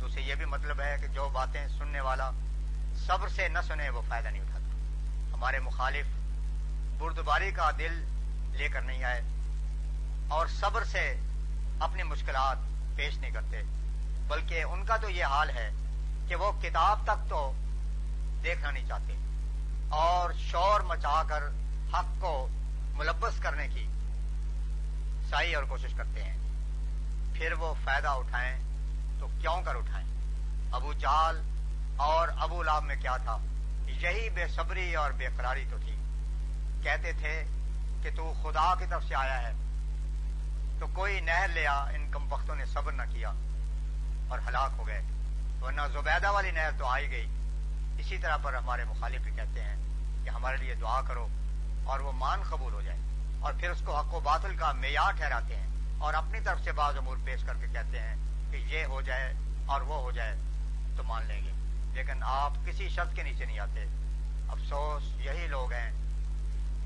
تو 0.00 0.06
اسے 0.06 0.20
یہ 0.20 0.34
بھی 0.34 0.44
مطلب 0.44 0.80
ہے 0.80 0.96
کہ 1.00 1.06
جو 1.06 1.28
باتیں 1.32 1.68
سننے 1.68 2.00
والا 2.00 2.30
صبر 3.06 3.28
سے 3.28 3.48
نہ 3.48 3.58
سنے 3.68 3.88
وہ 3.88 4.02
فائدہ 4.08 4.28
نہیں 4.28 4.42
اٹھاتا۔ 4.42 4.66
ہمارے 5.32 5.58
مخالف 5.58 6.06
بردباری 6.98 7.50
کا 7.50 7.70
دل 7.78 8.04
لے 8.52 8.68
کر 8.68 8.80
نہیں 8.80 9.04
آئے 9.04 9.22
اور 10.28 10.46
صبر 10.46 10.84
سے 10.84 11.20
اپنی 11.80 12.02
مشکلات 12.02 12.56
پیش 12.96 13.18
نہیں 13.18 13.30
کرتے۔ 13.30 13.62
بلکہ 14.28 14.62
ان 14.62 14.84
کا 14.84 14.96
تو 14.96 15.10
یہ 15.10 15.24
حال 15.24 15.50
ہے 15.50 15.70
کہ 16.28 16.34
وہ 16.34 16.52
کتاب 16.62 16.98
تک 17.04 17.30
تو 17.30 17.52
دیکھنا 18.44 18.70
نہیں 18.70 18.88
چاہتے 18.88 19.12
اور 19.88 20.32
شور 20.32 20.80
مچا 20.80 21.22
کر 21.28 21.42
حق 21.94 22.20
کو 22.20 22.48
ملبس 22.92 23.38
کرنے 23.38 23.68
کی 23.68 23.88
صحیح 25.30 25.56
اور 25.56 25.64
کوشش 25.64 25.94
کرتے 25.96 26.22
ہیں۔ 26.22 26.36
پھر 27.38 27.52
وہ 27.52 27.74
فائدہ 27.84 28.08
اٹھائیں 28.08 28.62
تو 29.20 29.28
کیوں 29.40 29.62
کر 29.62 29.74
اٹھائیں؟ 29.74 30.06
ابو 30.72 30.92
جال 30.92 31.42
اور 31.96 32.28
ابو 32.40 32.62
لاب 32.62 32.82
میں 32.82 32.96
کیا 32.96 33.16
تھا؟ 33.16 33.38
یہی 33.86 34.30
بے 34.30 34.48
صبری 34.48 34.96
اور 34.96 35.10
بے 35.10 35.26
قراری 35.36 35.64
تو 35.70 35.76
تھی۔ 35.78 35.96
کہتے 36.82 37.12
تھے 37.12 37.44
کہ 38.02 38.10
تو 38.16 38.32
خدا 38.42 38.74
کی 38.78 38.84
طرف 38.90 39.04
سے 39.04 39.14
آیا 39.14 39.48
ہے۔ 39.48 39.52
تو 40.80 40.86
کوئی 40.94 41.20
نہر 41.20 41.48
لیا، 41.48 41.78
ان 41.78 42.10
کم 42.10 42.32
وقتوں 42.32 42.54
نے 42.54 42.64
صبر 42.64 42.92
نہ 42.92 43.02
کیا 43.10 43.28
اور 44.28 44.38
ہلاک 44.48 44.70
ہو 44.78 44.86
گئے۔ 44.86 45.02
ورنہ 45.62 45.80
زبیدہ 45.92 46.30
والی 46.30 46.50
نہر 46.50 46.70
تو 46.78 46.86
آئی 46.86 47.10
گئی۔ 47.10 47.26
اسی 47.98 48.18
طرح 48.18 48.36
پر 48.36 48.54
ہمارے 48.54 48.84
مخالف 48.84 49.20
بھی 49.20 49.30
کہتے 49.30 49.60
ہیں 49.60 49.76
کہ 50.24 50.30
ہمارے 50.30 50.56
لیے 50.56 50.74
دعا 50.74 51.00
کرو 51.00 51.28
اور 51.84 52.00
وہ 52.00 52.12
مان 52.12 52.42
قبول 52.50 52.72
ہو 52.72 52.82
جائے 52.82 52.98
اور 53.40 53.52
پھر 53.60 53.70
اس 53.70 53.82
کو 53.84 53.96
حق 53.96 54.14
و 54.14 54.20
باطل 54.20 54.56
کا 54.56 54.72
معیار 54.72 55.12
ٹھہراتے 55.12 55.56
ہیں۔ 55.56 55.75
اور 55.98 56.14
اپنی 56.14 56.40
طرف 56.40 56.60
سے 56.64 56.72
بعض 56.72 56.96
امور 56.96 57.16
پیش 57.24 57.42
کر 57.42 57.54
کے 57.54 57.66
کہتے 57.72 58.00
ہیں 58.00 58.16
کہ 58.50 58.56
یہ 58.56 58.84
ہو 58.84 59.00
جائے 59.00 59.34
اور 59.66 59.80
وہ 59.80 60.00
ہو 60.00 60.10
جائے 60.10 60.36
تو 60.96 61.02
مان 61.02 61.26
لیں 61.26 61.44
گے۔ 61.44 61.52
لیکن 61.92 62.22
آپ 62.22 62.52
کسی 62.66 62.88
شرط 62.88 63.14
کے 63.14 63.22
نیچے 63.22 63.44
نہیں 63.44 63.58
آتے۔ 63.58 63.84
افسوس، 64.48 65.02
یہی 65.16 65.46
لوگ 65.46 65.72
ہیں 65.72 65.90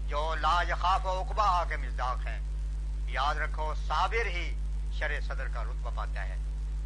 جو 0.08 0.34
لا 0.34 0.62
یخاف 0.68 1.06
و 1.06 1.10
اقبا 1.10 1.44
آ 1.44 1.64
کے 1.64 1.76
مزداق 1.76 2.26
ہیں۔ 2.26 2.40
یاد 3.10 3.34
رکھو، 3.34 3.74
صابر 3.88 4.26
ہی 4.26 4.54
شر 4.98 5.20
صدر 5.20 5.48
کا 5.54 5.64
رتبہ 5.64 5.90
پاتا 5.94 6.24
ہے۔ 6.24 6.36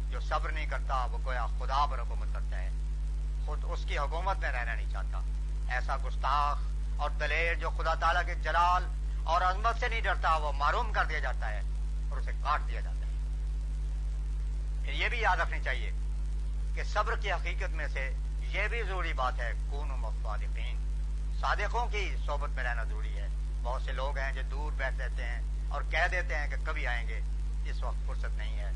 جو 0.09 0.19
صبر 0.19 0.51
نہیں 0.51 0.65
کرتا، 0.65 1.05
وہ 1.05 1.17
گویا 1.25 1.45
خدا 1.45 1.85
پر 1.85 1.99
حکومت 1.99 2.27
کرتا 2.33 2.57
ہے۔ 2.57 2.69
خود 3.45 3.59
اس 3.63 3.85
کی 3.87 3.97
حکومت 3.97 4.37
میں 4.37 4.51
رہنا 4.51 4.75
نہیں 4.75 4.91
چاہتا۔ 4.91 5.21
ایسا 5.69 5.97
گستاخ 5.97 6.57
اور 6.97 7.09
دلیر 7.09 7.55
جو 7.55 7.69
خدا 7.69 7.93
تعالیٰ 7.93 8.25
کے 8.25 8.35
جلال 8.35 8.85
اور 9.23 9.41
عظمت 9.41 9.79
سے 9.79 9.87
نہیں 9.87 10.01
ڈرتا، 10.01 10.37
وہ 10.37 10.51
معروم 10.51 10.93
کر 10.93 11.05
دیا 11.05 11.19
جاتا 11.19 11.49
ہے۔ 11.49 11.61
اور 12.15 12.21
اسے 12.21 12.31
کاٹ 12.43 12.61
دیا 12.67 12.81
جاتا 12.81 13.07
ہے۔ 13.07 13.11
پھر 14.83 14.93
یہ 14.93 15.07
بھی 15.09 15.19
یاد 15.19 15.37
رکھنی 15.37 15.59
چاہیے 15.63 15.91
کہ 16.75 16.83
صبر 16.83 17.15
کی 17.15 17.31
حقیقت 17.31 17.69
میں 17.69 17.87
سے 17.87 18.11
یہ 18.39 18.67
بھی 18.67 18.83
ضروری 18.83 19.13
بات 19.13 19.39
ہے 19.39 19.51
کون 19.69 19.87
مفادین 19.87 20.77
صادقوں 21.39 21.87
کی 21.87 22.15
صحبت 22.25 22.49
میں 22.49 22.63
رہنا 22.63 22.83
ضروری 22.83 23.17
ہے۔ 23.17 23.27
بہت 23.63 23.81
سے 23.81 23.91
لوگ 23.91 24.17
ہیں 24.17 24.31
جو 24.31 24.41
دور 24.51 24.71
بیٹھ 24.71 25.01
رہتے 25.01 25.23
ہیں 25.23 25.41
اور 25.69 25.81
کہہ 25.91 26.07
دیتے 26.11 26.35
ہیں 26.35 26.47
کہ 26.47 26.55
کبھی 26.63 26.87
آئیں 26.87 27.07
گے۔ 27.07 27.19
اس 27.65 27.83
وقت 27.83 28.07
فرصت 28.07 28.37
نہیں 28.37 28.59
ہے۔ 28.59 28.71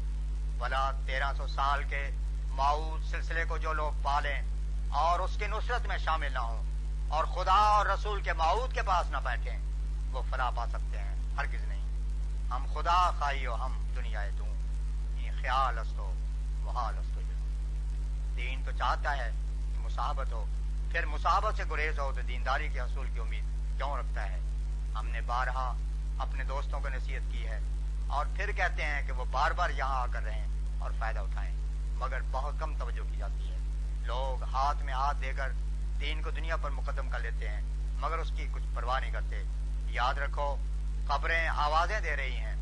بلا 0.57 0.91
تیرہ 1.05 1.33
سو 1.37 1.47
سال 1.47 1.83
کے 1.83 2.09
ماؤد 2.47 3.11
سلسلے 3.11 3.45
کو 3.47 3.57
جو 3.57 3.73
لوگ 3.73 3.91
پالیں 4.03 4.41
اور 4.89 5.19
اس 5.19 5.37
کی 5.39 5.47
نصرت 5.47 5.85
میں 5.85 5.97
شامل 5.97 6.33
نہ 6.33 6.39
ہوں 6.39 6.63
اور 7.09 7.25
خدا 7.25 7.53
اور 7.53 7.85
رسول 7.85 8.21
کے 8.21 8.33
ماؤد 8.33 8.73
کے 8.73 8.81
پاس 8.81 9.11
نہ 9.11 9.17
بیٹھیں، 9.23 9.59
وہ 10.11 10.21
فلاح 10.29 10.49
پا 10.49 10.65
سکتے 10.67 10.97
ہیں، 10.97 11.15
ہرگز 11.37 11.63
نہیں۔ 11.63 11.78
ہم 12.51 12.65
خدا 12.73 13.11
خائی 13.11 13.45
ہو 13.45 13.55
ہم 13.55 13.87
دنیا 13.95 14.25
دوں 14.39 14.55
یہ 15.15 15.31
خیال 15.41 15.79
استو 15.79 16.13
محال 16.59 16.97
استو 16.97 17.21
دین 18.37 18.63
تو 18.65 18.71
چاہتا 18.71 19.17
ہے 19.17 19.31
کہ 19.73 19.79
مساحبت 19.79 20.31
ہو۔ 20.31 20.45
پھر 20.91 21.05
مساحبت 21.05 21.55
سے 21.55 21.63
گریز 21.71 21.99
ہو 21.99 22.11
تو 22.15 22.21
دینداری 22.21 22.67
کے 22.67 22.79
حصول 22.79 23.07
کی 23.13 23.19
امید 23.19 23.43
کیوں 23.77 23.97
رکھتا 23.97 24.29
ہے؟ 24.29 24.39
ہم 24.95 25.07
نے 25.07 25.21
بارہا 25.21 25.73
اپنے 26.19 26.43
دوستوں 26.43 26.79
کو 26.79 26.89
نصیحت 26.89 27.31
کی 27.31 27.47
ہے 27.47 27.59
اور 28.07 28.25
پھر 28.35 28.51
کہتے 28.51 28.83
ہیں 28.83 29.07
کہ 29.07 29.11
وہ 29.11 29.25
بار 29.31 29.51
بار 29.51 29.69
یہاں 29.69 30.01
آ 30.01 30.05
کر 30.05 30.23
رہیں 30.23 30.45
اور 30.79 30.91
فائدہ 30.99 31.19
اٹھائیں۔ 31.19 31.55
مگر 31.95 32.19
بہت 32.31 32.53
کم 32.59 32.77
توجہ 32.77 33.11
کی 33.11 33.17
جاتی 33.17 33.51
ہے۔ 33.51 33.57
لوگ 34.03 34.43
ہاتھ 34.43 34.83
میں 34.83 34.93
ہاتھ 34.93 35.17
دے 35.21 35.33
کر 35.33 35.51
دین 35.99 36.21
کو 36.21 36.31
دنیا 36.31 36.55
پر 36.57 36.69
مقدم 36.69 37.09
کر 37.09 37.19
لیتے 37.19 37.49
ہیں، 37.49 37.61
مگر 37.99 38.17
اس 38.17 38.31
کی 38.35 38.47
کچھ 38.51 38.63
پرواہ 38.73 38.99
نہیں 38.99 39.11
کرتے۔ 39.11 39.43
یاد 39.87 40.13
رکھو 40.13 40.55
قبریں 41.09 41.47
آوازیں 41.47 41.99
دے 41.99 42.15
رہی 42.15 42.35
ہیں 42.35 42.55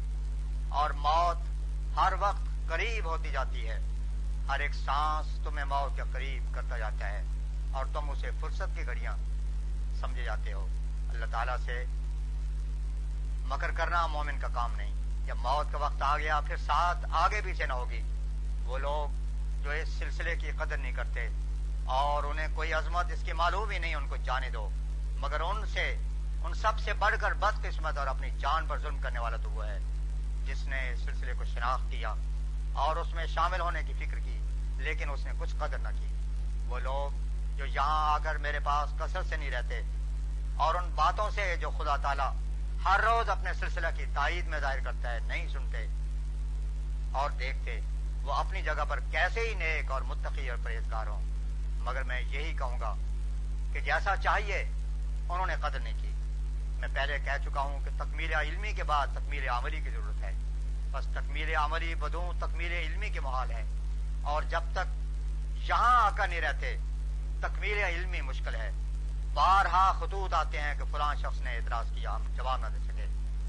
اور 0.70 0.90
موت 0.90 1.38
ہر 1.98 2.14
وقت 2.20 2.70
قریب 2.70 3.06
ہوتی 3.06 3.32
جاتی 3.32 3.70
ہے۔ 3.70 3.80
ہر 4.50 4.60
ایک 4.60 4.74
سانس 4.74 5.28
تمہیں 5.44 5.66
موت 5.66 5.96
کے 5.96 6.04
قریب 6.12 6.56
کرتا 6.56 6.78
جاتا 6.78 7.08
ہے 7.08 7.24
اور 7.72 7.86
تم 7.94 8.10
اسے 8.10 8.30
فرصت 8.42 8.76
کی 8.76 8.86
گھڑیاں 8.86 9.18
سمجھے 10.00 10.24
جاتے 10.24 10.54
ہو۔ 10.54 10.68
اللہ 11.10 11.26
تعالیٰ 11.32 11.58
سے 11.66 11.86
مکر 13.46 13.72
کرنا 13.72 14.08
مومن 14.08 14.40
کا 14.40 14.48
کام 14.54 14.76
نہیں۔ 14.76 14.94
جب 15.26 15.36
موت 15.36 15.72
کا 15.72 15.78
وقت 15.78 16.02
آ 16.02 16.18
گیا، 16.18 16.42
پھر 16.42 16.58
ساتھ 16.58 17.06
آگے 17.12 17.42
پیچھے 17.44 17.66
نہ 17.66 17.74
ہوگی۔ 17.74 18.02
وہ 18.64 18.78
لوگ 18.78 19.10
جو 19.64 19.70
اس 19.70 19.90
سلسلے 19.90 20.36
کی 20.36 20.52
قدر 20.52 20.78
نہیں 20.78 20.92
کرتے 20.92 21.28
اور 21.86 22.24
انہیں 22.24 22.48
کوئی 22.56 22.74
عظمت 22.74 23.12
اس 23.12 23.24
کی 23.24 23.34
معلوم 23.34 23.70
ہی 23.70 23.80
نہیں، 23.80 23.96
ان 23.96 24.08
کو 24.08 24.16
جانے 24.16 24.50
دو۔ 24.50 24.70
مگر 25.20 25.40
ان 25.40 25.66
سے 25.66 25.98
ان 26.44 26.54
سب 26.54 26.80
سے 26.80 26.94
بڑھ 26.94 27.16
کر 27.22 27.34
بد 27.34 27.62
قسمت 27.64 27.98
اور 27.98 28.08
اپنی 28.08 28.30
جان 28.40 28.68
پر 28.68 28.80
ظلم 28.80 29.00
کرنے 29.02 29.20
والا 29.20 29.38
تو 29.38 29.50
وہ 29.50 29.66
ہے 29.66 29.78
جس 30.46 30.64
نے 30.64 30.90
اس 30.90 31.00
سلسلے 31.00 31.34
کو 31.38 31.46
شناخت 31.46 31.92
کیا 31.92 32.14
اور 32.74 32.96
اس 32.96 33.14
میں 33.14 33.26
شامل 33.26 33.62
ہونے 33.62 33.82
کی 33.88 33.94
فکر 33.94 34.20
کی، 34.20 34.38
لیکن 34.78 35.10
اس 35.10 35.26
نے 35.26 35.32
کچھ 35.40 35.56
قدر 35.56 35.78
نہ 35.78 35.88
کی۔ 36.00 36.14
وہ 36.68 36.80
لوگ 36.80 37.12
جو 37.58 37.66
یہاں 37.66 38.14
آ 38.14 38.18
کر 38.18 38.38
میرے 38.38 38.60
پاس 38.60 38.90
کثر 39.00 39.24
سے 39.24 39.38
نہیں 39.38 39.52
رہتے 39.52 39.82
اور 40.56 40.76
ان 40.76 40.90
باتوں 40.96 41.30
سے 41.30 41.56
جو 41.62 41.70
خدا 41.70 41.96
تعالی 41.98 42.28
ہر 42.86 43.00
روز 43.00 43.30
اپنے 43.30 43.54
سلسلہ 43.54 43.88
کی 43.96 44.06
تائید 44.14 44.48
میں 44.48 44.60
ظاہر 44.60 44.80
کرتا 44.80 45.14
ہے، 45.14 45.20
نہیں 45.20 45.48
سنتے 45.50 45.86
اور 47.12 47.30
دیکھتے 47.30 47.80
وہ 48.24 48.34
اپنی 48.34 48.62
جگہ 48.62 48.86
پر 48.90 49.00
کیسے 49.12 49.40
ہی 49.40 49.54
نیک 49.54 49.92
اور 49.92 50.02
متقی 50.02 50.50
اور 50.50 50.58
پرہیزگار 50.64 51.08
ہوں۔ 51.08 51.26
مگر 51.84 52.04
میں 52.04 52.22
یہی 52.22 52.54
کہوں 52.54 52.80
گا 52.80 52.94
کہ 53.74 53.80
جیسا 53.80 54.16
چاہیے، 54.16 54.60
انہوں 55.30 55.46
نے 55.46 55.56
قدر 55.62 55.80
نہیں 55.80 55.98
کی۔ 56.02 56.12
میں 56.78 56.88
پہلے 56.94 57.20
کہہ 57.20 57.46
چکا 57.46 57.62
ہوں 57.62 57.80
کہ 57.86 57.92
تکمیل 57.98 58.34
علمی 58.34 58.74
کے 58.74 58.84
بعد 58.84 59.08
تکمیل 59.08 59.50
عملی 59.50 59.82
کی 59.82 59.90
ضرورت 59.90 60.24
ہے۔ 60.24 60.32
بس 60.92 61.06
تکمیل 61.06 61.56
عملی 61.56 61.96
بدوں 61.96 62.34
تکمیل 62.40 62.72
علمی 62.72 63.10
کے 63.10 63.20
محال 63.20 63.52
ہے۔ 63.52 63.64
اور 64.24 64.44
جب 64.44 64.64
تک 64.72 64.96
یہاں 65.70 66.02
آ 66.02 66.10
کر 66.10 66.28
نہیں 66.28 66.42
رہتے، 66.42 66.78
تکمیل 67.42 67.84
علمی 67.84 68.22
مشکل 68.22 68.56
ہے۔ 68.56 68.72
بارہا 69.34 69.92
خطوط 69.92 70.34
آتے 70.34 70.62
ہیں 70.62 70.76
کہ 70.78 70.84
فلاں 70.92 71.16
شخص 71.16 71.42
نے 71.42 71.56
اعتراض 71.56 71.92
کیا 71.96 72.16
ہم 72.16 72.24
جواب 72.36 72.60
نہ 72.60 72.66
دے 72.66 72.80
سکے۔ 72.80 73.04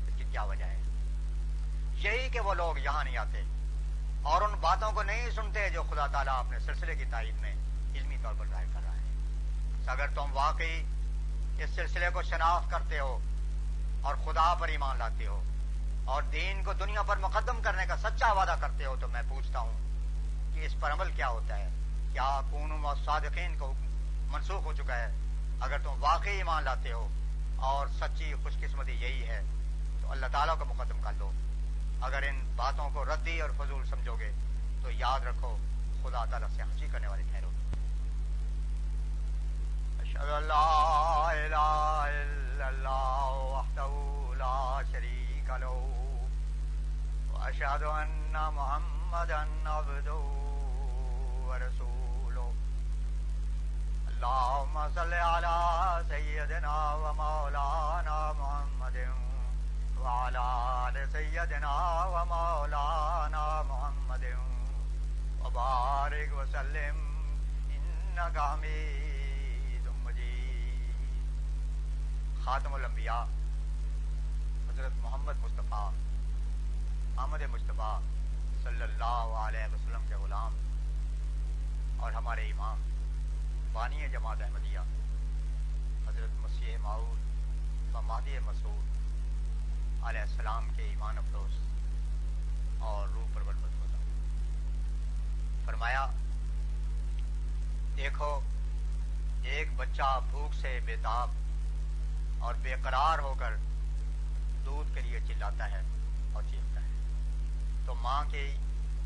اس 0.09 0.19
کی 0.19 0.25
کیا 0.31 0.43
وجہ 0.43 0.65
ہے؟ 0.65 0.83
یہی 1.95 2.29
کہ 2.29 2.41
وہ 2.41 2.55
لوگ 2.55 2.79
یہاں 2.79 3.05
نہیں 3.05 3.17
آتے۔ 3.17 3.43
اور 4.23 4.43
ان 4.43 4.51
باتوں 4.61 4.93
کو 4.93 5.03
نہیں 5.03 5.31
سنتے 5.31 5.71
جو 5.71 5.83
خدا 5.83 6.07
تعالیٰ 6.07 6.39
اپنے 6.39 6.59
سلسلے 6.59 6.95
کی 6.95 7.05
تائید 7.11 7.35
میں 7.35 7.55
علمی 7.95 8.17
طور 8.23 8.35
پر 8.39 8.47
ظاہر 8.47 8.65
کر 8.75 8.81
رہا 8.83 8.93
ہے۔ 8.93 9.13
اگر 9.87 10.07
تم 10.15 10.33
واقعی 10.33 10.83
اس 11.59 11.71
سلسلے 11.71 12.07
کو 12.13 12.23
شناخت 12.23 12.71
کرتے 12.71 12.99
ہو 12.99 13.19
اور 14.03 14.15
خدا 14.15 14.55
پر 14.55 14.69
ایمان 14.69 14.99
لاتے 14.99 15.27
ہو 15.27 15.43
اور 16.05 16.23
دین 16.23 16.65
کو 16.65 16.73
دنیا 16.73 17.03
پر 17.03 17.17
مقدم 17.17 17.63
کرنے 17.63 17.87
کا 17.87 17.97
سچا 17.97 18.33
وعدہ 18.33 18.55
کرتے 18.61 18.85
ہو 18.85 18.97
تو 19.01 19.09
میں 19.09 19.23
پوچھتا 19.29 19.59
ہوں 19.59 19.73
کہ 20.55 20.67
اس 20.67 20.75
پر 20.81 20.93
عمل 20.93 21.13
کیا 21.13 21.29
ہوتا 21.29 21.59
ہے؟ 21.59 21.69
کیا 22.13 22.41
کون 22.51 22.73
و 22.73 22.95
صادقین 23.05 23.59
کو 23.59 23.73
منسوخ 24.27 24.65
ہو 24.65 24.73
چکا 24.73 24.97
ہے؟ 24.97 25.17
اگر 25.61 25.79
تم 25.79 25.95
واقعی 26.01 26.37
ایمان 26.37 26.65
لاتے 26.65 26.93
ہو 26.93 27.09
اور 27.57 27.87
سچی 28.01 28.35
خوش 28.43 28.53
قسمتی 28.61 28.93
یہی 28.93 29.29
ہے، 29.29 29.43
تو 30.03 30.11
اللہ 30.11 30.27
تعالیٰ 30.33 30.59
کو 30.59 30.65
مقدم 30.65 31.03
کر 31.03 31.13
لو۔ 31.13 31.33
اگر 32.01 32.23
ان 32.23 32.53
باتوں 32.57 32.91
کو 32.91 33.05
ردی 33.05 33.41
اور 33.41 33.51
فضول 33.51 33.87
سمجھو 33.87 34.17
گے، 34.19 34.33
تو 34.83 34.91
یاد 34.91 35.21
رکھو، 35.21 35.57
خدا 36.03 36.25
تعالیٰ 36.25 36.49
سے 36.57 36.63
ہنسی 36.63 36.87
کرنے 36.93 37.07
والے 37.07 37.23
ٹھہرو۔ 37.23 37.48
اشهد 40.19 40.31
ان 40.31 40.49
لا 40.49 41.33
اله 41.47 42.09
الا 42.23 42.69
الله 42.69 43.31
وحده 43.55 43.93
لا 44.39 44.85
شريك 44.93 45.49
له 45.49 45.79
واشهد 47.33 47.83
ان 47.83 48.35
محمدا 48.59 49.47
عبده 49.67 50.23
ورسوله. 51.49 52.53
اللهم 54.09 54.77
صل 54.95 55.15
على 55.15 55.57
سيدنا 56.09 56.95
ومولانا 56.95 58.33
محمد 58.33 58.99
وعلى 60.03 60.45
ال 60.89 61.09
سيدنا 61.13 62.05
ومولانا 62.05 63.63
محمد 63.71 64.25
وبارك 65.45 66.31
وسلم 66.33 66.97
انك 67.75 68.39
حميد 68.39 69.18
خاتم 72.49 72.75
الانبیاء، 72.75 73.23
حضرت 74.69 74.93
محمد 75.01 75.39
مصطفیٰ، 75.41 75.91
احمد 77.17 77.43
مصطفیٰ 77.53 77.99
صلی 78.63 78.83
اللہ 78.83 79.35
علیہ 79.39 79.65
وسلم 79.73 80.07
کے 80.09 80.15
غلام 80.15 80.55
اور 82.01 82.13
ہمارے 82.13 82.47
امام 82.51 82.81
بانی 83.73 84.07
جماعت 84.13 84.43
احمدیہ، 84.43 84.85
حضرت 86.07 86.39
مسیح 86.45 86.77
معود 86.83 87.95
و 87.95 88.03
مہدی 88.03 88.39
مسعود 88.45 90.05
علیہ 90.09 90.21
السلام 90.21 90.69
کے 90.77 90.83
ایمان 90.83 91.19
افروز 91.19 91.59
اور 92.91 93.09
روح 93.09 93.27
پر 93.35 93.43
بربت 93.43 93.75
ہوتا 93.81 93.99
فرمایا، 95.67 96.07
دیکھو، 97.97 98.39
ایک 99.43 99.77
بچہ 99.77 100.19
بھوک 100.31 100.55
سے 100.55 100.79
بےتاب 100.85 101.37
اور 102.39 102.55
بے 102.55 102.75
قرار 102.83 103.19
ہو 103.19 103.35
کر 103.39 103.57
دودھ 104.67 104.95
کے 104.95 105.01
لیے 105.01 105.21
چلاتا 105.29 105.71
ہے 105.71 105.83
اور 106.33 106.43
چیختا 106.51 106.81
ہے۔ 106.81 106.89
تو 107.87 107.95
ماں 107.95 108.25
کے 108.31 108.57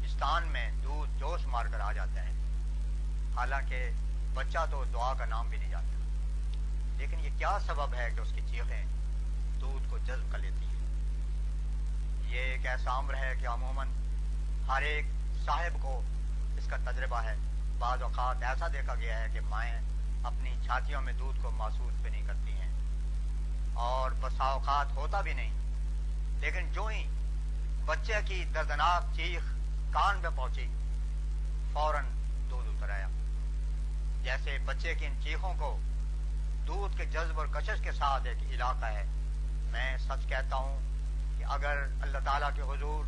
استان 0.05 0.47
میں 0.47 0.71
دودھ 0.85 1.19
جوش 1.19 1.47
مار 1.47 1.67
کر 1.67 1.81
آ 1.81 1.93
جاتا 1.93 2.23
ہے۔ 2.23 2.33
حالانکہ 3.37 3.91
بچہ 4.35 4.59
تو 4.71 4.85
دعا 4.93 5.15
کا 5.15 5.25
نام 5.25 5.49
بھی 5.49 5.59
نہیں 5.59 5.71
جانتا۔ 5.71 5.93
لیکن 6.97 7.21
یہ 7.21 7.31
کیا 7.39 7.59
سبب 7.67 7.95
ہے 7.95 8.11
کہ 8.15 8.21
اس 8.21 8.33
کی 8.35 8.41
چیخیں 8.51 8.87
دودھ 9.61 9.91
کو 9.91 9.99
جذب 9.99 10.33
کر 10.33 10.39
لیتی 10.39 10.67
ہیں؟ 10.67 10.73
یہ 12.31 12.39
ایک 12.39 12.67
ایسا 12.67 12.99
عمر 12.99 13.15
ہے 13.15 13.33
کہ 13.41 13.47
عموماً 13.47 13.89
ہر 14.69 14.83
ایک 14.83 15.05
صاحب 15.45 15.83
کو 15.83 16.03
اس 16.59 16.67
کا 16.67 16.77
تجربہ 16.91 17.23
ہے۔ 17.23 17.35
بعض 17.79 18.03
اوقات 18.03 18.43
ایسا 18.43 18.69
دیکھا 18.69 18.95
گیا 18.95 19.19
ہے 19.19 19.27
کہ 19.33 19.41
مائیں 19.41 19.81
اپنی 20.25 20.57
چھاتیوں 20.65 21.01
میں 21.01 21.13
دودھ 21.13 21.43
کو 21.43 21.51
محسوس 21.51 22.01
بھی 22.01 22.11
نہیں 22.11 22.27
کرتی 22.27 22.53
ہیں۔ 22.53 22.62
اور 23.75 24.11
بسا 24.21 24.45
اوقات 24.45 24.87
ہوتا 24.97 25.21
بھی 25.21 25.35
نہیں۔ 25.35 25.53
لیکن 26.41 26.73
جو 26.73 26.87
ہی 26.87 27.07
بچے 27.85 28.15
کی 28.25 28.45
دردناک 28.55 29.17
چیخ 29.17 29.43
کان 29.93 30.21
پہ 30.23 30.29
پہنچی، 30.37 30.67
فوراً 31.73 32.05
دودھ 32.51 32.69
اتر 32.69 32.91
آیا۔ 32.91 33.09
جیسے 34.23 34.59
بچے 34.65 34.95
کی 34.95 35.07
ان 35.07 35.15
چیخوں 35.23 35.55
کو 35.59 35.79
دودھ 36.67 36.97
کے 36.97 37.05
جذب 37.05 37.39
اور 37.39 37.47
کشش 37.47 37.81
کے 37.83 37.93
ساتھ 37.93 38.27
ایک 38.27 38.39
علاقہ 38.43 38.85
ہے۔ 38.85 39.05
میں 39.71 39.99
سچ 39.99 40.29
کہتا 40.29 40.57
ہوں 40.57 40.81
کہ 41.39 41.45
اگر 41.45 41.87
اللہ 42.01 42.19
تعالیٰ 42.25 42.51
کے 42.55 42.63
حضور 42.63 43.05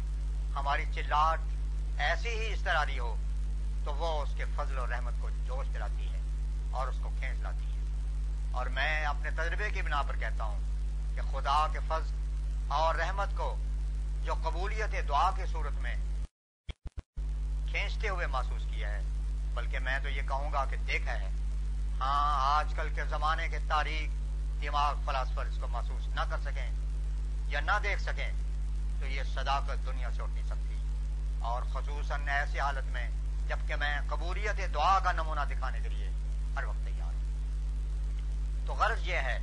ہماری 0.55 0.85
چلاٹ 0.95 1.41
ایسی 1.99 2.28
ہی 2.28 2.53
اس 2.53 2.61
طرح 2.61 2.85
ہو، 2.99 3.16
تو 3.85 3.95
وہ 3.95 4.23
اس 4.23 4.28
کے 4.36 4.45
فضل 4.57 4.78
و 4.78 4.86
رحمت 4.86 5.15
کو 5.20 5.31
جوش 5.31 5.74
دلاتی 5.74 6.12
ہے 6.12 6.20
اور 6.70 6.89
اس 6.89 6.97
کو 7.03 7.11
کھینچ 7.19 7.39
لاتی 7.41 7.66
ہے۔ 7.66 7.73
اور 8.55 8.66
میں 8.66 9.05
اپنے 9.05 9.31
تجربے 9.31 9.70
کی 9.70 9.82
بنا 9.82 10.02
پر 10.02 10.16
کہتا 10.16 10.44
ہوں 10.44 10.60
کہ 11.14 11.20
خدا 11.32 11.66
کے 11.72 11.78
فضل 11.89 12.14
اور 12.68 12.94
رحمت 12.94 13.28
کو 13.36 13.56
جو 14.22 14.35
قبولیت 14.35 15.09
دعا 15.09 15.31
کی 15.36 15.47
صورت 15.47 15.72
میں 15.72 15.94
کھینچتے 17.70 18.09
ہوئے 18.09 18.26
محسوس 18.26 18.62
کیا 18.70 18.89
ہے، 18.89 19.01
بلکہ 19.55 19.78
میں 19.78 19.98
تو 19.98 20.09
یہ 20.09 20.22
کہوں 20.28 20.52
گا 20.52 20.64
کہ 20.64 20.76
دیکھا 20.76 21.12
ہے۔ 21.12 21.28
ہاں 22.01 22.59
آج 22.59 22.74
کل 22.76 22.89
کے 22.94 23.05
زمانے 23.05 23.48
کے 23.48 23.59
تاریخ 23.68 24.10
دماغ 24.62 24.94
فلاسفر 25.06 25.47
اس 25.47 25.59
کو 25.60 25.68
محسوس 25.68 26.09
نہ 26.09 26.20
کر 26.31 26.39
سکیں 26.39 26.70
یا 27.47 27.60
نہ 27.60 27.72
دیکھ 27.82 28.02
سکیں 28.02 28.32
تو 29.01 29.06
یہ 29.06 29.22
صداقت 29.35 29.86
دنیا 29.86 30.10
سے 30.16 30.22
اٹھ 30.22 30.31
نہیں 30.31 30.47
سکتی۔ 30.47 30.78
اور 31.40 31.62
خصوصاً 31.72 32.28
ایسی 32.28 32.60
حالت 32.60 32.85
میں 32.85 33.09
جبکہ 33.48 33.76
میں 33.76 34.01
قبولیت 34.09 34.74
دعا 34.74 34.98
کا 34.98 35.12
نمونہ 35.12 35.40
دکھانے 35.51 35.81
کے 35.81 35.89
لیے 35.89 36.10
ہر 36.56 36.64
وقت 36.64 36.85
تو 38.66 38.74
غرض 38.74 39.09
یہ 39.09 39.16
ہے 39.16 39.39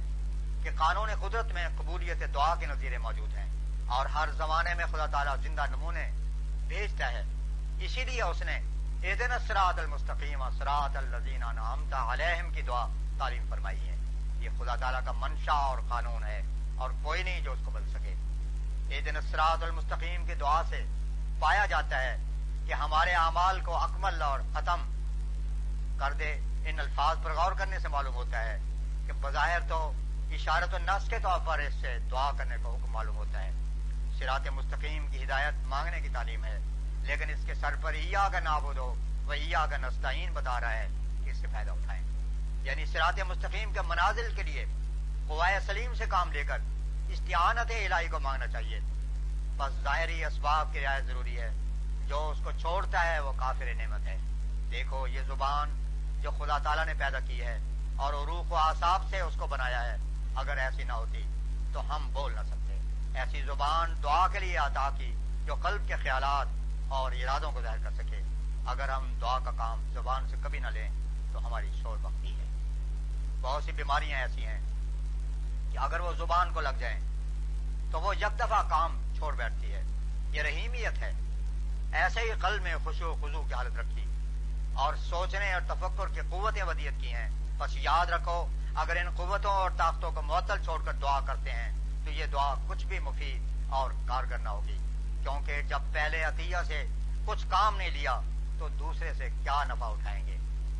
کہ 0.63 0.69
قانون 0.77 1.09
قدرت 1.21 1.45
میں 1.45 1.67
قبولیت 1.77 2.33
دعا 2.33 2.55
کے 2.55 2.65
نظیرے 2.65 2.97
موجود 2.97 3.33
ہیں 3.33 3.47
اور 3.87 4.05
ہر 4.05 4.29
زمانے 4.31 4.73
میں 4.73 4.85
خدا 4.85 5.05
تعالیٰ 5.05 5.35
زندہ 5.37 5.65
نمونے 5.69 6.11
بھیجتا 6.67 7.11
ہے۔ 7.11 7.23
اسی 7.79 8.03
لیے 8.03 8.21
اس 8.21 8.41
نے 8.41 8.59
اے 9.01 9.15
دن 9.15 9.31
سرات 9.47 9.79
المستقیم 9.79 10.49
سرات 10.57 10.97
الزین 10.97 11.39
نامتا 11.39 12.13
علیہم 12.13 12.53
کی 12.53 12.61
دعا 12.61 12.87
تعلیم 13.17 13.45
فرمائی 13.49 13.89
ہے۔ 13.89 13.95
یہ 14.39 14.49
خدا 14.59 14.75
تعالیٰ 14.75 14.99
کا 15.05 15.11
منشا 15.11 15.53
اور 15.53 15.77
قانون 15.89 16.23
ہے 16.23 16.41
اور 16.75 16.89
کوئی 17.03 17.23
نہیں 17.23 17.41
جو 17.41 17.51
اس 17.51 17.59
کو 17.65 17.71
بل 17.71 17.89
سکے۔ 17.89 18.13
اے 18.89 19.01
دن 19.01 19.17
المستقیم 19.37 20.25
کی 20.25 20.33
دعا 20.33 20.61
سے 20.69 20.85
پایا 21.39 21.65
جاتا 21.65 22.01
ہے 22.01 22.17
کہ 22.67 22.73
ہمارے 22.73 23.13
اعمال 23.13 23.61
کو 23.61 23.77
اکمل 23.77 24.21
اور 24.21 24.39
ختم 24.53 24.81
کر 25.99 26.13
دے۔ 26.13 26.39
ان 26.65 26.79
الفاظ 26.79 27.17
پر 27.23 27.33
غور 27.33 27.51
کرنے 27.51 27.79
سے 27.79 27.87
معلوم 27.87 28.15
ہوتا 28.15 28.43
ہے 28.43 28.57
کہ 29.11 29.21
بظاہر 29.21 29.59
تو 29.67 29.93
اشارت 30.31 30.73
النس 30.73 31.09
کے 31.09 31.19
طور 31.19 31.39
پر 31.45 31.59
اس 31.59 31.73
سے 31.73 31.97
دعا 32.11 32.31
کرنے 32.37 32.55
کا 32.63 32.69
حکم 32.69 32.91
معلوم 32.91 33.15
ہوتا 33.15 33.43
ہے۔ 33.43 33.51
سرات 34.19 34.47
مستقیم 34.47 35.07
کی 35.07 35.23
ہدایت 35.23 35.53
مانگنے 35.67 36.01
کی 36.01 36.09
تعلیم 36.09 36.45
ہے، 36.45 36.57
لیکن 37.01 37.29
اس 37.29 37.39
کے 37.45 37.53
سر 37.53 37.75
پر 37.81 37.93
ایا 37.93 38.29
کا 38.31 38.39
نابود 38.39 38.77
ہو 38.77 38.95
وہ 39.25 39.33
ایا 39.33 39.65
کا 39.69 39.77
نستعین 39.77 40.33
بتا 40.33 40.59
رہا 40.59 40.73
ہے 40.73 40.87
کہ 41.25 41.29
اس 41.29 41.37
سے 41.37 41.47
فائدہ 41.53 41.71
اٹھائیں۔ 41.71 42.03
یعنی 42.63 42.85
سرات 42.85 43.19
مستقیم 43.19 43.73
کے 43.73 43.81
منازل 43.81 44.33
کے 44.35 44.43
لیے 44.43 44.65
قوائے 45.27 45.59
سلیم 45.59 45.93
سے 45.93 46.05
کام 46.09 46.31
لے 46.31 46.43
کر 46.43 46.57
استعانت 47.09 47.71
الہی 47.71 48.07
کو 48.07 48.19
مانگنا 48.19 48.47
چاہیے۔ 48.47 48.79
بس 49.57 49.83
ظاہری 49.83 50.25
اسباب 50.25 50.73
کی 50.73 50.79
رعایت 50.79 51.03
ضروری 51.03 51.41
ہے۔ 51.41 51.49
جو 52.07 52.29
اس 52.29 52.37
کو 52.43 52.51
چھوڑتا 52.51 53.05
ہے 53.05 53.19
وہ 53.19 53.33
کافر 53.37 53.73
نعمت 53.73 54.07
ہے۔ 54.07 54.17
دیکھو 54.71 55.07
یہ 55.07 55.21
زبان 55.21 55.77
جو 56.21 56.31
خدا 56.31 56.57
تعالیٰ 56.57 56.85
نے 56.85 56.93
پیدا 56.93 57.19
کی 57.19 57.41
ہے۔ 57.41 57.57
اور 58.01 58.13
عروق 58.13 58.51
و 58.51 58.55
آساب 58.55 59.01
سے 59.09 59.19
اس 59.19 59.33
کو 59.39 59.47
بنایا 59.47 59.83
ہے۔ 59.83 59.97
اگر 60.35 60.57
ایسی 60.57 60.83
نہ 60.83 60.91
ہوتی 60.91 61.23
تو 61.73 61.95
ہم 61.95 62.09
بول 62.13 62.35
نہ 62.35 62.39
سکتے۔ 62.39 62.79
ایسی 63.19 63.41
زبان 63.41 64.03
دعا 64.03 64.27
کے 64.27 64.39
لیے 64.39 64.57
عطا 64.57 64.89
کی 64.97 65.15
جو 65.45 65.55
قلب 65.55 65.87
کے 65.87 65.95
خیالات 65.95 66.47
اور 66.87 67.11
ارادوں 67.11 67.51
کو 67.51 67.61
ظاہر 67.61 67.77
کر 67.83 67.91
سکے۔ 67.91 68.21
اگر 68.65 68.89
ہم 68.89 69.13
دعا 69.21 69.39
کا 69.39 69.51
کام 69.57 69.91
زبان 69.93 70.29
سے 70.29 70.35
کبھی 70.43 70.59
نہ 70.59 70.67
لیں 70.67 70.89
تو 71.33 71.47
ہماری 71.47 71.71
شور 71.81 71.97
بختی 72.01 72.39
ہے۔ 72.39 72.45
بہت 73.41 73.63
سی 73.63 73.71
بیماریاں 73.71 74.19
ایسی 74.19 74.45
ہیں 74.45 74.59
کہ 75.71 75.77
اگر 75.77 75.99
وہ 75.99 76.13
زبان 76.13 76.53
کو 76.53 76.61
لگ 76.61 76.77
جائیں 76.79 76.99
تو 77.91 78.01
وہ 78.01 78.15
یک 78.15 78.39
دفعہ 78.39 78.69
کام 78.69 79.13
چھوڑ 79.17 79.35
بیٹھتی 79.35 79.73
ہے۔ 79.73 79.83
یہ 80.31 80.41
رحیمیت 80.41 80.97
ہے۔ 80.97 81.13
ایسے 81.93 82.19
ہی 82.19 82.31
قلب 82.41 82.61
میں 82.61 82.75
خوشو 82.83 83.15
خزو 83.21 83.43
کی 83.47 83.53
حالت 83.53 83.79
رکھی۔ 83.79 84.05
اور 84.73 84.93
سوچنے 84.95 85.53
اور 85.53 85.61
تفکر 85.61 86.07
کی 86.07 86.19
قوتیں 86.29 86.63
ودیت 86.63 86.93
کی 87.01 87.13
ہیں۔ 87.13 87.29
بس 87.57 87.77
یاد 87.77 88.05
رکھو، 88.05 88.47
اگر 88.75 88.95
ان 88.95 89.09
قوتوں 89.15 89.51
اور 89.51 89.71
طاقتوں 89.77 90.11
کو 90.11 90.21
معطل 90.21 90.63
چھوڑ 90.63 90.83
کر 90.85 90.93
دعا 90.93 91.19
کرتے 91.19 91.51
ہیں، 91.51 91.71
تو 92.05 92.11
یہ 92.11 92.25
دعا 92.25 92.55
کچھ 92.67 92.85
بھی 92.85 92.99
مفید 92.99 93.41
اور 93.69 93.91
کارگر 94.07 94.37
نہ 94.37 94.49
ہوگی۔ 94.49 94.77
کیونکہ 95.23 95.61
جب 95.61 95.79
پہلے 95.93 96.23
عطیہ 96.23 96.57
سے 96.67 96.85
کچھ 97.25 97.45
کام 97.49 97.77
نہیں 97.77 97.89
لیا، 97.89 98.19
تو 98.59 98.67
دوسرے 98.67 99.13
سے 99.13 99.29
کیا 99.43 99.63
نفع 99.63 99.85
اٹھائیں 99.85 100.27
گے؟ 100.27 100.37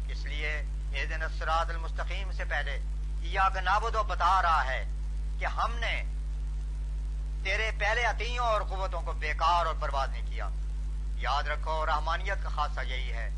اس 0.07 0.25
لیے 0.25 0.63
یہ 0.91 1.05
دن 1.05 1.21
اسراد 1.21 1.65
المستقیم 1.65 2.31
سے 2.31 2.45
پہلے 2.45 2.79
یا 3.21 3.49
نابودو 3.63 4.03
بتا 4.03 4.41
رہا 4.41 4.65
ہے 4.65 4.85
کہ 5.39 5.45
ہم 5.45 5.71
نے 5.75 6.03
تیرے 7.43 7.71
پہلے 7.79 8.03
عطیوں 8.03 8.45
اور 8.45 8.61
قوتوں 8.61 9.01
کو 9.01 9.11
بیکار 9.13 9.65
اور 9.65 9.75
برباد 9.75 10.07
نہیں 10.07 10.29
کیا۔ 10.29 10.49
یاد 11.15 11.43
رکھو، 11.43 11.85
رحمانیت 11.85 12.43
کا 12.43 12.49
خاصہ 12.49 12.79
یہی 12.81 13.11
ہے 13.11 13.29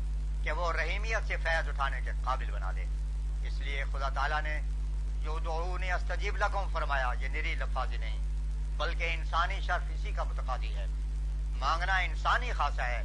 کہ 0.42 0.52
وہ 0.52 0.72
رحیمیت 0.72 1.28
سے 1.28 1.36
فیض 1.36 1.68
اٹھانے 1.68 2.00
کے 2.00 2.10
قابل 2.24 2.50
بنا 2.50 2.72
دے۔ 2.76 2.84
لیے 3.64 3.84
خدا 3.92 4.08
تعالیٰ 4.08 4.42
نے 4.42 4.60
جو 5.22 5.38
دعو 5.38 5.78
نے 5.78 5.92
استجیب 5.92 6.36
لکم 6.36 6.68
فرمایا، 6.72 7.12
یہ 7.20 7.28
نری 7.28 7.54
لفاظ 7.54 7.88
نہیں، 7.88 8.18
بلکہ 8.76 9.14
انسانی 9.14 9.60
شرف 9.60 9.82
اسی 9.94 10.12
کا 10.12 10.22
متقاضی 10.22 10.74
ہے۔ 10.76 10.86
مانگنا 11.58 11.96
انسانی 11.96 12.52
خاصہ 12.52 12.82
ہے۔ 12.82 13.02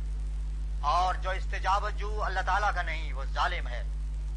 اور 0.81 1.15
جو 1.15 1.29
استجابت 1.29 1.99
جو 1.99 2.23
اللہ 2.23 2.39
تعالیٰ 2.45 2.73
کا 2.75 2.81
نہیں، 2.81 3.13
وہ 3.13 3.25
ظالم 3.33 3.67
ہے۔ 3.67 3.83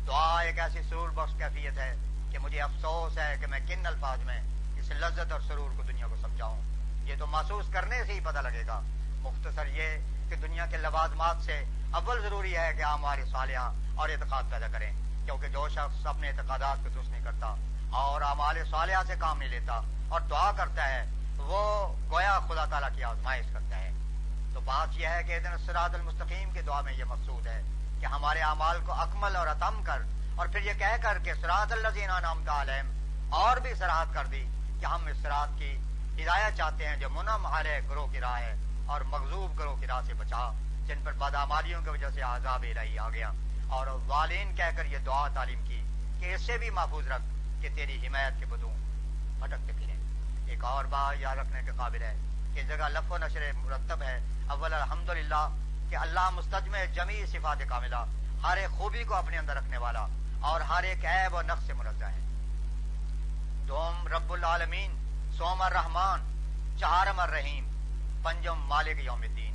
دعا 0.07 0.41
ایک 0.41 0.59
ایسی 0.59 0.79
سرور 0.89 1.09
بخش 1.09 1.33
کیفیت 1.39 1.79
ہے 1.79 1.95
کہ 2.31 2.39
مجھے 2.39 2.63
افسوس 2.63 3.19
ہے 3.19 3.37
کہ 3.41 3.47
میں 3.47 3.61
کن 3.67 3.87
الفاظ 3.87 4.19
میں 4.19 4.41
اس 4.77 4.91
لذت 4.91 5.33
اور 5.33 5.41
سرور 5.41 5.71
کو 5.77 5.83
دنیا 5.83 6.07
کو 6.07 6.17
سمجھاؤں۔ 6.23 6.61
یہ 7.05 7.15
تو 7.19 7.27
محسوس 7.27 7.67
کرنے 7.73 8.05
سے 8.05 8.13
ہی 8.13 8.21
پتہ 8.21 8.39
لگے 8.39 8.67
گا۔ 8.67 8.81
مختصر 9.23 9.67
یہ 9.67 9.99
کہ 10.31 10.37
دنیا 10.37 10.67
کے 10.67 10.77
لوازمات 10.77 11.37
سے 11.45 11.65
اول 11.91 12.23
ضروری 12.23 12.57
ہے 12.57 12.75
کہ 12.79 12.83
ہمارے 12.83 13.25
صالحہ 13.25 13.73
اور 13.95 14.09
اعتقاد 14.09 14.43
پیدا 14.51 14.67
کریں۔ 14.69 14.93
کیونکہ 15.25 15.49
جو 15.49 15.69
شخص 15.69 16.07
اپنے 16.07 16.29
اعتقادات 16.29 16.83
کو 16.83 16.89
درست 16.89 17.09
نہیں 17.09 17.25
کرتا 17.25 17.55
اور 17.91 18.21
ہمارے 18.21 18.65
صالحہ 18.65 19.03
سے 19.07 19.15
کام 19.19 19.39
نہیں 19.39 19.49
لیتا 19.49 19.81
اور 20.09 20.21
دعا 20.21 20.53
کرتا 20.57 20.89
ہے، 20.89 21.05
وہ 21.37 21.61
گویا 22.11 22.39
خدا 22.49 22.65
تعالیٰ 22.65 22.89
کی 22.95 23.05
آزمائش 23.05 23.47
کرتا 23.53 23.77
ہے۔ 23.77 23.91
تو 24.55 24.61
بات 24.61 24.89
یہ 24.99 25.07
ہے 25.07 25.23
کہ 25.23 25.39
دن 25.39 25.59
سراد 25.67 25.95
المستقیم 25.95 26.51
کی 26.51 26.61
دعا 26.61 26.81
میں 26.81 26.93
یہ 26.93 27.05
مقصود 27.05 27.47
ہے 27.47 27.63
کہ 28.01 28.07
ہمارے 28.07 28.41
اعمال 28.41 28.81
کو 28.87 28.93
اکمل 28.93 29.37
اور 29.37 29.47
اتم 29.47 29.83
کر 29.83 30.03
اور 30.37 30.47
پھر 30.47 30.61
یہ 30.61 30.73
کہہ 30.73 31.03
کر 31.03 31.19
کہ 31.19 31.35
سرات 31.35 31.73
اللہ 31.73 31.89
زین 31.89 32.11
نام 32.23 32.49
عالم 32.49 32.91
اور 33.31 33.57
بھی 33.57 33.75
سراحت 33.75 34.15
کر 34.15 34.27
دی 34.27 34.45
کہ 34.81 34.87
ہم 34.87 35.07
اس 35.07 35.17
سرات 35.23 35.49
کی 35.59 35.77
ہدایت 36.15 36.57
چاہتے 36.57 36.89
ہیں 36.89 36.97
جو 36.97 37.11
منم 37.11 37.47
ہرے 37.47 37.81
گروہ 37.89 38.07
کی 38.07 38.21
راہ 38.21 38.41
ہے 38.41 38.55
اور 38.87 39.01
مغزوب 39.01 39.59
گروہ 39.59 39.77
کی 39.77 39.87
راہ 39.87 40.01
سے 40.07 40.15
بچا، 40.15 40.51
جن 40.87 41.01
پر 41.05 41.13
بدامالیوں 41.13 41.83
کی 41.83 41.89
وجہ 41.89 42.11
سے 42.15 42.23
عذاب 42.23 42.63
الہی 42.63 42.99
آ 42.99 43.09
گیا۔ 43.09 43.31
اور 43.73 43.87
والین 44.07 44.55
کہہ 44.57 44.77
کر 44.77 44.85
یہ 44.85 44.99
دعا 44.99 45.29
تعلیم 45.29 45.61
کی 45.67 45.83
کہ 46.21 46.35
اس 46.35 46.41
سے 46.41 46.59
بھی 46.59 46.71
محفوظ 46.71 47.09
رکھ 47.09 47.23
کہ 47.61 47.69
تیری 47.75 48.07
حمایت 48.07 48.33
کے 48.39 48.47
بدوں 48.47 48.75
بھٹکتے 49.39 49.73
پھریں 49.79 49.97
ایک 50.47 50.65
اور 50.65 50.85
بات 50.85 51.21
یاد 51.21 51.37
رکھنے 51.37 51.61
کے 51.65 51.71
قابل 51.77 52.03
ہے 52.03 52.17
کہ 52.55 52.63
جگہ 52.63 52.89
لف 52.89 53.13
و 53.13 53.19
نشر 53.19 53.53
مرتب 53.57 54.03
ہے۔ 54.03 54.21
اول 54.47 54.75
الحمد 54.75 55.09
للہ 55.09 55.49
کہ 55.91 55.97
اللہ 55.97 56.31
مستجم 56.31 56.77
جمی 56.95 57.27
صفات 57.27 57.59
کاملہ، 57.69 58.05
ہر 58.43 58.57
ایک 58.57 58.71
خوبی 58.71 59.05
کو 59.05 59.15
اپنے 59.15 59.39
اندر 59.39 59.57
رکھنے 59.57 59.77
والا 59.77 60.07
اور 60.41 60.61
ہر 60.61 60.83
ایک 60.83 61.05
عیب 61.05 61.35
و 61.35 61.43
نقص 61.43 61.67
سے 61.67 61.73
منزہ 61.73 62.05
ہے۔ 62.05 62.21
دوم 63.69 64.09
رب 64.09 64.33
العالمین، 64.33 64.97
سوم 65.39 65.63
الرحمان 65.63 66.21
چہارم 66.81 67.21
الرحیم، 67.21 67.67
پنجم 68.23 68.59
مالک 68.59 69.05
یوم 69.05 69.23
الدین۔ 69.23 69.55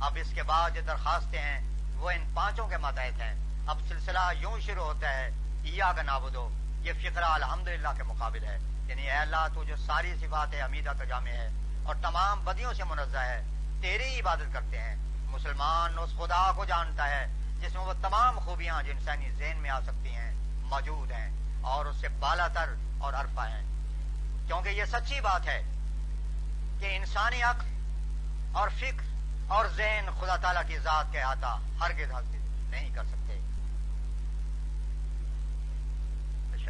اب 0.00 0.18
اس 0.20 0.28
کے 0.34 0.42
بعد 0.42 0.70
جو 0.70 0.80
درخواستیں 0.86 1.42
ہیں 1.42 1.60
وہ 1.96 2.10
ان 2.10 2.24
پانچوں 2.34 2.68
کے 2.68 2.76
ماتحت 2.76 3.20
ہیں۔ 3.20 3.49
اب 3.66 3.78
سلسلہ 3.88 4.18
یوں 4.38 4.60
شروع 4.60 4.84
ہوتا 4.84 5.12
ہے 5.12 5.30
ایا 5.62 5.92
کا 5.96 6.02
نابودو 6.02 6.48
یہ 6.80 6.92
فکرہ 6.92 7.24
الحمد 7.24 7.68
کے 7.96 8.02
مقابل 8.02 8.44
ہے۔ 8.44 8.58
یعنی 8.86 9.02
اے 9.02 9.16
اللہ، 9.16 9.46
تو 9.54 9.64
جو 9.64 9.76
ساری 9.76 10.14
صفات 10.20 10.48
حمیدہ 10.64 10.90
کا 10.98 11.04
جامع 11.04 11.30
ہے 11.30 11.48
اور 11.82 11.94
تمام 12.02 12.44
بدیوں 12.44 12.72
سے 12.72 12.84
منزہ 12.84 13.18
ہے، 13.18 13.42
تیری 13.80 14.20
عبادت 14.20 14.52
کرتے 14.52 14.80
ہیں۔ 14.80 14.96
مسلمان 15.24 15.98
اس 15.98 16.10
خدا 16.10 16.52
کو 16.56 16.64
جانتا 16.64 17.08
ہے 17.08 17.26
جس 17.60 17.74
میں 17.74 17.82
وہ 17.82 17.92
تمام 18.02 18.38
خوبیاں 18.38 18.82
جو 18.82 18.92
انسانی 18.92 19.30
ذہن 19.30 19.56
میں 19.56 19.70
آ 19.70 19.80
سکتی 19.80 20.14
ہیں 20.14 20.34
موجود 20.62 21.10
ہیں 21.10 21.30
اور 21.60 21.86
اس 21.86 21.96
سے 21.96 22.08
بالا 22.08 22.48
تر 22.48 22.74
اور 22.98 23.12
عرفہ 23.12 23.40
ہیں۔ 23.40 23.62
کیونکہ 24.46 24.68
یہ 24.68 24.84
سچی 24.84 25.20
بات 25.20 25.46
ہے 25.46 25.62
کہ 26.80 26.96
انسانی 26.96 27.42
عقل 27.42 27.66
اور 28.52 28.68
فکر 28.68 29.02
اور 29.48 29.66
ذہن 29.66 30.06
خدا 30.20 30.36
تعالیٰ 30.36 30.62
کی 30.66 30.78
ذات 30.78 31.12
کے 31.12 31.22
احاطہ 31.22 31.58
ہر 31.80 31.92
کے 31.92 32.06
نہیں 32.70 32.94
کر 32.94 33.04
سکتے۔ 33.04 33.19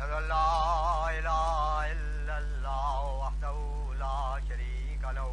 أشهد 0.01 0.13
أن 0.13 0.29
لا 0.29 1.11
إله 1.19 1.93
إلا 1.93 2.39
الله 2.39 3.05
وحده 3.23 3.57
لا 3.99 4.41
شريك 4.49 5.03
له 5.05 5.33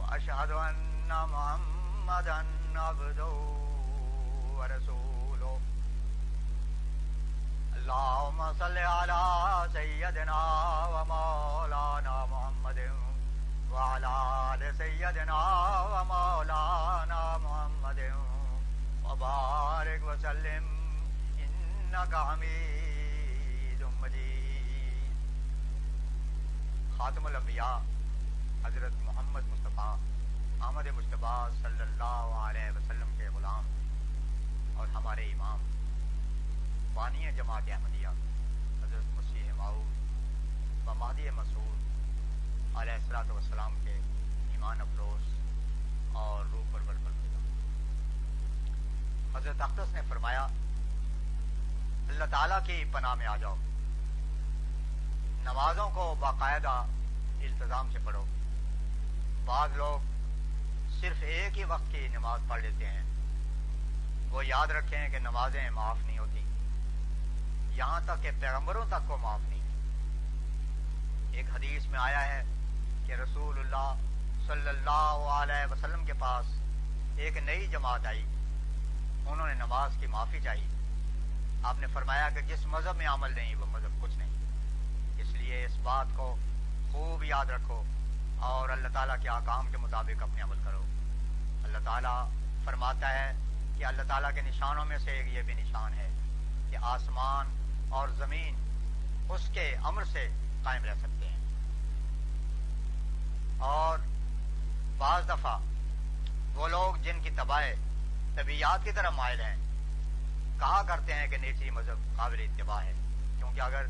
وأشهد 0.00 0.50
أن 0.50 1.08
محمدا 1.08 2.46
عبده 2.76 3.36
ورسوله. 4.56 5.60
اللهم 7.76 8.52
صل 8.58 8.78
على 8.78 9.22
سيدنا 9.72 10.40
ومولانا 10.94 12.26
محمد 12.32 12.80
وعلى 13.72 14.12
آل 14.54 14.74
سيدنا 14.76 15.40
ومولانا 15.92 17.38
محمد 17.44 18.00
وبارك 19.04 20.00
وسلم 20.02 20.79
حمید 21.92 23.82
مجید 24.00 25.12
خاتم 26.96 27.26
الانبیاء 27.26 27.78
حضرت 28.64 28.92
محمد 29.04 29.48
مصطفیٰ 29.48 29.96
احمد 30.60 30.86
مصطفیٰ 30.96 31.48
صلی 31.62 31.82
اللہ 31.82 32.36
علیہ 32.42 32.70
وسلم 32.76 33.16
کے 33.18 33.28
غلام 33.34 33.64
اور 34.76 34.86
ہمارے 34.94 35.24
امام، 35.32 35.58
بانی 36.94 37.26
جماعت 37.36 37.70
احمدیہ، 37.72 38.08
حضرت 38.82 39.16
مسیح 39.16 39.52
معود 39.56 40.88
و 40.88 40.94
مہدی 40.94 41.30
مسعود 41.36 42.76
علیہ 42.76 42.92
السلاۃ 42.92 43.30
وسلام 43.30 43.78
کے 43.84 43.98
ایمان 44.50 44.80
افروز 44.80 45.34
اور 46.12 46.44
روح 46.52 46.64
پر 46.72 46.80
بل 46.86 46.96
حضرت 49.34 49.60
اختص 49.62 49.94
نے 49.94 50.00
فرمایا 50.08 50.46
اللہ 52.10 52.24
تعالیٰ 52.30 52.58
کی 52.66 52.84
پناہ 52.92 53.14
میں 53.14 53.26
آ 53.26 53.36
جاؤ۔ 53.36 53.56
نمازوں 55.44 55.90
کو 55.90 56.14
باقاعدہ 56.20 56.68
التظام 57.40 57.92
سے 57.92 57.98
پڑھو۔ 58.04 58.24
بعض 59.44 59.70
لوگ 59.76 60.06
صرف 61.00 61.16
ایک 61.20 61.58
ہی 61.58 61.64
وقت 61.64 61.92
کی 61.92 62.08
نماز 62.08 62.40
پڑھ 62.48 62.62
لیتے 62.62 62.86
ہیں۔ 62.86 63.02
وہ 64.30 64.46
یاد 64.46 64.66
رکھیں 64.66 65.08
کہ 65.08 65.18
نمازیں 65.18 65.70
معاف 65.70 65.96
نہیں 66.06 66.18
ہوتی۔ 66.18 66.40
یہاں 67.76 68.00
تک 68.04 68.22
کہ 68.22 68.30
پیغمبروں 68.40 68.84
تک 68.88 69.08
کو 69.08 69.16
معاف 69.16 69.40
نہیں۔ 69.40 69.62
ایک 71.32 71.46
حدیث 71.54 71.86
میں 71.86 71.98
آیا 71.98 72.26
ہے 72.26 72.42
کہ 73.06 73.12
رسول 73.12 73.58
اللہ 73.58 73.94
صلی 74.46 74.68
اللہ 74.68 75.28
علیہ 75.30 75.72
وسلم 75.72 76.04
کے 76.04 76.12
پاس 76.12 76.46
ایک 77.16 77.36
نئی 77.36 77.66
جماعت 77.66 78.06
آئی۔ 78.06 78.22
انہوں 79.26 79.46
نے 79.46 79.54
نماز 79.54 79.90
کی 80.00 80.06
معافی 80.06 80.40
چاہی۔ 80.40 80.79
آپ 81.64 81.78
نے 81.78 81.86
فرمایا 81.86 82.28
کہ 82.28 82.40
جس 82.40 82.66
مذہب 82.66 82.96
میں 82.96 83.06
عمل 83.06 83.34
نہیں، 83.34 83.54
وہ 83.54 83.66
مذہب 83.66 84.02
کچھ 84.02 84.18
نہیں۔ 84.18 84.30
اس 85.18 85.32
لیے 85.32 85.64
اس 85.64 85.76
بات 85.82 86.06
کو 86.16 86.36
خوب 86.92 87.24
یاد 87.24 87.46
رکھو 87.46 87.84
اور 88.38 88.68
اللہ 88.68 88.88
تعالیٰ 88.88 89.16
کے 89.22 89.28
آکام 89.28 89.70
کے 89.70 89.76
مطابق 89.76 90.22
اپنے 90.22 90.40
عمل 90.40 90.58
کرو۔ 90.64 90.84
اللہ 91.64 91.78
تعالیٰ 91.84 92.28
فرماتا 92.64 93.12
ہے 93.12 93.32
کہ 93.78 93.84
اللہ 93.84 94.02
تعالیٰ 94.08 94.34
کے 94.34 94.42
نشانوں 94.42 94.84
میں 94.84 94.98
سے 94.98 95.10
ایک 95.10 95.34
یہ 95.34 95.42
بھی 95.42 95.54
نشان 95.54 95.94
ہے 95.94 96.08
کہ 96.70 96.76
آسمان 96.82 97.46
اور 97.88 98.08
زمین 98.08 98.54
اس 99.28 99.50
کے 99.54 99.76
امر 99.84 100.04
سے 100.04 100.28
قائم 100.62 100.84
رہ 100.84 100.94
سکتے 100.94 101.28
ہیں۔ 101.28 101.38
اور 103.58 103.98
بعض 104.98 105.28
دفعہ 105.28 105.58
وہ 106.54 106.68
لوگ 106.68 107.02
جن 107.02 107.20
کی 107.22 107.30
تباہ 107.30 107.62
طبیعت 108.36 108.84
کی 108.84 108.92
طرف 108.92 109.12
مائل 109.12 109.40
ہیں 109.40 109.56
کہا 110.60 110.82
کرتے 110.82 111.14
ہیں 111.14 111.26
کہ 111.26 111.36
نیچری 111.36 111.70
مذہب 111.70 112.16
قابل 112.16 112.40
اتباع 112.40 112.82
ہے۔ 112.82 112.92
کیونکہ 113.38 113.60
اگر 113.60 113.86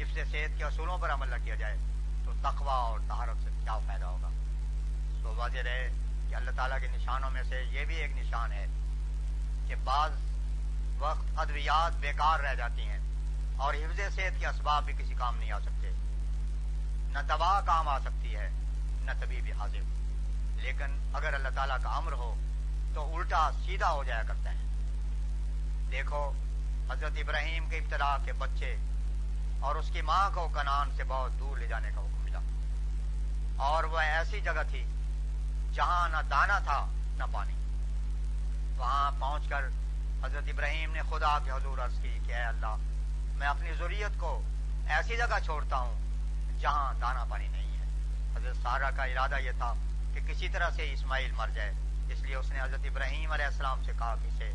حفظ 0.00 0.14
صحت 0.14 0.58
کے 0.58 0.64
اصولوں 0.64 0.98
پر 0.98 1.12
عمل 1.12 1.28
نہ 1.28 1.44
کیا 1.44 1.54
جائے، 1.54 1.76
تو 2.24 2.32
تقوا 2.42 2.74
اور 2.74 3.00
تہارت 3.08 3.44
سے 3.44 3.50
کیا 3.62 3.78
فائدہ 3.78 4.04
ہوگا؟ 4.04 4.28
تو 5.22 5.34
واضح 5.34 5.58
رہے 5.64 5.92
کہ 6.30 6.34
اللہ 6.34 6.50
تعالیٰ 6.50 6.80
کے 6.80 6.86
نشانوں 6.86 7.30
میں 7.30 7.42
سے 7.42 7.62
یہ 7.62 7.84
بھی 7.84 7.96
ایک 7.96 8.12
نشان 8.18 8.52
ہے 8.52 8.66
کہ 9.68 9.74
بعض 9.84 10.10
وقت 10.98 11.38
ادویات 11.38 11.96
بیکار 11.96 12.40
رہ 12.40 12.54
جاتی 12.54 12.82
ہیں 12.82 12.98
اور 13.56 13.74
حفظ 13.74 14.00
صحت 14.14 14.40
کے 14.40 14.46
اسباب 14.46 14.84
بھی 14.84 14.94
کسی 14.98 15.14
کام 15.18 15.36
نہیں 15.36 15.52
آ 15.52 15.58
سکتے۔ 15.58 15.90
نہ 17.12 17.18
دوا 17.28 17.60
کام 17.66 17.88
آ 17.88 17.98
سکتی 17.98 18.36
ہے، 18.36 18.50
نہ 19.02 19.10
طبی 19.20 19.40
بھی 19.40 19.52
حاضر۔ 19.52 19.80
لیکن 20.56 21.10
اگر 21.14 21.34
اللہ 21.34 21.48
تعالیٰ 21.54 21.76
کا 21.82 21.90
امر 21.90 22.12
ہو، 22.12 22.34
تو 22.94 23.16
الٹا 23.16 23.50
سیدھا 23.66 23.90
ہو 23.90 24.04
جایا 24.04 24.22
کرتا 24.22 24.50
ہے۔ 24.50 24.56
دیکھو، 25.90 26.32
حضرت 26.90 27.12
ابراہیم 27.16 27.68
کے 27.68 27.78
ابتدا 27.78 28.16
کے 28.24 28.32
بچے 28.32 28.76
اور 29.60 29.76
اس 29.76 29.90
کی 29.92 30.00
ماں 30.02 30.30
کو 30.34 30.48
کنان 30.54 30.90
سے 30.96 31.04
بہت 31.04 31.30
دور 31.38 31.56
لے 31.56 31.66
جانے 31.66 31.90
کا 31.94 32.00
حکم 32.00 32.24
ملا۔ 32.24 32.38
اور 33.56 33.84
وہ 33.84 33.98
ایسی 33.98 34.40
جگہ 34.40 34.62
تھی 34.70 34.84
جہاں 35.72 36.08
نہ 36.08 36.16
دانا 36.30 36.58
تھا 36.58 36.86
نہ 37.16 37.24
پانی۔ 37.32 37.54
وہاں 38.76 39.10
پہنچ 39.20 39.48
کر 39.48 39.64
حضرت 40.24 40.44
ابراہیم 40.46 40.92
نے 40.92 41.00
خدا 41.10 41.38
کے 41.44 41.50
حضور 41.50 41.78
عرض 41.78 42.00
کی 42.02 42.18
کہ 42.26 42.34
اے 42.34 42.42
اللہ، 42.42 42.76
میں 43.34 43.46
اپنی 43.46 43.72
ضروریت 43.72 44.20
کو 44.20 44.42
ایسی 44.88 45.16
جگہ 45.16 45.38
چھوڑتا 45.44 45.76
ہوں 45.76 45.94
جہاں 46.60 46.94
دانا 47.00 47.24
پانی 47.24 47.48
نہیں 47.48 47.78
ہے۔ 47.78 47.84
حضرت 48.36 48.56
سارا 48.62 48.90
کا 48.90 49.04
ارادہ 49.04 49.38
یہ 49.38 49.50
تھا 49.50 49.74
کہ 50.14 50.20
کسی 50.28 50.48
طرح 50.48 50.70
سے 50.70 50.92
اسماعیل 50.92 51.32
مر 51.32 51.48
جائے، 51.48 51.72
اس 52.08 52.22
لیے 52.22 52.34
اس 52.34 52.50
نے 52.50 52.60
حضرت 52.60 52.80
ابراہیم 52.84 53.32
علیہ 53.32 53.44
السلام 53.44 53.82
سے 53.82 53.92
کہا 53.98 54.14
کہ 54.22 54.28
اسے 54.28 54.54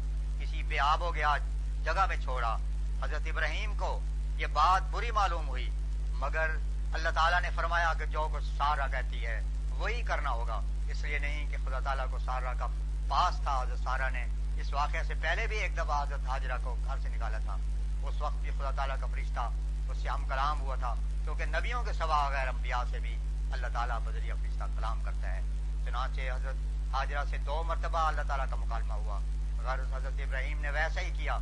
کسی 0.61 0.69
بے 0.69 0.79
آب 0.79 1.01
و 1.01 1.11
گیا، 1.11 1.35
جگہ 1.83 2.05
میں 2.09 2.17
چھوڑا۔ 2.17 2.57
حضرت 3.03 3.21
ابراہیم 3.25 3.77
کو 3.77 3.99
یہ 4.38 4.47
بات 4.47 4.81
بری 4.91 5.11
معلوم 5.11 5.47
ہوئی، 5.47 5.69
مگر 6.09 6.49
اللہ 6.93 7.09
تعالیٰ 7.09 7.41
نے 7.41 7.49
فرمایا 7.55 7.93
کہ 7.99 8.05
جو 8.05 8.27
کچھ 8.33 8.43
سارا 8.57 8.88
کہتی 8.88 9.25
ہے، 9.25 9.41
وہی 9.69 10.01
کرنا 10.01 10.29
ہوگا۔ 10.29 10.61
اس 10.88 11.03
لیے 11.03 11.19
نہیں 11.19 11.51
کہ 11.51 11.57
خدا 11.65 11.79
تعالیٰ 11.79 12.05
کو 12.11 12.19
سارا 12.19 12.53
کا 12.53 12.67
پاس 13.09 13.39
تھا، 13.43 13.61
حضرت 13.61 13.79
سارا 13.79 14.09
نے 14.09 14.25
اس 14.57 14.73
واقعے 14.73 15.03
سے 15.03 15.13
پہلے 15.21 15.47
بھی 15.47 15.57
ایک 15.57 15.77
دفعہ 15.77 16.03
حضرت 16.03 16.27
حاجرہ 16.27 16.57
کو 16.63 16.75
گھر 16.85 16.97
سے 17.01 17.09
نکالا 17.09 17.38
تھا۔ 17.38 17.57
اس 18.03 18.21
وقت 18.21 18.35
بھی 18.35 18.49
خدا 18.49 18.71
تعالیٰ 18.71 18.95
کا 18.99 19.07
فرشتہ، 19.11 19.49
اس 19.89 19.97
سے 19.97 20.09
ہم 20.09 20.27
کلام 20.27 20.61
ہوا 20.61 20.75
تھا، 20.75 20.93
کیونکہ 21.23 21.45
نبیوں 21.45 21.83
کے 21.83 21.93
سوا 21.93 22.29
غیر 22.29 22.47
انبیاء 22.47 22.83
سے 22.91 22.99
بھی 22.99 23.17
اللہ 23.51 23.67
تعالیٰ 23.73 23.99
بدریہ 23.99 24.33
فرشتہ 24.33 24.63
کلام 24.63 25.03
کرتا 25.03 25.33
ہے۔ 25.33 25.41
چنانچہ 25.85 26.21
حضرت 26.21 26.55
حاجرہ 26.95 27.25
سے 27.29 27.38
دو 27.38 27.63
مرتبہ 27.63 27.99
اللہ 27.99 28.21
تعالیٰ 28.27 28.45
کا 28.49 28.55
مکالمہ 28.55 28.93
ہوا۔ 28.93 29.19
غرض 29.63 29.93
حضرت 29.93 30.13
ابراہیم 30.17 30.61
نے 30.61 30.69
ویسا 30.69 31.01
ہی 31.01 31.09
کیا۔ 31.09 31.38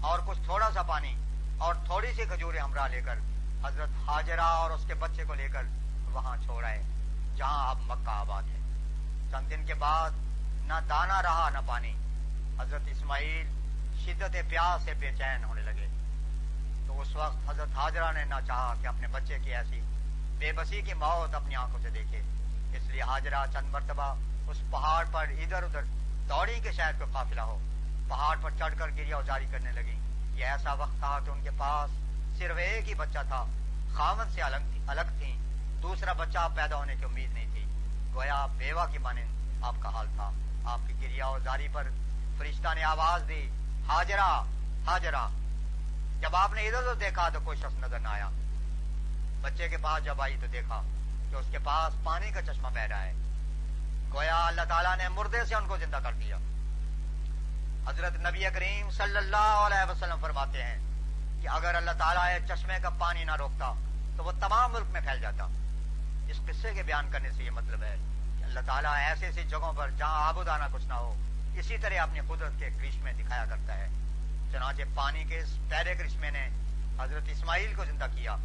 اور 0.00 0.18
کچھ 0.26 0.38
تھوڑا 0.44 0.70
سا 0.74 0.82
پانی 0.82 1.16
اور 1.58 1.74
تھوڑی 1.74 2.12
سی 2.12 2.22
کھجورے 2.24 2.58
ہمراہ 2.58 2.88
لے 2.88 3.00
کر 3.00 3.18
حضرت 3.64 3.88
حاجرہ 4.08 4.40
اور 4.40 4.70
اس 4.70 4.84
کے 4.86 4.94
بچے 4.94 5.24
کو 5.24 5.34
لے 5.34 5.48
کر 5.48 5.62
وہاں 6.04 6.36
چھوڑائے 6.44 6.82
جہاں 7.36 7.70
اب 7.70 7.78
مکہ 7.80 8.10
آباد 8.10 8.42
ہے۔ 8.42 8.58
چند 9.30 9.50
دن 9.50 9.66
کے 9.66 9.74
بعد 9.74 10.10
نہ 10.66 10.74
دانا 10.88 11.22
رہا 11.22 11.50
نہ 11.52 11.58
پانی۔ 11.66 11.96
حضرت 12.60 12.80
اسماعیل 12.86 13.46
شدت 14.04 14.36
پیاس 14.50 14.82
سے 14.82 14.94
بے 14.94 15.10
چین 15.18 15.44
ہونے 15.44 15.62
لگے۔ 15.62 15.86
تو 16.86 17.00
اس 17.00 17.16
وقت 17.16 17.50
حضرت 17.50 17.68
حاجرہ 17.76 18.12
نے 18.12 18.24
نہ 18.24 18.34
چاہا 18.46 18.74
کہ 18.82 18.86
اپنے 18.86 19.06
بچے 19.06 19.38
کی 19.38 19.54
ایسی 19.54 19.80
بے 20.38 20.52
بسی 20.52 20.82
کی 20.82 20.94
موت 20.94 21.34
اپنی 21.34 21.54
آنکھوں 21.54 21.78
سے 21.82 21.90
دیکھے۔ 21.90 22.22
اس 22.76 22.82
لیے 22.88 23.02
حاجرہ 23.02 23.46
چند 23.52 23.68
مرتبہ 23.70 24.14
اس 24.48 24.56
پہاڑ 24.70 25.04
پر 25.12 25.26
ادھر 25.28 25.62
ادھر 25.62 25.80
دوڑی 26.28 26.60
کے 26.60 26.72
شہر 26.72 26.92
کو 26.98 27.04
قافلہ 27.12 27.40
ہو۔ 27.40 27.58
پہاڑ 28.08 28.36
پر 28.42 28.50
چڑھ 28.58 28.74
کر 28.78 28.88
گریا 28.88 29.16
ازاری 29.16 29.46
کرنے 29.50 29.72
لگی 29.72 29.98
یہ 30.34 30.44
ایسا 30.44 30.72
وقت 30.72 30.98
تھا 30.98 31.18
کہ 31.24 31.30
ان 31.30 31.40
کے 31.44 31.50
پاس 31.58 31.90
صرف 32.38 32.56
ایک 32.56 32.88
ہی 32.88 32.94
بچہ 32.94 33.18
تھا۔ 33.28 33.44
خامن 33.94 34.30
سے 34.30 34.42
الگ 34.42 34.56
تھی 34.56 34.80
الگ 34.86 35.10
تھی 35.18 35.36
دوسرا 35.82 36.12
بچہ 36.12 36.48
پیدا 36.54 36.76
ہونے 36.76 36.96
کی 36.96 37.04
امید 37.04 37.32
نہیں 37.32 37.46
تھی۔ 37.52 37.64
گویا 38.14 38.46
بیوہ 38.46 38.84
کی 38.92 38.98
مانے 38.98 39.24
آپ 39.62 39.74
کا 39.80 39.88
حال 39.88 40.06
تھا۔ 40.16 40.30
آپ 40.64 40.78
کی 40.86 40.94
گریا 41.02 41.26
ازاری 41.26 41.68
پر 41.72 41.88
فرشتہ 42.38 42.74
نے 42.74 42.84
آواز 42.84 43.28
دی، 43.28 43.50
حاجرہ 43.88 44.42
حاجرہ۔ 44.86 45.28
جب 46.20 46.36
آپ 46.36 46.52
نے 46.52 46.68
ادھر 46.68 46.78
ادھر 46.78 46.94
دیکھا 46.94 47.28
تو 47.28 47.38
کوئی 47.44 47.58
شخص 47.58 47.74
نظر 47.78 47.98
نہ 47.98 48.08
آیا۔ 48.08 48.28
بچے 49.40 49.68
کے 49.68 49.76
پاس 49.76 50.04
جب 50.04 50.22
آئی 50.22 50.36
تو 50.40 50.46
دیکھا 50.46 50.82
کہ 51.30 51.36
اس 51.36 51.46
کے 51.50 51.58
پاس 51.58 51.94
پانی 52.04 52.30
کا 52.30 52.42
چشمہ 52.42 52.68
بہ 52.68 52.80
رہا 52.80 53.02
ہے۔ 53.02 53.12
گویا 54.12 54.46
اللہ 54.46 54.62
تعالیٰ 54.68 54.96
نے 54.96 55.08
مردے 55.08 55.44
سے 55.44 55.54
ان 55.54 55.66
کو 55.66 55.76
زندہ 55.76 55.96
کر 55.96 56.12
دیا۔ 56.12 56.36
حضرت 57.88 58.16
نبی 58.16 58.44
کریم 58.54 58.90
صلی 58.90 59.16
اللہ 59.16 59.54
علیہ 59.66 59.90
وسلم 59.90 60.20
فرماتے 60.20 60.62
ہیں 60.62 60.78
کہ 61.42 61.48
اگر 61.48 61.74
اللہ 61.74 61.90
تعالیٰ 61.98 62.26
چشمے 62.48 62.78
کا 62.82 62.90
پانی 62.98 63.24
نہ 63.24 63.36
روکتا 63.36 63.72
تو 64.16 64.24
وہ 64.24 64.32
تمام 64.40 64.72
ملک 64.72 64.90
میں 64.90 65.00
پھیل 65.00 65.20
جاتا۔ 65.20 65.46
اس 66.28 66.40
قصے 66.46 66.74
کے 66.74 66.82
بیان 66.82 67.10
کرنے 67.12 67.30
سے 67.32 67.44
یہ 67.44 67.50
مطلب 67.50 67.82
ہے 67.82 67.96
کہ 68.38 68.44
اللہ 68.44 68.60
تعالیٰ 68.66 68.94
ایسے 68.94 69.26
ایسی 69.26 69.42
جگہوں 69.42 69.72
پر 69.72 69.90
جہاں 69.90 70.28
آب 70.28 70.38
و 70.38 70.42
دانا 70.42 70.68
کچھ 70.72 70.86
نہ 70.86 70.94
ہو، 70.94 71.14
اسی 71.54 71.78
طرح 71.78 72.00
اپنی 72.00 72.20
قدرت 72.28 72.52
کے 72.58 72.70
کرشمے 72.70 73.12
دکھایا 73.12 73.44
کرتا 73.44 73.78
ہے۔ 73.78 73.88
چنانچہ 74.52 74.82
پانی 74.94 75.24
کے 75.24 75.38
اس 75.38 75.56
پہلے 75.68 75.94
کرشمے 75.94 76.30
نے 76.30 76.48
حضرت 77.00 77.28
اسماعیل 77.28 77.74
کو 77.74 77.84
زندہ 77.84 78.06
کیا، 78.14 78.36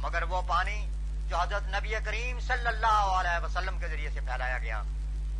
مگر 0.00 0.22
وہ 0.22 0.42
پانی 0.42 0.90
جو 1.28 1.36
حضرت 1.36 1.62
نبی 1.68 1.94
کریم 2.04 2.40
صلی 2.40 2.66
اللہ 2.66 3.00
علیہ 3.20 3.44
وسلم 3.44 3.78
کے 3.78 3.88
ذریعے 3.88 4.10
سے 4.10 4.20
پھیلایا 4.20 4.58
گیا 4.58 4.82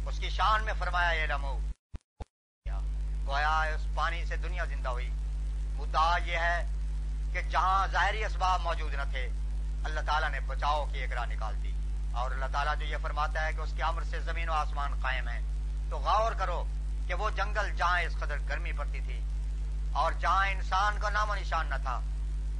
اس 0.06 0.18
کی 0.18 0.28
شان 0.30 0.64
میں 0.64 0.72
فرمایا 0.78 1.10
یہ 1.12 1.26
لمو 1.26 1.58
گویا 3.26 3.60
اس 3.62 3.86
پانی 3.94 4.24
سے 4.24 4.36
دنیا 4.36 4.64
زندہ 4.64 4.88
ہوئی۔ 4.88 5.08
مدعا 5.76 6.16
یہ 6.24 6.36
ہے 6.36 6.66
کہ 7.32 7.40
جہاں 7.42 7.86
ظاہری 7.92 8.24
اسباب 8.24 8.60
موجود 8.60 8.94
نہ 8.94 9.02
تھے، 9.10 9.24
اللہ 9.84 10.00
تعالیٰ 10.06 10.30
نے 10.30 10.40
بچاؤ 10.40 10.84
کی 10.92 10.98
ایک 10.98 11.12
راہ 11.12 11.26
نکال 11.26 11.62
دی۔ 11.62 11.72
اور 12.12 12.30
اللہ 12.30 12.46
تعالیٰ 12.52 12.76
جو 12.78 12.86
یہ 12.86 12.96
فرماتا 13.02 13.44
ہے 13.44 13.52
کہ 13.52 13.60
اس 13.60 13.72
کے 13.76 13.82
امر 13.82 14.02
سے 14.02 14.20
زمین 14.20 14.48
و 14.48 14.52
آسمان 14.52 15.00
قائم 15.02 15.28
ہے 15.28 15.40
تو 15.90 15.98
غور 15.98 16.32
کرو 16.32 16.62
کہ 17.06 17.14
وہ 17.14 17.30
جنگل 17.30 17.74
جہاں 17.76 18.00
اس 18.00 18.16
قدر 18.18 18.38
گرمی 18.48 18.72
پڑتی 18.72 19.00
تھی 19.00 19.20
اور 19.92 20.12
جہاں 20.12 20.46
انسان 20.48 21.00
کا 21.00 21.10
نام 21.10 21.30
و 21.30 21.34
نشان 21.34 21.66
نہ 21.66 21.74
تھا، 21.82 22.00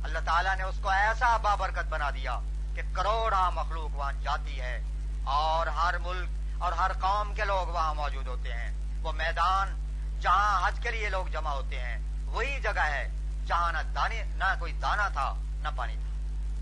اللہ 0.02 0.18
تعالیٰ 0.24 0.56
نے 0.56 0.62
اس 0.62 0.78
کو 0.82 0.88
ایسا 0.90 1.36
بابرکت 1.42 1.86
بنا 1.90 2.10
دیا 2.10 2.38
کہ 2.74 2.82
کروڑا 2.92 3.48
مخلوق 3.50 3.94
وہاں 3.94 4.12
جاتی 4.22 4.60
ہے 4.60 4.80
اور 5.24 5.66
ہر 5.76 5.98
ملک 5.98 6.28
اور 6.58 6.72
ہر 6.72 6.92
قوم 7.00 7.34
کے 7.34 7.44
لوگ 7.44 7.66
وہاں 7.66 7.94
موجود 7.94 8.26
ہوتے 8.26 8.52
ہیں۔ 8.52 9.00
وہ 9.02 9.12
میدان 9.12 9.86
جہاں 10.20 10.68
حج 10.68 10.80
کے 10.82 10.90
لیے 10.90 11.10
لوگ 11.10 11.26
جمع 11.26 11.50
ہوتے 11.50 11.80
ہیں، 11.80 12.26
وہی 12.26 12.60
جگہ 12.60 12.80
ہے 12.80 13.08
جہاں 13.46 13.72
نہ 13.72 13.78
دانے، 13.94 14.22
نہ 14.26 14.44
کوئی 14.58 14.72
دانا 14.72 15.08
تھا، 15.08 15.34
نہ 15.38 15.68
پانی 15.76 15.94
تھا۔ 15.94 16.06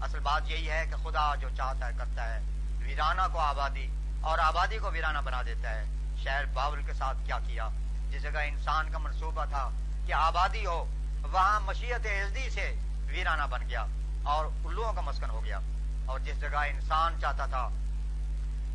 اصل 0.05 0.19
بات 0.19 0.43
یہی 0.47 0.71
ہے 0.71 0.87
کہ 0.87 0.97
خدا 1.05 1.35
جو 1.35 1.49
چاہتا 1.57 1.87
ہے، 1.87 1.93
کرتا 1.99 2.35
ہے۔ 2.35 2.41
ویرانہ 2.79 3.23
کو 3.33 3.39
آبادی 3.39 3.89
اور 4.21 4.39
آبادی 4.39 4.79
کو 4.79 4.91
ویرانہ 4.91 5.19
بنا 5.19 5.43
دیتا 5.43 5.71
ہے۔ 5.71 5.85
شہر 6.25 6.45
باول 6.45 6.83
کے 6.83 6.93
ساتھ 6.93 7.19
کیا 7.27 7.39
کیا؟ 7.39 7.69
جس 8.11 8.23
جگہ 8.23 8.39
انسان 8.47 8.93
کا 8.93 8.99
منصوبہ 8.99 9.45
تھا 9.45 9.71
کہ 10.07 10.13
آبادی 10.13 10.67
ہو، 10.67 10.85
وہاں 11.33 11.61
مشیت 11.61 12.07
عزدی 12.07 12.51
سے 12.51 12.75
ویرانہ 13.07 13.43
بن 13.43 13.69
گیا 13.69 13.87
اور 14.23 14.47
الوؤں 14.65 14.93
کا 14.93 15.01
مسکن 15.01 15.31
ہو 15.31 15.45
گیا۔ 15.45 15.59
اور 16.07 16.21
جس 16.21 16.41
جگہ 16.41 16.57
انسان 16.57 17.21
چاہتا 17.21 17.47
تھا 17.47 17.69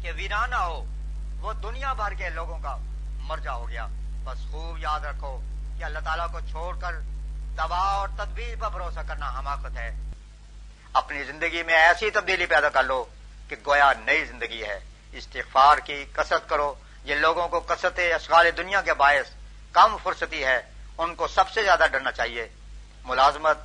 کہ 0.02 0.12
ویرانہ 0.16 0.56
ہو 0.56 0.86
وہ 1.40 1.54
دنیا 1.54 1.94
بھر 1.94 2.14
کے 2.14 2.30
لوگوں 2.30 2.60
کا 2.60 2.78
مرجا 3.16 3.54
ہو 3.54 3.70
گیا۔ 3.70 3.88
بس 4.24 4.52
خوب 4.52 4.78
یاد 4.78 5.00
رکھو 5.00 5.42
کہ 5.80 5.84
اللہ 5.84 6.00
تعالیٰ 6.00 6.32
کو 6.32 6.40
چھوڑ 6.40 6.80
کر 6.80 7.00
دوا 7.58 7.78
اور 7.78 8.08
تدبیر 8.18 8.56
پر 8.60 8.70
بھروسہ 8.70 9.00
کرنا 9.08 9.30
حماقت 9.40 9.78
ہے۔ 9.78 9.96
اپنی 10.94 11.24
زندگی 11.24 11.64
میں 11.64 11.74
ایسی 11.74 12.12
تبدیلی 12.12 12.46
پیدا 12.46 12.70
کر 12.70 12.84
لو 12.84 13.06
کہ 13.48 13.56
گویا 13.66 13.94
نئی 14.06 14.26
زندگی 14.26 14.64
ہے۔ 14.64 14.80
استغفار 15.12 15.78
کی 15.78 16.06
کثرت 16.14 16.50
کرو۔ 16.50 16.74
یہ 17.04 17.16
لوگوں 17.16 17.48
کو 17.48 17.60
کثرت 17.60 18.00
اشغال 18.00 18.48
دنیا 18.58 18.82
کے 18.82 18.94
باعث 18.94 19.34
کم 19.72 19.98
فرصتی 20.04 20.44
ہے۔ 20.44 20.62
ان 20.98 21.16
کو 21.16 21.28
سب 21.28 21.50
سے 21.50 21.64
زیادہ 21.64 21.84
ڈرنا 21.92 22.12
چاہیے۔ 22.12 22.48
ملازمت 23.04 23.58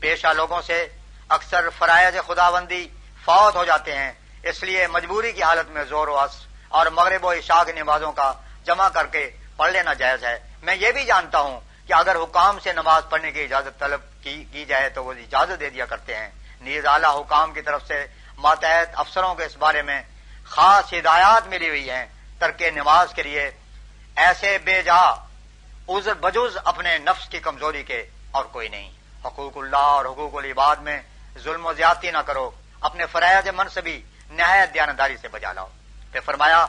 پیشہ 0.00 0.26
لوگوں 0.26 0.62
سے 0.62 0.88
اکثر 1.28 1.68
فرائض 1.78 2.26
خدا 2.26 2.50
بندی 2.50 2.88
فوت 3.24 3.56
ہو 3.56 3.64
جاتے 3.64 3.96
ہیں۔ 3.96 4.12
اس 4.42 4.62
لیے 4.62 4.86
مجبوری 4.86 5.32
کی 5.32 5.42
حالت 5.42 5.70
میں 5.70 5.84
زور 5.84 6.08
و 6.08 6.18
اس 6.18 6.46
اور 6.70 6.86
مغرب 6.86 7.24
و 7.24 7.32
عشاء 7.32 7.62
کی 7.62 7.72
نمازوں 7.72 8.12
کا 8.12 8.32
جمع 8.64 8.88
کر 8.88 9.06
کے 9.06 9.30
پڑھ 9.56 9.72
لینا 9.72 9.92
جائز 9.92 10.24
ہے۔ 10.24 10.38
میں 10.62 10.76
یہ 10.76 10.92
بھی 10.92 11.04
جانتا 11.04 11.38
ہوں 11.38 11.60
کہ 11.86 11.92
اگر 11.92 12.16
حکام 12.16 12.58
سے 12.58 12.72
نماز 12.72 13.02
پڑھنے 13.10 13.32
کی 13.32 13.42
اجازت 13.42 13.80
طلب 13.80 14.00
کی 14.22 14.64
جائے 14.64 14.88
تو 14.88 15.04
وہ 15.04 15.12
اجازت 15.12 15.60
دے 15.60 15.70
دیا 15.70 15.84
کرتے 15.84 16.16
ہیں۔ 16.16 16.30
نیز 16.60 16.86
اعلی 16.86 17.06
حکام 17.06 17.52
کی 17.52 17.62
طرف 17.62 17.86
سے 17.86 18.06
ماتحت 18.38 18.88
افسروں 18.94 19.34
کے 19.34 19.44
اس 19.44 19.56
بارے 19.56 19.82
میں 19.82 20.02
خاص 20.44 20.92
ہدایات 20.92 21.46
ملی 21.46 21.68
ہوئی 21.68 21.90
ہیں۔ 21.90 22.06
ترک 22.38 22.62
نماز 22.62 23.12
کے 23.14 23.22
لیے 23.22 23.50
ایسے 24.16 24.58
بے 24.64 24.82
جا 24.82 25.10
عذر 25.88 26.14
بجز 26.14 26.58
اپنے 26.64 26.98
نفس 26.98 27.28
کی 27.28 27.38
کمزوری 27.38 27.82
کے 27.82 28.06
اور 28.30 28.44
کوئی 28.44 28.68
نہیں۔ 28.68 28.90
حقوق 29.24 29.56
اللہ 29.56 29.76
اور 29.76 30.04
حقوق 30.04 30.34
العباد 30.34 30.76
میں 30.76 31.00
ظلم 31.38 31.66
و 31.66 31.72
زیادتی 31.72 32.10
نہ 32.10 32.18
کرو۔ 32.18 32.50
اپنے 32.80 33.06
فرائض 33.06 33.48
منصبی 33.48 34.02
نہایت 34.30 34.74
دیانتداری 34.74 35.16
سے 35.16 35.28
بجا 35.28 35.52
لاؤ۔ 35.52 35.68
پھر 36.12 36.20
فرمایا، 36.20 36.66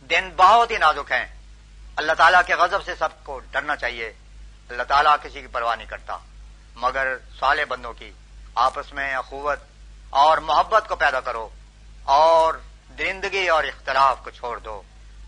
دن 0.00 0.30
بہت 0.36 0.70
ہی 0.70 0.78
نازک 0.78 1.12
ہیں۔ 1.12 1.26
اللہ 1.96 2.12
تعالیٰ 2.12 2.40
کے 2.46 2.54
غضب 2.54 2.84
سے 2.84 2.94
سب 2.94 3.08
کو 3.22 3.38
ڈرنا 3.38 3.76
چاہیے۔ 3.76 4.12
اللہ 4.68 4.82
تعالیٰ 4.82 5.16
کسی 5.22 5.40
کی 5.40 5.46
پرواہ 5.46 5.76
نہیں 5.76 5.86
کرتا۔ 5.86 6.18
مگر 6.74 7.16
سالے 7.38 7.64
بندوں 7.64 7.92
کی، 7.92 8.12
آپس 8.54 8.92
میں 8.92 9.14
اخوت 9.14 9.58
اور 10.10 10.38
محبت 10.38 10.88
کو 10.88 10.96
پیدا 10.96 11.20
کرو 11.20 11.48
اور 12.04 12.54
درندگی 12.98 13.48
اور 13.48 13.64
اختلاف 13.64 14.18
کو 14.24 14.30
چھوڑ 14.30 14.58
دو۔ 14.58 14.82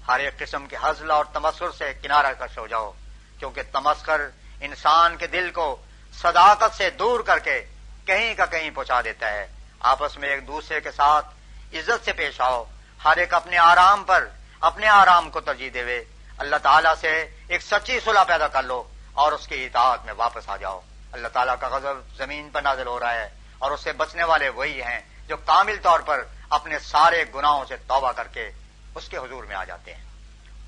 ہر 0.08 0.18
ایک 0.18 0.38
قسم 0.38 0.66
کے 0.66 0.76
حضل 0.82 1.10
اور 1.10 1.24
تمسر 1.24 1.70
سے 1.70 1.94
کنارہ 2.02 2.32
کش 2.38 2.58
ہو 2.58 2.66
جاؤ۔ 2.66 2.92
کیونکہ 3.38 3.62
تمسکر 3.72 4.20
انسان 4.60 5.16
کے 5.16 5.26
دل 5.26 5.50
کو 5.50 5.76
صداقت 6.12 6.76
سے 6.76 6.90
دور 6.90 7.20
کر 7.20 7.38
کے 7.38 7.64
کہیں 8.04 8.34
کا 8.34 8.46
کہیں 8.46 8.70
پہنچا 8.74 9.02
دیتا 9.02 9.32
ہے۔ 9.32 9.46
آپس 9.80 10.18
میں 10.18 10.28
ایک 10.28 10.46
دوسرے 10.46 10.80
کے 10.80 10.90
ساتھ 10.90 11.26
عزت 11.72 12.04
سے 12.04 12.12
پیش 12.12 12.40
آؤ۔ 12.40 12.64
ہر 13.04 13.16
ایک 13.16 13.34
اپنے 13.34 13.58
آرام 13.58 14.04
پر، 14.04 14.28
اپنے 14.60 14.88
آرام 14.88 15.30
کو 15.30 15.40
ترجیح 15.40 15.70
دے 15.74 16.04
اللہ 16.38 16.56
تعالیٰ 16.62 16.94
سے 17.00 17.28
ایک 17.48 17.62
سچی 17.62 18.00
صلح 18.00 18.24
پیدا 18.24 18.48
کر 18.48 18.62
لو 18.62 18.82
اور 19.12 19.32
اس 19.32 19.48
کی 19.48 19.64
اطاعت 19.64 20.04
میں 20.04 20.14
واپس 20.16 20.48
آ 20.48 20.56
جاؤ۔ 20.56 20.80
اللہ 21.12 21.28
تعالیٰ 21.28 21.54
کا 21.60 21.68
غضب 21.68 22.16
زمین 22.16 22.50
پر 22.50 22.62
نازل 22.62 22.86
ہو 22.86 23.00
رہا 23.00 23.12
ہے 23.12 23.28
اور 23.58 23.70
اس 23.70 23.80
سے 23.80 23.92
بچنے 23.92 24.24
والے 24.24 24.48
وہی 24.48 24.82
ہیں 24.82 25.00
جو 25.28 25.36
کامل 25.36 25.76
طور 25.82 26.00
پر 26.00 26.24
اپنے 26.50 26.78
سارے 26.78 27.24
گناہوں 27.34 27.64
سے 27.64 27.76
توبہ 27.76 28.12
کر 28.12 28.26
کے 28.26 28.50
اس 28.94 29.08
کے 29.08 29.16
حضور 29.16 29.44
میں 29.44 29.56
آ 29.56 29.64
جاتے 29.64 29.94
ہیں۔ 29.94 30.04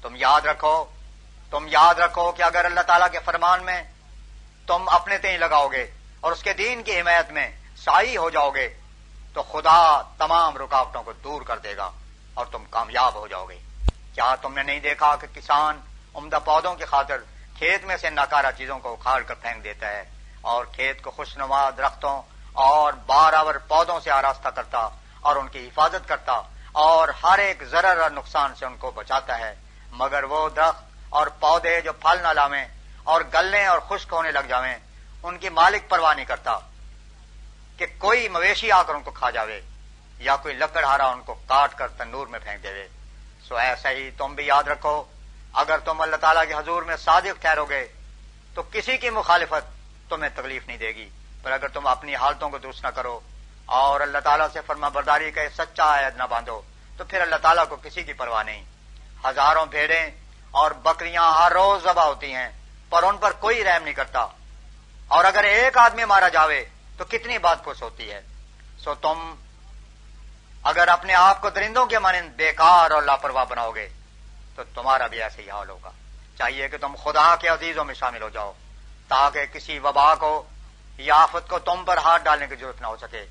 تم 0.03 0.17
یاد 0.17 0.41
رکھو، 0.41 0.85
تم 1.51 1.67
یاد 1.69 1.95
رکھو 1.95 2.33
کہ 2.33 2.43
اگر 2.43 2.65
اللہ 2.65 2.81
تعالیٰ 2.81 3.11
کے 3.13 3.19
فرمان 3.25 3.63
میں 3.63 3.83
تم 4.67 4.89
اپنے 4.89 5.19
تئیں 5.19 5.39
لگاؤ 5.39 5.69
گے 5.69 5.91
اور 6.21 6.33
اس 6.33 6.43
کے 6.43 6.53
دین 6.53 6.83
کی 6.83 7.01
حمایت 7.01 7.31
میں 7.31 7.51
سائی 7.77 8.17
ہو 8.17 8.31
جاؤ 8.31 8.51
گے 8.51 8.79
تو 9.35 9.43
خدا 9.43 10.03
تمام 10.19 10.57
رکاوٹوں 10.57 11.03
کو 11.03 11.13
دور 11.13 11.43
کر 11.43 11.59
دے 11.59 11.77
گا۔ 11.77 11.91
اور 12.35 12.47
تم 12.47 12.65
کامیاب 12.71 13.15
ہو 13.15 13.27
جاؤ 13.27 13.47
گے۔ 13.47 13.59
کیا 14.15 14.35
تم 14.35 14.55
نے 14.55 14.63
نہیں 14.63 14.81
دیکھا 14.81 15.17
کہ 15.17 15.27
کسان 15.35 15.81
عمدہ 16.15 16.39
پودوں 16.45 16.75
کی 16.75 16.85
خاطر 16.85 17.17
کھیت 17.59 17.85
میں 17.85 17.97
سے 17.97 18.11
ناکارہ 18.11 18.51
چیزوں 18.57 18.79
کو 18.79 18.93
اکھاڑ 18.93 19.23
کر 19.23 19.35
پھینک 19.35 19.65
دیتا 19.65 19.89
ہے 19.89 20.05
اور 20.41 20.65
کھیت 20.65 21.03
کو 21.03 21.11
خوشنما 21.11 21.71
درختوں 21.71 22.23
اور 22.53 22.93
بارآور 22.93 23.55
پودوں 23.55 24.01
سے 24.01 24.11
آراستہ 24.11 24.49
کرتا 24.49 24.89
اور 25.21 25.37
ان 25.37 25.49
کی 25.49 25.67
حفاظت 25.67 26.09
کرتا 26.09 26.41
اور 26.73 27.09
ہر 27.09 27.39
ایک 27.39 27.65
ضرر 27.65 28.01
اور 28.01 28.11
نقصان 28.11 28.55
سے 28.55 28.67
ان 28.67 28.77
کو 28.77 28.91
بچاتا 28.91 29.39
ہے۔ 29.39 29.55
مگر 29.91 30.25
وہ 30.25 30.49
درخت 30.49 30.85
اور 31.09 31.27
پودے 31.27 31.81
جو 31.81 31.93
پھل 31.93 32.23
نہ 32.23 32.29
لاویں 32.29 32.65
اور 33.05 33.21
گلنے 33.35 33.67
اور 33.67 33.79
خشک 33.79 34.13
ہونے 34.13 34.31
لگ 34.31 34.47
جاویں، 34.49 34.77
ان 35.23 35.39
کی 35.39 35.49
مالک 35.49 35.91
پرواہ 35.91 36.15
نہیں 36.15 36.25
کرتا 36.25 36.59
کہ 37.77 37.87
کوئی 37.99 38.29
مویشی 38.29 38.71
آ 38.71 38.83
کر 38.83 38.95
ان 38.95 39.03
کو 39.03 39.11
کھا 39.11 39.31
جاوے۔ 39.31 39.61
یا 40.23 40.37
کوئی 40.37 40.55
لکڑ 40.55 40.85
ہارا 40.85 41.07
ان 41.07 41.23
کو 41.23 41.35
کاٹ 41.35 41.75
کر 41.75 41.89
تندور 41.89 42.27
میں 42.27 42.39
پھینک 42.39 42.63
دے 42.63 42.89
سو 43.49 43.57
ایسا 43.57 43.91
ہی 43.91 44.11
تم 44.11 44.35
بھی 44.35 44.47
یاد 44.47 44.63
رکھو، 44.63 45.05
اگر 45.53 45.79
تم 45.79 46.01
اللہ 46.01 46.17
تعالیٰ 46.17 46.49
کے 46.49 46.55
حضور 46.55 46.83
میں 46.83 46.97
صادق 46.97 47.41
ٹھہرو 47.41 47.65
گے، 47.65 47.89
تو 48.55 48.63
کسی 48.63 48.97
کی 48.97 49.11
مخالفت 49.11 49.71
تمہیں 50.11 50.31
تکلیف 50.35 50.67
نہیں 50.67 50.77
دے 50.77 50.89
گی۔ 50.89 51.09
پر 51.43 51.53
اگر 51.53 51.69
تم 51.69 51.87
اپنی 51.87 52.17
حالتوں 52.17 52.51
کو 52.51 52.59
درست 52.59 52.85
نہ 52.85 52.89
کرو 52.89 53.21
اور 53.67 54.01
اللہ 54.01 54.19
تعالیٰ 54.19 54.47
سے 54.53 54.61
فرما 54.67 54.89
برداری 54.89 55.31
کا 55.31 55.41
سچا 55.57 55.85
عائد 55.85 56.17
نہ 56.17 56.23
باندھو، 56.31 56.61
تو 56.97 57.05
پھر 57.05 57.21
اللہ 57.21 57.37
تعالیٰ 57.37 57.65
کو 57.69 57.77
کسی 57.77 58.03
کی 58.03 58.13
پرواہ 58.13 58.43
نہیں۔ 58.43 58.65
ہزاروں 59.25 59.67
بھیڑیں 59.67 60.11
اور 60.51 60.71
بکریاں 60.71 61.31
ہر 61.33 61.53
روز 61.53 61.85
ذبح 61.85 62.05
ہوتی 62.05 62.35
ہیں، 62.35 62.49
پر 62.91 63.03
ان 63.03 63.17
پر 63.17 63.33
کوئی 63.33 63.65
رحم 63.65 63.83
نہیں 63.83 63.95
کرتا۔ 63.95 64.27
اور 65.09 65.25
اگر 65.25 65.45
ایک 65.45 65.79
آدمی 65.79 66.05
مارا 66.05 66.29
جاوے، 66.29 66.65
تو 66.99 67.05
کتنی 67.05 67.39
بات 67.39 67.65
خوش 67.65 67.83
ہوتی 67.83 68.11
ہے۔ 68.11 68.21
سو 68.79 68.95
تم 68.95 69.35
اگر 70.63 70.89
اپنے 70.89 71.15
آپ 71.15 71.41
کو 71.41 71.51
درندوں 71.51 71.87
کے 71.87 71.99
مانند 71.99 72.29
بیکار 72.29 72.91
اور 72.91 73.03
لاپرواہ 73.03 73.45
بناؤ 73.45 73.71
گے 73.71 73.89
تو 74.57 74.63
تمہارا 74.75 75.07
بھی 75.07 75.23
ایسے 75.23 75.43
ہی 75.43 75.51
حال 75.51 75.69
ہوگا۔ 75.69 75.91
چاہیے 76.39 76.69
کہ 76.69 76.77
تم 76.79 76.95
خدا 77.05 77.37
کے 77.37 77.49
عزیزوں 77.49 77.85
میں 77.85 77.95
شامل 77.95 78.23
ہو 78.23 78.29
جاؤ، 78.29 78.53
تاکہ 79.09 79.47
کسی 79.47 79.79
وبا 79.79 80.15
کو 80.15 80.43
یا 80.99 81.17
آفت 81.17 81.49
کو 81.49 81.59
تم 81.59 81.85
پر 81.85 81.97
ہاتھ 81.97 82.23
ڈالنے 82.23 82.47
کی 82.47 82.55
ضرورت 82.55 82.81
نہ 82.81 82.87
ہو 82.87 82.97
سکے، 82.97 83.27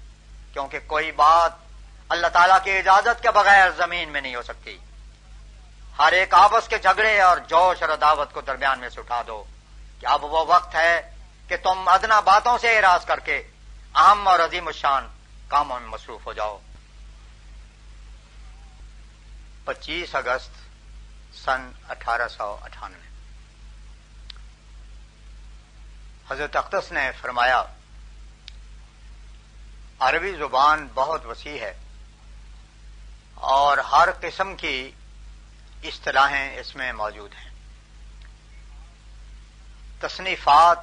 کیونکہ 0.53 0.79
کوئی 0.87 1.11
بات 1.11 1.51
اللہ 2.09 2.27
تعالیٰ 2.27 2.57
کی 2.63 2.71
اجازت 2.71 3.21
کے 3.21 3.31
بغیر 3.31 3.71
زمین 3.77 4.09
میں 4.09 4.21
نہیں 4.21 4.35
ہو 4.35 4.41
سکتی۔ 4.41 4.77
ہر 5.99 6.11
ایک 6.11 6.33
آپس 6.33 6.67
کے 6.67 6.77
جھگڑے 6.77 7.21
اور 7.21 7.37
جوش 7.37 7.83
اور 7.83 7.97
دعوت 7.97 8.33
کو 8.33 8.41
درمیان 8.41 8.79
میں 8.79 8.89
سے 8.89 8.99
اٹھا 8.99 9.21
دو۔ 9.27 9.43
کہ 10.01 10.05
اب 10.05 10.23
وہ 10.23 10.45
وقت 10.47 10.75
ہے 10.75 11.15
کہ 11.47 11.57
تم 11.57 11.87
ادنا 11.87 12.19
باتوں 12.19 12.57
سے 12.57 12.77
اراض 12.77 13.05
کر 13.05 13.19
کے 13.19 13.37
اہم 13.95 14.27
اور 14.27 14.39
عظیم 14.39 14.67
الشان 14.67 15.07
کاموں 15.47 15.79
میں 15.79 15.89
مصروف 15.89 16.25
ہو 16.25 16.33
جاؤ۔ 16.33 16.59
پچیس 19.65 20.15
اگست 20.15 20.49
سن 21.35 21.71
اٹھارہ 21.89 22.27
سو 22.27 22.57
اٹھانوے۔ 22.61 23.07
حضرت 26.29 26.55
اقدس 26.55 26.91
نے 26.91 27.11
فرمایا، 27.21 27.63
عربی 29.99 30.31
زبان 30.31 30.87
بہت 30.93 31.25
وسیع 31.25 31.61
ہے 31.61 31.79
اور 33.35 33.77
ہر 33.77 34.09
قسم 34.21 34.55
کی 34.55 34.91
اصطلاحیں 35.83 36.59
اس 36.59 36.75
میں 36.75 36.93
موجود 36.93 37.33
ہیں۔ 37.33 37.49
تصنیفات 39.99 40.79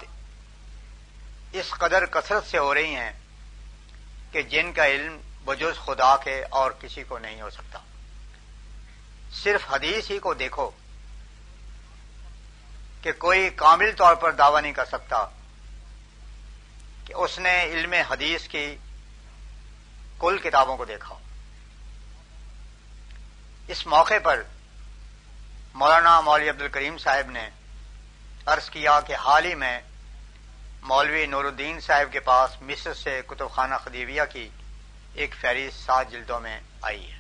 اس 1.52 1.70
قدر 1.70 2.06
کثرت 2.06 2.46
سے 2.46 2.58
ہو 2.58 2.74
رہی 2.74 2.94
ہیں 2.94 3.12
کہ 4.32 4.42
جن 4.42 4.72
کا 4.72 4.86
علم 4.86 5.20
بجز 5.44 5.84
خدا 5.84 6.16
کے 6.16 6.44
اور 6.50 6.70
کسی 6.70 7.02
کو 7.02 7.18
نہیں 7.18 7.42
ہو 7.42 7.50
سکتا۔ 7.50 7.78
صرف 9.42 9.72
حدیث 9.72 10.10
ہی 10.10 10.18
کو 10.18 10.34
دیکھو 10.34 10.70
کہ 13.02 13.12
کوئی 13.12 13.50
کامل 13.50 13.92
طور 13.96 14.14
پر 14.14 14.32
دعوی 14.32 14.60
نہیں 14.60 14.72
کر 14.72 14.84
سکتا 14.84 15.26
کہ 17.04 17.12
اس 17.12 17.38
نے 17.38 17.62
علم 17.62 17.92
حدیث 17.92 18.48
کی 18.48 18.76
کل 20.18 20.38
کتابوں 20.38 20.76
کو 20.76 20.84
دیکھا 20.84 21.14
اس 23.68 23.86
موقع 23.86 24.18
پر 24.22 24.42
مولانا 25.74 26.20
مولوی 26.20 26.50
عبد 26.50 26.62
الکریم 26.62 26.98
صاحب 26.98 27.30
نے 27.30 27.50
عرض 28.46 28.70
کیا 28.70 29.00
کہ 29.00 29.16
حال 29.16 29.44
ہی 29.44 29.54
میں 29.54 29.80
مولوی 30.82 31.26
نور 31.26 31.44
الدین 31.44 31.80
صاحب 31.80 32.12
کے 32.12 32.20
پاس 32.20 32.62
مصر 32.62 32.94
سے 32.94 33.22
کتب 33.26 33.50
خانہ 33.50 33.74
خدیویہ 33.84 34.22
کی 34.32 34.48
ایک 35.14 35.34
فہرست 35.40 35.86
سات 35.86 36.10
جلدوں 36.10 36.40
میں 36.40 36.60
آئی 36.82 37.12
ہے۔ 37.12 37.17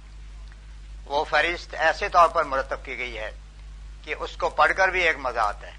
وہ 1.08 1.24
فہرست 1.24 1.74
ایسے 1.74 2.08
طور 2.08 2.28
پر 2.28 2.44
مرتب 2.44 2.84
کی 2.84 2.98
گئی 2.98 3.18
ہے 3.18 3.30
کہ 4.02 4.14
اس 4.18 4.36
کو 4.36 4.48
پڑھ 4.48 4.72
کر 4.76 4.88
بھی 4.88 5.00
ایک 5.00 5.16
مزہ 5.18 5.38
آتا 5.38 5.66
ہے۔ 5.66 5.72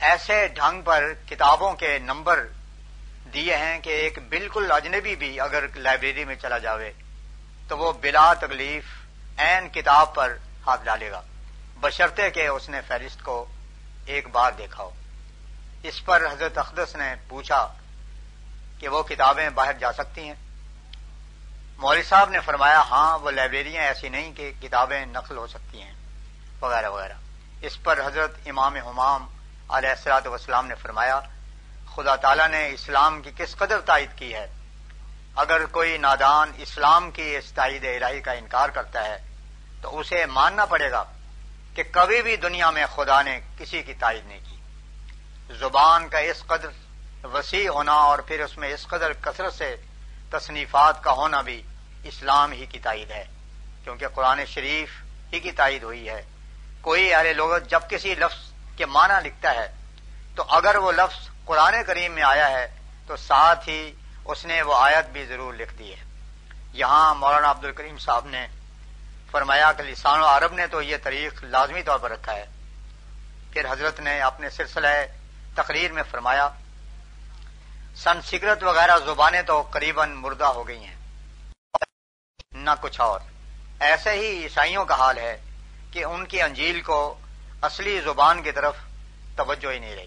ایسے 0.00 0.48
ڈھنگ 0.48 0.82
پر 0.82 1.12
کتابوں 1.28 1.72
کے 1.72 1.98
نمبر 1.98 2.46
دیے 3.32 3.56
ہیں 3.56 3.80
کہ 3.80 3.90
ایک 3.90 4.18
بالکل 4.28 4.72
اجنبی 4.72 5.16
بھی 5.16 5.40
اگر 5.40 5.64
لائبریری 5.74 6.24
میں 6.24 6.36
چلا 6.42 6.58
جاوے 6.58 6.92
تو 7.68 7.78
وہ 7.78 7.92
بلا 7.92 8.34
تکلیف 8.34 8.84
این 9.38 9.68
کتاب 9.68 10.14
پر 10.14 10.36
ہاتھ 10.66 10.84
ڈالے 10.84 11.10
گا۔ 11.10 11.22
بشرطے 11.80 12.30
کہ 12.30 12.46
اس 12.46 12.68
نے 12.68 12.80
فہرست 12.88 13.22
کو 13.22 13.46
ایک 14.06 14.28
بار 14.28 14.52
دیکھا 14.52 14.82
ہو۔ 14.82 14.90
اس 15.82 16.04
پر 16.04 16.22
حضرت 16.32 16.58
اقدس 16.58 16.96
نے 16.96 17.14
پوچھا 17.28 17.74
کہ 18.78 18.88
وہ 18.88 19.02
کتابیں 19.02 19.50
باہر 19.50 19.72
جا 19.72 19.92
سکتی 19.92 20.20
ہیں؟ 20.20 20.34
مولوی 21.78 22.02
صاحب 22.02 22.30
نے 22.30 22.40
فرمایا 22.40 22.80
ہاں 22.80 23.18
وہ 23.18 23.30
لائبریریاں 23.30 23.82
ایسی 23.82 24.08
نہیں 24.08 24.32
کہ 24.32 24.52
کتابیں 24.62 25.06
نقل 25.06 25.36
ہو 25.36 25.46
سکتی 25.46 25.82
ہیں، 25.82 25.94
وغیرہ 26.60 26.88
وغیرہ۔ 26.90 27.12
اس 27.60 27.82
پر 27.82 27.98
حضرت 28.06 28.38
امام 28.46 28.76
حمام 28.76 29.26
علیہ 29.68 29.88
السلاط 29.88 30.26
وسلام 30.26 30.66
نے 30.66 30.74
فرمایا، 30.74 31.20
خدا 31.96 32.16
تعالی 32.16 32.42
نے 32.50 32.68
اسلام 32.68 33.22
کی 33.22 33.30
کس 33.36 33.56
قدر 33.56 33.80
تائید 33.80 34.10
کی 34.16 34.34
ہے؟ 34.34 34.46
اگر 35.36 35.66
کوئی 35.66 35.98
نادان 35.98 36.52
اسلام 36.56 37.10
کی 37.10 37.36
اس 37.36 37.52
تائید 37.52 37.84
الہی 37.84 38.20
کا 38.20 38.32
انکار 38.32 38.68
کرتا 38.68 39.04
ہے، 39.04 39.18
تو 39.82 39.98
اسے 39.98 40.26
ماننا 40.26 40.64
پڑے 40.64 40.90
گا 40.90 41.04
کہ 41.74 41.82
کبھی 41.92 42.22
بھی 42.22 42.36
دنیا 42.36 42.70
میں 42.70 42.86
خدا 42.94 43.22
نے 43.22 43.40
کسی 43.58 43.82
کی 43.82 43.94
تائید 43.94 44.26
نہیں 44.26 44.40
کی۔ 44.50 44.56
زبان 45.54 46.08
کا 46.08 46.18
اس 46.18 46.42
قدر 46.46 47.26
وسیع 47.26 47.70
ہونا 47.70 47.92
اور 47.92 48.18
پھر 48.18 48.44
اس 48.44 48.58
میں 48.58 48.74
اس 48.74 48.86
قدر 48.86 49.12
کثرت 49.12 49.54
سے 49.54 49.76
تصنیفات 50.30 51.04
کا 51.04 51.12
ہونا 51.12 51.40
بھی 51.40 51.62
اسلام 52.04 52.52
ہی 52.52 52.66
کی 52.66 52.78
تائید 52.78 53.10
ہے، 53.10 53.24
کیونکہ 53.84 54.08
قرآن 54.08 54.44
شریف 54.44 54.88
ہی 55.32 55.40
کی 55.40 55.52
تائید 55.52 55.82
ہوئی 55.82 56.08
ہے۔ 56.08 56.22
کوئی 56.80 57.14
ارے 57.14 57.32
لوگ 57.32 57.58
جب 57.58 57.80
کسی 57.88 58.14
لفظ 58.14 58.52
کے 58.76 58.86
معنی 58.86 59.28
لکھتا 59.28 59.54
ہے، 59.54 59.72
تو 60.34 60.42
اگر 60.48 60.76
وہ 60.76 60.92
لفظ 60.92 61.28
قرآن 61.44 61.74
کریم 61.86 62.12
میں 62.12 62.22
آیا 62.22 62.50
ہے، 62.50 62.78
تو 63.06 63.16
ساتھ 63.16 63.68
ہی 63.68 63.92
اس 64.24 64.44
نے 64.44 64.62
وہ 64.62 64.74
آیت 64.74 65.08
بھی 65.08 65.26
ضرور 65.26 65.54
لکھ 65.54 65.74
دی 65.74 65.90
ہے۔ 65.92 66.04
یہاں 66.72 67.14
مولانا 67.14 67.50
عبد 67.50 67.64
الکریم 67.64 67.98
صاحب 67.98 68.26
نے 68.26 68.46
فرمایا 69.30 69.72
کہ 69.72 69.82
لسان 69.82 70.20
و 70.20 70.24
عرب 70.24 70.52
نے 70.52 70.66
تو 70.66 70.82
یہ 70.82 70.96
طریق 71.02 71.44
لازمی 71.44 71.82
طور 71.82 71.98
پر 71.98 72.10
رکھا 72.10 72.32
ہے۔ 72.32 72.44
پھر 73.50 73.72
حضرت 73.72 74.00
نے 74.00 74.20
اپنے 74.20 74.50
سلسلہ 74.50 74.86
تقریر 75.54 75.92
میں 75.92 76.02
فرمایا 76.10 76.48
سنسکرت 77.96 78.62
وغیرہ 78.62 78.98
زبانیں 78.98 79.42
تو 79.42 79.62
قریباً 79.62 80.12
مردہ 80.12 80.44
ہو 80.44 80.68
گئی 80.68 80.84
ہیں۔ 80.84 80.97
نہ 82.68 82.74
کچھ 82.80 83.00
اور۔ 83.00 83.20
ایسے 83.80 84.10
ہی 84.10 84.44
عیسائیوں 84.44 84.84
کا 84.84 84.94
حال 84.94 85.18
ہے 85.18 85.40
کہ 85.90 86.04
ان 86.04 86.26
کی 86.26 86.42
انجیل 86.42 86.80
کو 86.80 87.18
اصلی 87.62 88.00
زبان 88.00 88.42
کی 88.42 88.52
طرف 88.52 88.74
توجہ 89.36 89.72
ہی 89.72 89.78
نہیں 89.78 89.94
رہی۔ 89.94 90.06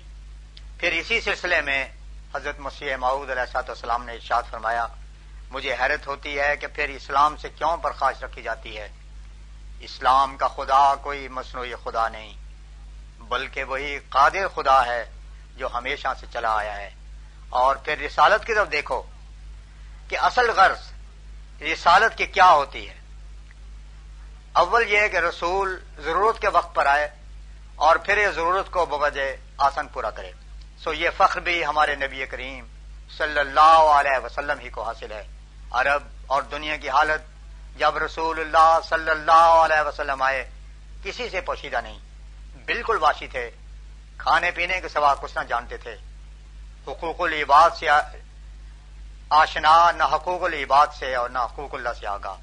پھر 0.78 0.92
اسی 0.92 1.22
سلسلے 1.22 1.62
میں 1.62 1.88
حضرت 2.36 2.60
مسیح 2.60 2.96
معود 2.96 3.30
علیہ 3.30 3.52
سات 3.52 3.70
والسلام 3.70 4.06
نے 4.06 4.14
ارشاد 4.14 4.44
فرمایا، 4.52 4.88
مجھے 5.50 5.74
حیرت 5.74 6.08
ہوتی 6.08 6.40
ہے 6.40 6.58
کہ 6.58 6.68
پھر 6.68 6.90
اسلام 6.90 7.38
سے 7.38 7.50
کیوں 7.50 7.78
برخاست 7.78 8.24
رکھی 8.24 8.42
جاتی 8.42 8.78
ہے؟ 8.78 8.90
اسلام 9.80 10.38
کا 10.38 10.48
خدا 10.48 10.96
کوئی 10.96 11.28
مصنوعی 11.28 11.74
خدا 11.84 12.08
نہیں، 12.08 12.34
بلکہ 13.18 13.64
وہی 13.64 14.00
قادر 14.10 14.48
خدا 14.56 14.86
ہے 14.86 15.12
جو 15.58 15.68
ہمیشہ 15.74 16.08
سے 16.20 16.26
چلا 16.34 16.56
آیا 16.56 16.78
ہے۔ 16.78 16.90
اور 17.50 17.76
پھر 17.76 17.98
رسالت 17.98 18.46
کی 18.46 18.54
طرف 18.54 18.72
دیکھو 18.72 19.02
کہ 20.08 20.18
اصل 20.18 20.50
غرض 20.50 20.91
رسالت 21.62 22.18
کی 22.18 22.26
کیا 22.26 22.52
ہوتی 22.52 22.90
ہے؟ 22.90 22.94
اول 24.54 24.84
یہ 24.88 25.08
کہ 25.08 25.18
رسول 25.18 25.80
ضرورت 25.98 26.40
کے 26.40 26.48
وقت 26.48 26.76
پر 26.76 26.86
آئے 26.86 27.08
اور 27.76 27.96
پھر 27.96 28.18
یہ 28.18 28.28
ضرورت 28.28 28.72
کو 28.72 28.86
بوجہ 28.86 29.36
آسن 29.58 29.88
پورا 29.88 30.10
کرے۔ 30.10 30.32
سو 30.84 30.94
یہ 30.94 31.10
فخر 31.18 31.40
بھی 31.40 31.66
ہمارے 31.66 31.96
نبی 31.96 32.26
کریم 32.26 32.66
صلی 33.18 33.40
اللہ 33.40 33.94
علیہ 34.00 34.26
وسلم 34.26 34.60
ہی 34.60 34.70
کو 34.70 34.84
حاصل 34.84 35.12
ہے۔ 35.12 35.28
عرب 35.72 36.04
اور 36.28 36.42
دنیا 36.42 36.76
کی 36.76 36.90
حالت، 36.90 37.22
جب 37.80 37.98
رسول 37.98 38.40
اللہ 38.40 38.80
صلی 38.90 39.10
اللہ 39.10 39.32
علیہ 39.32 39.88
وسلم 39.88 40.22
آئے، 40.22 40.50
کسی 41.04 41.30
سے 41.30 41.42
پوشیدہ 41.42 41.82
نہیں، 41.82 42.00
بالکل 42.66 42.98
واشی 43.00 43.28
تھے۔ 43.28 43.52
کھانے 44.18 44.52
پینے 44.52 44.82
کے 44.82 44.90
سوا 44.90 45.16
کچھ 45.16 45.38
نہ 45.38 45.44
جانتے 45.44 45.78
تھے۔ 45.78 45.96
حقوق 46.88 47.22
العباد 47.22 47.70
سے 47.80 47.90
آشنا 49.32 49.92
نہ 49.92 50.04
حقوق 50.04 50.44
العباد 50.44 50.88
سے 51.00 51.16
اور 51.16 51.30
نہ 51.30 51.40
حقوق 51.40 51.76
اللہ 51.76 51.90
سے 52.00 52.08
آگاہ۔ 52.08 52.36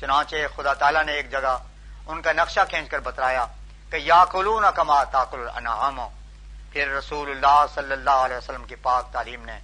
چنانچہ 0.00 0.36
خدا 0.56 0.74
تعالیٰ 0.74 1.04
نے 1.04 1.12
ایک 1.12 1.30
جگہ 1.30 1.58
ان 2.06 2.22
کا 2.22 2.32
نقشہ 2.32 2.60
کھینچ 2.68 2.88
کر 2.88 2.98
بتایا 2.98 3.46
کہ 3.90 3.96
یا 3.96 4.24
کلو 4.30 4.60
نہ 4.60 4.66
کما 4.66 5.04
تاکل 5.04 5.48
انعام 5.54 6.00
پھر 6.72 6.88
رسول 6.88 7.30
اللہ 7.30 7.64
صلی 7.74 7.92
اللہ 7.92 8.10
علیہ 8.10 8.36
وسلم 8.36 8.64
کی 8.64 8.74
پاک 8.74 9.12
تعلیم 9.12 9.44
نے 9.44 9.58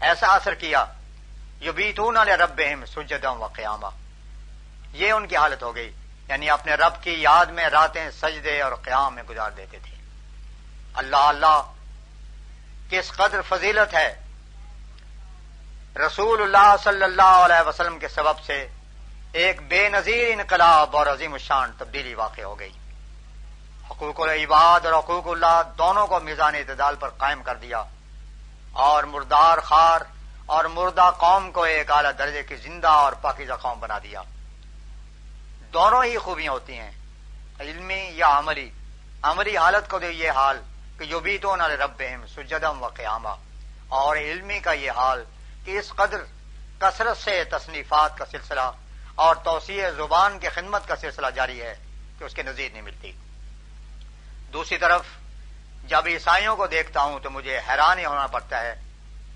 ایسا 0.00 0.26
اثر 0.26 0.54
کیا 0.54 0.84
یو 1.60 1.72
بی 1.72 1.92
تو 1.92 2.10
نہ 2.12 2.18
رب 2.18 2.60
سجدم 2.86 3.42
و 3.42 3.46
قیامہ 3.46 3.86
یہ 4.92 5.12
ان 5.12 5.26
کی 5.26 5.36
حالت 5.36 5.62
ہو 5.62 5.74
گئی 5.74 5.92
یعنی 6.28 6.50
اپنے 6.50 6.74
رب 6.74 7.02
کی 7.02 7.12
یاد 7.12 7.46
میں 7.46 7.64
راتیں 7.64 8.10
سجدے 8.10 8.62
اور 8.62 8.72
قیام 8.72 9.14
میں 9.14 9.22
گزار 9.22 9.50
دیتے 9.50 9.78
تھے۔ 9.82 9.96
اللہ 10.94 11.16
اللہ، 11.16 11.62
کس 12.90 13.12
قدر 13.12 13.40
فضیلت 13.48 13.94
ہے۔ 13.94 14.27
رسول 16.06 16.42
اللہ 16.42 16.74
صلی 16.84 17.04
اللہ 17.04 17.22
علیہ 17.22 17.68
وسلم 17.68 17.98
کے 17.98 18.08
سبب 18.08 18.40
سے 18.46 18.68
ایک 19.32 19.62
بے 19.62 19.88
نظیر 19.88 20.28
انقلاب 20.32 20.96
اور 20.96 21.06
عظیم 21.06 21.32
الشان 21.32 21.72
تبدیلی 21.78 22.14
واقع 22.14 22.40
ہو 22.40 22.58
گئی۔ 22.58 22.72
حقوق 23.90 24.20
العباد 24.20 24.86
اور 24.86 24.98
حقوق 24.98 25.26
اللہ 25.26 25.62
دونوں 25.78 26.06
کو 26.06 26.20
میزان 26.20 26.54
اعتدال 26.54 26.94
پر 26.96 27.08
قائم 27.08 27.42
کر 27.42 27.54
دیا۔ 27.54 27.84
اور 28.72 29.04
مردار 29.04 29.58
خار 29.58 30.00
اور 30.46 30.64
مردہ 30.64 31.10
قوم 31.18 31.52
کو 31.52 31.62
ایک 31.62 31.90
اعلی 31.90 32.08
درجے 32.18 32.42
کی 32.42 32.56
زندہ 32.56 32.88
اور 32.88 33.12
پاکیزہ 33.12 33.52
قوم 33.52 33.80
بنا 33.80 33.98
دیا۔ 33.98 34.22
دونوں 35.72 36.04
ہی 36.04 36.18
خوبیاں 36.18 36.52
ہوتی 36.52 36.78
ہیں، 36.78 36.90
علمی 37.60 38.10
یا 38.14 38.38
عملی۔ 38.38 38.70
عملی 39.22 39.56
حالت 39.56 39.90
کو 39.90 39.98
دے 39.98 40.10
یہ 40.10 40.30
حال 40.30 40.62
کہ 40.98 41.04
جو 41.04 41.20
بھی 41.20 41.38
تو 41.38 41.56
نہ 41.56 41.62
رب 41.62 42.02
سجدم 42.36 42.82
و 42.82 42.88
قیامہ 42.88 43.28
اور 43.88 44.16
علمی 44.16 44.60
کا 44.60 44.72
یہ 44.72 44.90
حال 44.90 45.24
کہ 45.64 45.78
اس 45.78 45.88
قدر 45.88 46.16
کثرت 46.78 47.16
سے 47.16 47.44
تصنیفات 47.44 48.18
کا 48.18 48.24
سلسلہ 48.26 48.72
اور 49.14 49.36
توسیع 49.36 49.90
زبان 49.90 50.38
کی 50.38 50.48
خدمت 50.48 50.88
کا 50.88 50.96
سلسلہ 50.96 51.26
جاری 51.34 51.62
ہے 51.62 51.74
کہ 52.18 52.24
اس 52.24 52.34
کے 52.34 52.42
نظیر 52.42 52.72
نہیں 52.72 52.82
ملتی۔ 52.82 53.12
دوسری 54.52 54.78
طرف، 54.78 55.02
جب 55.84 56.02
عیسائیوں 56.06 56.56
کو 56.56 56.66
دیکھتا 56.66 57.02
ہوں 57.02 57.20
تو 57.20 57.30
مجھے 57.30 57.58
حیران 57.58 57.98
ہی 57.98 58.04
ہونا 58.04 58.26
پڑتا 58.26 58.60
ہے 58.60 58.82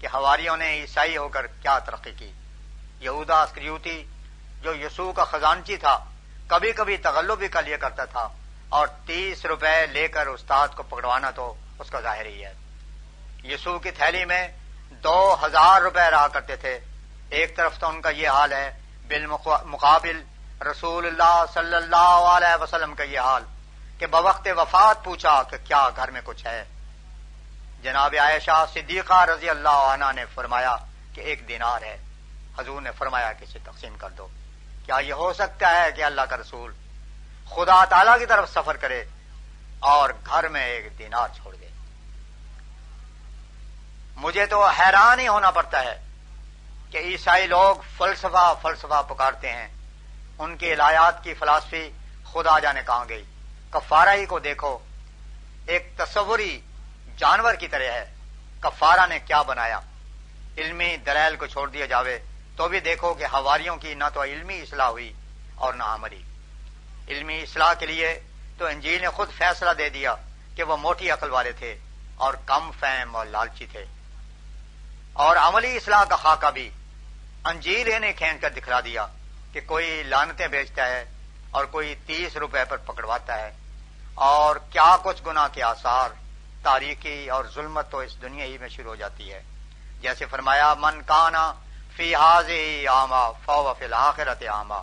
کہ 0.00 0.06
ہواریوں 0.14 0.56
نے 0.56 0.80
عیسائی 0.80 1.16
ہو 1.16 1.28
کر 1.28 1.46
کیا 1.46 1.78
ترقی 1.78 2.12
کی۔ 2.18 2.32
یہودا 3.00 3.42
اسکریوتی 3.42 4.04
جو 4.62 4.74
یسوع 4.74 5.12
کا 5.12 5.24
خزانچی 5.24 5.76
تھا، 5.76 6.04
کبھی 6.46 6.72
کبھی 6.72 6.96
تغلب 6.96 7.38
بھی 7.38 7.48
کر 7.48 7.62
لیا 7.62 7.76
کرتا 7.76 8.04
تھا 8.04 8.28
اور 8.68 8.86
تیس 9.06 9.44
روپے 9.44 9.86
لے 9.86 10.08
کر 10.08 10.26
استاد 10.26 10.68
کو 10.76 10.82
پکڑوانا 10.82 11.30
تو 11.30 11.54
اس 11.78 11.90
کا 11.90 12.00
ظاہر 12.00 12.26
ہی 12.26 12.44
ہے۔ 12.44 12.54
یسوع 13.44 13.78
کی 13.78 13.90
تھیلی 13.90 14.24
میں 14.24 14.48
دو 15.04 15.36
ہزار 15.46 15.82
روپے 15.82 16.10
رہا 16.10 16.28
کرتے 16.28 16.56
تھے۔ 16.56 16.78
ایک 17.30 17.56
طرف 17.56 17.78
تو 17.78 17.88
ان 17.88 18.00
کا 18.00 18.10
یہ 18.10 18.28
حال 18.28 18.52
ہے، 18.52 18.78
بالمقابل 19.08 20.22
رسول 20.60 21.06
اللہ 21.06 21.44
صلی 21.54 21.76
اللہ 21.76 22.30
علیہ 22.36 22.62
وسلم 22.62 22.94
کا 22.94 23.02
یہ 23.02 23.20
حال 23.20 23.44
کہ 23.98 24.06
بوقت 24.06 24.48
وفات 24.56 25.04
پوچھا 25.04 25.42
کہ 25.42 25.56
کیا 25.64 25.88
گھر 25.96 26.10
میں 26.10 26.20
کچھ 26.24 26.46
ہے۔ 26.46 26.64
جناب 27.82 28.14
عائشہ 28.20 28.64
صدیقہ 28.74 29.24
رضی 29.24 29.50
اللہ 29.50 29.68
عنہ 29.68 30.04
نے 30.14 30.24
فرمایا 30.34 30.76
کہ 31.14 31.20
ایک 31.20 31.48
دینار 31.48 31.82
ہے۔ 31.82 31.96
حضور 32.58 32.82
نے 32.82 32.90
فرمایا 32.90 33.32
کہ 33.32 33.44
اسے 33.44 33.58
تقسیم 33.64 33.96
کر 33.96 34.10
دو۔ 34.10 34.28
کیا 34.86 34.96
یہ 34.96 35.12
ہو 35.12 35.32
سکتا 35.32 35.80
ہے 35.80 35.92
کہ 35.92 36.04
اللہ 36.04 36.20
کا 36.20 36.36
رسول 36.36 36.72
خدا 37.50 37.84
تعالی 37.84 38.10
کی 38.18 38.26
طرف 38.26 38.50
سفر 38.50 38.76
کرے 38.76 39.04
اور 39.80 40.10
گھر 40.26 40.48
میں 40.48 40.66
ایک 40.66 40.98
دینار 40.98 41.28
چھوڑ 41.36 41.54
دے؟ 41.54 41.61
مجھے 44.16 44.46
تو 44.46 44.66
حیران 44.66 45.20
ہی 45.20 45.28
ہونا 45.28 45.50
پڑتا 45.50 45.84
ہے 45.84 46.04
کہ 46.90 46.98
عیسائی 46.98 47.46
لوگ 47.46 47.76
فلسفہ 47.96 48.54
فلسفہ 48.62 49.02
پکارتے 49.08 49.52
ہیں۔ 49.52 49.68
ان 50.38 50.56
کی 50.56 50.72
الایات 50.72 51.24
کی 51.24 51.34
فلاسفی 51.34 51.90
خدا 52.32 52.58
جانے 52.58 52.80
کہاں 52.86 53.04
گئی؟ 53.08 53.24
کفارہ 53.70 54.08
ہی 54.08 54.26
کو 54.26 54.38
دیکھو۔ 54.38 54.78
ایک 55.66 55.92
تصوری 55.96 56.60
جانور 57.16 57.54
کی 57.54 57.68
طرح 57.68 57.92
ہے۔ 57.92 58.14
کفارہ 58.60 59.06
نے 59.08 59.18
کیا 59.18 59.42
بنایا؟ 59.42 59.80
علمی 60.58 60.96
دلیل 60.96 61.36
کو 61.36 61.46
چھوڑ 61.46 61.70
دیا 61.70 61.86
جاوے 61.86 62.18
تو 62.56 62.68
بھی 62.68 62.80
دیکھو 62.80 63.14
کہ 63.14 63.24
ہواریوں 63.24 63.76
کی 63.76 63.94
نہ 63.94 64.04
تو 64.14 64.22
علمی 64.22 64.60
اصلاح 64.60 64.88
ہوئی 64.88 65.12
اور 65.54 65.74
نہ 65.74 65.82
عملی۔ 65.82 66.22
علمی 67.08 67.42
اصلاح 67.42 67.74
کے 67.74 67.86
لیے 67.86 68.20
تو 68.58 68.66
انجیل 68.66 69.00
نے 69.00 69.08
خود 69.08 69.32
فیصلہ 69.32 69.70
دے 69.70 69.88
دیا 69.88 70.14
کہ 70.56 70.62
وہ 70.62 70.76
موٹی 70.76 71.10
عقل 71.10 71.30
والے 71.30 71.52
تھے 71.52 71.78
اور 72.16 72.34
کم 72.46 72.70
فہم 72.80 73.16
اور 73.16 73.26
لالچی 73.26 73.66
تھے۔ 73.66 73.84
اور 75.12 75.36
عملی 75.36 75.76
اصلاح 75.76 76.04
کا 76.04 76.16
خاکہ 76.16 76.50
بھی۔ 76.50 76.70
انجیل 77.44 77.92
انہیں 77.94 78.12
کھینچ 78.12 78.40
کر 78.40 78.50
دکھلا 78.50 78.80
دیا 78.80 79.06
کہ 79.52 79.60
کوئی 79.66 80.02
لانتیں 80.02 80.46
بیچتا 80.46 80.86
ہے 80.86 81.04
اور 81.50 81.64
کوئی 81.64 81.94
تیس 82.06 82.36
روپے 82.36 82.64
پر 82.68 82.76
پکڑواتا 82.76 83.38
ہے۔ 83.38 83.50
اور 84.14 84.56
کیا 84.70 84.96
کچھ 85.02 85.22
گنا 85.26 85.48
کے 85.48 85.62
آثار 85.62 86.10
تاریخی 86.62 87.30
اور 87.30 87.44
ظلمت 87.54 87.90
تو 87.90 87.98
اس 87.98 88.22
دنیا 88.22 88.44
ہی 88.44 88.58
میں 88.58 88.68
شروع 88.68 88.90
ہو 88.90 88.96
جاتی 88.96 89.32
ہے۔ 89.32 89.42
جیسے 90.00 90.26
فرمایا، 90.26 90.74
من 90.80 91.02
کانا 91.02 91.52
فی 91.96 92.14
حاض 92.14 92.50
آما 92.90 93.30
فو 93.30 93.74
فی 93.78 93.84
الآخرت 93.84 94.42
آما 94.48 94.82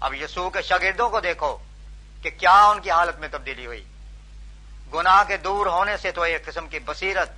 اب 0.00 0.14
یسوع 0.14 0.50
کے 0.50 0.62
شاگردوں 0.62 1.10
کو 1.10 1.20
دیکھو 1.20 1.56
کہ 2.22 2.30
کیا 2.30 2.66
ان 2.66 2.80
کی 2.80 2.90
حالت 2.90 3.18
میں 3.18 3.28
تبدیلی 3.32 3.66
ہوئی۔ 3.66 3.84
گناہ 4.94 5.24
کے 5.28 5.36
دور 5.36 5.66
ہونے 5.66 5.96
سے 5.96 6.10
تو 6.10 6.22
ایک 6.22 6.46
قسم 6.46 6.68
کی 6.68 6.78
بصیرت 6.78 7.30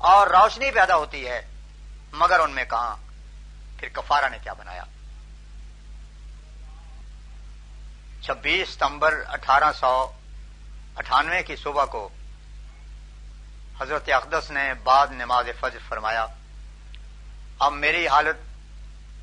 اور 0.00 0.26
روشنی 0.26 0.70
پیدا 0.70 0.96
ہوتی 0.96 1.28
ہے، 1.28 1.46
مگر 2.12 2.40
ان 2.40 2.50
میں 2.50 2.64
کہاں؟ 2.64 2.96
پھر 3.76 3.88
کفارہ 3.88 4.28
نے 4.28 4.38
کیا 4.42 4.52
بنایا؟ 4.52 4.84
چھبیس 8.22 8.68
ستمبر 8.68 9.14
اٹھارہ 9.28 9.72
سو 9.72 10.12
اٹھانوے 10.96 11.42
کی 11.42 11.56
صبح 11.56 11.84
کو 11.84 12.08
حضرت 13.80 14.08
اقدس 14.08 14.50
نے 14.50 14.74
بعد 14.74 15.06
نماز 15.10 15.46
فجر 15.60 15.78
فرمایا، 15.88 16.26
اب 17.58 17.72
میری 17.72 18.08
حالت 18.08 18.36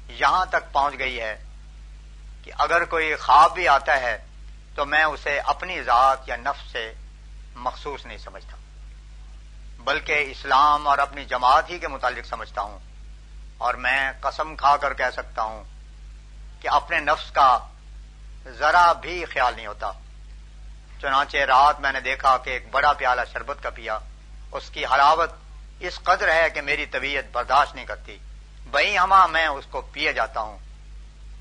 یہاں 0.09 0.45
تک 0.45 0.71
پہنچ 0.71 0.99
گئی 0.99 1.19
ہے 1.21 1.43
کہ 2.43 2.51
اگر 2.57 2.85
کوئی 2.85 3.15
خواب 3.15 3.53
بھی 3.53 3.67
آتا 3.67 3.99
ہے 4.01 4.25
تو 4.75 4.85
میں 4.85 5.03
اسے 5.03 5.39
اپنی 5.39 5.83
ذات 5.83 6.29
یا 6.29 6.35
نفس 6.35 6.71
سے 6.71 6.93
مخصوص 7.55 8.05
نہیں 8.05 8.17
سمجھتا۔ 8.17 8.57
بلکہ 9.87 10.25
اسلام 10.31 10.87
اور 10.87 10.97
اپنی 10.97 11.25
جماعت 11.25 11.69
ہی 11.69 11.79
کے 11.79 11.87
متعلق 11.87 12.25
سمجھتا 12.25 12.61
ہوں 12.61 12.79
اور 13.57 13.73
میں 13.73 14.11
قسم 14.21 14.55
کھا 14.55 14.77
کر 14.77 14.93
کہہ 14.93 15.09
سکتا 15.13 15.41
ہوں 15.41 15.63
کہ 16.61 16.67
اپنے 16.67 16.99
نفس 16.99 17.31
کا 17.31 17.59
ذرا 18.45 18.93
بھی 18.93 19.25
خیال 19.25 19.55
نہیں 19.55 19.67
ہوتا۔ 19.67 19.91
چنانچہ 21.01 21.37
رات 21.37 21.79
میں 21.79 21.91
نے 21.91 21.99
دیکھا 21.99 22.37
کہ 22.37 22.49
ایک 22.49 22.71
بڑا 22.71 22.93
پیالہ 22.93 23.21
شربت 23.33 23.57
کا 23.63 23.69
پیا۔ 23.69 23.99
اس 24.51 24.69
کی 24.69 24.85
حلاوت 24.85 25.31
اس 25.79 25.99
قدر 26.03 26.33
ہے 26.33 26.49
کہ 26.49 26.61
میری 26.61 26.85
طبیعت 26.85 27.23
برداشت 27.31 27.75
نہیں 27.75 27.85
کرتی۔ 27.85 28.17
بئی 28.71 28.97
ہما 28.97 29.25
میں 29.25 29.47
اس 29.47 29.65
کو 29.71 29.81
پیے 29.81 30.13
جاتا 30.13 30.39
ہوں۔ 30.39 30.57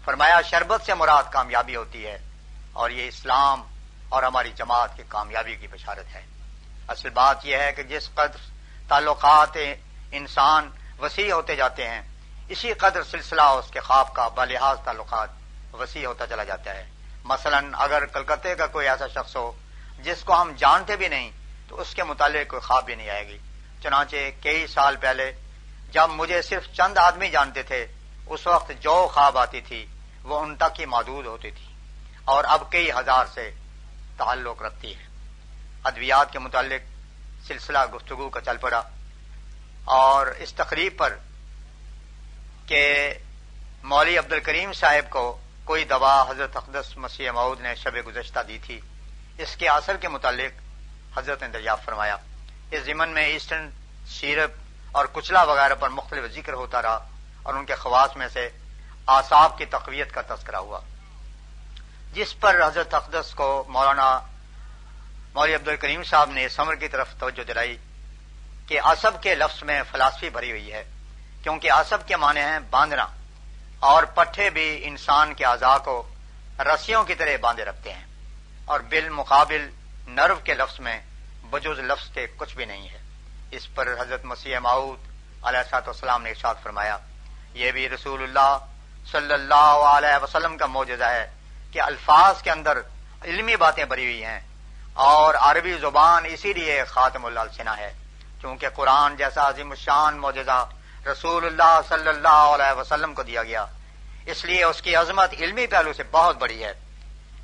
فرمایا، 0.05 0.41
شربت 0.41 0.87
سے 0.87 0.95
مراد 0.95 1.23
کامیابی 1.33 1.77
ہوتی 1.77 2.07
ہے 2.07 2.19
اور 2.73 2.91
یہ 2.91 3.09
اسلام 3.09 3.63
اور 4.09 4.23
ہماری 4.23 4.53
جماعت 4.53 4.97
کی 4.97 5.03
کامیابی 5.09 5.57
کی 5.57 5.69
بشارت 5.69 6.15
ہے۔ 6.15 6.36
اصل 6.89 7.11
بات 7.11 7.47
یہ 7.47 7.57
ہے 7.57 7.73
کہ 7.73 7.83
جس 7.83 8.11
قدر 8.15 8.37
تعلقات 8.89 9.59
انسان 10.13 10.71
وسیع 10.99 11.33
ہوتے 11.33 11.57
جاتے 11.57 11.89
ہیں، 11.89 12.03
اسی 12.49 12.73
قدر 12.73 13.03
سلسلہ 13.03 13.43
اس 13.43 13.71
کے 13.71 13.81
خواب 13.81 14.15
کا 14.15 14.29
بلحاظ 14.29 14.79
تعلقات 14.85 15.29
وسیع 15.73 16.07
ہوتا 16.07 16.27
چلا 16.27 16.45
جاتا 16.45 16.75
ہے۔ 16.75 16.91
مثلا 17.25 17.61
اگر 17.73 18.07
کلکتے 18.07 18.55
کا 18.55 18.67
کوئی 18.67 18.89
ایسا 18.89 19.07
شخص 19.15 19.37
ہو 19.37 19.53
جس 19.99 20.25
کو 20.25 20.43
ہم 20.43 20.53
جانتے 20.57 20.97
بھی 20.97 21.09
نہیں، 21.09 21.31
تو 21.69 21.81
اس 21.81 21.95
کے 21.95 22.05
متعلق 22.05 22.51
کوئی 22.51 22.63
خواب 22.63 22.85
بھی 22.85 22.95
نہیں 22.95 23.11
آئے 23.11 23.29
گی۔ 23.29 23.39
چنانچہ 23.83 24.17
کئی 24.41 24.67
سال 24.67 24.97
پہلے 24.97 25.33
جب 25.91 26.09
مجھے 26.11 26.43
صرف 26.43 26.67
چند 26.73 26.99
آدمی 26.99 27.31
جانتے 27.31 27.63
تھے، 27.63 27.87
اس 28.27 28.47
وقت 28.47 28.73
جو 28.81 29.09
خواب 29.13 29.39
آتی 29.39 29.61
تھی، 29.61 29.87
وہ 30.23 30.41
ان 30.41 30.57
تک 30.57 30.81
ہی 30.81 30.87
محدود 30.87 31.27
ہوتی 31.27 31.51
تھی۔ 31.51 31.67
اور 32.25 32.45
اب 32.45 32.73
کئی 32.73 32.93
ہزار 32.93 33.27
سے 33.35 33.51
تعلق 34.17 34.63
رکھتی 34.63 34.97
ہے۔ 34.97 35.06
ادویات 35.87 36.33
کے 36.33 36.39
متعلق 36.39 36.83
سلسلہ 37.47 37.79
گفتگو 37.95 38.29
کا 38.29 38.41
چل 38.41 38.57
پڑا 38.57 38.83
اور 39.85 40.27
اس 40.27 40.55
تقریب 40.55 40.99
پر 40.99 41.17
کہ 42.67 43.15
مولوی 43.83 44.19
عبد 44.19 44.33
الکریم 44.33 44.73
صاحب 44.73 45.11
کو 45.11 45.41
کوئی 45.65 45.85
دوا 45.85 46.25
حضرت 46.31 46.57
اقدس 46.57 46.97
مسیح 46.97 47.31
معود 47.31 47.61
نے 47.61 47.75
شب 47.75 47.97
گزشتہ 48.07 48.41
دی 48.49 48.59
تھی، 48.63 48.81
اس 49.39 49.57
کے 49.57 49.69
اثر 49.69 49.97
کے 49.97 50.09
متعلق 50.09 50.53
حضرت 51.19 51.43
نے 51.43 51.49
دریافت 51.49 51.85
فرمایا۔ 51.85 52.17
اس 52.71 52.83
ضمن 52.83 53.09
میں 53.09 53.25
ایسٹرن 53.25 53.71
سیرپ 54.07 54.51
اور 54.93 55.07
کچلا 55.13 55.43
وغیرہ 55.43 55.75
پر 55.75 55.89
مختلف 55.89 56.33
ذکر 56.33 56.53
ہوتا 56.53 56.83
رہا 56.83 57.09
اور 57.43 57.55
ان 57.55 57.65
کے 57.65 57.75
خواص 57.75 58.17
میں 58.17 58.29
سے 58.29 58.49
آصاب 59.07 59.59
کی 59.59 59.65
تقویت 59.65 60.15
کا 60.15 60.23
تذکرہ 60.35 60.57
ہوا۔ 60.57 60.81
جس 62.13 62.41
پر 62.41 62.67
حضرت 62.67 62.95
اقدس 62.95 63.35
کو 63.35 63.65
مولانا 63.69 64.21
مولوی 65.37 65.55
عبد 65.55 65.69
الکریم 65.69 66.03
صاحب 66.03 66.31
نے 66.33 66.49
سمر 66.49 66.75
کی 66.75 66.89
طرف 66.89 67.09
توجہ 67.21 67.43
دلائی 67.49 67.77
کہ 68.69 68.79
آصب 68.91 69.21
کے 69.23 69.35
لفظ 69.35 69.63
میں 69.63 69.83
فلاسفی 69.91 70.29
بھری 70.37 70.51
ہوئی 70.51 70.73
ہے، 70.73 70.83
کیونکہ 71.43 71.71
آصب 71.71 72.07
کے 72.09 72.17
معنی 72.17 72.41
ہیں 72.41 72.59
باندھنا، 72.71 73.07
اور 73.89 74.03
پٹھے 74.15 74.49
بھی 74.51 74.69
انسان 74.85 75.35
کے 75.35 75.45
اعضاء 75.45 75.77
کو 75.85 75.97
رسیوں 76.69 77.03
کی 77.05 77.15
طرح 77.15 77.37
باندھے 77.41 77.65
رکھتے 77.65 77.93
ہیں، 77.93 78.07
اور 78.65 78.81
بالمقابل 78.89 79.69
نرو 80.09 80.39
کے 80.45 80.55
لفظ 80.55 80.81
میں 80.81 80.99
بجوز 81.51 81.79
لفظ 81.91 82.09
کے 82.15 82.27
کچھ 82.37 82.57
بھی 82.57 82.65
نہیں 82.65 82.89
ہے۔ 82.89 83.01
اس 83.53 83.69
پر 83.75 83.95
حضرت 84.01 84.25
مسیح 84.25 84.59
معود 84.63 84.99
علیہ 85.45 85.69
سات 85.71 85.89
وسلام 85.89 86.23
نے 86.23 86.31
ارشاد 86.31 86.63
فرمایا، 86.63 86.99
یہ 87.55 87.71
بھی 87.73 87.89
رسول 87.89 88.23
اللہ 88.23 88.59
صلی 89.07 89.35
اللہ 89.35 89.87
علیہ 89.93 90.23
وسلم 90.23 90.57
کا 90.57 90.67
موجودہ 90.73 91.11
ہے 91.11 91.31
کہ 91.73 91.81
الفاظ 91.83 92.43
کے 92.43 92.51
اندر 92.51 92.81
علمی 93.23 93.57
باتیں 93.59 93.85
بری 93.85 94.05
ہوئی 94.05 94.25
ہیں 94.25 94.41
اور 94.97 95.35
عربی 95.35 95.73
زبان 95.73 96.25
اسی 96.27 96.53
لیے 96.53 96.85
خاتم 96.85 97.25
اللہ 97.25 97.71
ہے، 97.79 97.93
چونکہ 98.43 98.69
قرآن 98.69 99.17
جیسا 99.17 99.49
عظیم 99.49 99.71
الشان 99.71 100.19
موجودہ 100.19 100.67
رسول 101.07 101.47
اللہ 101.47 101.81
صلی 101.89 102.09
اللہ 102.09 102.29
علیہ 102.29 102.79
وسلم 102.79 103.15
کو 103.15 103.23
دیا 103.23 103.43
گیا۔ 103.43 103.67
اس 104.27 104.45
لیے 104.45 104.65
اس 104.65 104.83
کی 104.83 104.97
عظمت 104.97 105.33
علمی 105.33 105.67
پہلو 105.67 105.93
سے 105.93 106.03
بہت 106.11 106.37
بڑی 106.37 106.65
ہے۔ 106.65 106.73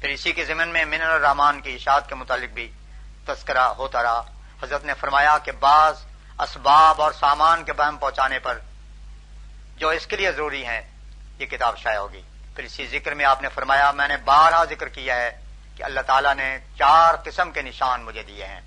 پھر 0.00 0.08
اسی 0.08 0.32
کے 0.32 0.44
ضمن 0.44 0.68
میں 0.68 0.84
من 0.84 1.02
الرحمان 1.02 1.60
کی 1.60 1.74
اشاعت 1.74 2.08
کے 2.08 2.14
متعلق 2.14 2.50
بھی 2.54 2.72
تذکرہ 3.26 3.68
ہوتا 3.78 4.02
رہا۔ 4.02 4.22
حضرت 4.62 4.84
نے 4.84 4.94
فرمایا 4.94 5.38
کہ 5.38 5.52
بعض 5.52 5.94
اسباب 6.38 7.02
اور 7.02 7.12
سامان 7.12 7.64
کے 7.64 7.72
بہم 7.72 7.96
پہنچانے 7.96 8.38
پر 8.38 8.58
جو 9.76 9.88
اس 9.88 10.06
کے 10.06 10.16
لیے 10.16 10.32
ضروری 10.32 10.66
ہیں، 10.66 10.80
یہ 11.38 11.46
کتاب 11.46 11.78
شائع 11.78 11.98
ہوگی۔ 11.98 12.22
پھر 12.56 12.64
اسی 12.64 12.86
ذکر 12.86 13.14
میں 13.14 13.24
آپ 13.24 13.42
نے 13.42 13.48
فرمایا، 13.48 13.90
میں 13.90 14.08
نے 14.08 14.16
بارہ 14.16 14.64
ذکر 14.64 14.88
کیا 14.88 15.16
ہے۔ 15.16 15.41
کہ 15.76 15.82
اللہ 15.82 16.00
تعالیٰ 16.00 16.34
نے 16.34 16.58
چار 16.78 17.14
قسم 17.24 17.50
کے 17.50 17.62
نشان 17.62 18.02
مجھے 18.02 18.22
دیے 18.22 18.46
ہیں، 18.46 18.60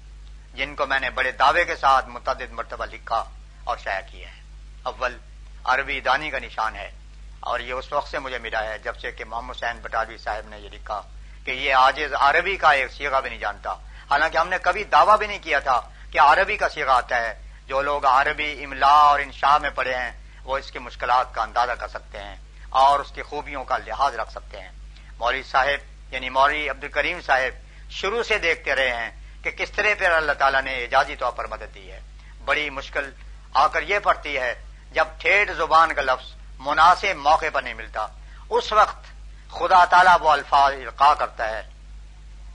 جن 0.53 0.75
کو 0.75 0.85
میں 0.85 0.99
نے 0.99 1.09
بڑے 1.09 1.31
دعوے 1.31 1.65
کے 1.65 1.75
ساتھ 1.75 2.09
متعدد 2.09 2.51
مرتبہ 2.51 2.85
لکھا 2.85 3.23
اور 3.63 3.77
شائع 3.77 4.01
کیا 4.11 4.27
ہے 4.27 4.41
اول، 4.83 5.17
عربی 5.63 5.99
دانی 5.99 6.29
کا 6.29 6.39
نشان 6.39 6.75
ہے، 6.75 6.91
اور 7.39 7.59
یہ 7.59 7.73
اس 7.73 7.91
وقت 7.93 8.11
سے 8.11 8.19
مجھے 8.19 8.39
ملا 8.39 8.63
ہے 8.63 8.77
جب 8.77 8.95
سے 8.99 9.11
کہ 9.11 9.25
محمد 9.25 9.55
حسین 9.55 9.79
بٹالوی 9.81 10.17
صاحب 10.17 10.47
نے 10.47 10.59
یہ 10.59 10.69
لکھا 10.69 11.01
کہ 11.45 11.51
یہ 11.51 11.73
آج 11.73 12.01
عربی 12.19 12.57
کا 12.57 12.71
ایک 12.71 12.91
سیگا 12.91 13.19
بھی 13.19 13.29
نہیں 13.29 13.39
جانتا۔ 13.39 13.73
حالانکہ 14.09 14.37
ہم 14.37 14.47
نے 14.47 14.57
کبھی 14.61 14.83
دعویٰ 14.83 15.17
بھی 15.17 15.27
نہیں 15.27 15.43
کیا 15.43 15.59
تھا 15.59 15.81
کہ 16.11 16.19
عربی 16.19 16.57
کا 16.57 16.69
سیگا 16.69 16.93
آتا 16.93 17.17
ہے۔ 17.17 17.33
جو 17.67 17.81
لوگ 17.81 18.05
عربی، 18.05 18.63
املا 18.63 18.95
اور 19.09 19.19
انشاء 19.19 19.57
میں 19.57 19.69
پڑھے 19.69 19.95
ہیں، 19.95 20.11
وہ 20.43 20.57
اس 20.57 20.71
کی 20.71 20.79
مشکلات 20.79 21.33
کا 21.35 21.41
اندازہ 21.41 21.71
کر 21.71 21.87
سکتے 21.87 22.19
ہیں 22.19 22.35
اور 22.69 22.99
اس 22.99 23.11
کی 23.11 23.21
خوبیوں 23.21 23.63
کا 23.63 23.77
لحاظ 23.77 24.15
رکھ 24.15 24.31
سکتے 24.31 24.61
ہیں۔ 24.61 24.71
مولوی 25.17 25.43
صاحب 25.43 25.79
یعنی 26.11 26.29
مولوی 26.29 26.69
عبد 26.69 26.83
الکریم 26.83 27.21
صاحب 27.21 27.65
شروع 27.91 28.23
سے 28.23 28.37
دیکھتے 28.37 28.75
رہے 28.75 28.89
ہیں 28.89 29.11
کہ 29.43 29.51
کس 29.51 29.71
طرح 29.71 29.87
پہ 29.99 30.05
اللہ 30.05 30.31
تعالیٰ 30.31 30.61
نے 30.61 30.81
اعجازی 30.81 31.15
طور 31.15 31.31
پر 31.31 31.47
مدد 31.47 31.75
دی 31.75 31.91
ہے۔ 31.91 31.99
بڑی 32.45 32.69
مشکل 32.69 33.11
آ 33.53 33.67
کر 33.67 33.81
یہ 33.81 33.99
پڑتی 33.99 34.37
ہے، 34.37 34.63
جب 34.91 35.07
ٹھیٹ 35.17 35.51
زبان 35.57 35.93
کا 35.93 36.01
لفظ 36.01 36.33
مناسب 36.59 37.15
موقع 37.15 37.45
پر 37.53 37.61
نہیں 37.61 37.73
ملتا، 37.73 38.07
اس 38.49 38.73
وقت 38.73 39.05
خدا 39.51 39.85
تعالیٰ 39.85 40.17
وہ 40.19 40.29
الفاظ 40.29 40.73
القاع 40.73 41.13
کرتا 41.13 41.49
ہے۔ 41.49 41.63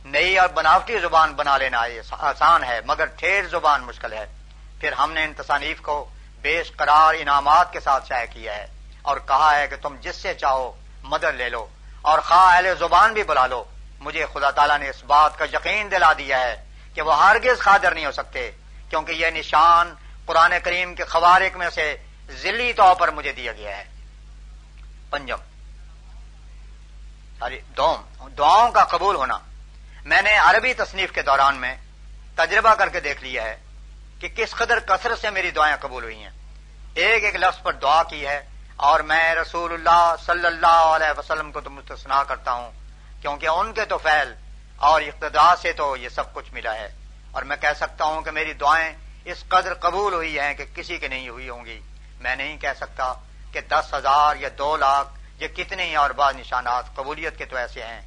نئی 0.05 0.39
اور 0.39 0.48
بناوٹی 0.48 0.98
زبان 0.98 1.35
بنا 1.35 1.59
لینا 1.59 1.82
آسان 2.10 2.64
ہے، 2.64 2.81
مگر 2.86 3.06
ٹھیر 3.06 3.44
زبان 3.48 3.82
مشکل 3.82 4.12
ہے۔ 4.12 4.27
پھر 4.81 4.93
ہم 4.93 5.12
نے 5.12 5.24
ان 5.24 5.32
تصانیف 5.35 5.81
کو 5.81 6.10
بیش 6.43 6.72
قرار 6.77 7.14
انعامات 7.18 7.72
کے 7.72 7.81
ساتھ 7.81 8.09
شائع 8.09 8.27
کیا 8.32 8.56
ہے 8.56 8.66
اور 9.02 9.16
کہا 9.16 9.56
ہے 9.56 9.68
کہ 9.68 9.77
تم 9.77 9.97
جس 10.01 10.16
سے 10.16 10.35
چاہو 10.35 10.72
مدد 11.02 11.36
لے 11.36 11.48
لو۔ 11.48 11.66
اور 12.02 12.18
خواہ 12.18 12.56
اہل 12.56 12.74
زبان 12.78 13.12
بھی 13.12 13.22
بلا 13.22 13.47
لو، 13.47 13.64
مجھے 13.98 14.27
خدا 14.32 14.51
تعالیٰ 14.51 14.78
نے 14.78 14.89
اس 14.89 15.05
بات 15.05 15.39
کا 15.39 15.44
یقین 15.44 15.90
دلا 15.90 16.12
دیا 16.12 16.40
ہے 16.40 16.64
کہ 16.94 17.02
وہ 17.02 17.24
ہرگز 17.24 17.59
خادر 17.59 17.94
نہیں 17.94 18.06
ہو 18.06 18.12
سکتے، 18.12 18.51
کیونکہ 18.90 19.12
یہ 19.12 19.27
نشان 19.27 19.94
قرآن 20.27 20.52
کریم 20.64 20.94
کے 20.94 21.05
خوارق 21.05 21.56
میں 21.56 21.70
سے 21.70 21.97
ذلی 22.31 22.72
طور 22.72 22.94
پر 22.94 23.10
مجھے 23.10 23.32
دیا 23.32 23.52
گیا 23.52 23.77
ہے۔ 23.77 23.85
پنجم۔ 25.10 25.36
دوم، 27.77 28.28
دعاؤں 28.28 28.72
کا 28.72 28.85
قبول 28.85 29.16
ہونا۔ 29.16 29.39
میں 30.05 30.22
نے 30.22 30.36
عربی 30.36 30.74
تصنیف 30.74 31.12
کے 31.12 31.22
دوران 31.22 31.56
میں 31.56 31.77
تجربہ 32.35 32.74
کر 32.74 32.89
کے 32.89 33.01
دیکھ 33.01 33.22
لیا 33.22 33.43
ہے 33.43 33.56
کہ 34.20 34.28
کس 34.28 34.51
قدر 34.51 34.81
کثرت 34.81 35.18
سے 35.18 35.31
میری 35.31 35.51
دعائیں 35.51 35.77
قبول 35.81 36.02
ہوئی 36.02 36.22
ہیں۔ 36.22 36.31
ایک 36.94 37.24
ایک 37.24 37.36
لفظ 37.36 37.62
پر 37.62 37.72
دعا 37.72 38.02
کی 38.02 38.27
ہے 38.27 38.49
اور 38.81 39.01
میں 39.01 39.35
رسول 39.35 39.73
اللہ 39.73 40.15
صلی 40.27 40.47
اللہ 40.47 40.66
علیہ 40.66 41.19
وسلم 41.19 41.52
کو 41.52 41.61
تو 41.61 41.70
مستثنا 41.70 42.24
کرتا 42.24 42.52
ہوں، 42.52 42.70
کیونکہ 43.20 43.47
ان 43.47 43.73
کے 43.73 43.85
تو 43.85 43.98
فیل 43.98 44.35
اور 44.77 45.02
اقتدا 45.02 45.57
سے 45.57 45.73
تو 45.73 45.97
یہ 45.97 46.09
سب 46.09 46.35
کچھ 46.35 46.52
ملا 46.52 46.74
ہے۔ 46.74 46.94
اور 47.31 47.43
میں 47.43 47.57
کہہ 47.57 47.77
سکتا 47.77 48.05
ہوں 48.05 48.23
کہ 48.23 48.31
میری 48.31 48.52
دعائیں 48.52 48.93
اس 49.24 49.44
قدر 49.48 49.74
قبول 49.74 50.12
ہوئی 50.12 50.40
ہیں 50.40 50.55
کہ 50.55 50.65
کسی 50.74 50.98
کی 50.98 51.09
نہیں 51.09 51.28
ہوئی 51.28 51.48
ہوں 51.48 51.65
گی۔ 51.65 51.81
میں 52.20 52.36
نہیں 52.36 52.57
کہہ 52.57 52.77
سکتا 52.77 53.15
کہ 53.52 53.61
دس 53.61 53.94
ہزار 53.94 54.36
یا 54.36 54.48
دو 54.59 54.77
لاکھ 54.77 55.09
یہ 55.43 55.48
کتنے 55.48 55.85
ہی 55.85 55.97
اور 55.97 56.11
بعض 56.11 56.36
نشانات 56.36 56.85
قبولیت 56.94 57.39
کے 57.39 57.44
تو 57.44 57.57
ایسے 57.57 57.82
ہیں۔ 57.82 58.01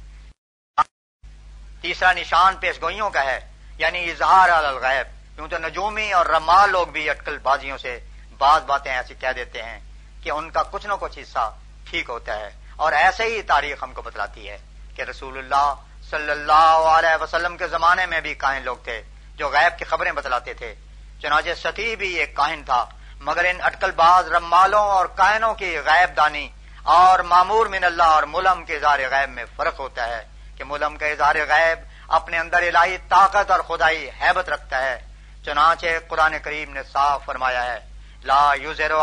تیسرا 1.80 2.12
نشان 2.12 2.56
پیش 2.56 2.82
گوئیوں 2.82 3.10
کا 3.10 3.24
ہے 3.24 3.52
یعنی 3.78 4.10
اظہار 4.10 4.48
الغیب۔ 4.48 5.36
کیوں 5.36 5.48
تو 5.48 5.58
نجومی 5.58 6.12
اور 6.12 6.26
رمال 6.26 6.70
لوگ 6.70 6.86
بھی 6.86 7.10
اٹکل 7.10 7.38
بازیوں 7.38 7.78
سے 7.78 7.98
بعض 8.38 8.62
باتیں 8.62 8.92
ایسی 8.92 9.14
کہہ 9.14 9.32
دیتے 9.36 9.62
ہیں 9.62 9.80
کہ 10.24 10.30
ان 10.30 10.50
کا 10.50 10.62
کچھ 10.62 10.86
نہ 10.86 10.92
کچھ 11.00 11.18
حصہ 11.18 11.52
ٹھیک 11.90 12.08
ہوتا 12.08 12.40
ہے۔ 12.40 12.50
اور 12.76 12.92
ایسے 12.92 13.24
ہی 13.24 13.42
تاریخ 13.42 13.82
ہم 13.82 13.92
کو 13.92 14.02
بتلاتی 14.02 14.50
ہے 14.50 14.58
کہ 14.96 15.02
رسول 15.02 15.38
اللہ 15.38 15.74
صلی 16.10 16.30
اللہ 16.30 16.86
علیہ 16.98 17.22
وسلم 17.22 17.56
کے 17.56 17.66
زمانے 17.68 18.06
میں 18.06 18.20
بھی 18.20 18.34
کائن 18.34 18.62
لوگ 18.62 18.76
تھے 18.84 19.02
جو 19.36 19.48
غیب 19.48 19.78
کی 19.78 19.84
خبریں 19.84 20.12
بتلاتے 20.12 20.54
تھے۔ 20.54 20.74
چنانچہ 21.22 21.50
ستی 21.64 21.96
بھی 21.96 22.14
ایک 22.14 22.36
کائن 22.36 22.62
تھا، 22.64 22.84
مگر 23.20 23.44
ان 23.44 23.56
اٹکل 23.62 23.90
باز 23.90 24.28
رمالوں 24.28 24.82
اور 24.82 25.06
کائنوں 25.06 25.54
کی 25.54 25.78
غیب 25.78 26.16
دانی 26.16 26.48
اور 26.82 27.18
معمور 27.18 27.66
من 27.66 27.84
اللہ 27.84 28.02
اور 28.02 28.22
ملم 28.22 28.64
کے 28.64 28.76
اظہار 28.76 28.98
غیب 29.10 29.30
میں 29.30 29.44
فرق 29.56 29.78
ہوتا 29.78 30.08
ہے 30.08 30.22
کہ 30.56 30.64
ملم 30.64 30.96
کا 30.96 31.06
اظہار 31.06 31.34
غیب 31.34 31.78
اپنے 32.08 32.38
اندر 32.38 32.62
الہی 32.62 32.96
طاقت 33.08 33.50
اور 33.50 33.60
خدائی 33.60 34.10
حیبت 34.22 34.48
رکھتا 34.48 34.82
ہے۔ 34.82 35.00
چنانچہ 35.44 35.86
قرآن 36.08 36.34
کریم 36.42 36.72
نے 36.72 36.82
صاف 36.92 37.24
فرمایا 37.24 37.64
ہے 37.64 37.93
لا 38.24 38.52
یوزر 38.60 38.94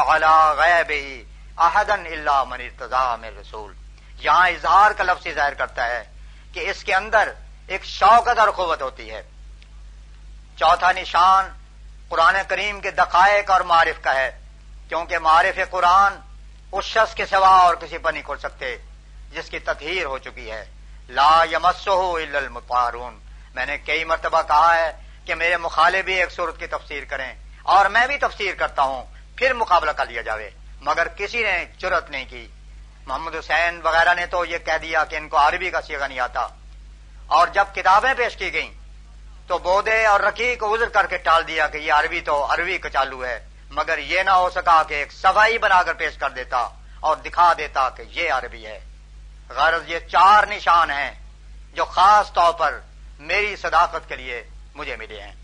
غیب 0.58 0.90
ہی 0.90 1.24
احدن 1.58 2.06
اللہ 2.06 2.44
من 2.48 2.62
ارتضام 2.62 3.24
رسول۔ 3.24 3.74
یہاں 4.20 4.50
اظہار 4.50 4.92
کا 4.92 5.04
لفظ 5.04 5.28
ظاہر 5.36 5.54
کرتا 5.54 5.88
ہے 5.88 6.04
کہ 6.54 6.70
اس 6.70 6.84
کے 6.84 6.96
اندر 6.96 7.32
ایک 7.68 7.86
شوقت 7.86 8.40
اور 8.40 8.50
قوت 8.52 8.82
ہوتی 8.82 9.12
ہے۔ 9.12 9.22
چوتھا 10.56 10.92
نشان 10.92 11.50
قرآن 12.10 12.36
کریم 12.48 12.80
کے 12.80 12.92
دقائق 12.92 13.52
اور 13.52 13.62
معرف 13.62 14.04
کا 14.04 14.14
ہے، 14.16 14.40
کیونکہ 14.90 15.20
معرف 15.20 15.60
قرآن 15.70 16.20
اس 16.72 16.86
شخص 16.86 17.14
کے 17.14 17.26
سوا 17.26 17.56
اور 17.58 17.76
کسی 17.76 17.98
پر 17.98 18.14
نہیں 18.14 18.24
کھول 18.24 18.38
سکتے، 18.38 18.78
جس 19.32 19.50
کی 19.50 19.60
تطہیر 19.60 20.06
ہو 20.06 20.18
چکی 20.18 20.52
ہے۔ 20.52 20.66
لا 21.10 21.44
یمسو 21.52 22.16
الا 22.16 22.38
المطارون 22.38 23.20
میں 23.56 23.66
نے 23.66 23.78
کئی 23.78 24.04
مرتبہ 24.04 24.42
کہا 24.42 24.76
ہے 24.76 24.92
کہ 25.26 25.36
میرے 25.36 25.58
مخالف 25.58 26.06
بھی 26.06 26.14
ایک 26.14 26.32
صورت 26.32 26.60
کی 26.60 26.68
تفسیر 26.68 27.04
کریں۔ 27.06 27.34
اور 27.64 27.86
میں 27.86 28.08
بھی 28.08 28.18
تفسیر 28.18 28.56
کرتا 28.56 28.82
ہوں، 28.82 29.06
پھر 29.38 29.54
مقابلہ 29.54 29.92
کر 29.92 30.06
لیا 30.06 30.22
جاوے۔ 30.22 30.50
مگر 30.82 31.08
کسی 31.08 31.44
نے 31.44 31.66
جرت 31.78 32.10
نہیں 32.10 32.26
کی۔ 32.30 32.48
محمد 33.06 33.36
حسین 33.36 33.82
وغیرہ 33.84 34.14
نے 34.14 34.26
تو 34.26 34.46
یہ 34.46 34.58
کہہ 34.58 34.78
دیا 34.82 35.04
کہ 35.04 35.16
ان 35.16 35.30
کو 35.30 35.38
عربی 35.38 35.70
کا 35.70 35.82
سیگا 35.82 36.08
نہیں 36.08 36.20
آتا۔ 36.20 36.48
اور 37.28 37.48
جب 37.48 37.66
کتابیں 37.76 38.14
پیش 38.18 38.38
کی 38.38 38.54
گئیں، 38.54 38.74
تو 39.48 39.58
بودے 39.58 40.06
اور 40.06 40.20
رکی 40.20 40.56
کو 40.56 40.74
ازر 40.74 40.90
کر 40.90 41.06
کے 41.06 41.18
ٹال 41.18 41.48
دیا 41.48 41.68
کہ 41.68 41.78
یہ 41.78 41.94
عربی 41.94 42.22
تو 42.22 42.46
عربی 42.50 42.78
کا 42.78 42.90
چالو 42.90 43.26
ہے۔ 43.26 43.48
مگر 43.70 43.98
یہ 43.98 44.24
نہ 44.24 44.30
ہو 44.30 44.50
سکا 44.50 44.84
کہ 44.88 44.94
ایک 44.94 45.12
صفائی 45.12 45.58
بنا 45.58 45.84
کر 45.84 45.94
پیش 45.94 46.18
کر 46.18 46.30
دیتا 46.30 46.70
اور 47.00 47.18
دکھا 47.18 47.54
دیتا 47.58 47.90
کہ 47.90 48.04
یہ 48.08 48.32
عربی 48.32 48.66
ہے۔ 48.66 48.80
غرض 49.50 49.82
یہ 49.88 50.00
چار 50.00 50.44
نشان 50.50 50.92
ہیں 50.92 51.12
جو 51.74 51.86
خاص 51.86 52.34
طور 52.34 52.54
پر 52.54 52.80
میری 53.20 53.56
صداقت 53.56 54.10
کے 54.10 54.16
لیے 54.16 54.44
مجھے 54.76 54.96
ملے 54.96 55.22
ہیں۔ 55.22 55.36